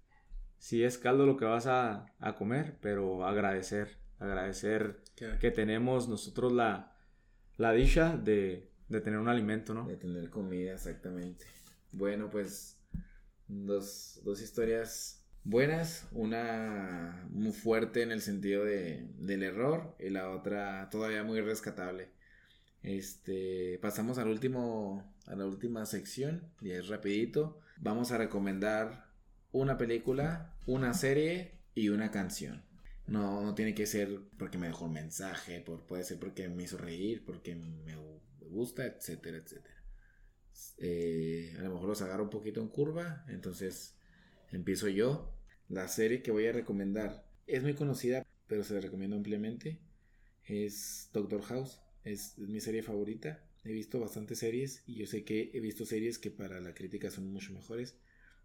si 0.57 0.83
es 0.83 0.97
caldo 0.97 1.25
lo 1.25 1.37
que 1.37 1.45
vas 1.45 1.65
a, 1.65 2.07
a 2.19 2.35
comer, 2.35 2.77
pero 2.81 3.25
agradecer, 3.25 3.97
agradecer 4.19 5.01
¿Qué? 5.15 5.37
que 5.39 5.49
tenemos 5.49 6.09
nosotros 6.09 6.51
la, 6.51 6.97
la 7.55 7.71
dicha 7.71 8.17
de, 8.17 8.69
de, 8.89 8.99
tener 8.99 9.17
un 9.17 9.29
alimento, 9.29 9.73
¿no? 9.73 9.87
De 9.87 9.95
tener 9.95 10.29
comida, 10.29 10.73
exactamente. 10.73 11.45
Bueno, 11.93 12.29
pues 12.29 12.81
dos, 13.47 14.19
dos 14.25 14.41
historias 14.41 15.22
buenas, 15.43 16.07
una 16.11 17.25
muy 17.29 17.51
fuerte 17.51 18.01
en 18.01 18.11
el 18.11 18.21
sentido 18.21 18.63
de, 18.63 19.07
del 19.17 19.43
error 19.43 19.95
y 19.99 20.09
la 20.09 20.29
otra 20.31 20.89
todavía 20.89 21.23
muy 21.23 21.41
rescatable. 21.41 22.09
Este, 22.81 23.79
pasamos 23.81 24.17
al 24.17 24.27
último, 24.27 25.13
a 25.25 25.35
la 25.35 25.45
última 25.45 25.85
sección 25.85 26.51
y 26.61 26.71
es 26.71 26.87
rapidito. 26.87 27.59
Vamos 27.77 28.11
a 28.11 28.17
recomendar 28.17 29.05
una 29.51 29.77
película, 29.77 30.55
una 30.65 30.93
serie 30.93 31.59
y 31.75 31.89
una 31.89 32.11
canción. 32.11 32.63
No, 33.07 33.53
tiene 33.55 33.75
que 33.75 33.85
ser 33.85 34.21
porque 34.37 34.57
me 34.57 34.67
dejó 34.67 34.85
un 34.85 34.93
mensaje, 34.93 35.59
por, 35.59 35.85
puede 35.85 36.03
ser 36.03 36.19
porque 36.19 36.47
me 36.47 36.63
hizo 36.63 36.77
reír, 36.77 37.23
porque 37.25 37.55
me 37.55 37.95
gusta, 38.39 38.85
etcétera, 38.85 39.37
etcétera. 39.37 39.75
Eh, 40.77 41.55
a 41.59 41.63
lo 41.63 41.73
mejor 41.73 41.89
los 41.89 42.01
agarro 42.01 42.23
un 42.23 42.29
poquito 42.29 42.61
en 42.61 42.69
curva, 42.69 43.25
entonces 43.27 43.97
empiezo 44.53 44.87
yo. 44.87 45.33
La 45.69 45.87
serie 45.87 46.21
que 46.21 46.31
voy 46.31 46.47
a 46.47 46.51
recomendar 46.53 47.25
es 47.47 47.63
muy 47.63 47.73
conocida, 47.73 48.25
pero 48.47 48.63
se 48.63 48.73
la 48.75 48.79
recomiendo 48.81 49.15
ampliamente. 49.15 49.79
Es 50.45 51.09
Doctor 51.13 51.41
House, 51.43 51.81
es, 52.03 52.37
mi 52.37 52.59
serie 52.61 52.83
favorita. 52.83 53.43
He 53.65 53.71
visto 53.71 53.99
bastantes 53.99 54.39
series 54.39 54.83
y 54.87 54.95
yo 54.95 55.07
sé 55.07 55.23
que 55.23 55.51
he 55.53 55.59
visto 55.59 55.85
series 55.85 56.19
que 56.19 56.31
para 56.31 56.59
la 56.59 56.73
crítica 56.73 57.09
son 57.09 57.31
mucho 57.31 57.53
mejores 57.53 57.97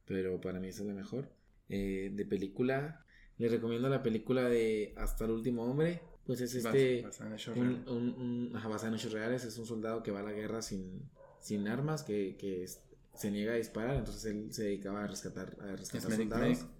pero 0.08 0.40
para 0.40 0.58
mí 0.58 0.68
esa 0.68 0.82
es 0.82 0.88
la 0.88 0.94
mejor. 0.94 1.30
Eh, 1.68 2.10
de 2.14 2.24
película, 2.24 3.04
les 3.36 3.52
recomiendo 3.52 3.88
la 3.90 4.02
película 4.02 4.48
de 4.48 4.94
Hasta 4.96 5.26
el 5.26 5.32
último 5.32 5.64
hombre. 5.64 6.00
Pues 6.24 6.40
es 6.40 6.54
este. 6.54 7.02
Basada 7.02 7.28
en 7.28 7.34
hechos 7.36 7.56
un, 7.56 7.62
reales. 7.64 7.86
un, 7.88 8.08
un, 8.10 8.56
ajá, 8.56 8.68
basada 8.68 8.88
en 8.88 8.94
hechos 8.94 9.12
reales. 9.12 9.44
Es 9.44 9.58
un 9.58 9.66
soldado 9.66 10.02
que 10.02 10.10
va 10.10 10.20
a 10.20 10.22
la 10.22 10.32
guerra 10.32 10.62
sin, 10.62 11.02
sin 11.40 11.68
armas, 11.68 12.02
que, 12.02 12.36
que 12.38 12.64
es- 12.64 12.80
se 13.18 13.30
niega 13.30 13.52
a 13.52 13.56
disparar. 13.56 13.96
Entonces 13.96 14.24
él 14.26 14.52
se 14.52 14.64
dedicaba 14.64 15.04
a 15.04 15.06
rescatar, 15.06 15.56
a 15.60 15.76
rescatar 15.76 16.10
médico, 16.10 16.30
soldados. 16.30 16.58
médico. 16.58 16.70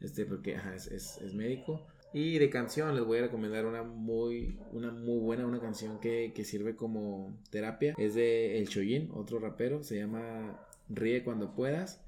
Este, 0.00 0.24
porque 0.24 0.56
ajá, 0.56 0.74
es, 0.74 0.86
es, 0.86 1.18
es 1.18 1.34
médico. 1.34 1.86
Y 2.14 2.38
de 2.38 2.50
canción 2.50 2.94
les 2.94 3.04
voy 3.04 3.18
a 3.18 3.22
recomendar 3.22 3.66
una 3.66 3.82
muy, 3.82 4.58
una 4.72 4.90
muy 4.92 5.18
buena, 5.18 5.46
una 5.46 5.60
canción 5.60 5.98
que, 5.98 6.32
que 6.34 6.44
sirve 6.44 6.76
como 6.76 7.38
terapia. 7.50 7.94
Es 7.96 8.14
de 8.14 8.58
El 8.58 8.68
Choyin, 8.68 9.10
otro 9.12 9.38
rapero. 9.38 9.82
Se 9.82 9.96
llama 9.96 10.60
Ríe 10.88 11.24
cuando 11.24 11.54
puedas, 11.54 12.00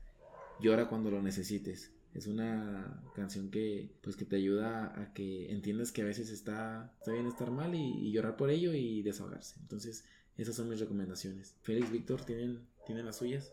llora 0.60 0.88
cuando 0.88 1.10
lo 1.10 1.22
necesites. 1.22 1.90
Es 2.12 2.28
una 2.28 3.02
canción 3.16 3.50
que, 3.50 3.90
pues, 4.02 4.14
que 4.14 4.24
te 4.24 4.36
ayuda 4.36 5.00
a 5.00 5.12
que 5.14 5.50
entiendas 5.50 5.90
que 5.90 6.02
a 6.02 6.04
veces 6.04 6.30
está, 6.30 6.92
está 6.98 7.12
bien 7.12 7.26
estar 7.26 7.50
mal 7.50 7.74
y, 7.74 8.06
y 8.06 8.12
llorar 8.12 8.36
por 8.36 8.50
ello 8.50 8.72
y 8.72 9.02
desahogarse. 9.02 9.58
Entonces, 9.60 10.04
esas 10.36 10.54
son 10.54 10.68
mis 10.68 10.78
recomendaciones. 10.78 11.56
Félix, 11.62 11.90
Víctor, 11.90 12.24
¿tienen, 12.24 12.60
¿tienen 12.86 13.06
las 13.06 13.16
suyas? 13.16 13.52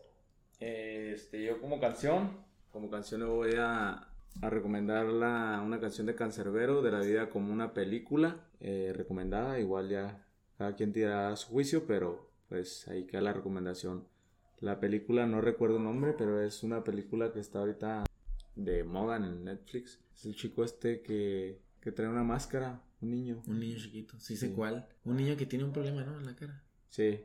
Este, 0.66 1.44
yo 1.44 1.60
como 1.60 1.80
canción, 1.80 2.30
como 2.70 2.88
canción 2.90 3.20
le 3.20 3.26
voy 3.26 3.52
a, 3.58 4.08
a 4.40 4.50
recomendar 4.50 5.06
la, 5.06 5.60
una 5.64 5.80
canción 5.80 6.06
de 6.06 6.14
Cancerbero, 6.14 6.82
de 6.82 6.90
la 6.92 7.00
vida 7.00 7.28
como 7.30 7.52
una 7.52 7.74
película, 7.74 8.46
eh, 8.60 8.92
recomendada, 8.94 9.58
igual 9.58 9.88
ya 9.88 10.24
cada 10.56 10.76
quien 10.76 10.92
tirará 10.92 11.34
su 11.36 11.48
juicio, 11.48 11.84
pero 11.86 12.30
pues 12.48 12.86
ahí 12.88 13.04
queda 13.06 13.22
la 13.22 13.32
recomendación. 13.32 14.06
La 14.60 14.78
película 14.78 15.26
no 15.26 15.40
recuerdo 15.40 15.78
el 15.78 15.84
nombre, 15.84 16.14
pero 16.16 16.40
es 16.40 16.62
una 16.62 16.84
película 16.84 17.32
que 17.32 17.40
está 17.40 17.58
ahorita 17.58 18.04
de 18.54 18.84
moda 18.84 19.16
en 19.16 19.44
Netflix. 19.44 19.98
Es 20.14 20.24
el 20.26 20.36
chico 20.36 20.62
este 20.62 21.02
que, 21.02 21.60
que 21.80 21.90
trae 21.90 22.08
una 22.08 22.22
máscara, 22.22 22.80
un 23.00 23.10
niño. 23.10 23.42
Un 23.48 23.58
niño 23.58 23.76
chiquito, 23.78 24.16
sí 24.20 24.36
sé 24.36 24.48
Sí. 24.48 24.52
cuál. 24.54 24.86
Un 25.04 25.16
niño 25.16 25.36
que 25.36 25.46
tiene 25.46 25.64
un 25.64 25.72
problema, 25.72 26.04
¿no? 26.04 26.16
En 26.20 26.26
la 26.26 26.36
cara. 26.36 26.62
Sí, 26.90 27.24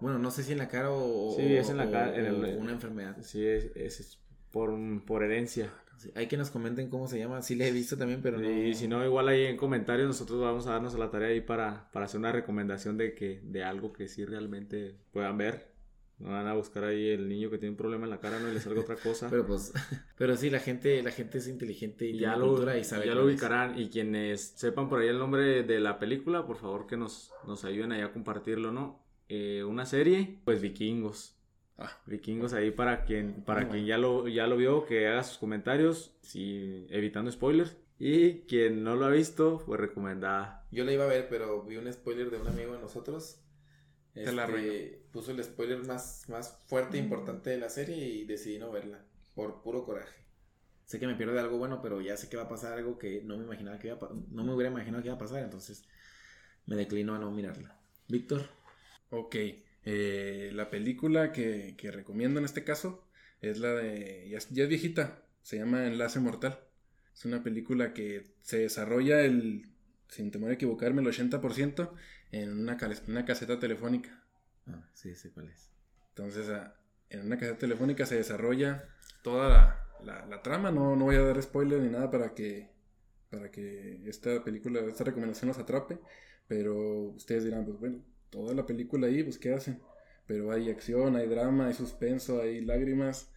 Bueno, 0.00 0.18
no 0.18 0.30
sé 0.30 0.42
si 0.44 0.52
en 0.52 0.58
la 0.58 0.68
cara 0.68 0.90
o, 0.90 1.34
Sí, 1.36 1.42
es 1.56 1.70
en 1.70 1.76
la 1.76 1.90
cara, 1.90 2.16
en 2.16 2.26
el- 2.26 2.56
una 2.58 2.72
enfermedad. 2.72 3.16
sí, 3.22 3.44
es, 3.46 3.64
es- 3.74 4.18
por, 4.50 4.72
por 5.04 5.22
herencia. 5.24 5.72
Sí, 5.98 6.10
Hay 6.14 6.28
que 6.28 6.36
nos 6.36 6.50
comenten 6.50 6.88
cómo 6.88 7.08
se 7.08 7.18
llama. 7.18 7.42
Sí, 7.42 7.56
le 7.56 7.68
he 7.68 7.72
visto 7.72 7.96
también, 7.98 8.22
pero 8.22 8.38
no. 8.38 8.48
Y 8.48 8.74
si 8.74 8.86
no, 8.86 9.04
igual 9.04 9.26
ahí 9.28 9.44
en 9.46 9.56
comentarios 9.56 10.06
nosotros 10.06 10.40
vamos 10.40 10.66
a 10.68 10.70
darnos 10.72 10.94
a 10.94 10.98
la 10.98 11.10
tarea 11.10 11.28
ahí 11.30 11.40
para, 11.40 11.90
para 11.90 12.06
hacer 12.06 12.20
una 12.20 12.30
recomendación 12.32 12.96
de 12.96 13.14
que 13.14 13.40
de 13.42 13.64
algo 13.64 13.92
que 13.92 14.06
sí 14.08 14.24
realmente 14.24 14.94
puedan 15.12 15.36
ver. 15.36 15.72
No 16.20 16.30
van 16.30 16.46
a 16.48 16.54
buscar 16.54 16.82
ahí 16.84 17.10
el 17.10 17.28
niño 17.28 17.48
que 17.50 17.58
tiene 17.58 17.70
un 17.72 17.76
problema 17.76 18.04
en 18.04 18.10
la 18.10 18.18
cara, 18.20 18.40
no 18.40 18.48
y 18.48 18.54
le 18.54 18.60
salga 18.60 18.80
otra 18.80 18.96
cosa. 18.96 19.28
Pero 19.30 19.44
pues, 19.46 19.72
pero 20.16 20.36
sí, 20.36 20.50
la 20.50 20.58
gente, 20.60 21.00
la 21.02 21.10
gente 21.12 21.38
es 21.38 21.46
inteligente 21.48 22.06
y, 22.06 22.10
Y 22.10 22.18
tiene 22.18 22.32
ya 22.32 22.36
lo, 22.36 22.46
cultura 22.48 22.78
y 22.78 22.84
sabe 22.84 23.06
ya 23.06 23.14
lo 23.14 23.22
es. 23.22 23.34
ubicarán. 23.34 23.78
Y 23.78 23.88
quienes 23.88 24.40
sepan 24.56 24.88
por 24.88 25.00
ahí 25.00 25.08
el 25.08 25.18
nombre 25.18 25.62
de 25.64 25.80
la 25.80 25.98
película, 25.98 26.46
por 26.46 26.56
favor 26.56 26.86
que 26.86 26.96
nos, 26.96 27.32
nos 27.46 27.64
ayuden 27.64 27.92
ahí 27.92 28.00
a 28.02 28.12
compartirlo, 28.12 28.72
¿no? 28.72 29.00
Eh, 29.28 29.62
una 29.64 29.86
serie, 29.86 30.38
pues 30.44 30.60
Vikingos. 30.60 31.34
Ah. 31.76 31.96
Vikingos 32.06 32.52
ahí 32.54 32.70
para 32.70 33.04
quien, 33.04 33.42
para 33.44 33.68
quien 33.68 33.86
ya 33.86 33.98
lo, 33.98 34.26
ya 34.26 34.46
lo 34.46 34.56
vio, 34.56 34.84
que 34.84 35.06
haga 35.06 35.22
sus 35.22 35.38
comentarios, 35.38 36.12
sí, 36.22 36.86
evitando 36.90 37.30
spoilers. 37.30 37.76
Y 38.00 38.40
quien 38.42 38.84
no 38.84 38.94
lo 38.96 39.06
ha 39.06 39.10
visto, 39.10 39.62
pues 39.66 39.80
recomendada. 39.80 40.64
Yo 40.70 40.84
la 40.84 40.92
iba 40.92 41.04
a 41.04 41.08
ver, 41.08 41.28
pero 41.28 41.62
vi 41.64 41.76
un 41.76 41.92
spoiler 41.92 42.30
de 42.30 42.38
un 42.40 42.46
amigo 42.48 42.72
de 42.72 42.80
nosotros. 42.80 43.40
Te 44.14 44.32
la 44.32 44.44
Este, 44.46 45.02
puso 45.12 45.30
el 45.32 45.42
spoiler 45.42 45.84
más, 45.84 46.24
más 46.28 46.58
fuerte 46.66 46.96
e 46.96 47.00
importante 47.00 47.50
de 47.50 47.58
la 47.58 47.68
serie 47.68 47.96
y 47.96 48.24
decidí 48.24 48.58
no 48.58 48.70
verla. 48.70 49.04
Por 49.34 49.62
puro 49.62 49.84
coraje. 49.84 50.16
Sé 50.84 50.98
que 50.98 51.06
me 51.06 51.14
pierdo 51.14 51.34
de 51.34 51.40
algo 51.40 51.58
bueno, 51.58 51.80
pero 51.82 52.00
ya 52.00 52.16
sé 52.16 52.28
que 52.28 52.36
va 52.36 52.44
a 52.44 52.48
pasar 52.48 52.72
algo 52.72 52.98
que 52.98 53.22
no 53.22 53.36
me 53.36 53.44
imaginaba 53.44 53.78
que 53.78 53.88
iba 53.88 53.96
a 53.96 54.10
no 54.30 54.44
me 54.44 54.54
hubiera 54.54 54.70
imaginado 54.70 55.02
que 55.02 55.08
iba 55.08 55.16
a 55.16 55.18
pasar, 55.18 55.42
entonces 55.42 55.84
me 56.66 56.76
declino 56.76 57.14
a 57.14 57.18
no 57.18 57.30
mirarla. 57.30 57.76
Víctor, 58.08 58.48
Ok, 59.10 59.36
Eh, 59.84 60.50
la 60.52 60.68
película 60.70 61.32
que, 61.32 61.74
que, 61.78 61.90
recomiendo 61.90 62.38
en 62.38 62.44
este 62.44 62.62
caso 62.64 63.08
es 63.40 63.58
la 63.58 63.72
de. 63.72 64.28
Ya, 64.28 64.38
ya, 64.50 64.64
es 64.64 64.68
viejita, 64.68 65.22
se 65.42 65.56
llama 65.58 65.86
Enlace 65.86 66.20
Mortal. 66.20 66.58
Es 67.14 67.24
una 67.24 67.42
película 67.42 67.94
que 67.94 68.34
se 68.42 68.58
desarrolla 68.58 69.20
el. 69.22 69.66
Sin 70.08 70.30
temor 70.30 70.50
a 70.50 70.54
equivocarme, 70.54 71.00
el 71.02 71.08
80% 71.08 71.90
en 72.32 72.58
una, 72.58 72.78
una 73.06 73.24
caseta 73.24 73.58
telefónica. 73.58 74.24
Ah, 74.66 74.88
sí, 74.94 75.14
sé 75.14 75.30
cuál 75.30 75.48
es. 75.48 75.70
Entonces, 76.10 76.48
ah, 76.50 76.74
en 77.10 77.26
una 77.26 77.38
caseta 77.38 77.58
telefónica 77.58 78.06
se 78.06 78.16
desarrolla 78.16 78.88
toda 79.22 79.88
la, 80.04 80.26
la, 80.26 80.42
trama. 80.42 80.70
No, 80.70 80.96
no 80.96 81.06
voy 81.06 81.16
a 81.16 81.22
dar 81.22 81.42
spoiler 81.42 81.80
ni 81.80 81.90
nada 81.90 82.10
para 82.10 82.34
que, 82.34 82.70
para 83.30 83.50
que 83.50 84.02
esta 84.06 84.44
película, 84.44 84.80
esta 84.80 85.04
recomendación 85.04 85.48
los 85.48 85.58
atrape. 85.58 85.98
Pero 86.46 86.76
ustedes 87.10 87.44
dirán, 87.44 87.64
pues 87.64 87.78
bueno, 87.78 88.02
toda 88.30 88.54
la 88.54 88.66
película 88.66 89.06
ahí, 89.06 89.22
pues 89.22 89.38
¿qué 89.38 89.54
hacen? 89.54 89.80
Pero 90.26 90.52
hay 90.52 90.70
acción, 90.70 91.16
hay 91.16 91.26
drama, 91.26 91.68
hay 91.68 91.74
suspenso, 91.74 92.40
hay 92.42 92.60
lágrimas. 92.60 93.30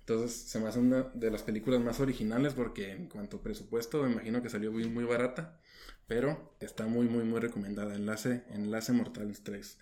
Entonces 0.00 0.32
se 0.32 0.58
me 0.58 0.68
hace 0.68 0.78
una 0.78 1.02
de 1.14 1.30
las 1.30 1.42
películas 1.42 1.80
más 1.80 2.00
originales 2.00 2.54
porque 2.54 2.92
en 2.92 3.08
cuanto 3.08 3.38
a 3.38 3.42
presupuesto 3.42 4.02
me 4.02 4.12
imagino 4.12 4.42
que 4.42 4.48
salió 4.48 4.72
muy, 4.72 4.88
muy 4.88 5.04
barata. 5.04 5.58
Pero 6.06 6.54
está 6.60 6.86
muy, 6.86 7.06
muy, 7.06 7.24
muy 7.24 7.38
recomendada. 7.38 7.94
Enlace, 7.94 8.42
Enlace 8.50 8.92
Mortales 8.92 9.42
3. 9.42 9.78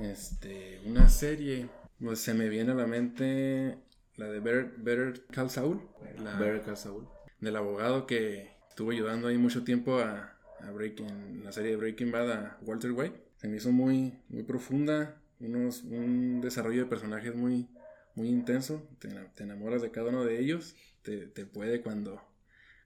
Este, 0.00 0.80
una 0.84 1.08
serie. 1.08 1.68
Pues 2.00 2.20
se 2.20 2.34
me 2.34 2.48
viene 2.48 2.72
a 2.72 2.74
la 2.74 2.86
mente 2.86 3.78
la 4.16 4.26
de 4.26 4.40
Better, 4.40 4.74
Better 4.78 5.24
Call 5.30 5.50
Saul. 5.50 5.80
La, 6.18 6.36
Better 6.36 6.62
Call 6.62 6.76
Saul. 6.76 7.08
Del 7.40 7.54
abogado 7.54 8.06
que 8.06 8.50
estuvo 8.68 8.90
ayudando 8.90 9.28
ahí 9.28 9.38
mucho 9.38 9.62
tiempo 9.62 9.98
a, 9.98 10.36
a 10.60 10.70
en 10.70 11.44
la 11.44 11.52
serie 11.52 11.70
de 11.70 11.76
Breaking 11.76 12.10
Bad 12.10 12.32
a 12.32 12.58
Walter 12.62 12.90
White. 12.90 13.27
Se 13.38 13.48
me 13.48 13.56
hizo 13.56 13.72
muy, 13.72 14.18
muy 14.28 14.42
profunda, 14.42 15.22
unos, 15.40 15.84
un 15.84 16.40
desarrollo 16.40 16.82
de 16.82 16.90
personajes 16.90 17.34
muy, 17.34 17.68
muy 18.14 18.28
intenso, 18.28 18.86
te, 18.98 19.08
te 19.08 19.44
enamoras 19.44 19.80
de 19.80 19.90
cada 19.90 20.10
uno 20.10 20.24
de 20.24 20.40
ellos, 20.40 20.74
te, 21.02 21.26
te, 21.28 21.46
puede 21.46 21.80
cuando, 21.80 22.20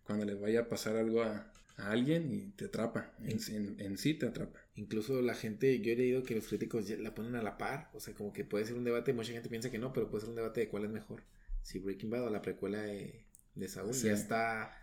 cuando 0.05 0.27
les 0.27 0.39
vaya 0.39 0.61
a 0.61 0.69
pasar 0.69 0.97
algo 0.97 1.23
a, 1.23 1.51
a 1.79 1.91
alguien 1.91 2.31
y 2.31 2.51
te 2.51 2.67
atrapa, 2.67 3.15
en, 3.25 3.39
en, 3.49 3.81
en, 3.81 3.97
sí 3.97 4.13
te 4.13 4.27
atrapa. 4.27 4.61
Incluso 4.75 5.23
la 5.23 5.35
gente, 5.35 5.81
yo 5.81 5.93
he 5.93 5.97
leído 5.97 6.23
que 6.23 6.35
los 6.35 6.47
críticos 6.47 6.89
la 6.91 7.15
ponen 7.15 7.35
a 7.37 7.43
la 7.43 7.57
par, 7.57 7.91
o 7.95 8.01
sea, 8.01 8.13
como 8.15 8.35
que 8.35 8.45
puede 8.45 8.67
ser 8.67 8.75
un 8.75 8.85
debate, 8.85 9.15
mucha 9.15 9.33
gente 9.33 9.49
piensa 9.49 9.71
que 9.71 9.79
no, 9.79 9.95
pero 9.95 10.11
puede 10.11 10.21
ser 10.21 10.31
un 10.31 10.37
debate 10.37 10.61
de 10.61 10.69
cuál 10.69 10.85
es 10.85 10.91
mejor, 10.91 11.23
si 11.63 11.79
Breaking 11.79 12.11
Bad 12.11 12.25
o 12.25 12.31
la 12.31 12.43
precuela 12.43 12.83
de, 12.83 13.25
de 13.55 13.69
Saúl, 13.69 13.95
sí. 13.95 14.09
ya 14.09 14.13
está, 14.13 14.79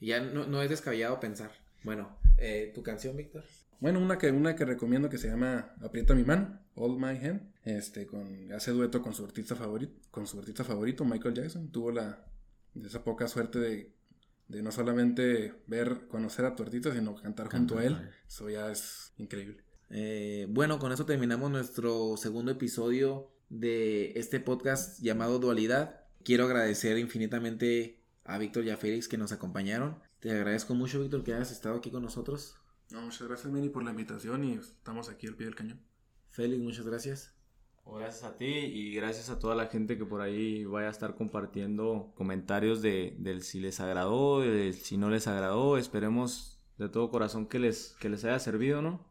ya 0.00 0.20
no, 0.20 0.46
no 0.46 0.62
es 0.62 0.68
descabellado 0.68 1.20
pensar. 1.20 1.52
Bueno, 1.84 2.18
eh, 2.38 2.72
¿tu 2.74 2.82
canción, 2.82 3.16
Víctor? 3.16 3.44
Bueno, 3.82 3.98
una 3.98 4.16
que, 4.16 4.30
una 4.30 4.54
que 4.54 4.64
recomiendo 4.64 5.10
que 5.10 5.18
se 5.18 5.26
llama 5.26 5.74
Aprieta 5.80 6.14
mi 6.14 6.22
mano, 6.22 6.60
Hold 6.76 7.00
My 7.00 7.18
Hand, 7.26 7.52
este, 7.64 8.06
con, 8.06 8.52
hace 8.52 8.70
dueto 8.70 9.02
con 9.02 9.12
su 9.12 9.24
artista 9.24 9.56
favorito, 9.56 9.92
con 10.12 10.28
su 10.28 10.38
artista 10.38 10.62
favorito, 10.62 11.04
Michael 11.04 11.34
Jackson. 11.34 11.68
Tuvo 11.72 11.90
la, 11.90 12.24
esa 12.80 13.02
poca 13.02 13.26
suerte 13.26 13.58
de, 13.58 13.92
de 14.46 14.62
no 14.62 14.70
solamente 14.70 15.52
ver, 15.66 16.06
conocer 16.06 16.44
a 16.44 16.54
tu 16.54 16.62
artista, 16.62 16.92
sino 16.94 17.16
cantar 17.16 17.50
junto 17.50 17.78
a 17.78 17.84
él. 17.84 17.98
Eso 18.24 18.48
ya 18.48 18.70
es 18.70 19.14
increíble. 19.16 19.64
Eh, 19.90 20.46
bueno, 20.48 20.78
con 20.78 20.92
eso 20.92 21.04
terminamos 21.04 21.50
nuestro 21.50 22.16
segundo 22.16 22.52
episodio 22.52 23.32
de 23.48 24.12
este 24.12 24.38
podcast 24.38 25.00
llamado 25.00 25.40
Dualidad. 25.40 26.04
Quiero 26.22 26.44
agradecer 26.44 26.98
infinitamente 26.98 28.00
a 28.22 28.38
Víctor 28.38 28.64
y 28.64 28.70
a 28.70 28.76
Félix 28.76 29.08
que 29.08 29.18
nos 29.18 29.32
acompañaron. 29.32 29.98
Te 30.20 30.30
agradezco 30.30 30.76
mucho, 30.76 31.00
Víctor, 31.00 31.24
que 31.24 31.34
hayas 31.34 31.50
estado 31.50 31.78
aquí 31.78 31.90
con 31.90 32.04
nosotros. 32.04 32.61
No, 32.92 33.00
muchas 33.00 33.26
gracias, 33.26 33.50
Mini, 33.50 33.70
por 33.70 33.82
la 33.82 33.90
invitación 33.90 34.44
y 34.44 34.52
estamos 34.54 35.08
aquí 35.08 35.26
al 35.26 35.34
pie 35.34 35.46
del 35.46 35.54
cañón. 35.54 35.80
Félix, 36.30 36.62
muchas 36.62 36.86
gracias. 36.86 37.34
Gracias 37.86 38.22
a 38.22 38.36
ti 38.36 38.44
y 38.44 38.94
gracias 38.94 39.30
a 39.30 39.38
toda 39.38 39.54
la 39.54 39.66
gente 39.66 39.96
que 39.98 40.04
por 40.04 40.20
ahí 40.20 40.64
vaya 40.64 40.88
a 40.88 40.90
estar 40.90 41.16
compartiendo 41.16 42.12
comentarios 42.14 42.80
de, 42.80 43.16
del 43.18 43.42
si 43.42 43.60
les 43.60 43.80
agradó, 43.80 44.40
de 44.40 44.72
si 44.72 44.98
no 44.98 45.10
les 45.10 45.26
agradó. 45.26 45.78
Esperemos 45.78 46.60
de 46.78 46.88
todo 46.88 47.10
corazón 47.10 47.46
que 47.46 47.58
les, 47.58 47.96
que 47.98 48.08
les 48.08 48.24
haya 48.24 48.38
servido, 48.38 48.82
¿no? 48.82 49.04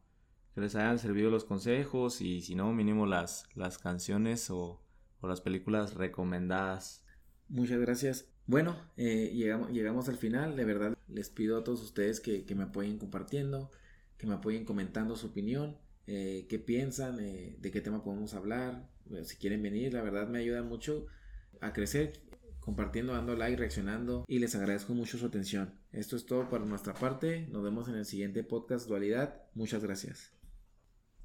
Que 0.53 0.61
les 0.61 0.75
hayan 0.75 0.99
servido 0.99 1.31
los 1.31 1.43
consejos 1.43 2.21
y 2.21 2.41
si 2.41 2.55
no, 2.55 2.71
mínimo 2.73 3.07
las, 3.07 3.45
las 3.55 3.77
canciones 3.77 4.49
o, 4.51 4.79
o 5.21 5.27
las 5.27 5.41
películas 5.41 5.95
recomendadas. 5.95 7.03
Muchas 7.49 7.79
gracias. 7.79 8.27
Bueno, 8.47 8.75
eh, 8.97 9.31
llegamos, 9.33 9.71
llegamos 9.71 10.07
al 10.07 10.17
final. 10.17 10.55
De 10.55 10.65
verdad, 10.65 10.97
les 11.13 11.29
pido 11.29 11.57
a 11.57 11.63
todos 11.63 11.81
ustedes 11.81 12.19
que, 12.19 12.45
que 12.45 12.55
me 12.55 12.63
apoyen 12.63 12.97
compartiendo, 12.97 13.71
que 14.17 14.27
me 14.27 14.33
apoyen 14.33 14.65
comentando 14.65 15.15
su 15.15 15.27
opinión, 15.27 15.77
eh, 16.07 16.45
qué 16.49 16.59
piensan, 16.59 17.19
eh, 17.19 17.57
de 17.59 17.71
qué 17.71 17.81
tema 17.81 18.03
podemos 18.03 18.33
hablar. 18.33 18.89
si 19.23 19.35
quieren 19.38 19.61
venir, 19.61 19.93
la 19.93 20.01
verdad 20.01 20.27
me 20.27 20.39
ayuda 20.39 20.63
mucho 20.63 21.07
a 21.59 21.73
crecer 21.73 22.21
compartiendo, 22.59 23.13
dando 23.13 23.35
like, 23.35 23.57
reaccionando 23.57 24.23
y 24.27 24.39
les 24.39 24.55
agradezco 24.55 24.93
mucho 24.93 25.17
su 25.17 25.25
atención. 25.25 25.73
Esto 25.91 26.15
es 26.15 26.25
todo 26.25 26.49
por 26.49 26.61
nuestra 26.65 26.93
parte. 26.93 27.47
Nos 27.51 27.63
vemos 27.63 27.89
en 27.89 27.95
el 27.95 28.05
siguiente 28.05 28.43
podcast 28.43 28.88
Dualidad. 28.88 29.41
Muchas 29.53 29.83
gracias. 29.83 30.40